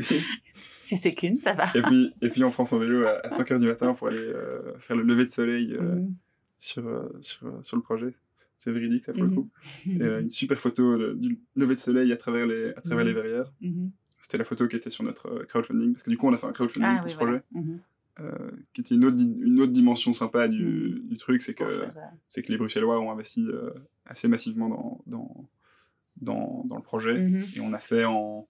Si 0.80 0.96
c'est 0.96 1.12
qu'une, 1.12 1.42
ça 1.42 1.54
va. 1.54 1.66
Et 1.76 1.82
puis, 1.82 2.14
et 2.22 2.30
puis 2.30 2.44
on 2.44 2.52
prend 2.52 2.66
son 2.66 2.80
vélo 2.80 3.06
à, 3.06 3.30
5 3.32 3.52
h 3.52 3.60
du 3.60 3.68
matin 3.68 3.94
pour 3.94 4.08
aller 4.08 4.18
euh, 4.18 4.78
faire 4.80 4.96
le 4.96 5.04
lever 5.04 5.26
de 5.26 5.30
soleil 5.30 5.74
euh, 5.74 5.82
mhm. 5.82 6.16
sur, 6.58 6.88
euh, 6.88 7.10
sur, 7.20 7.48
sur, 7.64 7.78
le 7.78 7.84
projet. 7.84 8.08
C'est 8.56 8.72
véridique, 8.72 9.06
ça 9.06 9.14
pour 9.14 9.24
le 9.24 9.30
mhm. 9.30 9.36
coup. 9.36 9.50
Et 9.88 10.22
une 10.22 10.30
super 10.30 10.58
photo 10.58 11.14
du 11.16 11.40
lever 11.56 11.76
de 11.76 11.80
soleil 11.80 12.12
à 12.12 12.18
travers 12.18 12.48
les, 12.48 12.70
à 12.70 12.82
travers 12.82 13.04
les 13.04 13.14
mhm. 13.14 13.22
verrières. 13.22 13.54
C'était 14.22 14.38
la 14.38 14.44
photo 14.44 14.68
qui 14.68 14.76
était 14.76 14.90
sur 14.90 15.04
notre 15.04 15.46
crowdfunding, 15.46 15.94
parce 15.94 16.04
que 16.04 16.10
du 16.10 16.18
coup, 16.18 16.28
on 16.28 16.34
a 16.34 16.38
fait 16.38 16.48
un 16.48 16.54
crowdfunding 16.54 16.90
ah 16.98 17.00
pour 17.02 17.10
ce 17.10 17.16
projet. 17.16 17.42
Qui 18.74 18.82
était 18.82 18.96
une 18.96 19.06
autre, 19.06 19.18
une 19.20 19.62
autre 19.62 19.72
dimension 19.72 20.14
sympa 20.14 20.48
du, 20.48 21.02
du 21.06 21.18
truc, 21.18 21.42
c'est 21.42 21.54
que, 21.54 21.88
c'est 22.28 22.42
que 22.42 22.52
les 22.52 22.58
Bruxellois 22.58 23.00
ont 23.00 23.12
investi 23.12 23.48
assez 24.06 24.28
massivement 24.28 24.70
dans, 24.70 25.02
dans, 25.06 25.50
dans, 26.22 26.64
dans 26.66 26.76
le 26.76 26.84
projet. 26.84 27.30
Et 27.56 27.60
on 27.60 27.74
a 27.74 27.78
fait 27.78 28.06
en, 28.06 28.48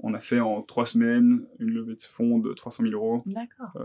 on 0.00 0.14
a 0.14 0.20
fait 0.20 0.40
en 0.40 0.62
trois 0.62 0.86
semaines 0.86 1.46
une 1.58 1.70
levée 1.70 1.94
de 1.94 2.02
fonds 2.02 2.38
de 2.38 2.52
300 2.52 2.84
000 2.84 2.94
euros. 2.94 3.22
D'accord. 3.26 3.76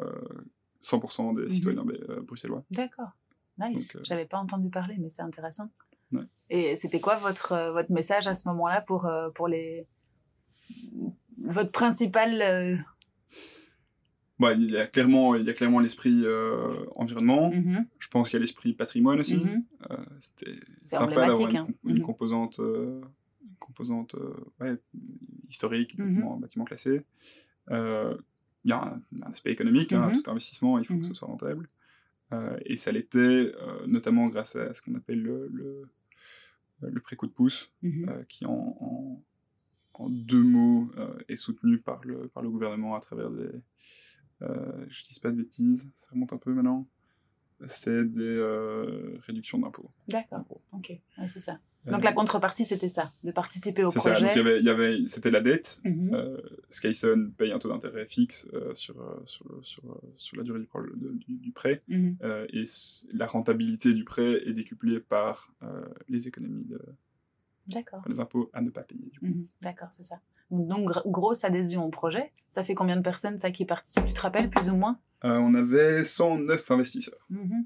100% 0.83 1.37
euh, 1.37 1.43
des 1.43 1.53
citoyens 1.53 1.83
mhm. 1.83 1.97
euh, 2.09 2.21
bruxellois. 2.21 2.63
D'accord. 2.71 3.11
Nice. 3.57 3.95
Euh, 3.95 3.99
J'avais 4.03 4.25
pas 4.25 4.37
entendu 4.37 4.69
parler, 4.69 4.95
mais 4.99 5.09
c'est 5.09 5.21
intéressant. 5.21 5.65
Et 6.51 6.75
c'était 6.75 6.99
quoi 6.99 7.15
votre, 7.15 7.71
votre 7.71 7.91
message 7.91 8.27
à 8.27 8.35
ce 8.35 8.47
moment-là 8.49 8.81
pour, 8.81 9.11
pour 9.33 9.47
les. 9.47 9.87
Votre 11.39 11.71
principal. 11.71 12.77
Bah, 14.39 14.53
il 14.53 14.71
y 14.71 14.77
a 14.77 14.87
clairement 14.87 15.35
il 15.35 15.45
y 15.45 15.49
a 15.49 15.53
clairement 15.53 15.79
l'esprit 15.79 16.25
environnement 16.95 17.51
mhm. 17.51 17.85
je 17.99 18.07
pense 18.07 18.29
qu'il 18.29 18.37
y 18.37 18.41
a 18.41 18.41
l'esprit 18.41 18.73
patrimoine 18.73 19.19
aussi 19.19 19.45
mhm. 19.45 19.63
c'était 20.19 20.59
sympa 20.81 21.27
d'avoir 21.27 21.49
une, 21.49 21.57
hein. 21.57 21.67
une 21.85 22.01
composante 22.01 22.59
composante 23.63 24.15
euh, 24.15 24.33
ouais, 24.59 24.75
historique, 25.49 25.97
mmh 25.97 26.39
bâtiment, 26.39 26.65
classé. 26.65 27.01
Euh, 27.71 28.15
il 28.65 28.69
y 28.69 28.73
a 28.73 28.81
un, 28.81 29.01
aspect 29.23 29.51
économique, 29.51 29.93
hein, 29.93 30.11
tout 30.13 30.29
investissement, 30.29 30.77
il 30.79 30.85
faut 30.85 30.97
que 30.97 31.05
ce 31.05 31.13
soit 31.13 31.27
rentable. 31.27 31.67
Euh, 32.31 32.57
et 32.65 32.77
ça 32.77 32.91
l'était 32.91 33.53
notamment 33.87 34.27
grâce 34.27 34.55
à 34.55 34.73
ce 34.73 34.81
qu'on 34.81 34.95
appelle 34.95 35.21
le, 35.21 35.49
le, 35.51 35.89
le 36.81 37.01
pré-coup 37.01 37.27
de 37.27 37.31
pouce, 37.31 37.73
qui 38.29 38.45
en, 38.45 39.23
en, 39.93 40.09
deux 40.09 40.43
mots 40.43 40.89
est 41.27 41.35
soutenu 41.35 41.77
par 41.77 42.03
le, 42.05 42.27
par 42.29 42.41
le 42.41 42.49
gouvernement 42.49 42.95
à 42.95 42.99
travers 42.99 43.29
des... 43.29 43.49
je 44.87 45.03
dis 45.05 45.19
pas 45.19 45.31
de 45.31 45.37
bêtises, 45.37 45.89
ça 46.01 46.09
remonte 46.11 46.33
un 46.33 46.37
peu 46.37 46.53
maintenant 46.53 46.87
c'est 47.67 48.03
des 48.03 48.41
réductions 49.25 49.57
d'impôts. 49.57 49.89
D'accord, 50.09 50.43
ok, 50.73 50.91
c'est 51.27 51.39
ça. 51.39 51.59
Donc 51.85 52.03
la 52.03 52.13
contrepartie, 52.13 52.63
c'était 52.63 52.87
ça, 52.87 53.11
de 53.23 53.31
participer 53.31 53.83
au 53.83 53.91
projet. 53.91 54.15
Ça. 54.15 54.35
Donc, 54.35 54.63
y 54.63 54.69
avait, 54.69 55.05
c'était 55.07 55.31
la 55.31 55.41
dette. 55.41 55.79
Mm 55.83 56.15
Skyson 56.69 57.31
paye 57.37 57.51
un 57.51 57.59
taux 57.59 57.69
d'intérêt 57.69 58.05
fixe 58.07 58.47
euh, 58.53 58.73
sur, 58.73 58.99
euh, 58.99 59.21
sur, 59.25 59.45
sur, 59.61 59.85
euh, 59.85 60.13
sur, 60.17 60.37
la 60.37 60.43
durée 60.43 60.59
du, 60.59 61.35
du, 61.37 61.51
prêt. 61.51 61.83
Mhm. 61.87 62.17
et 62.51 62.63
la 63.13 63.27
rentabilité 63.27 63.93
du 63.93 64.03
prêt 64.03 64.41
est 64.45 64.53
décuplée 64.53 64.99
par 64.99 65.53
les 66.07 66.27
économies 66.27 66.65
de, 66.65 66.79
les 68.07 68.19
impôts 68.19 68.49
à 68.53 68.61
ne 68.61 68.69
pas 68.69 68.83
payer. 68.83 69.11
Mhm. 69.21 69.47
D'accord, 69.61 69.89
c'est 69.91 70.03
ça. 70.03 70.19
Donc, 70.51 70.89
grosse 71.05 71.43
adhésion 71.43 71.83
au 71.83 71.89
projet. 71.89 72.31
Ça 72.49 72.63
fait 72.63 72.75
combien 72.75 72.97
de 72.97 73.01
personnes 73.01 73.37
ça 73.37 73.51
qui 73.51 73.65
participent? 73.65 74.05
Tu 74.05 74.13
te 74.13 74.21
rappelles 74.21 74.49
plus 74.49 74.69
ou 74.69 74.75
moins? 74.75 74.99
On 75.23 75.53
avait 75.53 76.03
109 76.03 76.71
investisseurs. 76.71 77.25
Mhm. 77.29 77.65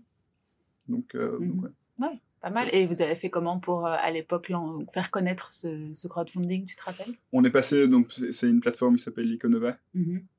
Donc, 0.87 1.15
donc 1.15 1.63
ouais. 1.63 1.69
ouais. 1.99 2.21
Pas 2.41 2.51
mal. 2.51 2.67
Et 2.73 2.85
vous 2.85 3.01
avez 3.01 3.15
fait 3.15 3.29
comment 3.29 3.59
pour, 3.59 3.87
euh, 3.87 3.95
à 3.99 4.11
l'époque, 4.11 4.51
faire 4.93 5.09
connaître 5.09 5.51
ce, 5.53 6.07
crowdfunding, 6.07 6.65
tu 6.65 6.75
te 6.75 6.83
rappelles? 6.83 7.13
On 7.31 7.43
est 7.43 7.49
passé, 7.49 7.87
donc 7.87 8.11
c'est 8.13 8.49
une 8.49 8.59
plateforme 8.59 8.97
qui 8.97 9.03
s'appelle 9.03 9.29
Iconova, 9.31 9.71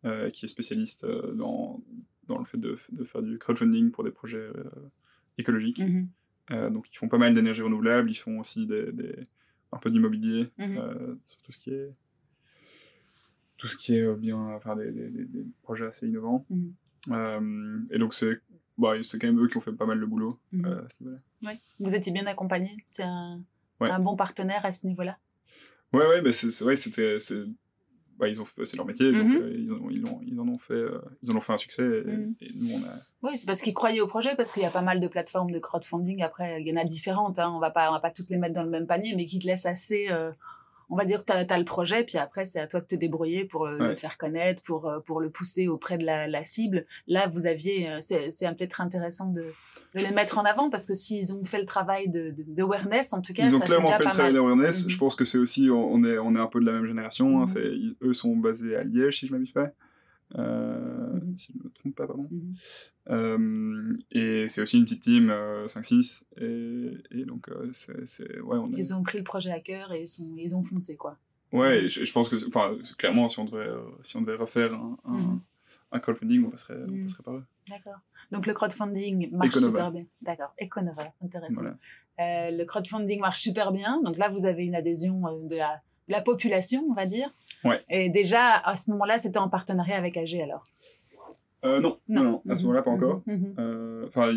euh, 0.04 0.30
qui 0.30 0.44
est 0.44 0.48
spécialiste 0.48 1.04
euh, 1.04 1.34
dans, 1.34 1.82
dans 2.26 2.38
le 2.38 2.44
fait 2.44 2.59
de, 2.59 2.76
de, 2.92 3.04
faire 3.04 3.22
du 3.22 3.38
crowdfunding 3.38 3.90
pour 3.90 4.04
des 4.04 4.12
projets 4.12 4.48
écologiques. 5.38 5.82
Donc 6.50 6.86
ils 6.90 6.96
font 6.96 7.09
pas 7.09 7.18
mal 7.18 7.34
d'énergie 7.34 7.62
renouvelable, 7.62 8.11
ils 8.11 8.14
font 8.14 8.38
aussi 8.38 8.66
des, 8.66 8.90
des 8.92 9.16
un 9.72 9.78
peu 9.78 9.90
d'immobilier, 9.90 10.48
mm-hmm. 10.58 11.18
sur 11.26 11.42
tout 11.42 11.52
ce 11.52 11.58
qui 11.58 11.70
est 11.70 11.92
tout 13.56 13.66
ce 13.66 13.76
qui 13.76 13.96
est 13.96 14.14
bien, 14.14 14.38
enfin 14.54 14.76
des, 14.76 14.92
des, 14.92 15.08
des 15.08 15.46
projets 15.62 15.86
assez 15.86 16.06
innovants. 16.06 16.46
et 17.10 17.98
donc 17.98 18.14
c'est 18.14 18.40
bah, 18.78 18.92
c'est 19.02 19.18
quand 19.18 19.26
même 19.26 19.40
eux 19.40 19.48
qui 19.48 19.56
ont 19.56 19.60
fait 19.60 19.72
pas 19.72 19.86
mal 19.86 19.98
le 19.98 20.06
boulot 20.06 20.34
mhm. 20.52 20.64
euh, 20.64 20.84
à 20.84 20.88
ce 20.88 21.02
niveau-là. 21.02 21.52
Vous 21.80 21.94
étiez 21.94 22.12
bien 22.12 22.26
accompagné 22.26 22.70
C'est 22.86 23.02
un, 23.02 23.42
un, 23.80 23.98
bon 23.98 24.14
partenaire 24.14 24.64
à 24.64 24.72
ce 24.72 24.86
niveau-là? 24.86 25.18
Ouais, 25.92 26.06
ouais, 26.06 26.32
c'est 26.32 26.60
vrai, 26.60 26.76
c'était 26.76 27.18
bah, 28.18 28.28
ils 28.28 28.40
ont 28.40 28.44
c'est 28.44 28.76
leur 28.76 28.86
métier 28.86 29.12
donc 29.12 29.24
mhm. 29.24 29.36
euh, 29.36 29.54
ils, 29.56 29.72
ont, 29.72 29.90
ils, 29.90 30.04
ont, 30.04 30.20
ils, 30.26 30.40
en 30.40 30.48
ont 30.48 30.58
fait 30.58 30.74
euh, 30.74 31.00
ils 31.22 31.30
en 31.30 31.36
ont 31.36 31.40
fait 31.40 31.52
un 31.52 31.58
succès 31.58 31.84
et, 31.84 32.10
mhm. 32.10 32.34
nous 32.56 32.74
on 32.74 32.78
a 32.78 32.92
oui 33.22 33.38
c'est 33.38 33.46
parce 33.46 33.60
qu'ils 33.60 33.74
croyaient 33.74 34.00
au 34.00 34.06
projet 34.06 34.34
parce 34.36 34.50
qu'il 34.50 34.62
y 34.62 34.66
a 34.66 34.70
pas 34.70 34.82
mal 34.82 34.98
de 35.00 35.06
plateformes 35.06 35.50
de 35.50 35.58
crowdfunding 35.58 36.22
après 36.22 36.60
il 36.60 36.68
y 36.68 36.72
en 36.72 36.80
a 36.80 36.84
différentes 36.84 37.38
hein, 37.38 37.52
on 37.54 37.60
va 37.60 37.70
pas 37.70 37.88
on 37.90 37.92
va 37.92 38.00
pas 38.00 38.10
toutes 38.10 38.30
les 38.30 38.38
mettre 38.38 38.54
dans 38.54 38.64
le 38.64 38.70
même 38.70 38.86
panier 38.86 39.14
mais 39.16 39.24
qui 39.24 39.38
te 39.38 39.46
laissent 39.46 39.66
assez 39.66 40.08
euh, 40.10 40.32
on 40.91 40.97
va 40.97 41.05
dire 41.05 41.24
tu 41.24 41.32
as, 41.32 41.59
le 41.59 41.64
projet 41.64 42.05
puis 42.05 42.18
après 42.18 42.45
c'est 42.45 42.61
à 42.61 42.66
toi 42.66 42.80
de 42.80 42.86
te 42.86 42.95
débrouiller 42.95 43.45
pour 43.45 43.68
le 43.68 43.95
faire 43.95 44.16
connaître 44.16 44.62
pour 44.62 44.91
pour 45.05 45.20
le 45.20 45.30
pousser 45.30 45.68
auprès 45.68 45.99
de 45.99 46.05
la, 46.05 46.28
la 46.28 46.45
cible 46.45 46.82
là 47.07 47.26
vous 47.28 47.47
aviez 47.47 47.89
c'est 48.01 48.28
peut-être 48.57 48.80
intéressant 48.80 49.26
de 49.26 49.53
de 49.95 50.01
les 50.01 50.11
mettre 50.12 50.39
en 50.39 50.43
avant 50.43 50.70
parce 50.70 50.86
que 50.86 50.95
s'ils 50.95 51.32
ont 51.32 51.45
fait 51.45 51.59
le 51.59 51.64
travail 51.64 52.09
de, 52.09 52.34
de, 52.36 52.62
awareness, 52.62 53.12
en 53.12 53.22
tout 53.22 53.32
cas, 53.32 53.45
ils 53.45 53.55
ont 53.55 53.61
clairement 53.61 53.86
fait, 53.86 53.99
le 53.99 54.11
travail 54.11 54.32
d'awareness. 54.32 54.84
Mhm. 54.84 54.91
Je 54.91 54.99
pense 54.99 55.16
que 55.16 55.24
c'est 55.24 55.39
aussi, 55.39 55.68
on 55.70 56.05
est, 56.05 56.18
on 56.18 56.34
est 56.34 56.41
un 56.41 56.47
peu 56.47 56.61
de 56.61 56.66
la 56.66 56.72
même 56.72 56.86
génération. 56.86 57.43
Hein. 57.43 57.45
Mhm. 57.47 57.95
eux 58.03 58.12
sont 58.12 58.36
basés 58.36 58.76
à 58.76 58.84
Liège, 58.84 59.20
si 59.20 59.26
je 59.26 59.32
ne 59.32 59.39
m'abuse 59.39 59.53
pas. 59.53 59.70
Euh, 60.37 61.20
mhm. 61.20 61.37
Si 61.37 61.53
je 61.53 61.59
ne 61.59 61.64
me 61.64 61.70
trompe 61.70 61.95
pas, 61.95 62.07
pardon. 62.07 62.29
Euh, 63.09 63.93
et 64.11 64.49
c'est 64.49 64.61
aussi 64.61 64.79
une 64.79 64.85
petite 64.85 65.03
team 65.03 65.31
5-6. 65.31 66.24
Euh, 66.41 67.01
et, 67.11 67.20
et, 67.20 67.24
donc, 67.24 67.49
c'est, 67.72 68.41
ouais, 68.41 68.59
on 68.59 68.68
Ils 68.70 68.95
ont 68.95 69.03
pris 69.03 69.18
le 69.18 69.24
projet 69.24 69.51
à 69.51 69.61
cœur 69.61 69.93
et 69.93 70.03
ils, 70.03 70.09
sont, 70.09 70.35
ils 70.37 70.55
ont 70.55 70.62
foncé, 70.62 70.97
quoi. 70.97 71.16
Ouais, 71.51 71.89
je, 71.89 72.12
pense 72.12 72.29
que, 72.29 72.37
enfin, 72.47 72.76
clairement, 72.99 73.29
si 73.29 73.39
on 73.39 73.45
devait, 73.45 73.70
si 74.03 74.16
on 74.18 74.20
devait 74.20 74.37
refaire 74.37 74.74
un 74.74 75.41
un 75.91 76.01
crowdfunding, 76.01 76.47
on 76.47 76.51
passerait, 76.51 76.76
on 76.89 76.93
hmm. 76.93 77.05
passerait 77.05 77.22
par 77.22 77.35
eux. 77.35 77.45
D'accord. 77.68 78.01
Donc 78.31 78.47
le 78.47 78.53
crowdfunding 78.53 79.31
marche 79.33 79.57
super 79.57 79.91
bien. 79.91 80.05
D'accord. 80.20 80.55
Econova, 80.61 81.12
intéressant. 81.22 81.64
Euh, 81.64 82.51
le 82.51 82.64
crowdfunding 82.64 83.20
marche 83.20 83.41
super 83.41 83.72
bien. 83.72 84.01
Donc 84.03 84.16
là, 84.18 84.29
vous 84.29 84.47
avez 84.47 84.66
une 84.66 84.74
adhésion 84.74 85.26
euh, 85.26 85.47
de 85.47 85.57
la, 85.57 85.81
de 86.09 86.12
la 86.12 86.20
population, 86.20 86.85
on 86.89 86.95
va 86.95 87.07
dire. 87.07 87.35
Ouais. 87.64 87.84
Et 87.90 88.09
déjà, 88.09 88.54
à 88.64 88.76
ce 88.76 88.90
moment-là, 88.90 89.18
c'était 89.18 89.38
en 89.38 89.48
partenariat 89.48 89.96
avec 89.96 90.16
AG 90.16 90.40
alors 90.40 90.64
euh, 91.64 91.80
non, 91.80 91.98
non, 92.09 92.22
non, 92.22 92.42
à 92.48 92.56
ce 92.56 92.62
moment-là, 92.62 92.82
pas 92.82 92.90
encore. 92.90 93.22
Mhm, 93.26 93.34
mhm. 93.34 93.54
Euh, 93.59 94.06
enfin, 94.06 94.30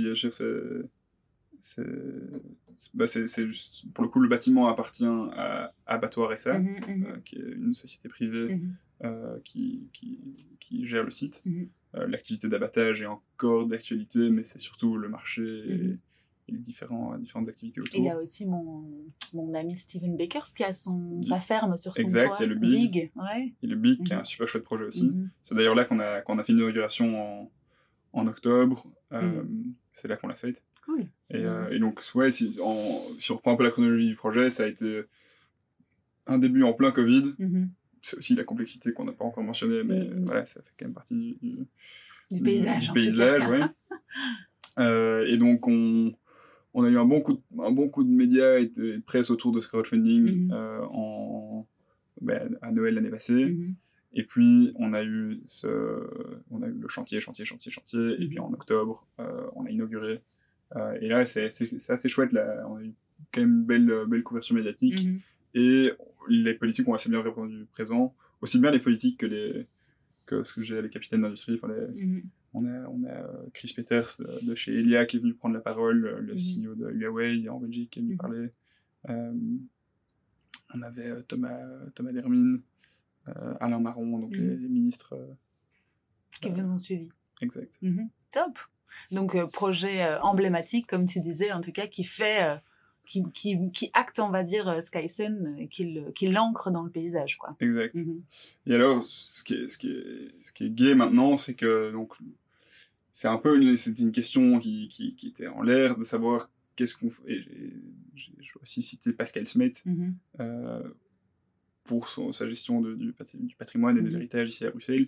c'est. 1.59 1.81
Bah 2.95 3.05
c'est 3.05 3.27
juste, 3.47 3.93
pour 3.93 4.03
le 4.03 4.09
coup, 4.09 4.19
le 4.19 4.29
bâtiment 4.29 4.67
appartient 4.67 5.05
à 5.05 5.71
Abattoir 5.85 6.35
SA, 6.35 6.57
mhm, 6.57 7.21
qui 7.23 7.35
est 7.35 7.51
une 7.55 7.73
société 7.73 8.09
privée 8.09 8.59
euh, 9.03 9.39
qui, 9.43 9.89
qui, 9.93 10.19
qui, 10.59 10.85
gère 10.85 11.03
le 11.03 11.09
site. 11.09 11.41
Mhm. 11.45 11.69
Euh, 11.95 12.07
l'activité 12.07 12.47
d'abattage 12.47 13.01
est 13.01 13.07
encore 13.07 13.65
d'actualité, 13.65 14.29
mais 14.29 14.43
c'est 14.43 14.59
surtout 14.59 14.97
le 14.97 15.09
marché 15.09 15.41
et, 15.41 15.77
mhm. 15.77 15.97
Les 16.51 16.59
différents, 16.59 17.17
différentes 17.17 17.49
activités 17.49 17.81
autour. 17.81 17.95
il 17.95 18.05
y 18.05 18.09
a 18.09 18.17
aussi 18.17 18.45
mon, 18.45 18.85
mon 19.33 19.53
ami 19.53 19.75
Steven 19.75 20.15
Bakers 20.15 20.53
qui 20.55 20.63
a 20.63 20.73
son, 20.73 21.21
sa 21.23 21.39
ferme 21.39 21.77
sur 21.77 21.95
son 21.95 22.03
exact, 22.03 22.27
toit. 22.27 22.37
il 22.39 22.41
y 22.41 22.45
a 22.45 22.47
le 22.47 22.55
Big. 22.55 23.11
Ouais. 23.15 23.53
Il 23.61 23.69
y 23.69 23.71
a 23.71 23.75
le 23.75 23.81
Big, 23.81 24.03
qui 24.03 24.11
est 24.11 24.15
un 24.15 24.19
mhm. 24.19 24.25
super 24.25 24.47
chouette 24.47 24.63
projet 24.63 24.85
aussi. 24.85 25.11
C'est 25.43 25.55
d'ailleurs 25.55 25.75
là 25.75 25.85
qu'on 25.85 25.99
a, 25.99 26.21
qu'on 26.21 26.37
a 26.37 26.43
fait 26.43 26.53
une 26.53 26.59
inauguration 26.59 27.21
en, 27.21 27.51
en 28.13 28.27
octobre. 28.27 28.85
Euh, 29.13 29.43
c'est 29.91 30.07
là 30.07 30.17
qu'on 30.17 30.27
l'a 30.27 30.35
faite. 30.35 30.63
Cool. 30.85 31.07
Et, 31.29 31.43
et, 31.71 31.79
donc, 31.79 32.01
ouais, 32.15 32.31
si, 32.31 32.57
en, 32.63 33.01
si 33.19 33.31
on 33.31 33.35
reprend 33.35 33.53
un 33.53 33.55
peu 33.55 33.63
la 33.63 33.69
chronologie 33.69 34.09
du 34.09 34.15
projet, 34.15 34.49
ça 34.49 34.63
a 34.63 34.67
été 34.67 35.01
un 36.27 36.37
début 36.37 36.63
en 36.63 36.73
plein 36.73 36.91
Covid 36.91 37.35
c'est 38.01 38.17
aussi 38.17 38.35
la 38.35 38.43
complexité 38.43 38.91
qu'on 38.93 39.05
n'a 39.05 39.11
pas 39.11 39.25
encore 39.25 39.43
mentionnée, 39.43 39.83
mais 39.83 39.99
mm, 39.99 40.21
mm. 40.21 40.25
voilà, 40.25 40.45
ça 40.45 40.61
fait 40.61 40.71
quand 40.77 40.85
même 40.85 40.93
partie 40.93 41.15
du, 41.15 41.67
du, 42.31 42.41
paysage. 42.41 42.91
Du 42.91 42.93
paysage, 42.93 43.47
ouais. 43.47 43.61
euh, 44.79 45.25
et 45.27 45.37
donc, 45.37 45.67
on, 45.67 46.13
on 46.73 46.83
a 46.83 46.89
eu 46.89 46.97
un 46.97 47.05
bon 47.05 47.21
coup 47.21 47.33
de, 47.33 47.41
un 47.59 47.71
bon 47.71 47.89
coup 47.89 48.03
de 48.03 48.09
médias 48.09 48.59
et 48.59 48.67
de, 48.67 49.01
presse 49.05 49.29
autour 49.29 49.51
de 49.51 49.61
ce 49.61 49.67
crowdfunding 49.67 50.47
mm-hmm. 50.47 50.53
euh, 50.53 50.85
en, 50.91 51.67
ben, 52.21 52.57
à 52.61 52.71
Noël 52.71 52.95
l'année 52.95 53.09
passée. 53.09 53.47
Mm-hmm. 53.47 53.73
Et 54.13 54.23
puis, 54.23 54.73
on 54.75 54.93
a 54.93 55.03
eu, 55.03 55.41
ce, 55.45 55.67
on 56.49 56.61
a 56.61 56.67
eu 56.67 56.73
le 56.73 56.87
chantier, 56.87 57.21
chantier, 57.21 57.45
chantier, 57.45 57.71
chantier. 57.71 58.13
Et 58.19 58.27
puis, 58.27 58.37
mm-hmm. 58.37 58.41
en 58.41 58.53
octobre, 58.53 59.07
euh, 59.19 59.47
on 59.55 59.65
a 59.65 59.69
inauguré. 59.69 60.19
Euh, 60.75 60.97
et 61.01 61.07
là, 61.07 61.25
c'est 61.25 61.45
assez 61.45 62.09
chouette. 62.09 62.33
Là. 62.33 62.65
On 62.69 62.77
a 62.77 62.83
eu 62.83 62.93
quand 63.31 63.41
même 63.41 63.59
une 63.59 63.65
belle, 63.65 64.05
belle 64.07 64.23
couverture 64.23 64.55
médiatique. 64.55 65.07
Et 65.53 65.91
les 66.29 66.53
politiques 66.53 66.87
ont 66.87 66.93
assez 66.93 67.09
bien 67.09 67.21
répondu 67.21 67.65
présent, 67.71 68.15
aussi 68.41 68.59
bien 68.59 68.71
les 68.71 68.79
politiques 68.79 69.19
que 69.19 69.25
les 69.25 69.67
que 70.25 70.43
ce 70.43 70.53
que 70.53 70.61
j'ai 70.61 70.81
les 70.81 70.89
capitaines 70.89 71.21
d'industrie. 71.21 71.55
Enfin, 71.55 71.67
mhm. 71.67 72.23
On 72.53 72.65
a, 72.65 72.87
on 72.89 73.03
a 73.05 73.09
euh, 73.09 73.45
Chris 73.53 73.73
Peters 73.75 74.17
de, 74.41 74.55
chez 74.55 74.73
Elia 74.73 75.05
qui 75.05 75.17
est 75.17 75.19
venu 75.19 75.33
prendre 75.33 75.55
la 75.55 75.61
parole, 75.61 76.19
le 76.19 76.33
mhm. 76.33 76.65
CEO 76.65 76.75
de 76.75 76.89
Huawei 76.91 77.47
en 77.47 77.59
Belgique 77.59 77.91
qui 77.91 77.99
est 77.99 78.01
venu 78.01 78.13
mhm. 78.13 78.19
parler. 78.19 78.49
Euh, 79.09 79.33
on 80.73 80.81
avait 80.81 81.09
euh, 81.09 81.21
Thomas, 81.21 81.59
Thomas 81.95 82.11
Dermine, 82.11 82.61
Alain 83.59 83.79
Marron, 83.79 84.19
donc 84.19 84.35
les, 84.35 84.57
ministres. 84.57 85.15
qui 86.41 86.49
vous 86.49 86.61
ont 86.61 86.77
suivi. 86.77 87.07
Exact. 87.41 87.79
Top. 88.31 88.57
Donc, 89.11 89.41
projet 89.51 90.03
emblématique, 90.21 90.87
comme 90.87 91.05
tu 91.05 91.19
disais, 91.19 91.51
en 91.53 91.61
tout 91.61 91.71
cas, 91.71 91.87
qui 91.87 92.03
fait 92.03 92.57
qui, 93.05 93.23
qui, 93.33 93.71
qui, 93.71 93.89
acte, 93.93 94.19
on 94.19 94.29
va 94.29 94.43
dire, 94.43 94.67
euh, 94.67 94.81
Skysen, 94.81 95.57
euh, 95.61 95.65
qui 95.67 96.27
l'ancre 96.27 96.71
dans 96.71 96.83
le 96.83 96.91
paysage. 96.91 97.37
Quoi. 97.37 97.55
Exact. 97.59 97.95
Mhm. 97.95 98.21
Et 98.67 98.75
alors, 98.75 99.01
ce 99.03 99.43
qui 99.43 99.55
est, 99.55 99.67
ce 99.67 99.77
qui 99.77 99.91
est, 99.91 100.27
ce 100.41 100.53
qui 100.53 100.65
est 100.65 100.69
gay 100.69 100.95
maintenant, 100.95 101.37
c'est 101.37 101.55
que 101.55 101.91
donc 101.91 102.13
c'est 103.13 103.27
un 103.27 103.37
peu 103.37 103.61
une, 103.61 103.75
c'était 103.75 104.01
une 104.01 104.11
question 104.11 104.59
qui, 104.59 104.87
qui, 104.87 105.15
qui, 105.15 105.27
était 105.27 105.47
en 105.47 105.61
l'air 105.61 105.97
de 105.97 106.03
savoir 106.03 106.49
qu'est-ce 106.75 106.95
qu'on 106.95 107.09
fait. 107.09 107.43
Je 108.15 108.31
vais 108.31 108.61
aussi 108.61 108.81
citer 108.81 109.13
Pascal 109.13 109.47
Smet 109.47 109.73
mhm. 109.85 110.15
euh, 110.39 110.83
pour 111.83 112.09
son, 112.09 112.31
sa 112.31 112.47
gestion 112.47 112.81
de, 112.81 112.95
du, 112.95 113.55
patrimoine 113.57 113.97
et 113.97 114.01
de 114.01 114.07
mhm. 114.07 114.13
l'héritage 114.13 114.49
ici 114.49 114.65
à 114.65 114.71
Bruxelles. 114.71 115.07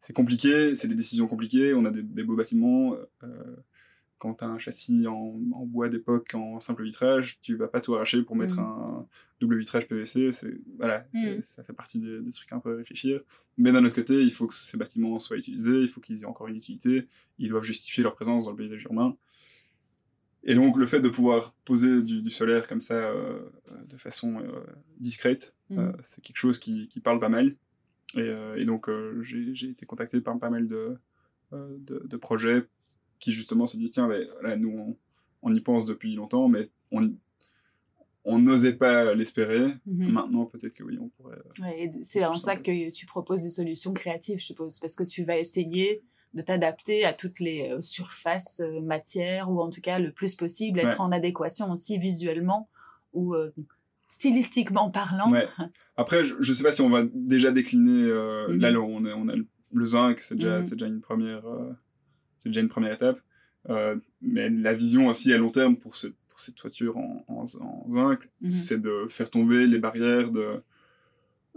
C'est 0.00 0.12
compliqué, 0.12 0.76
c'est 0.76 0.88
des 0.88 0.94
décisions 0.94 1.26
compliquées, 1.26 1.74
on 1.74 1.84
a 1.84 1.90
des, 1.90 2.22
beaux 2.22 2.36
bâtiments. 2.36 2.94
Euh, 3.24 3.56
quand 4.18 4.34
tu 4.34 4.44
as 4.44 4.48
un 4.48 4.58
châssis 4.58 5.06
en, 5.06 5.32
bois 5.66 5.88
d'époque 5.88 6.34
en 6.34 6.60
simple 6.60 6.84
vitrage, 6.84 7.40
tu 7.40 7.56
vas 7.56 7.68
pas 7.68 7.80
tout 7.80 7.94
arracher 7.94 8.22
pour 8.22 8.36
mettre 8.36 8.56
mm. 8.56 8.64
un 8.64 9.06
double 9.40 9.58
vitrage 9.58 9.86
PVC. 9.86 10.32
C'est 10.32 10.60
voilà, 10.76 11.06
mm. 11.14 11.40
ça 11.40 11.62
fait 11.62 11.72
partie 11.72 12.00
des, 12.00 12.30
trucs 12.32 12.52
un 12.52 12.58
peu 12.58 12.74
à 12.74 12.76
réfléchir. 12.76 13.20
Mais 13.56 13.72
d'un 13.72 13.84
autre 13.84 13.94
côté, 13.94 14.22
il 14.22 14.32
faut 14.32 14.46
que 14.46 14.54
ces 14.54 14.76
bâtiments 14.76 15.18
soient 15.18 15.36
utilisés, 15.36 15.82
il 15.82 15.88
faut 15.88 16.00
qu'ils 16.00 16.22
aient 16.22 16.26
encore 16.26 16.48
une 16.48 16.56
utilité, 16.56 17.08
ils 17.38 17.48
doivent 17.48 17.64
justifier 17.64 18.02
leur 18.02 18.14
présence 18.14 18.44
dans 18.44 18.50
le 18.50 18.56
paysage 18.56 18.84
urbain. 18.84 19.16
Et 20.44 20.54
donc 20.54 20.76
le 20.76 20.86
fait 20.86 21.00
de 21.00 21.08
pouvoir 21.08 21.54
poser 21.64 22.02
du, 22.02 22.30
solaire 22.30 22.66
comme 22.68 22.80
ça 22.80 23.10
euh, 23.10 23.40
de 23.88 23.96
façon 23.96 24.40
euh, 24.40 24.64
discrète, 24.98 25.56
mm. 25.70 25.78
euh, 25.78 25.92
c'est 26.02 26.22
quelque 26.22 26.38
chose 26.38 26.58
qui, 26.58 26.88
parle 27.02 27.20
pas 27.20 27.28
mal. 27.28 27.52
Et, 28.16 28.64
donc 28.64 28.90
j'ai 29.20 29.70
été 29.70 29.86
contacté 29.86 30.20
par 30.20 30.38
pas 30.38 30.50
mal 30.50 30.66
de, 30.66 30.96
de, 31.52 32.02
de 32.04 32.16
projets 32.16 32.66
qui 33.18 33.32
justement 33.32 33.66
se 33.66 33.76
disent 33.76 33.92
tiens, 33.92 34.08
là, 34.42 34.56
nous, 34.56 34.96
on, 35.42 35.54
y 35.54 35.60
pense 35.60 35.84
depuis 35.84 36.14
longtemps, 36.14 36.48
mais 36.48 36.62
on 36.90 37.12
on 38.24 38.38
n'osait 38.38 38.74
pas 38.74 39.14
l'espérer. 39.14 39.72
Mhm. 39.86 40.12
Maintenant, 40.12 40.44
peut-être 40.44 40.74
que 40.74 40.84
oui, 40.84 40.98
on 41.00 41.08
pourrait. 41.08 41.38
Ouais, 41.62 41.90
c'est 42.02 42.24
en 42.26 42.36
ça 42.36 42.56
que 42.56 42.90
tu 42.90 43.06
proposes 43.06 43.40
des 43.40 43.48
solutions 43.48 43.94
créatives, 43.94 44.38
je 44.38 44.44
suppose, 44.44 44.78
parce 44.80 44.94
que 44.94 45.04
tu 45.04 45.22
vas 45.22 45.38
essayer 45.38 46.02
de 46.34 46.42
t'adapter 46.42 47.06
à 47.06 47.14
toutes 47.14 47.40
les 47.40 47.70
euh, 47.70 47.80
surfaces 47.80 48.60
euh, 48.60 48.82
matières, 48.82 49.50
ou 49.50 49.60
en 49.60 49.70
tout 49.70 49.80
cas 49.80 49.98
le 49.98 50.12
plus 50.12 50.34
possible, 50.34 50.78
être 50.78 51.00
en 51.00 51.10
adéquation 51.10 51.70
aussi 51.70 51.96
visuellement 51.96 52.68
ou 53.14 53.34
euh, 53.34 53.50
stylistiquement 54.04 54.90
parlant. 54.90 55.32
Après, 55.96 56.26
je 56.26 56.34
ne 56.36 56.54
sais 56.54 56.62
pas 56.62 56.72
si 56.72 56.82
on 56.82 56.90
va 56.90 57.04
déjà 57.04 57.50
décliner. 57.50 58.12
Mhm. 58.48 58.60
Là, 58.60 58.78
on 58.78 59.06
a, 59.06 59.14
on 59.14 59.28
a 59.28 59.34
le 59.72 59.86
zinc, 59.86 60.20
c'est 60.20 60.34
déjà, 60.34 60.60
mhm. 60.60 60.68
déjà 60.68 60.86
une 60.86 61.00
première 61.00 61.44
c'est 62.38 62.48
déjà 62.48 62.60
une 62.60 62.68
première 62.68 62.92
étape. 62.92 63.20
Euh, 63.68 63.96
mais 64.22 64.48
la 64.48 64.74
vision 64.74 65.08
aussi 65.08 65.32
à 65.32 65.38
long 65.38 65.50
terme 65.50 65.76
pour, 65.76 65.96
ce, 65.96 66.06
pour 66.28 66.40
cette 66.40 66.54
toiture 66.54 66.96
en, 66.96 67.24
en, 67.28 67.46
zinc, 67.46 68.30
mhm. 68.40 68.50
c'est 68.50 68.80
de 68.80 69.06
faire 69.08 69.28
tomber 69.30 69.66
les 69.66 69.78
barrières 69.78 70.30
de, 70.30 70.62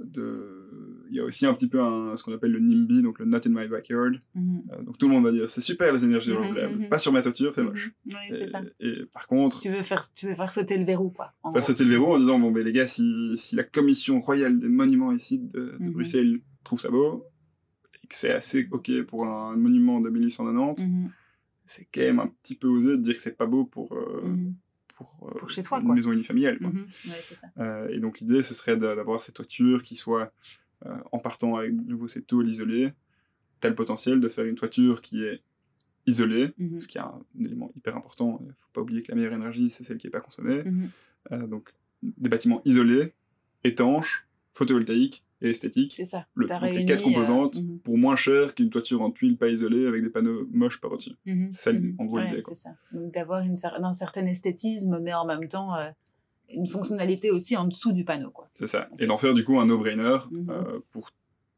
de... 0.04 1.06
Il 1.10 1.16
y 1.16 1.20
a 1.20 1.26
aussi 1.26 1.46
un 1.46 1.54
petit 1.54 1.68
peu 1.68 1.82
un, 1.82 2.18
ce 2.18 2.24
qu'on 2.24 2.34
appelle 2.34 2.52
le 2.52 2.60
NIMBY, 2.60 3.02
donc 3.02 3.20
le 3.20 3.26
Not 3.26 3.40
in 3.46 3.50
My 3.52 3.68
Backyard. 3.68 4.14
Mhm. 4.36 4.64
Euh, 4.72 4.82
donc 4.82 4.98
tout 4.98 5.08
le 5.08 5.14
monde 5.14 5.24
va 5.24 5.32
dire 5.32 5.50
c'est 5.50 5.62
super 5.62 5.94
les 5.94 6.04
énergies 6.04 6.32
mhm, 6.32 6.38
renouvelables, 6.38 6.90
pas 6.90 7.00
sur 7.00 7.14
ma 7.14 7.22
toiture, 7.22 7.54
c'est 7.54 7.64
moche. 7.64 7.92
Oui, 8.06 8.14
c'est 8.32 8.48
ça. 8.48 8.62
Et 8.80 9.06
par 9.14 9.28
contre. 9.28 9.60
Tu 9.60 9.70
veux 9.70 9.82
faire, 9.82 10.02
tu 10.12 10.28
veux 10.28 10.36
faire 10.36 10.52
sauter 10.52 10.78
le 10.78 10.84
verrou, 10.84 11.12
quoi. 11.12 11.34
Faire 11.54 11.64
sauter 11.64 11.86
le 11.86 11.92
verrou 11.92 12.14
en 12.14 12.20
disant 12.20 12.40
bon, 12.40 12.52
ben 12.52 12.64
les 12.64 12.74
gars, 12.74 12.88
si, 12.88 13.36
si 13.38 13.56
la 13.56 13.64
commission 13.64 14.20
royale 14.20 14.60
des 14.60 14.70
monuments 14.70 15.12
ici 15.14 15.40
de, 15.40 15.78
de 15.80 15.90
Bruxelles 15.90 16.42
trouve 16.64 16.80
ça 16.80 16.90
beau, 16.90 17.26
c'est 18.16 18.32
assez 18.32 18.68
ok 18.72 19.04
pour 19.04 19.26
un 19.26 19.56
monument 19.56 20.02
de 20.02 20.10
1890, 20.10 20.84
mhm. 20.84 21.12
c'est 21.66 21.88
quand 21.94 22.02
même 22.02 22.20
un 22.20 22.28
petit 22.28 22.56
peu 22.56 22.68
osé 22.68 22.98
de 22.98 23.02
dire 23.02 23.16
que 23.16 23.22
c'est 23.22 23.38
pas 23.38 23.46
beau 23.46 23.66
pour, 23.66 23.94
euh, 23.94 24.24
mhm. 24.26 24.56
pour, 24.96 25.32
euh, 25.32 25.48
chez 25.48 25.64
toi, 25.64 25.80
une 25.80 25.94
maison 25.94 26.12
unifamiliale. 26.12 26.60
Quoi. 26.60 26.70
Mhm. 26.70 26.88
ça. 26.94 27.48
Euh, 27.60 27.88
et 27.90 28.00
donc 28.00 28.20
l'idée, 28.20 28.44
ce 28.44 28.54
serait 28.54 28.78
d'avoir 28.78 29.22
ces 29.22 29.32
toitures 29.32 29.84
qui 29.84 29.96
soient, 29.96 30.32
en 31.12 31.20
partant 31.20 31.58
avec 31.58 31.76
de 31.76 31.92
nouveau 31.92 32.08
ces 32.08 32.24
tôles 32.24 32.50
isolées, 32.50 32.92
tel 33.60 33.76
potentiel 33.76 34.20
de 34.20 34.28
faire 34.30 34.46
une 34.46 34.56
toiture 34.56 35.02
qui 35.02 35.24
est 35.24 35.44
isolée, 36.08 36.54
ce 36.80 36.88
qui 36.88 36.98
est 36.98 37.02
un, 37.02 37.22
élément 37.40 37.72
hyper 37.76 37.96
important. 37.96 38.40
Il 38.42 38.48
ne 38.48 38.54
faut 38.54 38.70
pas 38.74 38.82
oublier 38.82 39.04
que 39.04 39.12
la 39.12 39.16
meilleure 39.16 39.34
énergie, 39.34 39.70
c'est 39.70 39.84
celle 39.84 40.00
qui 40.00 40.08
n'est 40.08 40.12
pas 40.12 40.22
consommée. 40.22 40.64
donc 41.32 41.72
des 42.02 42.30
bâtiments 42.30 42.64
isolés 42.66 43.14
étanche, 43.64 44.28
photovoltaïque 44.54 45.24
et 45.42 45.50
esthétique. 45.50 45.94
C'est 45.96 46.06
ça. 46.06 46.26
Le, 46.36 46.46
donc 46.46 46.62
les 46.72 46.86
quatre 46.86 47.04
composantes 47.04 47.60
mhm. 47.62 47.80
pour 47.80 47.98
moins 47.98 48.16
cher 48.16 48.54
qu'une 48.56 48.70
toiture 48.70 49.02
en 49.02 49.12
tuiles 49.12 49.38
pas 49.38 49.50
isolée 49.50 49.88
avec 49.88 50.04
des 50.04 50.10
panneaux 50.10 50.48
moches 50.52 50.80
par 50.80 50.92
au-dessus. 50.92 51.16
Mhm. 51.26 51.50
C'est 51.52 51.62
ça, 51.62 51.74
Mhm. 51.74 51.96
en 51.98 52.06
gros, 52.06 52.18
Ouais, 52.18 52.38
c'est 52.40 52.54
ça. 52.54 52.70
Donc 52.92 53.14
d'avoir 53.14 53.42
un 53.44 53.94
certain 53.94 54.26
esthétisme, 54.26 55.00
mais 55.02 55.14
en 55.14 55.26
même 55.26 55.48
temps 55.48 55.76
euh, 55.76 55.90
une 56.54 56.68
fonctionnalité 56.68 57.32
aussi 57.32 57.56
en 57.58 57.66
dessous 57.66 57.92
du 57.92 58.04
panneau. 58.04 58.34
C'est 58.54 58.68
ça. 58.68 58.90
Et 59.00 59.08
d'en 59.08 59.18
faire 59.18 59.34
du 59.34 59.44
coup 59.44 59.60
un 59.60 59.66
no-brainer 59.66 60.18
euh, 60.50 60.80
pour 60.92 61.12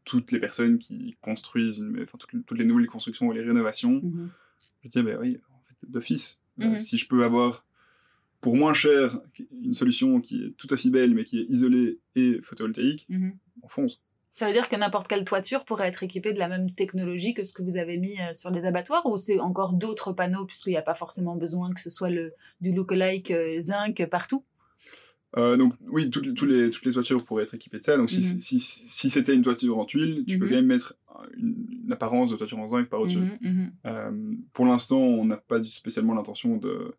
toutes 0.05 0.31
les 0.31 0.39
personnes 0.39 0.77
qui 0.77 1.15
construisent, 1.21 1.85
enfin 2.01 2.17
toutes, 2.17 2.45
toutes 2.45 2.57
les 2.57 2.65
nouvelles 2.65 2.87
constructions 2.87 3.31
et 3.31 3.35
les 3.35 3.43
rénovations. 3.43 4.01
Je 4.83 4.89
dis, 4.89 5.01
ben 5.01 5.17
oui, 5.19 5.39
en 5.49 5.61
fait, 5.63 5.75
d'office. 5.89 6.39
Euh, 6.61 6.77
si 6.77 6.97
je 6.97 7.07
peux 7.07 7.23
avoir 7.23 7.65
pour 8.39 8.55
moins 8.55 8.73
cher 8.73 9.19
une 9.63 9.73
solution 9.73 10.21
qui 10.21 10.43
est 10.43 10.51
tout 10.57 10.71
aussi 10.73 10.91
belle 10.91 11.15
mais 11.15 11.23
qui 11.23 11.39
est 11.39 11.45
isolée 11.49 11.99
et 12.15 12.39
photovoltaïque. 12.43 13.07
On 13.63 13.67
fonce. 13.67 14.01
Ça 14.35 14.47
veut 14.47 14.53
dire 14.53 14.67
que 14.67 14.75
n'importe 14.75 15.07
quelle 15.07 15.23
toiture 15.23 15.63
pourrait 15.63 15.87
être 15.87 16.01
équipée 16.03 16.33
de 16.33 16.39
la 16.39 16.47
même 16.47 16.69
technologie 16.71 17.33
que 17.35 17.43
ce 17.43 17.53
que 17.53 17.61
vous 17.61 17.77
avez 17.77 17.97
mis 17.97 18.19
euh, 18.19 18.33
sur 18.33 18.49
les 18.51 18.65
abattoirs 18.65 19.05
ou 19.05 19.17
c'est 19.17 19.39
encore 19.39 19.73
d'autres 19.73 20.11
panneaux 20.11 20.45
puisqu'il 20.45 20.71
n'y 20.71 20.77
a 20.77 20.81
pas 20.81 20.95
forcément 20.95 21.35
besoin 21.35 21.71
que 21.71 21.79
ce 21.81 21.89
soit 21.91 22.09
le, 22.09 22.33
du 22.59 22.71
lookalike 22.71 23.29
euh, 23.31 23.59
zinc 23.61 24.05
partout? 24.09 24.43
Euh, 25.37 25.55
donc 25.57 25.73
oui, 25.87 26.09
toutes, 26.11 26.25
les- 26.27 26.33
toutes 26.33 26.49
les, 26.49 26.69
toutes 26.69 26.85
les 26.85 26.91
toitures 26.93 27.23
pourraient 27.25 27.43
être 27.43 27.53
équipées 27.55 27.79
de 27.79 27.83
ça. 27.83 27.97
Donc 27.97 28.09
si, 28.09 28.17
Mhm. 28.19 28.39
si, 28.39 28.59
si 28.59 29.09
c'était 29.09 29.33
une 29.35 29.41
toiture 29.43 29.77
en 29.79 29.85
tuile, 29.85 30.23
tu 30.27 30.37
peux 30.39 30.45
Mhm. 30.45 30.49
quand 30.51 30.57
même 30.57 30.65
mettre 30.67 30.95
une, 31.37 31.67
une 31.85 31.91
apparence 31.91 32.29
de 32.31 32.35
toiture 32.35 32.59
en 32.59 32.67
zinc 32.67 32.89
par 32.89 33.01
au-dessus. 33.01 33.19
Mhm. 33.41 33.71
Euh, 33.85 34.33
pour 34.53 34.65
l'instant, 34.65 34.97
on 34.99 35.25
n'a 35.25 35.37
pas 35.37 35.63
spécialement 35.63 36.13
l'intention 36.15 36.57
de, 36.57 36.91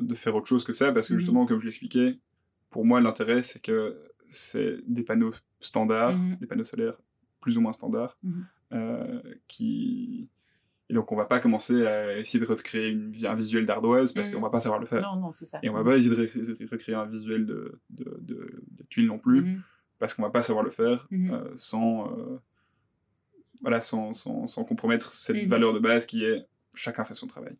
de 0.00 0.14
faire 0.14 0.34
autre 0.34 0.46
chose 0.48 0.64
que 0.64 0.72
ça, 0.72 0.92
parce 0.92 1.08
que 1.08 1.16
justement, 1.18 1.46
comme 1.46 1.60
je 1.60 1.64
l'expliquais, 1.66 2.12
pour 2.70 2.84
moi, 2.84 3.00
l'intérêt, 3.00 3.42
c'est 3.44 3.60
que 3.62 4.00
c'est 4.28 4.78
des 4.88 5.02
panneaux 5.04 5.30
standards, 5.60 6.16
Mhm. 6.16 6.36
des 6.36 6.46
panneaux 6.46 6.64
solaires 6.64 6.98
plus 7.40 7.56
ou 7.56 7.60
moins 7.60 7.72
standards, 7.72 8.16
Mhm. 8.22 8.46
euh, 8.72 9.22
qui... 9.48 10.30
Et 10.88 10.94
donc, 10.94 11.10
on 11.10 11.16
va 11.16 11.24
pas 11.26 11.40
commencer 11.40 11.84
à 11.84 12.16
essayer 12.18 12.38
de 12.38 12.48
recréer 12.48 12.88
une, 12.90 13.12
un 13.26 13.34
visuel 13.34 13.66
d'ardoise, 13.66 14.12
parce 14.12 14.28
Mhm. 14.28 14.34
qu'on 14.36 14.40
va 14.40 14.50
pas 14.50 14.60
savoir 14.60 14.80
le 14.80 14.86
faire. 14.86 15.02
Non, 15.02 15.16
non, 15.20 15.32
c'est 15.32 15.44
ça. 15.44 15.58
Et 15.62 15.68
on 15.68 15.72
va 15.74 15.82
pas 15.82 15.96
essayer 15.96 16.10
de, 16.10 16.14
ré- 16.14 16.54
de 16.54 16.68
recréer 16.70 16.94
un 16.94 17.06
visuel 17.06 17.44
de, 17.44 17.80
de, 17.90 18.16
de, 18.20 18.62
de 18.70 18.82
tuile 18.88 19.06
non 19.06 19.18
plus, 19.18 19.40
Mhm. 19.42 19.62
parce 19.98 20.14
qu'on 20.14 20.22
va 20.22 20.30
pas 20.30 20.42
savoir 20.42 20.64
le 20.64 20.70
faire 20.70 21.08
Mhm. 21.10 21.30
euh, 21.32 21.52
sans, 21.56 22.16
euh, 22.16 22.38
voilà, 23.62 23.80
sans, 23.80 24.12
sans, 24.12 24.46
sans 24.46 24.62
compromettre 24.64 25.12
cette 25.12 25.42
Mhm. 25.42 25.48
valeur 25.48 25.72
de 25.72 25.78
base 25.80 26.06
qui 26.06 26.24
est 26.24 26.46
chacun 26.74 27.04
fait 27.04 27.14
son 27.14 27.26
travail. 27.26 27.56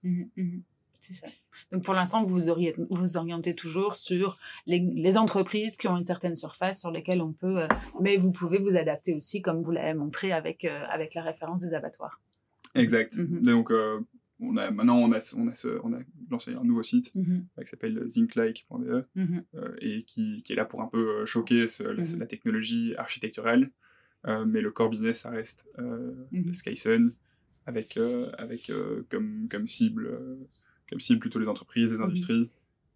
C'est 1.01 1.12
ça. 1.12 1.26
Donc 1.72 1.84
pour 1.84 1.94
l'instant, 1.94 2.22
vous 2.24 2.32
vous 2.34 2.49
orientez, 2.49 2.76
vous 2.90 2.97
vous 2.97 3.16
orientez 3.16 3.55
toujours 3.55 3.94
sur 3.94 4.38
les, 4.66 4.80
les 4.80 5.16
entreprises 5.16 5.76
qui 5.76 5.88
ont 5.88 5.97
une 5.97 6.03
certaine 6.03 6.34
surface 6.36 6.80
sur 6.80 6.90
lesquelles 6.90 7.22
on 7.22 7.32
peut, 7.32 7.62
euh, 7.62 7.68
mais 8.01 8.16
vous 8.16 8.32
pouvez 8.32 8.59
vous 8.59 8.76
adapter 8.76 9.14
aussi, 9.14 9.40
comme 9.42 9.62
vous 9.62 9.70
l'avez 9.70 9.94
montré 9.94 10.32
avec, 10.32 10.64
euh, 10.64 10.84
avec 10.88 11.14
la 11.14 11.22
référence 11.22 11.62
des 11.62 11.74
abattoirs. 11.74 12.20
Exact. 12.74 13.16
Mhm. 13.16 13.42
Donc, 13.42 13.70
euh, 13.70 14.01
on 14.40 14.57
a, 14.59 14.70
maintenant, 14.70 14.99
on 14.99 15.12
a, 15.12 15.18
on, 15.36 15.49
a 15.49 15.55
ce- 15.55 15.80
on 15.82 15.92
a 15.94 15.99
lancé 16.30 16.55
un 16.55 16.62
nouveau 16.62 16.82
site 16.82 17.14
Mhm, 17.14 17.47
qui 17.62 17.66
s'appelle 17.70 18.03
zinklike.be 18.07 19.03
mhm, 19.14 19.44
euh, 19.55 19.74
et 19.80 20.03
qui, 20.03 20.42
qui 20.42 20.53
est 20.53 20.57
là 20.57 20.64
pour 20.66 20.82
un 20.82 20.88
peu 20.88 21.24
choquer 21.24 21.68
ce- 21.68 21.84
la, 21.84 22.03
Mhm. 22.03 22.18
la 22.18 22.26
technologie 22.26 22.94
architecturale. 22.97 23.70
Mais 24.47 24.61
le 24.61 24.72
core 24.72 24.90
business, 24.90 25.20
ça 25.20 25.30
reste. 25.30 25.68
Skysun, 26.53 27.12
avec, 27.64 27.97
avec 28.38 28.72
comme, 29.09 29.47
comme, 29.49 29.66
cible, 29.66 30.11
comme 30.89 31.01
cible 31.01 31.20
plutôt 31.20 31.39
les 31.39 31.49
entreprises, 31.49 31.93
les 31.93 31.99
Mhm. 31.99 32.05
industries, 32.05 32.51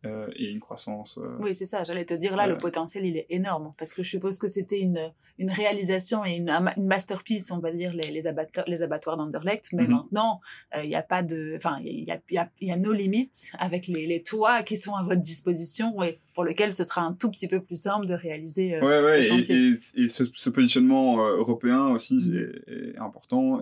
euh, 0.06 0.28
et 0.34 0.46
une 0.50 0.60
croissance. 0.60 1.18
euh, 1.18 1.36
Oui, 1.40 1.54
c'est 1.54 1.66
ça. 1.66 1.84
J'allais 1.84 2.06
te 2.06 2.14
dire 2.14 2.34
là, 2.34 2.46
le 2.46 2.56
potentiel, 2.56 3.04
il 3.04 3.18
est 3.18 3.26
énorme. 3.28 3.74
Parce 3.76 3.92
que 3.92 4.02
je 4.02 4.08
suppose 4.08 4.38
que 4.38 4.48
c'était 4.48 4.80
une, 4.80 4.98
une 5.36 5.50
réalisation 5.50 6.24
et 6.24 6.36
une, 6.36 6.48
un 6.48 6.60
ma- 6.60 6.72
une 6.78 6.86
masterpiece, 6.86 7.50
on 7.50 7.58
va 7.58 7.70
dire, 7.70 7.92
les, 7.92 8.10
les, 8.10 8.26
abattoirs, 8.26 8.64
les 8.66 8.80
abattoirs 8.80 9.18
d'Anderlecht. 9.18 9.74
Mais 9.74 9.82
Mhm. 9.86 9.90
maintenant, 9.90 10.40
il 10.82 10.88
n'y 10.88 10.94
a 10.94 11.02
pas 11.02 11.22
de. 11.22 11.52
Enfin, 11.54 11.76
il 11.84 12.04
y 12.04 12.10
a, 12.12 12.18
y, 12.30 12.38
a, 12.38 12.50
y 12.62 12.70
a 12.70 12.76
nos 12.78 12.94
limites 12.94 13.52
avec 13.58 13.88
les, 13.88 14.06
les 14.06 14.22
toits 14.22 14.62
qui 14.62 14.78
sont 14.78 14.94
à 14.94 15.02
votre 15.02 15.20
disposition 15.20 16.02
et 16.02 16.18
pour 16.32 16.44
lesquels 16.44 16.72
ce 16.72 16.82
sera 16.84 17.02
un 17.02 17.12
tout 17.12 17.30
petit 17.30 17.46
peu 17.48 17.60
plus 17.60 17.76
simple 17.78 18.06
de 18.06 18.14
réaliser. 18.14 18.76
euh, 18.76 18.80
Ouais, 18.80 19.02
ouais, 19.04 19.20
et, 19.20 19.24
chantier. 19.24 19.56
et- 19.68 20.02
et 20.04 20.08
ce, 20.08 20.24
ce 20.32 20.48
positionnement 20.48 21.26
euh, 21.26 21.36
européen 21.36 21.88
aussi 21.88 22.14
Mhm. 22.14 22.36
est, 22.68 22.72
est 22.94 22.98
important. 23.00 23.60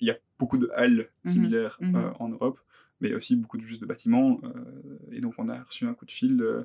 Il 0.00 0.08
y 0.08 0.10
a 0.10 0.16
beaucoup 0.40 0.58
de 0.58 0.68
halles 0.74 1.08
similaires 1.24 1.78
euh, 1.80 2.10
en 2.18 2.28
Europe, 2.28 2.58
mais 3.00 3.14
aussi 3.14 3.36
beaucoup 3.36 3.56
de, 3.58 3.62
juste 3.62 3.80
de 3.80 3.86
bâtiments. 3.86 4.40
euh, 4.44 4.98
et 5.12 5.20
donc, 5.20 5.34
on 5.38 5.48
a 5.48 5.62
reçu 5.62 5.86
un 5.86 5.94
coup 5.94 6.04
de 6.06 6.10
fil 6.10 6.40
euh, 6.42 6.62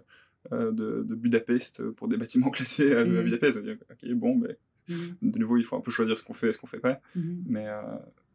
euh, 0.53 0.71
de, 0.71 1.03
de 1.07 1.15
Budapest 1.15 1.83
pour 1.91 2.07
des 2.07 2.17
bâtiments 2.17 2.49
classés 2.51 2.95
à, 2.95 3.01
à 3.01 3.03
Mhm. 3.05 3.23
Budapest. 3.23 3.57
On 3.57 3.61
a 3.61 3.73
dit, 3.73 3.79
ok, 3.91 4.13
bon, 4.15 4.35
mais 4.35 4.57
Mhm, 4.87 5.15
de 5.21 5.37
nouveau, 5.39 5.57
il 5.57 5.63
faut 5.63 5.75
un 5.75 5.81
peu 5.81 5.91
choisir 5.91 6.17
ce 6.17 6.23
qu'on 6.23 6.33
fait 6.33 6.49
et 6.49 6.53
ce 6.53 6.57
qu'on 6.57 6.65
fait 6.67 6.79
pas. 6.79 6.99
mhm. 7.15 7.43
Mais, 7.47 7.67
euh, 7.67 7.81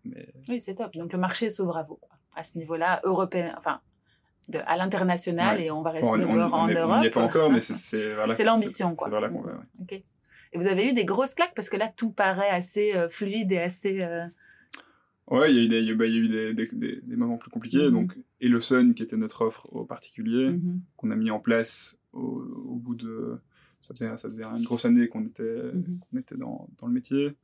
mais 0.05 0.29
Oui, 0.49 0.61
c'est 0.61 0.75
top. 0.77 0.93
Donc 0.95 1.13
le 1.13 1.19
marché 1.19 1.51
s'ouvre 1.51 1.77
à 1.77 1.83
vous, 1.83 1.97
quoi. 1.97 2.11
à 2.37 2.45
ce 2.45 2.59
niveau-là, 2.59 3.01
européen, 3.05 3.53
enfin, 3.59 3.81
de, 4.49 4.59
à 4.67 4.77
l'international, 4.77 5.57
Ouais. 5.59 5.65
et 5.67 5.71
on 5.71 5.83
va 5.83 5.91
rester 5.91 6.07
bon, 6.09 6.15
on- 6.17 6.23
on- 6.23 6.37
d'abord 6.37 6.53
on 6.55 6.57
en 6.59 6.69
est- 6.69 6.77
on 6.79 6.81
Europe. 6.83 7.01
n'y 7.01 7.07
est 7.07 7.11
pas 7.11 7.23
encore, 7.23 7.51
mais 7.51 7.61
c'est- 7.61 8.45
l'ambition, 8.45 8.95
c'est- 8.99 9.11
vers 9.11 9.21
là 9.21 9.29
qu'on 9.31 9.41
va, 9.43 9.53
ouais. 9.53 10.05
Et 10.53 10.59
vous 10.59 10.67
avez 10.69 10.89
eu 10.89 10.93
des 10.93 11.05
grosses 11.05 11.35
claques? 11.35 11.55
Parce 11.57 11.69
que 11.69 11.77
là, 11.77 11.89
tout 11.89 12.11
paraît 12.13 12.51
assez 12.51 12.95
euh, 12.95 13.09
fluide 13.09 13.51
et 13.51 13.59
assez. 13.59 14.03
euh, 14.05 14.25
Ouais, 15.31 15.53
il 15.53 15.57
y 15.57 15.61
a 15.61 15.62
eu 15.64 15.68
des, 15.68 15.81
il 15.81 15.87
y 15.87 15.91
a- 15.91 15.95
bah, 15.95 16.07
il 16.07 16.14
y 16.14 16.18
a 16.18 16.20
eu 16.20 16.29
des, 16.29 16.55
des, 16.55 16.66
des- 16.72 17.01
des 17.03 17.16
moments 17.16 17.39
plus 17.39 17.51
compliqués. 17.51 17.87
Mhm. 17.87 17.93
Donc, 17.93 18.18
et 18.41 18.49
le 18.49 18.61
Sun, 18.61 18.95
qui 18.95 19.03
était 19.03 19.16
notre 19.16 19.43
offre 19.43 19.66
aux 19.75 19.85
particuliers, 19.85 20.51
mhm, 20.51 20.81
qu'on 20.97 21.11
a 21.11 21.16
mis 21.16 21.31
en 21.31 21.41
place 21.41 21.99
au, 22.12 22.35
au 22.66 22.77
bout 22.77 22.95
de. 22.95 23.35
Ça 23.81 23.95
faisait, 23.95 24.16
ça 24.16 24.29
faisait 24.29 24.45
une 24.45 24.64
grosse 24.64 24.85
année 24.85 25.09
qu'on 25.09 25.25
était, 25.25 25.72
Mhm. 25.75 25.99
qu'on 26.11 26.18
était 26.18 26.37
dans, 26.37 26.68
dans 26.79 26.87
le 26.87 26.93
métier. 26.93 27.35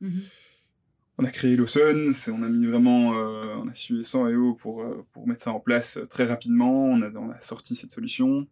On 1.17 1.23
a 1.23 1.29
créé 1.29 1.55
Lawson, 1.55 2.11
on 2.29 2.41
a 2.43 2.49
mis 2.49 2.65
vraiment. 2.65 3.13
euh, 3.15 3.55
on 3.57 3.67
a 3.67 3.73
suivi 3.73 4.03
100 4.03 4.27
et 4.29 4.35
haut 4.35 4.53
pour, 4.55 4.81
euh, 4.81 5.05
pour 5.13 5.27
mettre 5.27 5.41
ça 5.41 5.51
en 5.51 5.59
place 5.59 5.97
euh, 5.97 6.05
très 6.05 6.25
rapidement. 6.25 6.85
On 6.85 7.01
a, 7.01 7.11
on 7.11 7.29
a 7.29 7.39
sorti 7.41 7.75
cette 7.75 7.91
solution. 7.91 8.47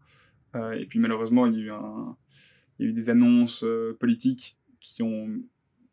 Euh, 0.55 0.71
et 0.73 0.86
puis 0.86 0.99
malheureusement, 0.99 1.45
il 1.47 1.53
y 1.53 1.57
a 1.57 1.59
eu, 1.65 1.71
un, 1.71 2.15
il 2.80 2.86
y 2.86 2.88
a 2.88 2.91
eu 2.91 2.93
des 2.93 3.09
annonces 3.09 3.63
euh, 3.63 3.95
politiques 3.99 4.57
qui 4.80 5.01
ont 5.03 5.30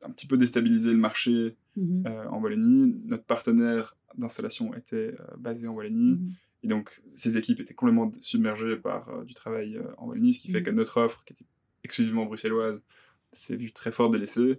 un 0.04 0.10
petit 0.10 0.26
peu 0.26 0.36
déstabilisé 0.36 0.90
le 0.92 0.98
marché 0.98 1.56
mhm, 1.76 2.04
euh, 2.06 2.28
en 2.28 2.40
Wallonie. 2.40 2.96
Notre 3.04 3.24
partenaire 3.24 3.94
d'installation 4.16 4.74
était 4.74 5.14
euh, 5.18 5.36
basé 5.38 5.68
en 5.68 5.74
Wallonie. 5.74 6.18
mhm. 6.18 6.30
Et 6.62 6.68
donc, 6.68 7.00
ces 7.14 7.36
équipes 7.36 7.60
étaient 7.60 7.74
complètement 7.74 8.10
submergées 8.20 8.76
par 8.76 9.08
euh, 9.08 9.24
du 9.24 9.34
travail 9.34 9.80
en 9.98 10.06
Wallonie, 10.06 10.34
ce 10.34 10.40
qui 10.40 10.50
fait 10.50 10.60
Mhm. 10.60 10.66
que 10.66 10.70
notre 10.70 11.00
offre, 11.00 11.24
qui 11.24 11.34
était 11.34 11.44
exclusivement 11.84 12.24
bruxelloise, 12.26 12.82
s'est 13.30 13.56
vue 13.56 13.72
très 13.72 13.92
fort 13.92 14.10
délaissée. 14.10 14.56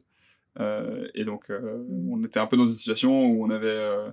Et 1.13 1.23
donc, 1.23 1.51
on 1.51 2.23
était 2.23 2.39
un 2.39 2.47
peu 2.47 2.57
dans 2.57 2.65
une 2.65 2.73
situation 2.73 3.29
où 3.29 3.45
on 3.45 3.49
avait, 3.51 4.11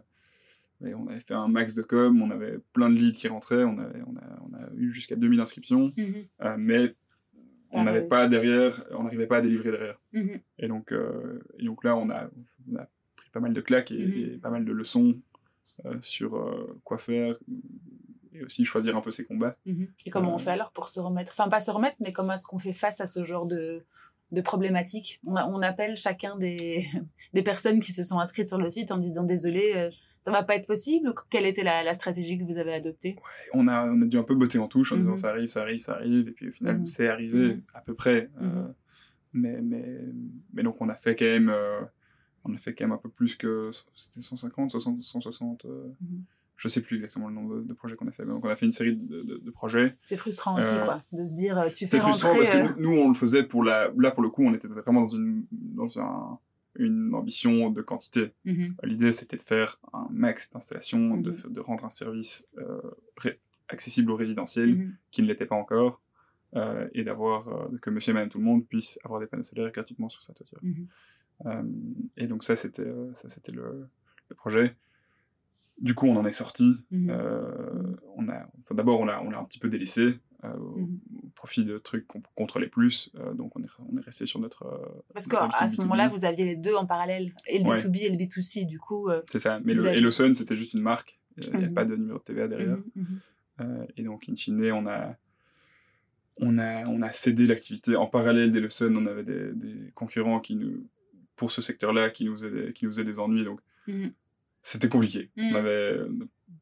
on 0.82 1.06
avait 1.06 1.20
fait 1.20 1.32
un 1.32 1.48
max 1.48 1.74
de 1.74 1.80
com, 1.80 2.20
on 2.20 2.30
avait 2.30 2.58
plein 2.74 2.90
de 2.90 2.96
leads 2.96 3.16
qui 3.16 3.28
rentraient, 3.28 3.64
on, 3.64 3.78
avait, 3.78 4.02
on, 4.06 4.16
a, 4.16 4.42
on 4.50 4.54
a 4.54 4.68
eu 4.76 4.92
jusqu'à 4.92 5.16
2000 5.16 5.40
inscriptions, 5.40 5.94
mais 6.58 6.94
on 7.74 7.84
n'avait 7.84 8.06
pas 8.06 8.26
derrière, 8.28 8.72
on 8.92 9.02
n'arrivait 9.04 9.26
pas 9.26 9.38
à 9.38 9.40
délivrer 9.40 9.70
derrière. 9.70 10.00
mhm. 10.12 10.40
Et 10.58 10.68
donc, 10.68 10.92
euh, 10.92 11.40
et 11.58 11.64
donc 11.64 11.84
là, 11.84 11.96
on 11.96 12.08
a, 12.10 12.28
on 12.72 12.76
a 12.76 12.86
pris 13.16 13.30
pas 13.30 13.40
mal 13.40 13.52
de 13.52 13.60
claques 13.60 13.90
et, 13.92 14.06
Mhm. 14.06 14.34
et 14.34 14.38
pas 14.38 14.50
mal 14.50 14.64
de 14.64 14.72
leçons 14.72 15.14
euh, 15.86 15.96
sur 16.02 16.36
euh, 16.36 16.80
quoi 16.84 16.98
faire 16.98 17.34
et 18.32 18.42
aussi 18.44 18.64
choisir 18.64 18.96
un 18.96 19.00
peu 19.00 19.10
ses 19.10 19.24
combats. 19.24 19.54
Mhm. 19.66 19.88
Et 20.06 20.10
comment 20.10 20.34
on 20.34 20.38
fait 20.38 20.50
alors 20.50 20.72
pour 20.72 20.88
se 20.88 20.98
remettre? 21.00 21.32
Enfin, 21.36 21.48
pas 21.48 21.60
se 21.60 21.70
remettre, 21.70 21.96
mais 22.00 22.12
comment 22.12 22.32
est-ce 22.32 22.46
qu'on 22.46 22.58
fait 22.58 22.72
face 22.72 23.00
à 23.00 23.06
ce 23.06 23.22
genre 23.24 23.46
de, 23.46 23.84
de 24.32 24.40
problématiques? 24.40 25.20
On, 25.24 25.34
a- 25.36 25.46
on 25.48 25.62
appelle 25.62 25.96
chacun 25.96 26.36
des, 26.36 26.84
des 27.32 27.42
personnes 27.42 27.80
qui 27.80 27.92
se 27.92 28.02
sont 28.02 28.18
inscrites 28.18 28.48
sur 28.48 28.58
le 28.58 28.68
site 28.70 28.90
en 28.90 28.98
disant 28.98 29.22
désolé, 29.24 29.72
ça 30.24 30.30
va 30.30 30.42
pas 30.42 30.54
être 30.56 30.66
possible. 30.66 31.08
ou 31.08 31.12
Quelle 31.28 31.44
était 31.44 31.62
la, 31.62 31.82
la 31.84 31.92
stratégie 31.92 32.38
que 32.38 32.44
vous 32.44 32.56
avez 32.56 32.72
adoptée? 32.72 33.14
On, 33.52 33.68
a, 33.68 33.84
on 33.90 34.00
a 34.00 34.06
dû 34.06 34.16
un 34.16 34.22
peu 34.22 34.34
botter 34.34 34.58
en 34.58 34.68
touche 34.68 34.92
en 34.92 34.96
disant 34.96 35.10
Mhm. 35.10 35.16
ça 35.18 35.28
arrive, 35.28 35.48
ça 35.48 35.60
arrive, 35.62 35.78
ça 35.80 35.92
arrive, 35.96 36.28
et 36.28 36.32
puis 36.32 36.48
au 36.48 36.52
final, 36.52 36.78
Mhm. 36.78 36.86
c'est 36.86 37.08
arrivé 37.08 37.54
Mhm. 37.56 37.62
à 37.74 37.80
peu 37.82 37.94
près. 37.94 38.30
euh, 38.40 38.66
mais, 39.34 39.60
mais, 39.60 39.98
mais 40.54 40.62
donc, 40.62 40.80
on 40.80 40.88
a 40.88 40.94
fait 40.94 41.14
quand 41.14 41.24
même, 41.26 41.50
euh, 41.50 41.80
on 42.44 42.54
a 42.54 42.56
fait 42.56 42.74
quand 42.74 42.84
même 42.84 42.92
un 42.92 42.98
peu 42.98 43.10
plus 43.10 43.36
que, 43.36 43.70
c'était 43.94 44.20
150, 44.22 44.70
60, 44.70 45.02
160, 45.02 45.64
euh, 45.66 45.88
je 46.56 46.68
sais 46.68 46.80
plus 46.80 46.96
exactement 46.96 47.28
le 47.28 47.34
nombre 47.34 47.56
de, 47.56 47.62
de 47.64 47.74
projets 47.74 47.96
qu'on 47.96 48.06
a 48.08 48.12
fait. 48.12 48.24
mais 48.24 48.30
Donc, 48.30 48.44
on 48.44 48.48
a 48.48 48.56
fait 48.56 48.64
une 48.66 48.72
série 48.72 48.96
de, 48.96 49.22
de- 49.22 49.38
de 49.44 49.50
projets. 49.50 49.92
C'est 50.04 50.16
frustrant 50.16 50.56
aussi, 50.56 50.72
Euh, 50.74 50.84
quoi, 50.84 51.02
de 51.12 51.24
se 51.24 51.34
dire, 51.34 51.62
tu 51.72 51.84
C'est 51.84 51.96
fais 51.96 51.98
frustrant 52.00 52.30
rentrer. 52.30 52.46
parce 52.46 52.56
euh, 52.56 52.68
que 52.74 52.80
nous, 52.80 52.94
nous, 52.94 53.00
on 53.02 53.08
le 53.08 53.14
faisait 53.14 53.42
pour 53.42 53.62
la. 53.64 53.90
Là, 53.98 54.10
pour 54.12 54.22
le 54.22 54.30
coup, 54.30 54.44
on 54.44 54.54
était 54.54 54.68
vraiment 54.68 55.00
dans 55.02 55.08
une, 55.08 55.44
dans 55.50 55.98
un, 55.98 56.38
une 56.76 57.14
ambition 57.14 57.70
de 57.70 57.82
quantité. 57.82 58.32
mhm, 58.44 58.74
L'idée, 58.82 59.12
c'était 59.12 59.36
de 59.36 59.42
faire 59.42 59.78
un 59.92 60.06
max 60.10 60.50
d'installations, 60.50 61.16
de, 61.16 61.30
Mhm. 61.30 61.52
de 61.52 61.60
rendre 61.60 61.84
un 61.84 61.90
service 61.90 62.46
euh, 62.58 62.80
accessible 63.68 64.10
aux 64.10 64.16
résidentiels 64.16 64.74
mhm, 64.76 64.96
qui 65.10 65.22
ne 65.22 65.26
l'était 65.28 65.46
pas 65.46 65.56
encore, 65.56 66.00
euh, 66.56 66.88
et 66.92 67.02
d'avoir 67.04 67.48
euh, 67.48 67.78
que 67.80 67.90
Monsieur 67.90 68.10
et 68.10 68.14
Madame 68.14 68.28
tout 68.28 68.38
le 68.38 68.44
monde 68.44 68.66
puisse 68.66 68.98
avoir 69.04 69.20
des 69.20 69.26
panneaux 69.26 69.42
solaires 69.42 69.70
gratuitement 69.72 70.08
sur 70.08 70.20
sa 70.22 70.32
toiture. 70.34 70.60
et 72.16 72.26
donc 72.26 72.42
ça, 72.44 72.56
c'était 72.56 72.86
ça, 73.14 73.28
c'était 73.28 73.52
le, 73.52 73.88
le 74.28 74.36
projet. 74.36 74.76
Du 75.80 75.94
coup, 75.94 76.06
on 76.06 76.16
en 76.16 76.24
est 76.24 76.30
sorti. 76.32 76.84
On 78.16 78.28
a, 78.28 78.48
enfin, 78.60 78.74
d'abord, 78.74 79.00
on 79.00 79.04
l'a, 79.04 79.20
on 79.22 79.30
l'a 79.30 79.38
un 79.40 79.44
petit 79.44 79.58
peu 79.58 79.68
délaissé. 79.68 80.18
Mhm. 80.48 81.00
au, 81.22 81.28
profit 81.34 81.64
de 81.64 81.78
trucs 81.78 82.06
qu'on 82.06 82.22
contrôlait 82.34 82.68
plus. 82.68 83.12
donc 83.34 83.56
on 83.56 83.62
est, 83.62 83.68
on 83.92 83.98
est 83.98 84.04
resté 84.04 84.26
sur 84.26 84.40
notre. 84.40 84.64
Parce 85.12 85.26
qu'à 85.26 85.68
ce 85.68 85.80
moment-là, 85.82 86.08
vous 86.08 86.24
aviez 86.24 86.44
les 86.44 86.56
deux 86.56 86.74
en 86.74 86.86
parallèle, 86.86 87.32
et 87.46 87.58
le 87.58 87.64
B2B 87.64 88.04
et 88.04 88.10
le 88.10 88.16
B2C, 88.16 88.66
du 88.66 88.78
coup. 88.78 89.08
C'est 89.30 89.40
ça, 89.40 89.60
mais 89.64 89.74
le, 89.74 89.86
et 89.86 90.00
le 90.00 90.10
Sun, 90.10 90.34
c'était 90.34 90.56
juste 90.56 90.74
une 90.74 90.82
marque. 90.82 91.18
Il 91.36 91.56
n'y 91.56 91.64
a 91.64 91.68
mhm. 91.68 91.74
pas 91.74 91.84
de 91.84 91.96
numéro 91.96 92.18
de 92.18 92.24
TVA 92.24 92.48
derrière. 92.48 92.78
et 93.96 94.02
donc, 94.02 94.28
in 94.28 94.34
fine, 94.34 94.72
on 94.72 94.86
a 94.86 95.16
on 96.38 96.58
a, 96.58 96.84
on 96.88 97.02
a 97.02 97.12
cédé 97.12 97.46
l'activité. 97.46 97.96
En 97.96 98.06
parallèle 98.06 98.52
des 98.52 98.60
Lessons, 98.60 98.94
on 98.96 99.06
avait 99.06 99.24
des, 99.24 99.52
des, 99.52 99.92
concurrents 99.94 100.40
qui 100.40 100.56
nous, 100.56 100.86
pour 101.36 101.50
ce 101.50 101.62
secteur-là 101.62 102.10
qui 102.10 102.24
nous 102.24 102.32
faisaient 102.32 102.50
des, 102.50 102.72
qui 102.72 102.84
nous 102.84 102.92
faisaient 102.92 103.04
des 103.04 103.18
ennuis. 103.18 103.44
Donc. 103.44 103.60
C'était 104.64 104.88
compliqué. 104.88 105.30
On 105.36 105.50
mhm. 105.50 105.56
avait 105.56 105.98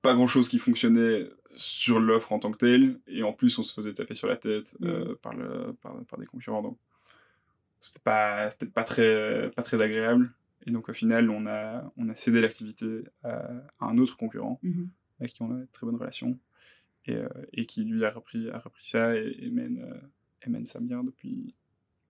pas 0.02 0.14
grand-chose 0.14 0.48
qui 0.48 0.58
fonctionnait 0.58 1.30
sur 1.54 2.00
l'offre 2.00 2.32
en 2.32 2.40
tant 2.40 2.50
que 2.50 2.58
telle. 2.58 3.00
Et 3.06 3.22
en 3.22 3.32
plus, 3.32 3.56
on 3.58 3.62
se 3.62 3.72
faisait 3.72 3.94
taper 3.94 4.14
sur 4.14 4.26
la 4.28 4.36
tête 4.36 4.76
euh, 4.82 5.10
mhm. 5.10 5.16
par, 5.16 5.34
le, 5.34 5.72
par, 5.80 6.04
par, 6.04 6.18
des 6.18 6.26
concurrents. 6.26 6.62
Donc, 6.62 6.78
c'était 7.80 8.02
pas, 8.02 8.50
c'était 8.50 8.66
pas 8.66 8.82
très, 8.82 9.50
pas 9.52 9.62
très 9.62 9.80
agréable. 9.80 10.34
Et 10.66 10.72
donc, 10.72 10.88
au 10.88 10.92
final, 10.92 11.30
on 11.30 11.46
a, 11.46 11.92
on 11.96 12.08
a 12.08 12.14
cédé 12.16 12.40
l'activité 12.40 13.04
à, 13.22 13.48
un 13.80 13.96
autre 13.98 14.16
concurrent 14.16 14.60
avec 15.20 15.32
qui 15.32 15.42
on 15.42 15.52
a 15.52 15.58
une 15.58 15.68
très 15.68 15.86
bonne 15.86 15.96
relation 15.96 16.38
et, 17.06 17.14
euh, 17.14 17.28
et, 17.52 17.66
qui 17.66 17.84
lui 17.84 18.04
a 18.04 18.10
repris, 18.10 18.50
a 18.50 18.58
repris 18.58 18.86
ça 18.86 19.16
et, 19.16 19.50
mène, 19.50 19.78
euh, 19.78 20.00
et 20.44 20.50
mène 20.50 20.66
ça 20.66 20.80
bien 20.80 21.04
depuis 21.04 21.54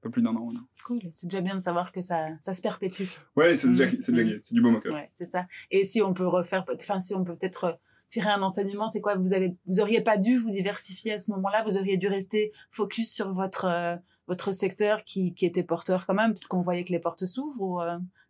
peu 0.02 0.10
plus 0.10 0.22
d'un 0.22 0.34
an. 0.34 0.52
Cool, 0.84 1.00
c'est 1.10 1.28
déjà 1.28 1.40
bien 1.40 1.54
de 1.54 1.60
savoir 1.60 1.92
que 1.92 2.00
ça, 2.00 2.28
ça 2.40 2.52
se 2.52 2.60
perpétue. 2.60 3.04
Ouais, 3.36 3.56
c'est 3.56 3.68
déjà, 3.68 3.88
c'est 4.00 4.12
déjà 4.12 4.36
mmh. 4.36 4.40
c'est 4.42 4.54
du 4.54 4.60
beau 4.60 4.70
moqueur. 4.70 4.94
Ouais, 4.94 5.08
c'est 5.14 5.24
ça. 5.24 5.46
Et 5.70 5.84
si 5.84 6.02
on 6.02 6.12
peut 6.12 6.26
refaire, 6.26 6.64
enfin, 6.74 6.98
si 6.98 7.14
on 7.14 7.24
peut 7.24 7.36
peut-être 7.36 7.64
euh, 7.64 7.72
tirer 8.08 8.30
un 8.30 8.42
enseignement, 8.42 8.88
c'est 8.88 9.00
quoi? 9.00 9.14
Vous 9.14 9.32
avez, 9.32 9.56
vous 9.66 9.80
auriez 9.80 10.00
pas 10.00 10.18
dû 10.18 10.36
vous 10.36 10.50
diversifier 10.50 11.12
à 11.12 11.18
ce 11.18 11.30
moment-là? 11.30 11.62
Vous 11.62 11.76
auriez 11.76 11.96
dû 11.96 12.08
rester 12.08 12.50
focus 12.70 13.12
sur 13.12 13.32
votre 13.32 14.00
votre 14.28 14.52
secteur 14.52 15.04
qui, 15.04 15.34
qui 15.34 15.46
était 15.46 15.62
porteur 15.62 16.06
quand 16.06 16.14
même, 16.14 16.32
puisqu'on 16.32 16.60
voyait 16.60 16.84
que 16.84 16.92
les 16.92 17.00
portes 17.00 17.26
s'ouvrent. 17.26 17.60
Ou 17.60 17.80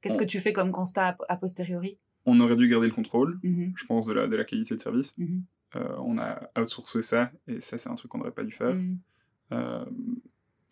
qu'est-ce 0.01 0.17
que 0.17 0.25
tu 0.25 0.41
fais 0.41 0.53
comme 0.53 0.71
constat 0.71 1.17
a, 1.29 1.37
posteriori? 1.37 1.99
On 2.27 2.39
aurait 2.41 2.57
dû 2.57 2.69
garder 2.69 2.87
le 2.87 2.95
contrôle, 2.95 3.39
mmh 3.43 3.73
je 3.77 3.85
pense, 3.85 4.07
de 4.07 4.13
la, 4.13 4.27
de 4.27 4.37
la 4.37 4.45
qualité 4.45 4.75
de 4.75 4.81
service. 4.81 5.17
Mmh 5.19 5.41
euh, 5.75 5.95
on 6.01 6.19
a 6.19 6.51
outsourcé 6.61 7.01
ça, 7.01 7.33
et 7.49 7.63
ça, 7.63 7.79
c'est 7.79 7.89
un 7.89 7.95
truc 7.95 8.11
qu'on 8.11 8.19
n'aurait 8.19 8.31
pas 8.31 8.45
dû 8.45 8.53
faire. 8.53 8.75
Mm. 8.75 8.99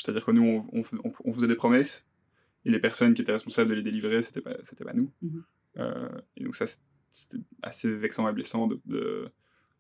Euh, 0.01 0.03
c'est-à-dire 0.03 0.25
que 0.25 0.31
nous, 0.31 0.69
on, 0.73 0.83
on, 1.25 1.33
faisait 1.33 1.47
des 1.47 1.57
promesses, 1.57 2.07
et 2.65 2.71
les 2.71 2.79
personnes 2.79 3.15
qui 3.15 3.23
étaient 3.23 3.33
responsables 3.33 3.71
de 3.71 3.75
les 3.75 3.83
délivrer, 3.83 4.23
c'était 4.23 4.41
pas, 4.41 4.57
c'était 4.63 4.85
pas 4.85 4.95
nous. 4.95 5.11
Mm-hmm. 5.23 5.43
Euh, 5.79 6.21
et 6.37 6.45
donc 6.45 6.57
ça, 6.57 6.67
c'était 7.11 7.39
assez 7.63 7.95
vexant 7.95 8.29
et 8.29 8.33
blessant 8.33 8.67
de, 8.67 8.81
de, 8.87 9.27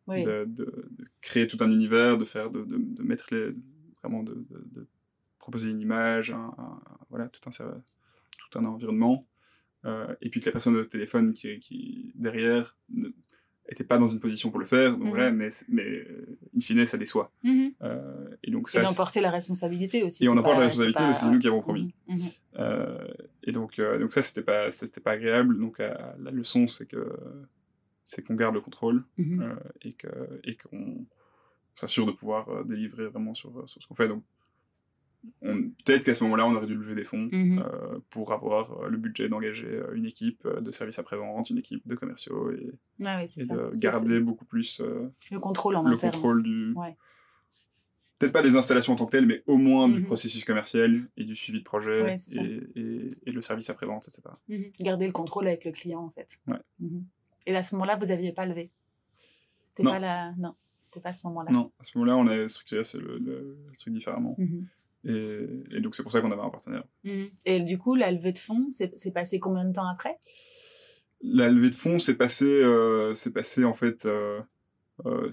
de, 0.08 0.94
créer 1.20 1.46
tout 1.46 1.58
un 1.60 1.70
univers, 1.70 2.18
de 2.18 2.24
faire, 2.24 2.50
de, 2.50 2.64
de 2.64 3.02
mettre 3.02 3.34
les, 3.34 3.54
vraiment 4.02 4.22
de, 4.22 4.46
proposer 5.38 5.70
une 5.70 5.80
image, 5.80 6.34
voilà, 7.08 7.28
tout 7.28 7.48
un, 7.48 7.50
tout 7.50 8.58
un 8.58 8.64
environnement. 8.66 9.26
et 10.20 10.28
puis 10.28 10.40
que 10.40 10.46
la 10.46 10.52
personne 10.52 10.76
au 10.76 10.84
téléphone 10.84 11.32
qui, 11.32 11.58
qui 11.60 12.12
derrière 12.14 12.76
était 13.70 13.84
pas 13.84 13.98
dans 13.98 14.06
une 14.06 14.20
position 14.20 14.50
pour 14.50 14.58
le 14.58 14.66
faire, 14.66 14.96
donc 14.96 15.08
voilà, 15.08 15.30
mhm. 15.30 15.38
mais, 15.38 15.48
mais 15.68 15.84
euh, 15.84 16.38
in 16.56 16.60
fine, 16.60 16.84
ça 16.86 16.98
déçoit. 16.98 17.30
Mhm. 17.44 17.72
Euh, 17.82 18.28
et 18.42 18.50
donc 18.50 18.68
ça. 18.68 18.80
Et 18.80 18.84
d'emporter 18.84 19.20
la 19.20 19.30
responsabilité 19.30 20.02
aussi. 20.02 20.24
Et 20.24 20.28
on 20.28 20.36
emporte 20.36 20.58
la 20.58 20.64
responsabilité 20.64 21.00
parce 21.00 21.18
que 21.18 21.24
c'est 21.24 21.30
nous 21.30 21.38
qui 21.38 21.46
avons 21.46 21.60
promis. 21.60 21.94
Mhm. 22.08 22.16
Euh, 22.58 23.08
et 23.44 23.52
donc, 23.52 23.80
donc 23.80 24.12
ça, 24.12 24.22
c'était 24.22 24.42
pas, 24.42 24.70
c'était 24.70 25.00
pas 25.00 25.12
agréable. 25.12 25.58
Donc 25.58 25.78
la 25.78 26.30
leçon, 26.30 26.66
c'est 26.66 26.86
que 26.86 27.16
c'est 28.04 28.22
qu'on 28.22 28.34
garde 28.34 28.54
le 28.54 28.60
contrôle 28.60 29.02
et 29.82 29.92
que 29.92 30.08
et 30.44 30.56
qu'on 30.56 31.06
s'assure 31.74 32.06
de 32.06 32.12
pouvoir 32.12 32.64
délivrer 32.64 33.06
vraiment 33.06 33.34
sur, 33.34 33.68
sur 33.68 33.80
ce 33.80 33.86
qu'on 33.86 33.94
fait. 33.94 34.08
Donc 34.08 34.22
peut-être 35.40 36.04
qu'à 36.04 36.14
ce 36.14 36.24
moment-là, 36.24 36.46
on 36.46 36.54
aurait 36.54 36.66
dû 36.66 36.74
lever 36.74 36.94
des 36.94 37.04
fonds 37.04 37.28
mhm. 37.30 37.58
euh, 37.58 37.98
pour 38.10 38.32
avoir 38.32 38.72
euh, 38.72 38.88
le 38.88 38.96
budget 38.96 39.28
d'engager 39.28 39.66
euh, 39.66 39.94
une 39.94 40.06
équipe 40.06 40.46
de 40.46 40.70
services 40.70 40.98
après-vente, 40.98 41.50
une 41.50 41.58
équipe 41.58 41.86
de 41.86 41.94
commerciaux 41.94 42.50
et, 42.52 42.70
ah 43.04 43.22
de 43.24 43.80
garder 43.80 44.20
beaucoup 44.20 44.44
plus 44.44 44.80
le 45.30 45.38
contrôle 45.38 45.76
en 45.76 45.82
le 45.82 45.96
contrôle 45.96 46.42
du. 46.42 46.74
Peut-être 48.18 48.32
pas 48.32 48.42
des 48.42 48.54
installations 48.54 48.92
en 48.92 48.96
tant 48.96 49.06
que 49.06 49.12
telles, 49.12 49.24
mais 49.24 49.42
au 49.46 49.56
moins 49.56 49.88
du 49.88 50.00
mhm. 50.00 50.04
processus 50.04 50.44
commercial 50.44 51.08
et 51.16 51.24
du 51.24 51.34
suivi 51.34 51.60
de 51.60 51.64
projet 51.64 52.14
et, 52.36 53.18
et, 53.26 53.32
le 53.32 53.40
service 53.40 53.70
après-vente, 53.70 54.08
etc. 54.08 54.22
Mhm. 54.48 54.64
Garder 54.80 55.06
le 55.06 55.12
contrôle 55.12 55.46
avec 55.46 55.64
le 55.64 55.72
client, 55.72 56.02
en 56.02 56.10
fait. 56.10 56.38
Et 57.46 57.56
à 57.56 57.64
ce 57.64 57.74
moment-là, 57.76 57.96
vous 57.96 58.06
n'aviez 58.06 58.32
pas 58.32 58.44
levé? 58.44 58.70
C'était 59.60 59.84
pas 59.84 59.98
la... 59.98 60.34
Non, 60.36 60.54
c'était 60.78 61.00
pas 61.00 61.08
à 61.08 61.12
ce 61.12 61.26
moment-là. 61.28 61.50
Non, 61.50 61.72
à 61.80 61.84
ce 61.84 61.96
moment-là, 61.96 62.16
on 62.18 62.26
a 62.26 62.46
structuré 62.46 62.82
le, 62.94 63.18
le, 63.18 63.56
truc 63.78 63.94
différemment. 63.94 64.36
Et, 65.04 65.80
donc, 65.80 65.94
c'est 65.94 66.02
pour 66.02 66.12
ça 66.12 66.20
qu'on 66.20 66.30
avait 66.30 66.42
un 66.42 66.50
partenaire. 66.50 66.84
Mmh. 67.04 67.22
Et 67.46 67.60
du 67.60 67.78
coup, 67.78 67.94
la 67.94 68.10
levée 68.10 68.32
de 68.32 68.38
fonds, 68.38 68.68
c'est 68.70 69.12
passé 69.12 69.40
combien 69.40 69.64
de 69.64 69.72
temps 69.72 69.88
après? 69.88 70.16
La 71.22 71.48
levée 71.48 71.70
de 71.70 71.74
fonds, 71.74 71.98
c'est 71.98 72.16
passé, 72.16 72.46
euh, 72.46 73.14
passé 73.34 73.64
en 73.64 73.74
fait 73.74 74.06
6-8 74.06 74.08
euh, 75.06 75.30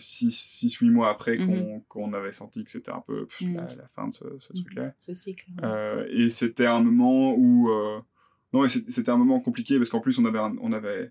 euh, 0.86 0.91
mois 0.91 1.09
après 1.09 1.38
mmh 1.38 1.84
qu'on 1.88 2.11
avait 2.13 2.34
senti 2.34 2.63
que 2.63 2.70
c'était 2.70 2.91
un 2.91 3.03
peu 3.05 3.28
mmh. 3.41 3.55
la, 3.55 3.88
fin 3.88 4.07
de 4.07 4.13
ce, 4.13 4.26
truc-là. 4.53 4.93
Ce 4.99 5.13
cycle. 5.13 5.47
et 6.09 6.30
c'était 6.30 6.65
un 6.65 6.82
moment 6.82 7.34
où. 7.38 7.70
non, 8.53 8.68
c'était 8.68 9.11
un 9.11 9.18
moment 9.18 9.39
compliqué 9.39 9.78
parce 9.78 9.89
qu'en 9.89 10.01
plus, 10.01 10.18
on 10.20 10.26
avait. 10.26 10.39
on 10.39 10.74
avait 10.74 11.09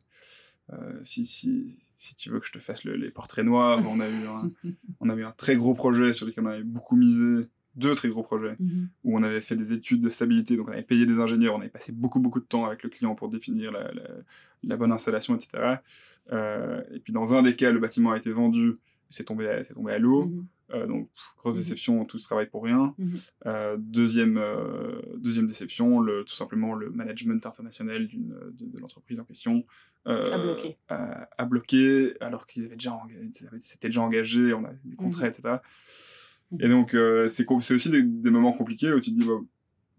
si, 1.05 1.27
si, 1.27 1.79
si 1.97 2.15
tu 2.17 2.31
veux 2.31 2.41
que 2.41 2.47
je 2.47 2.53
te 2.53 2.59
fasse 2.59 2.85
les 2.85 3.11
portraits 3.11 3.45
noirs, 3.45 3.83
on 3.87 4.01
a, 4.01 4.09
eu 4.09 4.27
un, 4.27 4.51
on 5.01 5.09
a 5.09 5.15
eu 5.15 5.25
un 5.25 5.33
très 5.33 5.57
gros 5.57 5.75
projet 5.75 6.13
sur 6.13 6.27
lequel 6.27 6.45
on 6.45 6.51
avait 6.51 6.63
beaucoup 6.63 6.97
misé 6.97 7.49
deux 7.77 7.95
très 7.95 8.09
gros 8.09 8.23
projets 8.23 8.57
mhm. 8.59 8.89
où 9.05 9.17
on 9.17 9.23
avait 9.23 9.41
fait 9.41 9.57
des 9.57 9.73
études 9.73 10.01
de 10.01 10.09
stabilité, 10.09 10.57
donc 10.57 10.69
on 10.69 10.73
avait 10.73 10.83
payé 10.83 11.07
des 11.07 11.21
ingénieurs, 11.21 11.55
on 11.55 11.61
avait 11.61 11.69
passé 11.69 11.93
beaucoup 11.93 12.21
beaucoup 12.21 12.41
de 12.41 12.45
temps 12.45 12.67
avec 12.67 12.83
le 12.83 12.89
client 12.89 13.15
pour 13.15 13.29
définir 13.29 13.71
la, 13.71 13.91
la, 14.65 14.77
bonne 14.77 14.93
installation, 14.93 15.37
etc. 15.37 15.77
Euh, 16.33 16.83
et 16.93 17.01
puis 17.01 17.13
dans 17.13 17.35
un 17.35 17.43
des 17.43 17.55
cas, 17.55 17.73
le 17.73 17.79
bâtiment 17.79 18.13
a 18.13 18.17
été 18.17 18.33
vendu, 18.33 18.77
c'est 19.09 19.25
tombé, 19.25 19.63
c'est 19.67 19.75
tombé 19.75 19.93
à 19.93 19.99
l'eau, 19.99 20.27
mhm. 20.27 20.47
euh, 20.73 20.87
donc 20.87 21.09
grosse 21.37 21.55
mhm. 21.55 21.61
déception, 21.61 22.05
tout 22.07 22.19
ce 22.19 22.25
travail 22.25 22.49
pour 22.49 22.65
rien. 22.65 22.95
Euh, 23.45 23.77
deuxième, 23.79 24.43
deuxième 25.19 25.47
déception, 25.47 26.01
le, 26.01 26.25
tout 26.25 26.35
simplement 26.35 26.75
le 26.75 26.91
management 26.91 27.45
international 27.45 28.09
de, 28.09 28.79
l'entreprise 28.81 29.21
en 29.21 29.25
question 29.25 29.65
a 30.07 30.39
bloqué. 30.39 30.79
A, 30.89 31.45
bloqué 31.45 32.15
alors 32.21 32.47
qu'ils 32.47 32.65
avaient 32.65 32.77
déjà, 32.77 32.99
c'était 33.59 33.89
déjà 33.89 34.01
engagé, 34.01 34.55
on 34.55 34.65
a 34.65 34.73
des 34.85 34.97
contrats, 34.97 35.29
etc. 35.29 35.59
Et 36.61 36.69
donc, 36.69 36.95
euh, 36.95 37.29
c'est 37.29 37.51
aussi 37.51 37.91
des, 37.91 38.03
des, 38.03 38.31
moments 38.31 38.53
compliqués 38.53 38.93
où 38.93 39.01
tu 39.01 39.13
te 39.13 39.19
dis, 39.19 39.27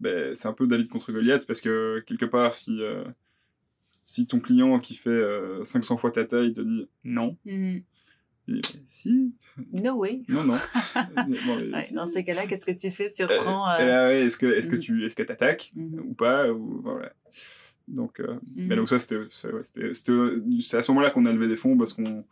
ben, 0.00 0.34
c'est 0.34 0.48
un 0.48 0.52
peu 0.52 0.66
David 0.66 0.88
contre 0.88 1.12
Goliath 1.12 1.46
parce 1.46 1.60
que 1.60 2.02
quelque 2.06 2.24
part, 2.24 2.54
si, 2.54 2.80
euh, 2.80 3.04
si 3.92 4.26
ton 4.26 4.40
client 4.40 4.78
qui 4.78 4.94
fait 4.94 5.22
500 5.62 5.94
euh, 5.94 5.98
fois 5.98 6.10
ta 6.10 6.24
taille 6.24 6.52
te 6.52 6.60
dit 6.60 6.88
non, 7.04 7.36
mm-hmm. 7.46 7.82
si. 8.88 9.32
No 9.82 9.96
way. 9.96 10.22
Non, 10.28 10.44
non. 10.44 10.56
Dans 11.94 12.06
ces 12.06 12.24
cas-là, 12.24 12.46
qu'est-ce 12.46 12.64
que 12.64 12.78
tu 12.78 12.90
fais? 12.90 13.10
Tu 13.10 13.24
reprends. 13.24 13.70
est-ce 13.76 14.36
que, 14.36 14.46
est-ce 14.46 14.68
que 14.68 14.76
mm-hmm. 14.76 14.80
tu 14.80 15.04
est-ce 15.04 15.16
que 15.16 15.22
attaques 15.30 15.72
mm-hmm. 15.76 16.00
ou 16.00 16.14
pas 16.14 16.50
ou, 16.50 16.80
voilà. 16.82 17.12
Donc, 17.88 18.22
mais 18.54 18.76
donc 18.76 18.88
ça, 18.88 18.98
c'était 18.98 19.16
c'est 19.30 20.76
à 20.76 20.82
ce 20.82 20.90
moment-là 20.90 21.10
qu'on 21.10 21.24
a 21.24 21.32
levé 21.32 21.48
des 21.48 21.56
fonds 21.56 21.76
parce 21.76 21.94
qu'on 21.94 22.24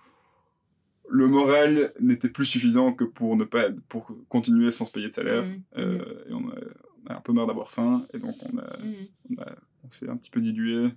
le 1.09 1.29
moral 1.29 1.93
n'était 2.01 2.29
plus 2.29 2.47
suffisant 2.47 2.93
que 2.93 3.05
pour 3.05 3.37
ne 3.37 3.45
pas 3.45 3.71
pour 3.89 4.13
continuer 4.29 4.71
sans 4.71 4.85
se 4.85 4.93
payer 4.93 5.09
de 5.09 5.15
salaire. 5.15 5.45
Mmh, 5.45 5.63
euh, 5.79 5.99
mmh. 5.99 6.31
et 6.31 6.33
on 6.33 6.49
a, 6.51 7.17
un 7.17 7.21
peu 7.21 7.33
marre 7.33 7.47
d'avoir 7.47 7.71
faim 7.71 8.07
et 8.13 8.19
donc 8.19 8.35
on 8.53 8.59
a, 8.59 8.63
mmh. 8.63 9.37
on, 9.85 9.91
s'est 9.91 10.09
un 10.09 10.17
petit 10.17 10.31
peu 10.31 10.41
dilué. 10.41 10.91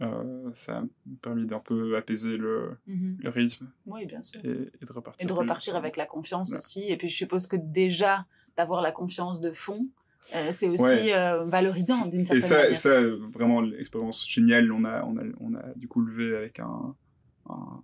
Euh, 0.00 0.50
ça 0.52 0.78
a 0.78 0.84
permis 1.20 1.46
d'un 1.46 1.58
peu 1.58 1.96
apaiser 1.96 2.38
le, 2.38 2.78
le 2.86 3.28
rythme. 3.28 3.70
Oui 3.86 4.06
bien 4.06 4.22
sûr. 4.22 4.40
Et, 4.44 4.70
de 4.84 4.92
repartir 4.92 5.24
et 5.24 5.26
de 5.26 5.32
repartir 5.32 5.76
avec 5.76 5.96
la 5.96 6.06
confiance 6.06 6.52
aussi. 6.52 6.84
Et 6.88 6.96
puis 6.96 7.08
je 7.08 7.16
suppose 7.16 7.46
que 7.46 7.56
déjà 7.56 8.26
d'avoir 8.56 8.80
la 8.80 8.92
confiance 8.92 9.40
de 9.40 9.50
fond 9.50 9.88
euh, 10.34 10.48
c'est 10.50 10.68
aussi 10.68 11.10
valorisant 11.46 12.06
d'une 12.06 12.24
certaine 12.24 12.38
et 12.38 12.40
ça, 12.40 12.54
manière. 12.54 12.70
Et 12.70 12.74
ça, 12.74 13.00
vraiment, 13.34 13.60
l'expérience 13.60 14.26
géniale, 14.26 14.72
on 14.72 14.84
a, 14.84 15.04
on, 15.04 15.18
a, 15.18 15.22
on 15.40 15.54
a 15.54 15.74
du 15.76 15.88
coup 15.88 16.00
levé 16.00 16.34
avec 16.34 16.58
un, 16.60 16.94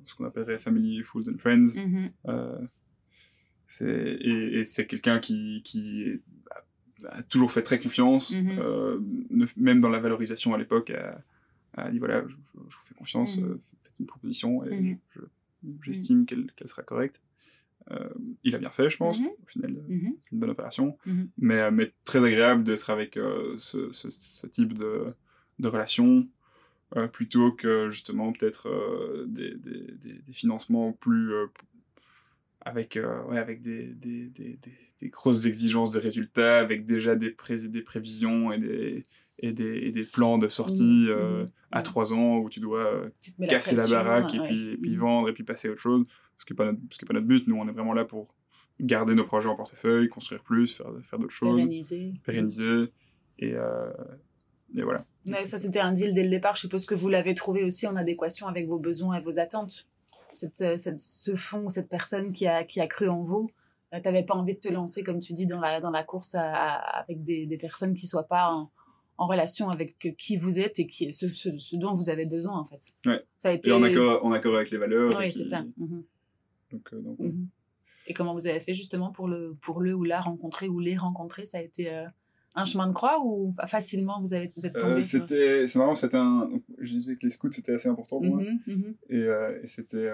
ce 0.04 0.14
qu'on 0.14 0.24
appellerait 0.24 0.58
Family, 0.58 1.02
Fools 1.02 1.28
and 1.28 1.38
Friends. 1.38 1.74
Mm-hmm. 1.76 2.10
Euh, 2.28 2.66
et, 3.80 4.60
et 4.60 4.64
c'est 4.64 4.86
quelqu'un 4.86 5.18
qui, 5.18 5.62
qui 5.64 6.20
a, 7.06 7.22
toujours 7.24 7.52
fait 7.52 7.62
très 7.62 7.78
confiance, 7.78 8.32
mm-hmm. 8.32 8.58
euh, 8.58 9.00
même 9.56 9.80
dans 9.80 9.90
la 9.90 9.98
valorisation 9.98 10.54
à 10.54 10.58
l'époque, 10.58 10.90
a, 10.90 11.22
a, 11.74 11.90
dit 11.90 11.98
voilà, 11.98 12.24
je, 12.26 12.34
vous 12.54 12.70
fais 12.70 12.94
confiance, 12.94 13.38
mm-hmm. 13.38 13.44
euh, 13.44 13.60
faites 13.80 13.98
une 14.00 14.06
proposition 14.06 14.64
et 14.64 14.98
j'estime 15.82 16.24
qu'elle 16.24 16.50
sera 16.66 16.82
correcte. 16.82 17.20
il 18.44 18.54
a 18.54 18.58
bien 18.58 18.70
fait, 18.70 18.90
je 18.90 18.96
pense. 18.96 19.18
Au 19.18 19.46
final, 19.46 19.76
c'est 20.20 20.32
une 20.32 20.38
bonne 20.38 20.50
opération. 20.50 20.96
Mais, 21.36 21.70
mais 21.70 21.92
très 22.04 22.24
agréable 22.24 22.64
d'être 22.64 22.90
avec 22.90 23.18
ce, 23.56 23.92
ce, 23.92 24.08
ce, 24.10 24.46
type 24.46 24.72
de, 24.78 25.08
de 25.58 25.68
relation 25.68 26.26
plutôt 27.12 27.52
que 27.52 27.90
justement 27.90 28.32
peut-être 28.32 28.68
euh, 28.68 29.26
des, 29.28 29.54
des, 29.54 30.20
des, 30.26 30.32
financements 30.32 30.92
plus, 30.92 31.32
euh, 31.32 31.46
avec, 32.60 32.98
ouais, 33.28 33.38
avec 33.38 33.60
des, 33.60 33.86
des, 33.88 34.26
des, 34.28 34.58
des, 35.00 35.08
grosses 35.08 35.44
exigences 35.44 35.90
de 35.90 35.98
résultats, 35.98 36.58
avec 36.58 36.86
déjà 36.86 37.14
des, 37.14 37.36
des 37.68 37.82
prévisions 37.82 38.52
et 38.52 38.58
des, 38.58 39.02
et 39.38 39.52
des, 39.52 39.76
et 39.78 39.90
des 39.92 40.04
plans 40.04 40.38
de 40.38 40.48
sortie 40.48 41.06
mmh, 41.08 41.42
mmh, 41.42 41.46
à 41.72 41.80
mmh. 41.80 41.82
trois 41.82 42.12
ans 42.12 42.38
où 42.38 42.48
tu 42.48 42.60
dois 42.60 43.02
casser 43.48 43.76
la, 43.76 43.86
baraque 43.86 44.34
et, 44.34 44.40
puis, 44.40 44.72
et 44.72 44.76
puis 44.76 44.96
vendre 44.96 45.28
et 45.28 45.32
puis 45.32 45.44
passer 45.44 45.68
à 45.68 45.72
autre 45.72 45.80
chose. 45.80 46.04
Ce 46.38 46.44
qui 46.44 46.52
n'est 46.52 46.56
pas, 46.56 46.72
pas, 46.72 47.14
notre 47.14 47.26
but. 47.26 47.46
Nous, 47.46 47.56
on 47.56 47.68
est 47.68 47.72
vraiment 47.72 47.92
là 47.92 48.04
pour 48.04 48.34
garder 48.80 49.14
nos 49.14 49.24
projets 49.24 49.48
en 49.48 49.56
portefeuille, 49.56 50.08
construire 50.08 50.42
plus, 50.42 50.74
faire, 50.74 50.86
faire 51.02 51.18
d'autres 51.18 51.32
choses. 51.32 51.56
Pérenniser. 51.56 52.14
Pérenniser. 52.24 52.92
Et, 53.40 53.54
euh, 53.54 53.90
et 54.76 54.82
voilà. 54.82 55.04
ça, 55.44 55.58
c'était 55.58 55.80
un 55.80 55.92
deal 55.92 56.14
dès 56.14 56.24
le 56.24 56.30
départ. 56.30 56.56
Je 56.56 56.60
suppose 56.60 56.84
que 56.84 56.94
vous 56.94 57.08
l'avez 57.08 57.34
trouvé 57.34 57.64
aussi 57.64 57.86
en 57.86 57.96
adéquation 57.96 58.46
avec 58.46 58.66
vos 58.66 58.78
besoins 58.78 59.16
et 59.16 59.20
vos 59.20 59.38
attentes. 59.38 59.86
Cette, 60.32 60.60
euh, 60.60 60.76
cette, 60.76 60.98
ce 60.98 61.34
fond, 61.34 61.70
cette 61.70 61.88
personne 61.88 62.32
qui 62.32 62.46
a, 62.46 62.62
qui 62.64 62.80
a 62.80 62.86
cru 62.86 63.08
en 63.08 63.22
vous, 63.22 63.50
euh, 63.94 63.96
tu 63.98 64.02
n'avais 64.04 64.22
pas 64.22 64.34
envie 64.34 64.54
de 64.54 64.60
te 64.60 64.68
lancer, 64.68 65.02
comme 65.02 65.20
tu 65.20 65.32
dis, 65.32 65.46
dans 65.46 65.60
la, 65.60 65.80
dans 65.80 65.90
la 65.90 66.02
course 66.02 66.34
avec 66.34 67.22
des, 67.22 67.46
des, 67.46 67.56
personnes 67.56 67.94
qui 67.94 68.04
ne 68.04 68.08
soient 68.08 68.26
pas 68.26 68.52
en, 68.52 68.70
en, 69.16 69.24
relation 69.24 69.70
avec 69.70 69.96
qui 70.18 70.36
vous 70.36 70.58
êtes 70.58 70.78
et 70.78 70.86
qui, 70.86 71.12
ce, 71.14 71.28
ce, 71.28 71.76
dont 71.76 71.94
vous 71.94 72.10
avez 72.10 72.26
besoin, 72.26 72.58
en 72.58 72.64
fait. 72.64 72.92
Ouais. 73.06 73.24
Ça 73.38 73.48
a 73.48 73.52
été... 73.52 73.70
Et 73.70 73.72
en 73.72 73.82
accord, 73.82 74.24
en 74.24 74.32
accord 74.32 74.54
avec 74.54 74.70
les 74.70 74.78
valeurs. 74.78 75.12
Oui, 75.18 75.32
c'est 75.32 75.44
ça. 75.44 75.62
Mhm. 75.78 76.04
Donc, 76.72 76.94
donc 76.94 77.18
mhm. 77.18 77.48
Et 78.08 78.14
comment 78.14 78.32
vous 78.32 78.46
avez 78.46 78.58
fait 78.58 78.72
justement 78.72 79.12
pour 79.12 79.28
le, 79.28 79.56
pour 79.60 79.80
le 79.80 79.94
ou 79.94 80.02
la 80.02 80.20
rencontrer 80.20 80.68
ou 80.68 80.80
les 80.80 80.96
rencontrer? 80.96 81.44
Ça 81.44 81.58
a 81.58 81.60
été 81.60 81.92
euh, 81.94 82.06
un 82.60 82.64
chemin 82.64 82.86
de 82.86 82.92
croix 82.92 83.24
ou 83.24 83.52
facilement 83.66 84.20
vous, 84.20 84.34
avez, 84.34 84.50
vous 84.56 84.66
êtes 84.66 84.78
tombé 84.78 84.94
euh, 84.94 85.02
c'était, 85.02 85.66
C'est 85.66 85.78
marrant, 85.78 85.94
c'était 85.94 86.16
un. 86.16 86.50
Je 86.78 86.92
disais 86.92 87.16
que 87.16 87.24
les 87.24 87.30
scouts 87.30 87.52
c'était 87.52 87.72
assez 87.72 87.88
important 87.88 88.20
pour 88.20 88.36
moi. 88.36 88.42
Mhm, 88.42 88.60
mhm. 88.66 88.94
Et, 89.08 89.22
euh, 89.22 89.60
et, 89.62 89.66
c'était. 89.66 90.10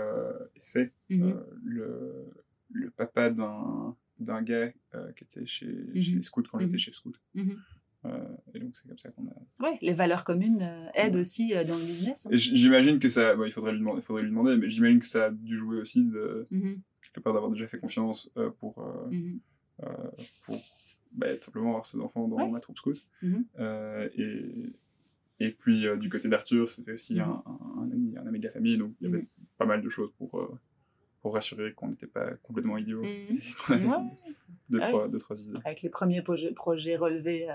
c'est 0.57 0.93
mhm. 1.11 1.41
le, 1.65 2.31
le 2.73 2.91
papa 2.91 3.31
d'un, 3.31 3.97
d'un 4.19 4.43
gars 4.43 4.73
qui 5.17 5.25
était 5.25 5.47
chez, 5.47 5.67
chez 6.01 6.13
les 6.13 6.23
scouts 6.23 6.45
quand 6.51 6.59
j'étais 6.59 6.79
chef 6.79 6.95
scout. 6.95 7.15
et 7.35 8.59
donc 8.59 8.77
c'est 8.77 8.87
comme 8.87 8.99
ça 8.99 9.11
qu'on 9.11 9.27
a. 9.27 9.35
Oui, 9.61 9.79
les 9.83 9.93
valeurs 9.93 10.25
communes 10.25 10.67
aident 10.95 11.17
aussi 11.17 11.53
dans 11.67 11.77
le 11.77 11.85
business. 11.85 12.27
Hein. 12.27 12.31
j'imagine 12.33 12.99
que 12.99 13.09
ça, 13.09 13.35
il 13.45 13.53
faudrait 13.53 13.73
lui 13.73 13.81
demander, 13.81 14.01
faudrait 14.01 14.23
lui 14.23 14.31
demander, 14.31 14.57
mais 14.57 14.69
j'imagine 14.69 14.99
que 14.99 15.07
ça 15.07 15.27
a 15.27 15.31
dû 15.31 15.57
jouer 15.57 15.79
aussi 15.79 16.05
de, 16.05 16.45
quelque 17.15 17.33
d'avoir 17.33 17.51
déjà 17.51 17.67
fait 17.67 17.79
confiance 17.79 18.31
euh, 18.37 18.51
pour, 18.51 18.79
euh, 18.79 19.11
euh, 19.83 20.11
pour 20.45 20.61
bah, 21.15 21.39
simplement 21.39 21.71
avoir 21.71 21.87
ses 21.87 21.99
enfants 22.01 22.29
dans 22.29 22.49
ma 22.49 22.61
troupe 22.61 22.79
scout. 22.79 23.03
Mmh 23.23 23.43
et, 24.17 24.73
et 25.41 25.51
puis, 25.51 25.87
du 25.99 26.09
côté 26.09 26.29
d'Arthur, 26.29 26.69
c'était 26.69 26.93
aussi 26.93 27.17
mmh 27.17 27.21
un, 27.21 27.43
un, 27.79 27.91
ami, 27.91 28.15
un 28.17 28.27
ami 28.27 28.39
de 28.39 28.47
la 28.47 28.53
famille, 28.53 28.77
donc 28.77 28.93
il 29.01 29.09
y 29.09 29.13
avait 29.13 29.27
pas 29.59 29.67
mal 29.67 29.83
de 29.83 29.89
choses 29.89 30.11
pour, 30.19 30.59
pour 31.21 31.35
rassurer 31.35 31.73
qu'on 31.73 31.89
n'était 31.89 32.07
pas 32.07 32.31
complètement 32.43 32.77
idiots. 32.79 33.03
deux, 34.71 34.81
trois, 34.81 35.09
deux, 35.09 35.19
trois 35.19 35.41
idées. 35.41 35.59
Avec 35.65 35.83
les 35.83 35.91
premiers 35.91 36.23
projets, 36.23 36.53
projets 36.53 36.97
relevés 36.97 37.49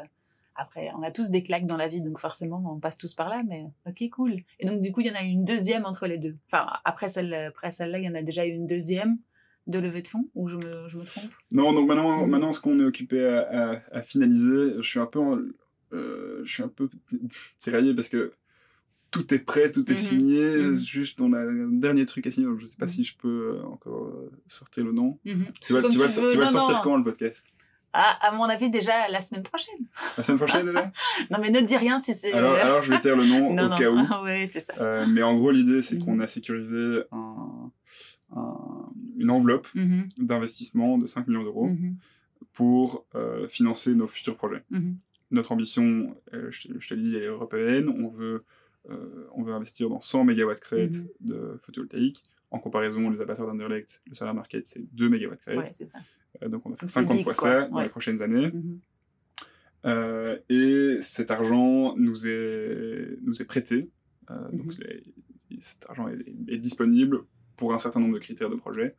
après, 0.60 0.90
on 0.94 1.02
a 1.03 1.10
tous 1.10 1.30
des 1.30 1.41
claques 1.41 1.65
dans 1.65 1.77
la 1.77 1.88
vie, 1.88 2.02
donc 2.02 2.19
forcément, 2.19 2.61
on 2.65 2.80
passe 2.80 2.98
tous 2.98 3.14
par 3.14 3.30
là, 3.30 3.44
mais 3.48 3.72
ok, 3.88 4.10
cool. 4.10 4.44
Et 4.60 4.65
donc, 4.65 4.81
du 4.81 4.91
coup, 4.91 4.99
il 4.99 5.07
y 5.07 5.10
en 5.10 5.15
a 5.15 5.23
une 5.23 5.45
deuxième 5.45 5.86
entre 5.86 6.06
les 6.06 6.18
deux. 6.18 6.36
Enfin, 6.48 6.68
après 6.84 7.07
celle-là, 7.07 7.48
après 7.48 7.72
celle 7.72 7.95
il 7.98 8.03
y 8.03 8.10
en 8.10 8.15
a 8.15 8.22
déjà 8.22 8.44
une 8.44 8.68
deuxième 8.68 9.19
de 9.70 9.80
levée 9.80 10.02
de 10.02 10.08
fonds 10.08 10.30
ou 10.36 10.50
je 10.50 10.56
me, 10.56 10.90
je 10.90 10.98
me 10.98 11.04
trompe? 11.04 11.32
Non, 11.52 11.74
donc 11.74 11.88
maintenant, 11.88 12.28
maintenant 12.28 12.52
ce 12.52 12.60
qu'on 12.60 12.80
est 12.80 12.84
occupé 12.84 13.26
à, 13.26 13.84
à, 13.91 14.02
finaliser, 14.02 14.76
je 14.78 14.88
suis 14.88 15.00
un 15.00 15.06
peu, 15.06 15.54
euh, 15.94 16.41
je 16.44 16.52
suis 16.52 16.64
un 16.64 16.68
peu 16.68 16.90
tiraillé 17.60 17.94
parce 17.94 18.10
que 18.10 18.34
tout 19.12 19.34
est 19.34 19.40
prêt, 19.40 19.72
tout 19.72 19.90
est 19.91 19.96
mmh 19.96 19.98
signé, 19.98 20.58
mmh 20.58 20.76
juste 20.78 21.22
on 21.22 21.34
a 21.34 21.40
un 21.40 21.70
dernier 21.70 22.06
truc 22.06 22.28
à 22.28 22.32
signer, 22.32 22.48
donc 22.48 22.60
je 22.60 22.66
sais 22.66 22.78
pas 22.78 22.88
si 22.88 23.04
je 23.04 23.16
peux 23.18 23.56
euh, 23.58 23.64
encore 23.64 24.08
euh, 24.08 24.32
sortir 24.48 24.84
le 24.84 24.91
nom. 24.91 25.20
Tu 25.24 25.74
vas, 25.74 25.82
tu, 25.84 25.98
vas, 25.98 26.08
tu 26.08 26.38
vas 26.38 26.48
sortir 26.48 26.82
quand 26.82 26.98
le 26.98 27.04
podcast? 27.04 27.44
Ah, 27.94 28.18
à 28.22 28.32
mon 28.32 28.44
avis, 28.44 28.70
déjà 28.70 29.08
la 29.10 29.20
semaine 29.20 29.41
prochaine. 29.41 29.80
La 30.18 30.24
semaine 30.24 30.38
prochaine 30.38 30.66
déjà? 30.68 30.91
Non, 31.32 31.40
mais 31.41 31.50
ne 31.50 31.62
dis 31.62 31.76
rien 31.76 31.98
si 31.98 32.14
c'est. 32.14 32.34
Alors, 32.34 32.54
alors, 32.54 32.84
je 32.84 32.91
vais 32.91 33.00
taire 33.00 33.16
le 33.16 33.26
nom 33.26 33.52
au 33.52 33.78
cas 33.78 33.90
où. 33.90 33.98
oui, 34.26 34.48
c'est 34.48 34.60
ça. 34.60 34.74
Euh, 34.80 35.06
mais 35.10 35.24
en 35.24 35.36
gros, 35.36 35.52
l'idée, 35.52 35.82
c'est 35.82 35.98
qu'on 35.98 36.20
a 36.20 36.28
sécurisé 36.28 37.02
un, 37.12 37.72
une 39.20 39.30
enveloppe 39.30 39.68
mhm. 39.76 40.08
d'investissement 40.18 40.98
de 40.98 41.06
5 41.06 41.28
millions 41.28 41.44
d'euros 41.44 41.68
mhm. 41.68 41.98
pour 42.54 43.06
euh, 43.16 43.48
financer 43.48 43.94
nos 43.94 44.08
futurs 44.08 44.36
projets. 44.36 44.64
Mhm. 44.72 44.98
Notre 45.32 45.52
ambition, 45.52 46.16
euh, 46.34 46.50
je, 46.50 46.88
te 46.88 46.94
l'ai 46.96 47.04
dit, 47.04 47.16
elle 47.16 47.24
est 47.24 47.28
européenne. 47.28 47.90
On 47.90 48.08
veut, 48.08 48.41
euh, 48.90 49.28
on 49.36 49.44
veut 49.44 49.54
investir 49.54 49.90
dans 49.90 50.00
100 50.00 50.26
MW 50.26 50.54
crête 50.60 50.96
de 51.20 51.58
photovoltaïque. 51.60 52.24
En 52.50 52.58
comparaison, 52.58 53.12
les 53.12 53.22
abatteurs 53.22 53.46
d'Underlect, 53.46 54.02
le 54.08 54.16
solar 54.16 54.34
market, 54.34 54.66
c'est 54.66 54.82
2 54.96 55.10
MW 55.10 55.36
crête. 55.36 55.58
Ouais, 55.58 55.70
c'est 55.72 55.84
ça. 55.84 56.00
donc 56.48 56.66
on 56.66 56.72
va 56.72 56.76
faire 56.78 56.90
50 56.90 57.22
fois 57.22 57.34
ça 57.36 57.68
dans 57.68 57.82
les 57.82 57.90
prochaines 57.90 58.24
années. 58.24 58.52
et 60.50 60.98
cet 61.02 61.30
argent 61.30 61.96
nous 61.96 62.26
est, 62.26 63.20
nous 63.22 63.40
est 63.40 63.46
prêté. 63.46 63.90
Donc 64.52 64.74
cet 65.60 65.86
argent 65.88 66.08
est, 66.08 66.58
disponible 66.58 67.24
pour 67.60 67.73
un 67.73 67.77
certain 67.77 67.99
nombre 67.99 68.14
de 68.14 68.19
critères 68.19 68.49
de 68.49 68.56
projet. 68.56 68.94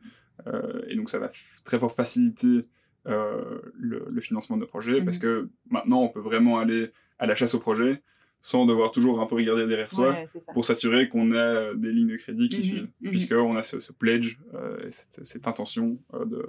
Euh, 0.47 0.81
et 0.87 0.95
donc 0.95 1.09
ça 1.09 1.19
va 1.19 1.29
très 1.65 1.79
fort 1.79 1.93
faciliter 1.93 2.61
euh, 3.07 3.59
le, 3.73 4.21
financement 4.21 4.57
de 4.57 4.65
projets 4.65 5.01
parce 5.01 5.17
mhm. 5.17 5.23
que 5.23 5.49
maintenant 5.69 6.01
on 6.03 6.07
peut 6.07 6.19
vraiment 6.19 6.59
aller 6.59 6.91
à 7.17 7.25
la 7.25 7.35
chasse 7.35 7.55
au 7.55 7.59
projet 7.59 8.01
sans 8.39 8.65
devoir 8.65 8.91
toujours 8.91 9.19
un 9.19 9.25
peu 9.25 9.35
regarder 9.35 9.67
derrière 9.67 9.91
soi 9.91 10.15
pour 10.53 10.65
s'assurer 10.65 11.09
qu'on 11.09 11.31
a 11.31 11.73
des 11.73 11.91
lignes 11.91 12.11
de 12.11 12.17
crédit 12.17 12.49
qui 12.49 12.57
mhm. 12.57 12.63
suivent, 12.63 12.89
mhm. 13.01 13.09
puisqu'on 13.09 13.55
a 13.55 13.63
ce, 13.63 13.91
pledge, 13.91 14.37
euh, 14.53 14.77
cette, 14.89 15.25
cette, 15.25 15.47
intention 15.47 15.97
de, 16.13 16.43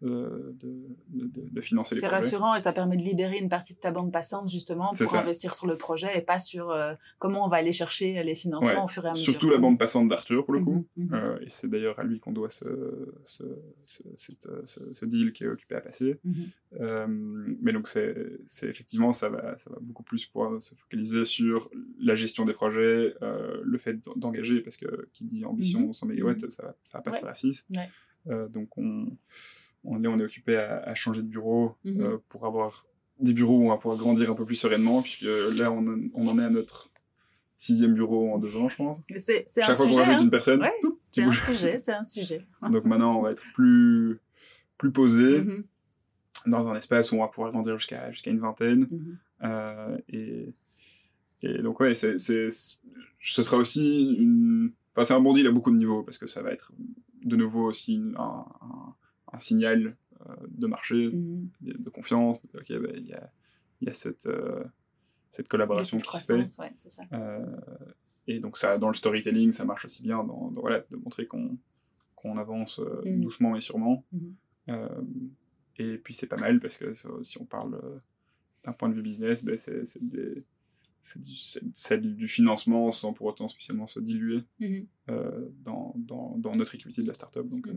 de, 0.00 0.56
de, 0.60 1.50
de, 1.50 1.60
financer 1.60 1.94
les 1.94 2.00
projets. 2.00 2.10
C'est 2.10 2.14
rassurant 2.14 2.54
et 2.54 2.60
ça 2.60 2.72
permet 2.72 2.96
de 2.96 3.02
libérer 3.02 3.38
une 3.38 3.48
partie 3.48 3.74
de 3.74 3.78
ta 3.78 3.90
bande 3.90 4.12
passante 4.12 4.48
justement 4.48 4.90
pour 4.98 5.14
investir 5.14 5.54
sur 5.54 5.66
le 5.66 5.76
projet 5.76 6.16
et 6.16 6.22
pas 6.22 6.38
sur 6.38 6.70
euh, 6.70 6.94
comment 7.18 7.44
on 7.44 7.48
va 7.48 7.58
aller 7.58 7.72
chercher 7.72 8.22
les 8.22 8.34
financements 8.34 8.84
au 8.84 8.88
fur 8.88 9.04
et 9.04 9.08
à 9.08 9.12
mesure. 9.12 9.24
Surtout 9.24 9.50
la 9.50 9.58
bande 9.58 9.78
passante 9.78 10.08
d'Arthur 10.08 10.44
pour 10.44 10.54
le 10.54 10.64
coup. 10.64 10.86
Mhm, 10.96 11.06
mhm. 11.06 11.14
Euh, 11.14 11.38
et 11.40 11.48
c'est 11.48 11.68
d'ailleurs 11.68 11.98
à 11.98 12.04
lui 12.04 12.18
qu'on 12.18 12.32
doit 12.32 12.50
ce, 12.50 12.66
ce, 13.24 13.44
ce, 13.84 14.02
ce, 14.66 15.04
deal 15.04 15.32
qui 15.32 15.44
est 15.44 15.48
occupé 15.48 15.76
à 15.76 15.80
passer. 15.80 16.18
Mhm. 16.24 16.34
Euh, 16.80 17.06
mais 17.62 17.72
donc 17.72 17.86
c'est 17.86 18.68
effectivement 18.68 19.12
ça 19.12 19.28
va, 19.28 19.56
ça 19.58 19.70
va 19.70 19.78
beaucoup 19.80 20.02
plus 20.02 20.26
pouvoir 20.26 20.60
se 20.60 20.74
focaliser 20.74 21.24
sur 21.24 21.70
la 22.00 22.14
gestion 22.14 22.44
des 22.44 22.52
projets, 22.52 23.14
le 23.20 23.78
fait 23.78 23.96
d'engager 24.16 24.60
parce 24.60 24.76
que 24.76 25.08
qui 25.12 25.24
dit 25.24 25.44
ambition 25.44 25.92
100 25.92 26.06
MW 26.06 26.38
ça 26.48 26.62
va, 26.62 26.76
ça 26.84 26.98
va 26.98 27.00
pas 27.00 27.12
faire 27.12 27.28
à 27.28 27.34
6. 27.34 27.66
donc 28.50 28.76
on 28.76 29.06
on 29.88 30.04
est, 30.04 30.06
on 30.06 30.18
est 30.18 30.24
occupé 30.24 30.56
à, 30.56 30.94
changer 30.94 31.22
de 31.22 31.26
bureau 31.26 31.74
mhm. 31.84 32.00
euh, 32.00 32.18
pour 32.28 32.46
avoir 32.46 32.86
des 33.20 33.32
bureaux 33.32 33.58
où 33.58 33.64
on 33.64 33.68
va 33.70 33.76
pouvoir 33.76 33.98
grandir 33.98 34.30
un 34.30 34.34
peu 34.34 34.44
plus 34.44 34.54
sereinement, 34.54 35.02
puisque 35.02 35.26
là, 35.56 35.72
on, 35.72 36.08
on 36.14 36.28
en 36.28 36.38
est 36.38 36.44
à 36.44 36.50
notre 36.50 36.90
sixième 37.56 37.94
bureau 37.94 38.32
en 38.32 38.38
deux 38.38 38.56
ans, 38.56 38.68
je 38.68 38.76
pense. 38.76 38.98
C'est, 39.16 39.44
Chaque 39.48 39.70
un 39.70 39.74
fois 39.74 39.86
qu'on 39.86 39.98
hein. 39.98 40.22
une 40.22 40.30
personne, 40.30 40.64
c'est 40.98 41.22
un 41.22 41.32
sujet, 41.32 41.78
c'est 41.78 41.92
un 41.92 42.04
sujet. 42.04 42.46
Donc 42.70 42.84
maintenant, 42.84 43.18
on 43.18 43.22
va 43.22 43.32
être 43.32 43.42
plus, 43.54 44.20
plus 44.78 44.92
posé 44.92 45.42
mhm. 45.42 45.64
dans 46.46 46.68
un 46.68 46.76
espace 46.76 47.10
où 47.10 47.16
on 47.16 47.20
va 47.20 47.28
pouvoir 47.28 47.50
grandir 47.50 47.76
jusqu'à, 47.76 48.10
jusqu'à 48.12 48.30
une 48.30 48.38
vingtaine. 48.38 48.86
Mhm. 48.90 49.18
Euh, 49.42 49.98
et, 50.08 50.52
et 51.42 51.58
donc, 51.62 51.80
ouais, 51.80 51.94
c'est, 51.94 52.18
ce 52.18 52.68
sera 53.20 53.56
aussi 53.56 54.14
une. 54.14 54.72
Enfin, 54.92 55.04
c'est 55.04 55.14
un 55.14 55.20
bon 55.20 55.34
deal 55.34 55.46
à 55.46 55.50
beaucoup 55.50 55.70
de 55.70 55.76
niveaux, 55.76 56.02
parce 56.02 56.18
que 56.18 56.26
ça 56.26 56.42
va 56.42 56.52
être 56.52 56.72
de 57.24 57.36
nouveau 57.36 57.64
aussi 57.66 58.00
un 58.16 58.44
un 58.62 58.94
signal 59.38 59.96
euh, 60.28 60.34
de 60.48 60.66
marché, 60.66 61.10
mmh. 61.10 61.48
de, 61.60 61.90
confiance. 61.90 62.44
Ok, 62.54 62.72
bah, 62.72 62.88
il 62.96 63.06
y, 63.06 63.12
a, 63.12 63.30
y, 63.82 63.88
a, 63.88 63.94
cette, 63.94 64.26
euh, 64.26 64.64
cette 65.30 65.48
collaboration 65.48 65.96
qui 65.98 66.18
se 66.18 66.24
fait. 66.24 66.60
Ouais, 66.60 66.70
ça. 66.72 67.04
Euh, 67.12 67.46
et 68.26 68.40
donc, 68.40 68.58
ça, 68.58 68.78
dans 68.78 68.88
le 68.88 68.94
storytelling, 68.94 69.52
ça 69.52 69.64
marche 69.64 69.84
aussi 69.84 70.02
bien 70.02 70.24
dans, 70.24 70.50
voilà, 70.56 70.84
de 70.90 70.96
montrer 70.96 71.26
qu'on 71.26 71.56
qu'on 72.16 72.36
avance 72.36 72.80
mmh. 72.80 73.20
doucement 73.20 73.54
et 73.54 73.60
sûrement. 73.60 74.04
Mmh. 74.10 74.30
et 75.78 75.98
puis, 75.98 76.14
c'est 76.14 76.26
pas 76.26 76.36
mal 76.36 76.58
parce 76.58 76.76
que 76.76 76.92
si 77.22 77.40
on 77.40 77.44
parle 77.44 77.80
d'un 78.64 78.72
point 78.72 78.88
de 78.88 78.94
vue 78.94 79.02
business, 79.02 79.44
ben, 79.44 79.56
c'est 79.56 80.02
du, 82.00 82.14
du, 82.14 82.26
financement 82.26 82.90
sans 82.90 83.12
pour 83.12 83.28
autant 83.28 83.46
spécialement 83.46 83.86
se 83.86 84.00
diluer 84.00 84.40
dans, 85.62 85.94
dans, 85.94 86.34
dans, 86.38 86.56
notre 86.56 86.74
equity 86.74 87.02
de 87.02 87.06
la 87.06 87.14
startup. 87.14 87.48
Donc, 87.48 87.68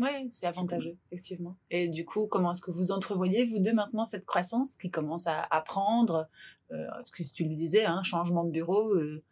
oui, 0.00 0.26
c'est 0.30 0.46
avantageux, 0.46 0.96
effectivement. 1.10 1.56
Et 1.70 1.88
du 1.88 2.04
coup, 2.04 2.26
comment 2.26 2.52
est-ce 2.52 2.60
que 2.60 2.70
vous 2.70 2.90
entrevoyez, 2.90 3.44
vous 3.44 3.60
deux, 3.60 3.74
maintenant, 3.74 4.04
cette 4.04 4.24
croissance 4.24 4.76
qui 4.76 4.90
commence 4.90 5.26
à, 5.26 5.62
prendre, 5.66 6.28
euh, 6.72 6.86
ce 7.04 7.10
que 7.10 7.34
tu 7.34 7.44
lui 7.44 7.54
disais, 7.54 7.84
un 7.84 7.98
hein, 7.98 8.02
changement 8.02 8.44
de 8.44 8.50
bureau 8.50 8.94
euh, 8.94 9.22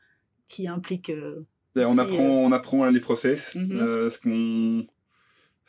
qui 0.46 0.68
implique... 0.68 1.10
Euh, 1.10 1.46
on, 1.76 1.98
apprend, 1.98 2.22
on 2.22 2.52
apprend 2.52 2.86
les 2.86 3.00
process, 3.00 3.54
mhm. 3.54 4.10
ce 4.10 4.18
qu'on 4.18 4.86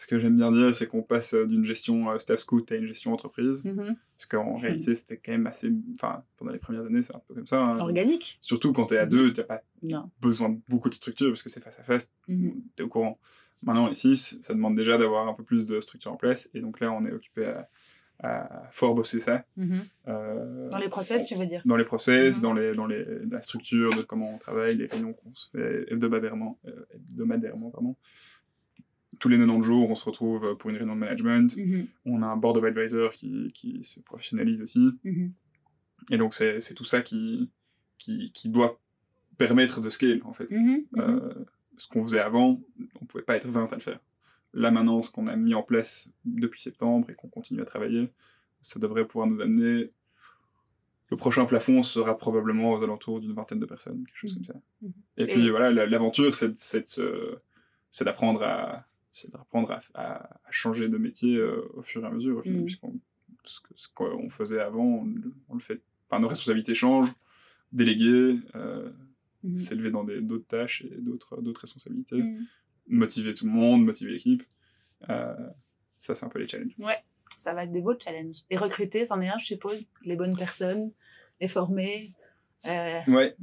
ce 0.01 0.07
que 0.07 0.17
j'aime 0.17 0.37
bien 0.37 0.49
dire, 0.51 0.73
c'est 0.73 0.87
qu'on 0.87 1.01
passe 1.03 1.33
d'une 1.35 1.65
gestion 1.65 2.17
staff 2.19 2.39
scout 2.39 2.71
à 2.71 2.75
une 2.75 2.87
gestion 2.87 3.11
entreprise. 3.13 3.65
Mhm. 3.65 3.95
Parce 4.15 4.25
qu'en 4.27 4.53
réalité, 4.53 4.95
c'était 4.95 5.17
quand 5.17 5.33
même 5.33 5.45
assez. 5.45 5.71
Enfin, 5.97 6.23
pendant 6.37 6.51
les 6.51 6.57
premières 6.57 6.85
années, 6.85 7.03
c'est 7.03 7.13
un 7.15 7.21
peu 7.27 7.33
comme 7.35 7.47
ça. 7.47 7.63
hein. 7.65 7.79
Organique. 7.79 8.37
Surtout 8.41 8.71
quand 8.71 8.85
tu 8.85 8.93
es 8.93 8.97
à 8.97 9.05
deux, 9.05 9.33
tu 9.33 9.41
n'as 9.41 9.45
pas 9.45 9.61
Non. 9.83 10.09
besoin 10.21 10.49
de 10.49 10.59
beaucoup 10.69 10.89
de 10.89 10.93
structure 10.95 11.27
parce 11.29 11.43
que 11.43 11.49
c'est 11.49 11.61
face 11.63 11.77
à 11.79 11.83
face, 11.83 12.09
Mhm. 12.29 12.53
tu 12.77 12.81
es 12.81 12.85
au 12.85 12.89
courant. 12.89 13.19
Maintenant, 13.61 13.87
les 13.89 13.93
6, 13.95 14.39
ça 14.41 14.53
demande 14.53 14.77
déjà 14.77 14.97
d'avoir 14.97 15.27
un 15.27 15.33
peu 15.33 15.43
plus 15.43 15.65
de 15.65 15.79
structure 15.81 16.13
en 16.13 16.17
place. 16.17 16.49
Et 16.53 16.61
donc 16.61 16.79
là, 16.79 16.93
on 16.93 17.03
est 17.05 17.11
occupé 17.11 17.45
à, 17.45 17.67
à 18.21 18.69
fort 18.71 18.95
bosser 18.95 19.19
ça. 19.19 19.45
Mhm. 19.57 19.81
Euh, 20.07 20.63
Dans 20.71 20.77
les 20.77 20.87
process, 20.89 21.25
tu 21.25 21.35
veux 21.35 21.45
dire? 21.45 21.61
dans 21.65 21.75
les 21.77 21.83
process, 21.85 22.37
Mhm. 22.37 22.41
dans, 22.41 22.53
les, 22.53 22.71
dans 22.71 22.87
les, 22.87 23.05
la 23.29 23.41
structure 23.41 23.93
de 23.95 24.01
comment 24.01 24.33
on 24.33 24.37
travaille, 24.37 24.77
les 24.77 24.85
réunions 24.87 25.11
qu'on 25.13 25.33
se 25.35 25.49
fait 25.49 25.91
hebdomadairement, 25.91 26.57
euh, 26.67 26.85
hebdomadairement 26.93 27.69
pardon. 27.69 27.95
Tous 29.19 29.27
les 29.29 29.37
90 29.37 29.63
jours, 29.63 29.89
on 29.91 29.95
se 29.95 30.05
retrouve 30.05 30.55
pour 30.57 30.69
une 30.69 30.77
réunion 30.77 30.95
de 30.95 30.99
management. 30.99 31.55
Mhm. 31.57 31.87
On 32.05 32.21
a 32.21 32.27
un 32.27 32.37
board 32.37 32.57
of 32.57 32.63
advisors 32.63 33.11
qui, 33.13 33.51
qui 33.53 33.83
se 33.83 33.99
professionnalise 33.99 34.61
aussi. 34.61 34.91
Mhm. 35.03 35.33
Et 36.11 36.17
donc, 36.17 36.33
c'est 36.33 36.73
tout 36.73 36.85
ça 36.85 37.01
qui, 37.01 37.49
qui, 37.97 38.31
qui 38.33 38.49
doit 38.49 38.79
permettre 39.37 39.81
de 39.81 39.89
scale, 39.89 40.21
en 40.23 40.33
fait. 40.33 40.49
Mhm. 40.49 40.85
Euh, 40.97 41.33
ce 41.77 41.87
qu'on 41.87 42.03
faisait 42.03 42.19
avant, 42.19 42.59
on 43.01 43.05
pouvait 43.05 43.23
pas 43.23 43.35
être 43.35 43.47
20 43.47 43.71
à 43.71 43.75
le 43.75 43.81
faire. 43.81 43.99
Là, 44.53 44.71
maintenant, 44.71 45.01
ce 45.01 45.11
qu'on 45.11 45.27
a 45.27 45.35
mis 45.35 45.53
en 45.53 45.63
place 45.63 46.09
depuis 46.25 46.61
septembre 46.61 47.09
et 47.09 47.13
qu'on 47.13 47.27
continue 47.29 47.61
à 47.61 47.65
travailler, 47.65 48.09
ça 48.61 48.79
devrait 48.79 49.05
pouvoir 49.05 49.27
nous 49.27 49.39
amener. 49.41 49.91
Le 51.11 51.17
prochain 51.17 51.45
plafond 51.45 51.83
sera 51.83 52.17
probablement 52.17 52.71
aux 52.73 52.83
alentours 52.83 53.19
d'une 53.19 53.33
vingtaine 53.33 53.59
de 53.59 53.65
personnes, 53.65 54.03
quelque 54.05 54.17
chose 54.17 54.33
comme 54.33 54.45
ça. 54.45 54.53
Et 55.17 55.25
puis 55.25 55.49
voilà, 55.49 55.71
la- 55.71 55.85
l'aventure, 55.85 56.33
c'est 56.33 58.03
d'apprendre 58.03 58.43
à, 58.43 58.85
c'est 59.11 59.31
d'apprendre 59.31 59.71
à, 59.71 59.79
à- 59.95 60.39
à 60.47 60.51
changer 60.51 60.89
de 60.89 60.97
métier 60.97 61.37
euh, 61.37 61.67
au 61.73 61.81
fur 61.81 62.03
et 62.03 62.07
à 62.07 62.11
mesure, 62.11 62.37
au 62.37 62.41
final, 62.41 62.63
puisqu'on 62.63 62.99
ce 63.43 63.59
que- 63.61 63.73
ce 63.75 63.87
qu'on 63.93 64.29
faisait 64.29 64.59
avant, 64.59 64.83
on, 64.83 65.05
le- 65.05 65.33
on 65.47 65.53
le 65.55 65.59
fait. 65.61 65.81
Enfin, 66.09 66.19
nos 66.19 66.27
responsabilités 66.27 66.75
changent, 66.75 67.13
déléguer, 67.71 68.39
euh, 68.55 68.91
Mhm. 69.43 69.55
s'élever 69.55 69.91
dans 69.91 70.03
des- 70.03 70.21
d'autres 70.21 70.47
tâches 70.47 70.81
et 70.83 70.89
d'autres 70.99 71.41
d'autres 71.41 71.61
responsabilités, 71.61 72.21
Mhm. 72.21 72.45
motiver 72.87 73.33
tout 73.33 73.45
le 73.45 73.51
monde, 73.51 73.85
motiver 73.85 74.11
l'équipe. 74.11 74.43
Euh, 75.09 75.33
ça, 75.97 76.15
c'est 76.15 76.25
un 76.25 76.29
peu 76.29 76.39
les 76.39 76.47
challenges. 76.47 76.75
Ça 77.35 77.53
va 77.53 77.63
être 77.63 77.71
des 77.71 77.81
beaux 77.81 77.97
challenges. 77.97 78.43
Et 78.49 78.57
recruter, 78.57 79.05
c'en 79.05 79.21
est 79.21 79.29
un, 79.29 79.37
je 79.37 79.45
suppose. 79.45 79.87
Les 80.03 80.17
bonnes 80.17 80.35
personnes, 80.35 80.91
les 81.39 81.47
former. 81.47 82.09
Euh, 82.65 82.99
Ouais, 83.07 83.33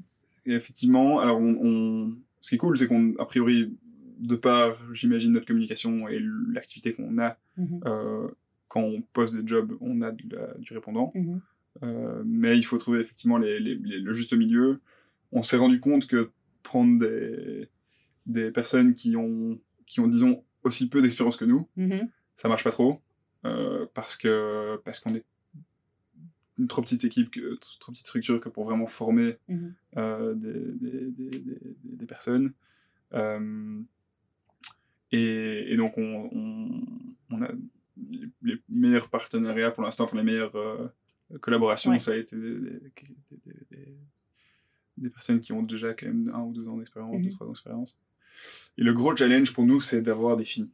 et 0.44 0.52
effectivement. 0.52 1.18
Alors, 1.20 1.38
on, 1.40 1.56
on- 1.62 2.18
ce 2.42 2.50
qui 2.50 2.54
est 2.56 2.58
cool, 2.58 2.76
c'est 2.76 2.86
qu'on, 2.86 3.14
a 3.18 3.24
priori, 3.24 3.74
de 4.18 4.36
par, 4.36 4.76
j'imagine, 4.94 5.32
notre 5.32 5.46
communication 5.46 6.08
et 6.08 6.18
l'activité 6.52 6.92
qu'on 6.92 7.18
a, 7.18 7.36
mhm. 7.56 7.80
euh, 7.86 8.28
quand 8.68 8.80
on 8.82 9.02
poste 9.02 9.36
des 9.36 9.46
jobs, 9.46 9.76
on 9.80 10.00
a 10.02 10.10
de 10.12 10.36
la- 10.36 10.54
du 10.58 10.72
répondant. 10.72 11.12
Mhm. 11.14 11.40
Euh, 11.82 12.22
mais 12.24 12.56
il 12.58 12.62
faut 12.62 12.78
trouver 12.78 13.00
effectivement 13.00 13.36
les, 13.38 13.60
les- 13.60 13.74
les- 13.74 13.98
le 14.00 14.12
juste 14.14 14.32
milieu. 14.32 14.80
On 15.32 15.42
s'est 15.42 15.58
rendu 15.58 15.78
compte 15.80 16.06
que 16.06 16.30
prendre 16.62 16.98
des, 16.98 17.68
des 18.26 18.50
personnes 18.50 18.94
qui 18.94 19.16
ont, 19.16 19.60
qui 19.86 20.00
ont, 20.00 20.08
disons, 20.08 20.42
aussi 20.64 20.88
peu 20.88 21.02
d'expérience 21.02 21.36
que 21.36 21.44
nous, 21.44 21.68
Mhm. 21.76 22.08
ça 22.36 22.48
marche 22.48 22.64
pas 22.64 22.72
trop. 22.72 23.00
euh, 23.44 23.86
parce 23.94 24.16
que 24.16 24.76
parce 24.84 24.98
qu'on 24.98 25.14
est 25.14 25.24
une 26.58 26.66
trop 26.66 26.80
petite 26.82 27.04
équipe, 27.04 27.30
que, 27.30 27.54
trop 27.78 27.92
petite 27.92 28.06
structure 28.06 28.40
que 28.40 28.48
pour 28.48 28.64
vraiment 28.64 28.86
former 28.86 29.34
Mhm. 29.48 29.74
euh, 29.98 30.34
des, 30.34 31.12
des 31.84 32.06
personnes. 32.06 32.52
Et, 35.16 35.72
et 35.72 35.76
donc, 35.76 35.96
on, 35.98 36.28
on, 36.32 36.68
on 37.30 37.42
a 37.42 37.48
les, 38.10 38.28
les 38.42 38.56
meilleurs 38.68 39.08
partenariats 39.08 39.70
pour 39.70 39.82
l'instant, 39.84 40.04
enfin 40.04 40.16
les 40.18 40.22
meilleures 40.24 40.54
euh, 40.56 40.88
collaborations, 41.40 41.92
Ouais. 41.92 41.98
ça 42.00 42.12
a 42.12 42.16
été 42.16 42.36
des, 42.36 42.54
des, 42.54 42.70
des- 42.70 42.80
des- 43.46 43.76
des- 43.76 43.96
des 44.98 45.10
personnes 45.10 45.40
qui 45.40 45.52
ont 45.52 45.62
déjà 45.62 45.92
quand 45.94 46.06
même 46.06 46.30
un 46.34 46.40
ou 46.42 46.52
deux 46.52 46.68
ans 46.68 46.76
d'expérience, 46.76 47.14
Mhm. 47.16 47.22
deux, 47.24 47.30
trois 47.30 47.46
ans 47.46 47.50
d'expérience. 47.50 47.98
Et 48.78 48.82
le 48.82 48.92
gros 48.92 49.14
challenge 49.16 49.52
pour 49.52 49.64
nous, 49.64 49.80
c'est 49.80 50.02
d'avoir 50.02 50.36
des 50.36 50.44
filles. 50.44 50.70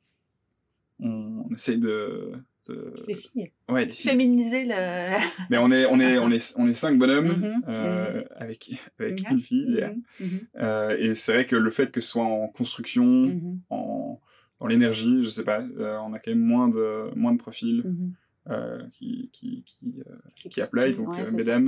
On, 1.00 1.44
on 1.50 1.54
essaye 1.54 1.78
de, 1.78 2.32
de- 2.68 2.94
Les 3.08 3.14
filles. 3.16 3.50
Ouais, 3.68 3.86
des 3.86 3.92
filles. 3.92 4.10
Féminiser 4.12 4.64
le. 4.66 4.74
Mais 5.50 5.58
on 5.58 5.70
est, 5.72 5.86
on 5.86 5.98
est, 5.98 6.18
on 6.18 6.30
est, 6.30 6.54
on 6.56 6.68
est 6.68 6.74
cinq 6.74 6.98
bonhommes 6.98 7.36
Mhm, 7.40 7.62
euh, 7.68 8.22
avec, 8.36 8.70
avec 8.98 9.20
Mhm. 9.20 9.32
une 9.32 9.40
fille. 9.40 9.80
Mhm. 9.84 10.02
Mhm. 10.26 10.40
Euh, 10.58 10.96
et 10.98 11.14
c'est 11.16 11.32
vrai 11.32 11.46
que 11.46 11.56
le 11.56 11.70
fait 11.70 11.90
que 11.90 12.00
ce 12.00 12.08
soit 12.10 12.24
en 12.24 12.46
construction, 12.48 13.04
Mhm. 13.04 13.60
en, 13.70 14.20
dans 14.62 14.68
l'énergie, 14.68 15.22
je 15.24 15.28
sais 15.28 15.44
pas, 15.44 15.60
euh, 15.60 15.98
on 16.06 16.12
a 16.14 16.18
quand 16.18 16.30
même 16.30 16.38
moins 16.44 16.68
de, 16.68 17.10
moins 17.16 17.32
de 17.32 17.38
profils 17.38 17.82
Mhm. 17.84 18.12
euh, 18.50 18.82
qui, 18.90 19.28
qui, 19.32 19.62
qui, 19.66 20.02
euh, 20.08 20.14
qui 20.50 20.60
apply. 20.60 20.94
costumes, 20.94 21.04
Donc, 21.04 21.14
ouais, 21.16 21.32
mesdames, 21.34 21.64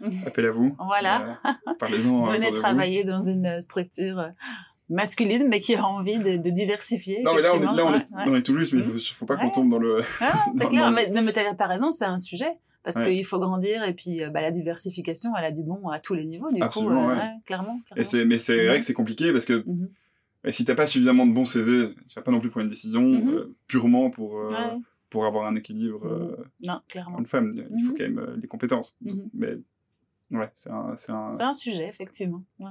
Mhm. 0.00 0.08
Mhm. 0.10 0.18
appel 0.26 0.46
à 0.46 0.50
vous. 0.50 0.76
Voilà. 0.86 1.24
Parlez-en. 1.78 2.20
Venez 2.20 2.52
travailler 2.52 3.04
dans 3.04 3.22
une 3.22 3.60
structure 3.60 4.22
masculine, 4.90 5.48
mais 5.48 5.60
qui 5.60 5.74
a 5.74 5.84
envie 5.86 6.18
de, 6.18 6.36
de 6.36 6.50
diversifier. 6.50 7.22
Non, 7.22 7.34
mais 7.34 7.42
là, 7.42 7.50
on 7.54 7.58
est, 7.60 7.64
là, 7.64 7.72
on 7.86 7.94
est, 7.94 7.96
ouais. 7.96 8.24
on 8.28 8.34
est 8.34 8.42
tout 8.42 8.58
juste, 8.58 8.72
mais 8.74 8.80
il 8.80 8.84
faut, 8.84 8.98
faut 8.98 9.26
pas 9.26 9.36
qu'on 9.36 9.46
Ouais. 9.46 9.52
tombe 9.54 9.70
dans 9.70 9.78
le. 9.78 10.00
Ah, 10.20 10.32
c'est 10.52 10.68
clair, 10.68 10.86
dans- 10.86 10.92
mais, 10.92 11.08
non, 11.10 11.22
mais 11.22 11.32
t'as 11.32 11.42
as 11.58 11.66
raison, 11.66 11.90
c'est 11.90 12.04
un 12.04 12.18
sujet. 12.18 12.52
Parce 12.82 13.00
qu'il 13.00 13.24
faut 13.24 13.38
grandir 13.38 13.82
et 13.84 13.94
puis 13.94 14.20
bah, 14.30 14.42
la 14.42 14.50
diversification, 14.50 15.30
elle 15.38 15.46
a 15.46 15.50
du 15.50 15.62
bon 15.62 15.88
à 15.88 16.00
tous 16.00 16.12
les 16.12 16.26
niveaux, 16.26 16.50
du 16.52 16.60
Absolument, 16.60 17.06
coup. 17.06 17.10
euh, 17.12 17.14
clairement. 17.46 17.80
Et 17.80 17.94
clairement. 17.94 18.02
c'est, 18.02 18.26
mais 18.26 18.36
c'est 18.36 18.58
Mhm. 18.58 18.66
vrai 18.68 18.78
que 18.78 18.84
c'est 18.84 18.92
compliqué 18.92 19.32
parce 19.32 19.46
que 19.46 19.64
Mhm. 19.66 19.88
Bah, 20.44 20.52
si 20.52 20.64
t'as 20.64 20.74
pas 20.74 20.86
suffisamment 20.86 21.26
de 21.26 21.32
bons 21.32 21.44
CV, 21.46 21.94
tu 22.08 22.14
vas 22.14 22.22
pas 22.22 22.30
non 22.30 22.38
plus 22.40 22.50
prendre 22.50 22.64
une 22.64 22.70
décision 22.70 23.02
Mhm. 23.02 23.28
euh, 23.30 23.56
purement 23.66 24.10
pour, 24.10 24.38
euh, 24.38 24.46
Ouais. 24.48 24.78
pour 25.10 25.24
avoir 25.26 25.46
un 25.46 25.56
équilibre. 25.56 26.06
euh, 26.06 26.36
Non, 26.62 26.80
clairement. 26.88 27.18
homme-femme. 27.18 27.54
Il 27.56 27.82
faut 27.84 27.92
Mhm. 27.92 27.96
quand 27.98 28.04
même 28.04 28.18
euh, 28.18 28.36
les 28.40 28.46
compétences. 28.48 28.96
Mhm. 29.00 29.30
Mais 29.34 29.56
ouais, 30.38 30.50
c'est 30.54 30.70
un, 30.70 30.94
c'est 30.96 31.12
un, 31.12 31.30
un 31.40 31.54
sujet, 31.54 31.88
effectivement. 31.88 32.42
Ouais. 32.60 32.70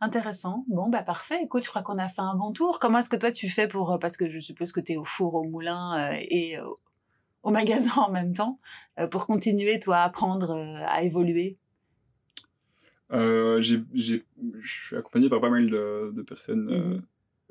Intéressant. 0.00 0.64
Bon, 0.68 0.90
bah 0.90 1.02
parfait. 1.02 1.38
Écoute, 1.42 1.64
je 1.64 1.70
crois 1.70 1.82
qu'on 1.82 1.96
a 1.98 2.08
fait 2.08 2.20
un 2.20 2.34
bon 2.34 2.52
tour. 2.52 2.78
Comment 2.78 2.98
est-ce 2.98 3.08
que 3.08 3.16
toi 3.16 3.30
tu 3.30 3.48
fais 3.48 3.68
pour... 3.68 3.98
Parce 4.00 4.16
que 4.18 4.28
je 4.28 4.38
suppose 4.38 4.70
que 4.72 4.80
tu 4.80 4.92
es 4.92 4.96
au 4.96 5.04
four, 5.04 5.34
au 5.34 5.44
moulin 5.44 6.12
euh, 6.12 6.16
et 6.28 6.58
euh, 6.58 6.64
au 7.42 7.50
magasin 7.50 7.90
en 8.08 8.10
même 8.10 8.32
temps, 8.34 8.58
euh, 8.98 9.06
pour 9.06 9.26
continuer, 9.26 9.78
toi, 9.78 9.98
à 9.98 10.04
apprendre, 10.04 10.50
à 10.86 11.02
évoluer? 11.04 11.56
Euh, 13.14 13.60
j'ai, 13.60 13.78
j'ai, 13.94 14.24
je 14.60 14.68
suis 14.86 14.96
accompagné 14.96 15.28
par 15.28 15.40
pas 15.40 15.50
mal 15.50 15.68
de, 15.70 16.10
de 16.12 16.22
personnes 16.22 16.68
euh, 16.70 16.78
Mhm. 16.94 17.02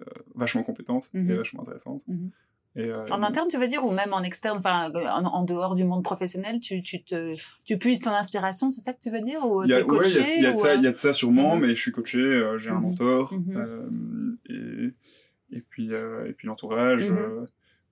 euh, 0.02 0.04
vachement 0.36 0.64
compétentes 0.64 1.10
Mhm. 1.14 1.32
et 1.32 1.36
vachement 1.36 1.62
intéressantes. 1.62 2.04
Mhm. 2.08 2.32
Et, 2.76 2.86
euh, 2.90 3.00
En 3.12 3.22
interne, 3.22 3.48
tu 3.48 3.58
veux 3.58 3.68
dire, 3.68 3.86
ou 3.86 3.92
même 3.92 4.14
en 4.14 4.24
externe, 4.24 4.58
enfin, 4.58 4.92
en, 4.92 5.26
en 5.26 5.44
dehors 5.44 5.76
du 5.76 5.84
monde 5.84 6.04
professionnel, 6.04 6.60
tu, 6.60 6.82
tu, 6.82 7.04
te, 7.04 7.36
tu 7.66 7.78
puises 7.78 8.00
ton 8.00 8.10
inspiration, 8.12 8.70
c'est 8.72 8.82
ça 8.82 8.94
que 8.94 9.00
tu 9.00 9.12
veux 9.12 9.22
dire 9.22 9.46
Ou 9.46 9.64
il 9.64 9.70
y 9.70 9.74
a, 9.74 9.82
t'es 9.82 9.86
coaché 9.86 10.38
il 10.38 10.44
y 10.44 10.48
a, 10.48 10.50
y 10.50 10.54
a 10.54 10.76
ou, 10.78 10.82
y 10.82 10.88
a 10.88 10.92
de 10.92 10.98
ça 10.98 11.14
sûrement, 11.14 11.56
Mhm. 11.56 11.62
mais 11.62 11.70
je 11.70 11.82
suis 11.82 11.92
coaché, 11.92 12.18
euh, 12.20 12.58
j'ai 12.58 12.72
un 12.72 12.76
Mhm. 12.76 12.82
mentor, 12.82 13.34
Mhm. 13.34 13.56
euh, 13.56 14.36
et, 14.50 15.56
et 15.58 15.62
puis, 15.62 15.94
euh, 15.94 16.26
et 16.28 16.34
puis 16.34 16.48
l'entourage. 16.48 17.12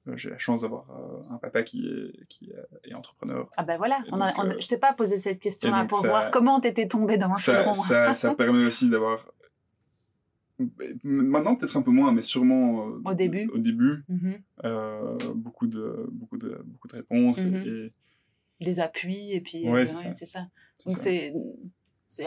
Euh, 0.08 0.12
euh, 0.12 0.18
j'ai 0.18 0.30
la 0.30 0.38
chance 0.40 0.62
d'avoir 0.62 0.90
euh, 0.92 1.22
un 1.34 1.38
papa 1.38 1.62
qui 1.64 1.86
est, 1.88 2.26
qui 2.28 2.50
est, 2.50 2.90
est 2.90 2.94
entrepreneur. 2.96 3.48
Ah 3.58 3.64
ben 3.64 3.78
voilà, 3.78 4.00
on 4.12 4.20
a, 4.20 4.32
donc, 4.32 4.40
on 4.44 4.48
a- 4.50 4.54
euh, 4.54 4.58
je 4.60 4.68
t'ai 4.68 4.78
pas 4.78 4.94
posé 4.94 5.18
cette 5.20 5.40
question-là 5.40 5.86
pour 5.86 6.00
ça- 6.02 6.08
voir 6.08 6.32
comment 6.32 6.60
t'étais 6.60 6.88
tombé 6.88 7.18
dans 7.18 7.30
un 7.30 7.36
ça, 7.38 7.56
chaudron. 7.58 7.74
ça, 7.74 8.16
ça 8.16 8.34
permet 8.36 8.66
aussi 8.66 8.90
d'avoir 8.90 9.28
maintenant 11.04 11.56
peut-être 11.56 11.76
un 11.78 11.82
peu 11.82 11.90
moins 11.92 12.12
mais 12.12 12.22
sûrement 12.22 12.88
euh, 12.88 13.02
Au 13.06 13.14
début. 13.16 13.50
au 13.54 13.58
début 13.58 14.04
Mhm. 14.10 14.34
euh, 14.64 15.18
beaucoup 15.34 15.66
de 15.68 16.08
beaucoup 16.12 16.38
de 16.38 16.62
beaucoup 16.66 16.88
de 16.88 16.96
réponses 16.96 17.40
Mhm. 17.40 17.56
et, 17.66 17.92
Des 18.64 18.80
appuis, 18.80 19.32
et 19.34 19.42
puis... 19.42 19.68
Ouais, 19.68 19.90
euh, 19.92 20.10
c'est 20.14 20.26
ça. 20.26 20.42
Donc 20.86 20.96
c'est 20.98 21.34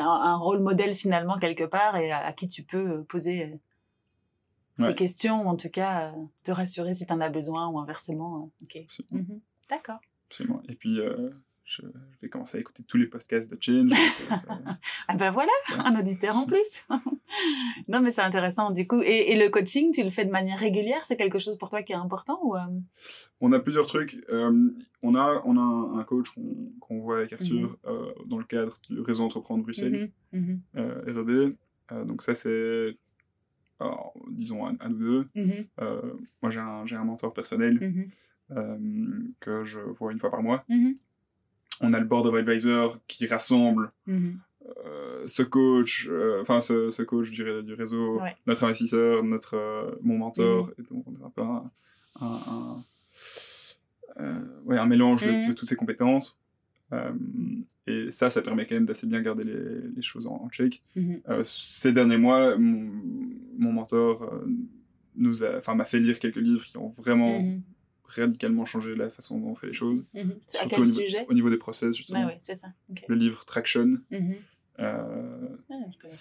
un, 0.01 0.05
un 0.05 0.37
rôle 0.37 0.61
modèle 0.61 0.93
finalement 0.93 1.37
quelque 1.39 1.63
part 1.65 1.97
et 1.97 2.11
à, 2.11 2.27
à 2.27 2.33
qui 2.33 2.49
tu 2.49 2.65
peux 2.65 2.89
euh, 2.91 3.03
poser 3.05 3.45
euh, 3.45 3.57
Ouais. 4.79 4.89
tes 4.89 4.95
questions 4.95 5.43
ou 5.45 5.49
en 5.49 5.57
tout 5.57 5.69
cas 5.71 6.13
euh, 6.13 6.23
te 6.43 6.51
rassurer 6.51 6.95
si 6.95 7.07
tu 7.07 7.13
en 7.13 7.21
as 7.21 7.29
besoin 7.31 7.69
ou 7.69 7.79
inversement. 7.79 8.51
euh, 8.63 8.65
ok. 8.65 8.87
Mhm. 9.13 9.41
D'accord. 9.71 10.01
Absolument. 10.31 10.63
et 10.69 10.75
puis 10.75 10.99
euh, 11.01 11.31
je, 11.65 11.81
je 11.83 12.21
vais 12.21 12.29
commencer 12.29 12.59
à 12.59 12.61
écouter 12.61 12.83
tous 12.83 12.97
les 12.99 13.07
podcasts 13.07 13.51
de 13.51 13.57
Change 13.61 13.93
Ah 15.09 15.17
ben 15.17 15.31
voilà, 15.31 15.53
un 15.79 15.99
auditeur 15.99 16.37
en 16.37 16.45
plus. 16.45 16.87
non 17.89 18.01
mais 18.01 18.11
c'est 18.11 18.21
intéressant 18.23 18.71
du 18.71 18.87
coup. 18.87 19.01
Et, 19.03 19.31
et 19.33 19.37
le 19.39 19.49
coaching, 19.49 19.93
tu 19.93 20.03
le 20.03 20.11
fais 20.11 20.25
de 20.25 20.31
manière 20.31 20.59
régulière? 20.59 21.05
C'est 21.05 21.17
quelque 21.17 21.39
chose 21.39 21.57
pour 21.57 21.71
toi 21.71 21.83
qui 21.83 21.93
est 21.93 21.97
important 21.97 22.39
ou 22.43 22.57
euh, 22.57 22.61
on 23.41 23.53
a 23.53 23.61
plusieurs 23.61 23.87
trucs 23.87 24.25
euh, 24.31 24.71
on 25.03 25.15
a 25.15 25.41
on 25.47 25.57
a 25.57 25.99
un, 26.01 26.05
coach 26.05 26.29
qu'on 26.81 26.99
voit 27.01 27.19
avec 27.19 27.33
Arthur 27.33 27.69
Mhm. 27.71 27.77
euh, 27.87 28.13
dans 28.27 28.39
le 28.39 28.45
cadre 28.45 28.77
du 28.91 29.01
réseau 29.01 29.23
entreprendre 29.25 29.63
Bruxelles 29.63 30.11
REB 30.75 31.55
Euh, 31.93 32.05
donc 32.07 32.23
ça 32.23 32.35
c'est 32.35 32.97
alors, 33.81 34.15
disons 34.31 34.65
à, 34.67 34.73
à 34.81 34.89
nous 34.89 34.99
deux. 34.99 35.29
Mhm, 35.35 35.67
Euh, 35.81 36.13
moi 36.43 36.51
j'ai 36.51 36.61
un 36.61 36.85
un 36.91 37.05
mentor 37.05 37.33
personnel 37.35 37.79
mhm, 37.81 38.11
euh, 38.57 38.79
que 39.41 39.65
je 39.65 39.81
vois 39.81 40.13
une 40.13 40.19
fois 40.19 40.31
par 40.31 40.43
mois. 40.43 40.65
Mhm, 40.69 40.95
on 41.81 41.93
a 41.93 41.99
le 41.99 42.07
board 42.07 42.27
of 42.27 42.35
advisors 42.35 42.99
qui 43.07 43.27
rassemble 43.27 43.93
mhm, 44.07 44.39
ce 45.27 45.43
coach, 45.43 46.09
enfin 46.41 46.61
ce, 46.61 46.91
ce, 46.91 47.03
coach 47.03 47.31
du, 47.31 47.45
du 47.63 47.75
réseau, 47.75 48.21
notre 48.47 48.65
investisseur, 48.65 49.23
notre 49.25 49.99
mon 50.03 50.19
mentor, 50.19 50.71
et 50.79 50.83
donc 50.83 51.05
on 51.07 51.13
est 51.13 51.25
un 51.25 51.31
peu 51.31 51.43
un, 51.43 51.71
un, 52.21 52.83
ouais, 54.65 54.79
un 54.79 54.87
mélange 54.87 55.23
de, 55.25 55.53
toutes 55.53 55.69
ces 55.69 55.77
compétences. 55.77 56.39
Et 57.87 58.11
ça, 58.11 58.31
ça 58.31 58.43
permet 58.43 58.67
quand 58.67 58.75
même 58.75 58.87
d'assez 58.87 59.07
bien 59.07 59.21
garder 59.21 59.45
les, 59.45 59.89
les 59.95 60.03
choses 60.03 60.27
en, 60.27 60.49
check. 60.51 60.81
Mm-hmm. 60.97 61.45
ces 61.45 61.93
derniers 61.93 62.17
mois, 62.17 62.57
mon, 62.57 62.91
mon 63.59 63.73
mentor 63.73 64.43
nous 65.17 65.45
a, 65.45 65.75
m'a 65.75 65.85
fait 65.85 66.01
lire 66.01 66.19
quelques 66.19 66.37
livres 66.37 66.65
qui 66.65 66.77
ont 66.77 66.89
vraiment 66.89 67.41
mm-hmm 67.41 67.61
radicalement 68.07 68.65
changé 68.65 68.95
la 68.95 69.11
façon 69.11 69.39
dont 69.39 69.49
on 69.49 69.55
fait 69.55 69.69
les 69.69 69.73
choses. 69.73 70.05
Mhm. 70.15 70.37
À 70.61 70.67
quel 70.67 70.81
au 70.81 70.85
niveau, 70.85 71.01
sujet 71.01 71.27
Au 71.29 71.35
niveau 71.35 71.51
des 71.51 71.57
process, 71.57 71.97
justement. 71.97 72.21
Ah 72.25 72.29
oui, 72.29 72.35
c'est 72.39 72.55
ça. 72.55 72.69
Le 73.09 73.15
livre 73.15 73.45
Traction, 73.45 73.99
mhm. 74.11 74.35
euh, 74.81 75.57
ah, 75.71 75.75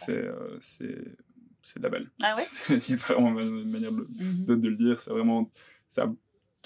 euh, 0.09 0.57
c'est 0.61 1.79
de 1.79 1.83
la 1.83 1.89
balle. 1.89 2.09
Ah 2.21 2.35
ouais 2.35 2.43
C'est 2.79 2.95
vraiment 2.95 3.39
une 3.39 3.69
manière 3.69 3.91
de, 3.91 4.07
mhm. 4.19 4.59
de, 4.59 4.69
le 4.69 4.75
dire. 4.75 4.99
C'est 4.99 5.11
vraiment... 5.11 5.49
C'est 5.87 6.01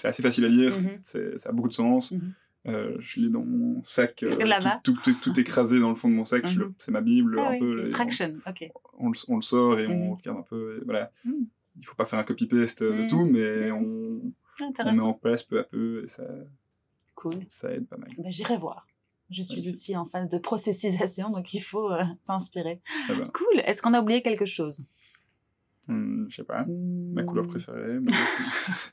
assez 0.04 0.22
facile 0.22 0.44
à 0.44 0.48
lire, 0.48 0.74
ça 1.02 1.48
a 1.48 1.52
beaucoup 1.52 1.68
de 1.68 1.74
sens. 1.74 2.12
Euh, 2.66 2.96
je 2.98 3.20
lis 3.20 3.30
dans 3.30 3.44
mon 3.44 3.82
sac, 3.84 4.24
tout, 4.82 4.96
tout, 5.04 5.14
tout, 5.22 5.40
écrasé 5.40 5.80
dans 5.80 5.88
le 5.88 5.94
fond 5.94 6.08
de 6.08 6.14
mon 6.14 6.24
sac, 6.24 6.44
c'est 6.78 6.90
ma 6.90 7.00
Bible. 7.00 7.38
Ah 7.40 7.50
un 7.50 7.58
peu, 7.58 7.90
Traction, 7.90 8.36
ok. 8.46 8.70
On, 8.98 9.12
on, 9.28 9.36
le 9.36 9.42
sort 9.42 9.78
et 9.78 9.86
on 9.86 10.16
regarde 10.16 10.38
un 10.38 10.42
peu. 10.42 10.78
Et 10.78 10.84
voilà. 10.84 11.10
Il 11.24 11.86
faut 11.86 11.94
pas 11.94 12.04
faire 12.04 12.18
un 12.18 12.24
copy-paste 12.24 12.82
de 12.82 13.08
tout, 13.08 13.24
mais 13.24 13.70
on, 13.70 14.20
on 14.60 14.92
met 14.92 15.00
en 15.00 15.14
place 15.14 15.44
peu 15.44 15.60
à 15.60 15.64
peu 15.64 16.02
et 16.04 16.08
ça, 16.08 16.24
cool. 17.14 17.34
ça 17.48 17.72
aide 17.72 17.86
pas 17.86 17.96
mal. 17.96 18.10
Ben, 18.18 18.30
J'irai 18.32 18.56
voir. 18.56 18.86
Je 19.30 19.42
suis 19.42 19.68
aussi 19.68 19.94
en 19.94 20.04
phase 20.04 20.28
de 20.30 20.38
processisation, 20.38 21.30
donc 21.30 21.52
il 21.52 21.60
faut 21.60 21.92
euh, 21.92 22.02
s'inspirer. 22.22 22.80
Cool. 23.34 23.60
Est-ce 23.64 23.82
qu'on 23.82 23.92
a 23.92 24.00
oublié 24.00 24.22
quelque 24.22 24.46
chose? 24.46 24.86
Hmm, 25.88 26.26
Je 26.28 26.36
sais 26.36 26.44
pas. 26.44 26.66
Ma 27.14 27.22
couleur 27.22 27.44
hmm. 27.44 27.48
préférée. 27.48 27.98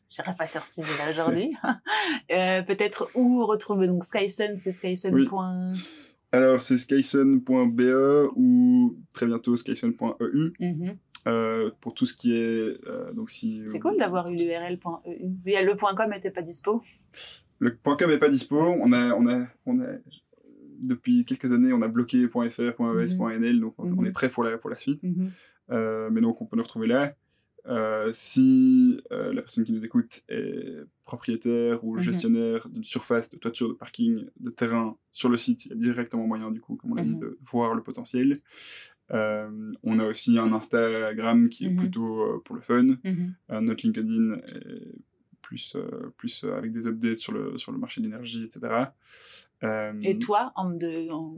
J'irai 0.09 0.31
pas 0.37 0.47
sur 0.47 0.65
ce 0.65 0.81
sujet-là 0.81 1.11
aujourd'hui. 1.11 1.51
euh, 2.31 2.61
Peut-être 2.63 3.09
où 3.15 3.45
retrouver 3.45 3.87
donc 3.87 4.03
Skysun, 4.03 4.55
c'est 4.55 4.71
skysun. 4.71 5.13
Alors 6.31 6.61
c'est 6.61 6.77
skysun.be 6.77 8.31
ou 8.35 8.97
très 9.13 9.25
bientôt 9.25 9.55
skysun.eu. 9.55 10.53
Euh, 11.27 11.71
pour 11.81 11.95
tout 11.95 12.05
ce 12.05 12.13
qui 12.13 12.35
est 12.35 12.77
euh, 12.87 13.11
donc 13.13 13.31
si 13.31 13.63
c'est 13.65 13.79
cool 13.79 13.97
d'avoir 13.97 14.29
eu 14.29 14.35
l'url.eu 14.35 14.77
le 15.07 15.95
.com 15.95 16.11
n'était 16.11 16.29
pas 16.29 16.43
dispo 16.43 16.79
le 17.57 17.71
.com 17.83 18.11
n'est 18.11 18.19
pas 18.19 18.29
dispo 18.29 18.59
on 18.59 18.93
a 18.93 19.15
on 19.15 19.27
a 19.27 19.43
on 19.65 19.79
a 19.81 19.87
depuis 20.83 21.25
quelques 21.25 21.51
années 21.51 21.73
on 21.73 21.81
a 21.81 21.87
bloqué 21.87 22.27
.fr 22.27 22.39
.es 22.39 23.39
.nl 23.39 23.59
donc 23.59 23.73
on, 23.79 23.87
mhm. 23.87 24.05
est 24.05 24.11
prêt 24.11 24.29
pour 24.29 24.43
la 24.43 24.59
pour 24.59 24.69
la 24.69 24.75
suite 24.75 25.01
mais 25.69 26.21
donc 26.21 26.41
on 26.41 26.45
peut 26.45 26.57
nous 26.57 26.63
retrouver 26.63 26.87
là 26.87 27.15
si 28.11 29.01
la 29.09 29.41
personne 29.41 29.63
qui 29.63 29.73
nous 29.73 29.83
écoute 29.83 30.23
est 30.29 30.83
propriétaire 31.03 31.83
ou 31.83 31.95
mhm. 31.95 31.99
gestionnaire 32.01 32.69
d'une 32.69 32.83
surface 32.83 33.29
de 33.29 33.37
toiture 33.37 33.69
de 33.69 33.73
parking 33.73 34.25
de 34.39 34.49
terrain 34.49 34.97
sur 35.11 35.29
le 35.29 35.37
site 35.37 35.65
il 35.65 35.69
y 35.69 35.73
a 35.73 35.75
directement 35.75 36.27
moyen 36.27 36.51
du 36.51 36.61
coup 36.61 36.75
comme 36.75 36.91
on 36.91 36.95
l'a 36.95 37.03
dit 37.03 37.15
de 37.15 37.37
voir 37.41 37.73
le 37.73 37.83
potentiel 37.83 38.41
euh, 39.11 39.73
on 39.83 39.99
a 39.99 40.05
aussi 40.05 40.39
un 40.39 40.51
Instagram 40.53 41.49
qui 41.49 41.65
est 41.65 41.69
mhm. 41.69 41.77
plutôt 41.77 42.21
euh, 42.21 42.41
pour 42.43 42.55
le 42.55 42.61
fun. 42.61 42.83
Mhm. 42.83 43.35
Euh, 43.51 43.61
notre 43.61 43.85
LinkedIn 43.85 44.33
est 44.33 44.95
plus, 45.41 45.77
plus 46.17 46.43
avec 46.43 46.71
des 46.71 46.87
updates 46.87 47.19
sur 47.19 47.31
le, 47.31 47.57
sur 47.57 47.71
le 47.71 47.77
marché 47.77 48.01
de 48.01 48.07
l'énergie, 48.07 48.43
etc. 48.43 48.85
Et 50.01 50.19
toi, 50.19 50.51
en 50.55 50.77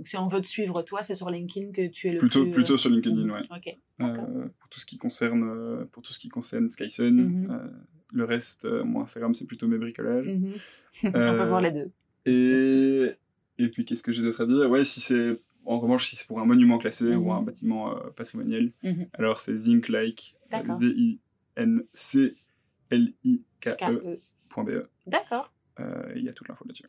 si 0.03 0.17
on 0.17 0.27
veut 0.27 0.41
te 0.41 0.47
suivre, 0.47 0.81
toi, 0.81 1.03
c'est 1.03 1.13
sur 1.13 1.29
LinkedIn 1.29 1.71
que 1.71 1.87
tu 1.87 2.07
es 2.07 2.11
le 2.11 2.19
plutôt, 2.19 2.43
plus... 2.43 2.51
Plutôt 2.51 2.77
sur 2.77 2.89
LinkedIn, 2.89 3.15
mhm. 3.15 3.31
ouais. 3.31 4.49
pour 4.59 4.69
tout 4.69 4.79
ce 4.79 4.85
qui 4.85 4.97
concerne, 4.97 5.85
pour 5.91 6.03
tout 6.03 6.13
ce 6.13 6.19
qui 6.19 6.29
concerne 6.29 6.69
Skysun. 6.69 7.47
le 8.13 8.23
reste, 8.23 8.65
mon 8.65 9.01
Instagram, 9.01 9.33
c'est 9.33 9.45
plutôt 9.45 9.67
mes 9.67 9.77
bricolages. 9.77 10.27
on 11.03 11.11
peut 11.11 11.43
voir 11.45 11.61
les 11.61 11.71
deux. 11.71 11.91
Et, 12.25 13.09
et 13.57 13.69
puis, 13.69 13.85
qu'est-ce 13.85 14.03
que 14.03 14.11
j'ai 14.11 14.21
d'autre 14.21 14.41
à 14.41 14.45
dire? 14.45 14.69
Ouais, 14.69 14.83
si 14.83 14.99
c'est 14.99 15.39
en 15.67 15.79
revanche, 15.79 16.07
si 16.07 16.15
c'est 16.15 16.25
pour 16.27 16.39
un 16.39 16.45
monument 16.45 16.77
classé 16.77 17.13
ou 17.15 17.31
un 17.31 17.41
mhm. 17.41 17.45
bâtiment 17.45 17.95
euh, 17.95 18.09
patrimonial, 18.15 18.71
mhm. 18.83 19.07
alors 19.13 19.39
c'est 19.41 19.57
Zinc 19.57 19.89
Like, 19.89 20.37
Z-I-N-C-L-I-K-E.be. 20.51 21.19
E. 24.69 24.89
D'accord. 25.05 25.53
Euh, 25.79 26.13
il 26.15 26.23
y 26.23 26.29
a 26.29 26.33
toute 26.33 26.47
l'info 26.47 26.63
là-dessus. 26.65 26.85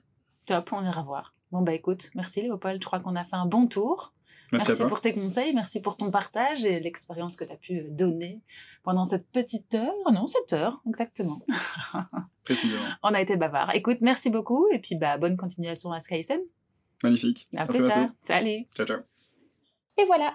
Top, 0.49 0.73
on 0.73 0.83
ira 0.83 1.03
voir. 1.03 1.35
Bon, 1.53 1.61
bah 1.61 1.75
écoute, 1.75 2.09
merci 2.15 2.41
Léopold, 2.41 2.81
je 2.81 2.87
crois 2.87 3.01
qu'on 3.01 3.17
a 3.17 3.23
fait 3.23 3.37
un 3.37 3.45
bon 3.45 3.67
tour. 3.67 4.15
Merci, 4.51 4.83
pour 4.87 5.03
tes 5.03 5.13
conseils, 5.13 5.53
merci 5.53 5.83
pour 5.83 5.99
ton 5.99 6.11
partage 6.11 6.65
et 6.65 6.81
l'expérience 6.81 7.37
que 7.37 7.45
tu 7.45 7.53
as 7.53 7.57
pu 7.59 7.81
euh, 7.81 7.91
donner 7.91 8.43
pendant 8.83 9.05
cette 9.05 9.29
petite 9.31 9.75
heure. 9.75 9.93
Non, 10.11 10.27
cette 10.27 10.55
heure, 10.55 10.81
exactement. 10.89 11.43
Précisément. 12.45 12.81
on 13.03 13.13
a 13.13 13.21
été 13.21 13.37
bavard. 13.37 13.75
Écoute, 13.75 13.99
merci 14.01 14.31
beaucoup 14.31 14.67
et 14.73 14.79
puis 14.79 14.95
bah, 14.95 15.19
bonne 15.19 15.37
continuation 15.37 15.93
à 15.93 16.01
SkySM. 16.01 16.41
Magnifique. 17.03 17.47
À, 17.55 17.67
plus 17.67 17.83
tard. 17.83 18.09
Salut. 18.19 18.67
Ciao, 18.75 18.87
ciao. 18.87 19.01
Et 19.99 20.07
voilà, 20.07 20.35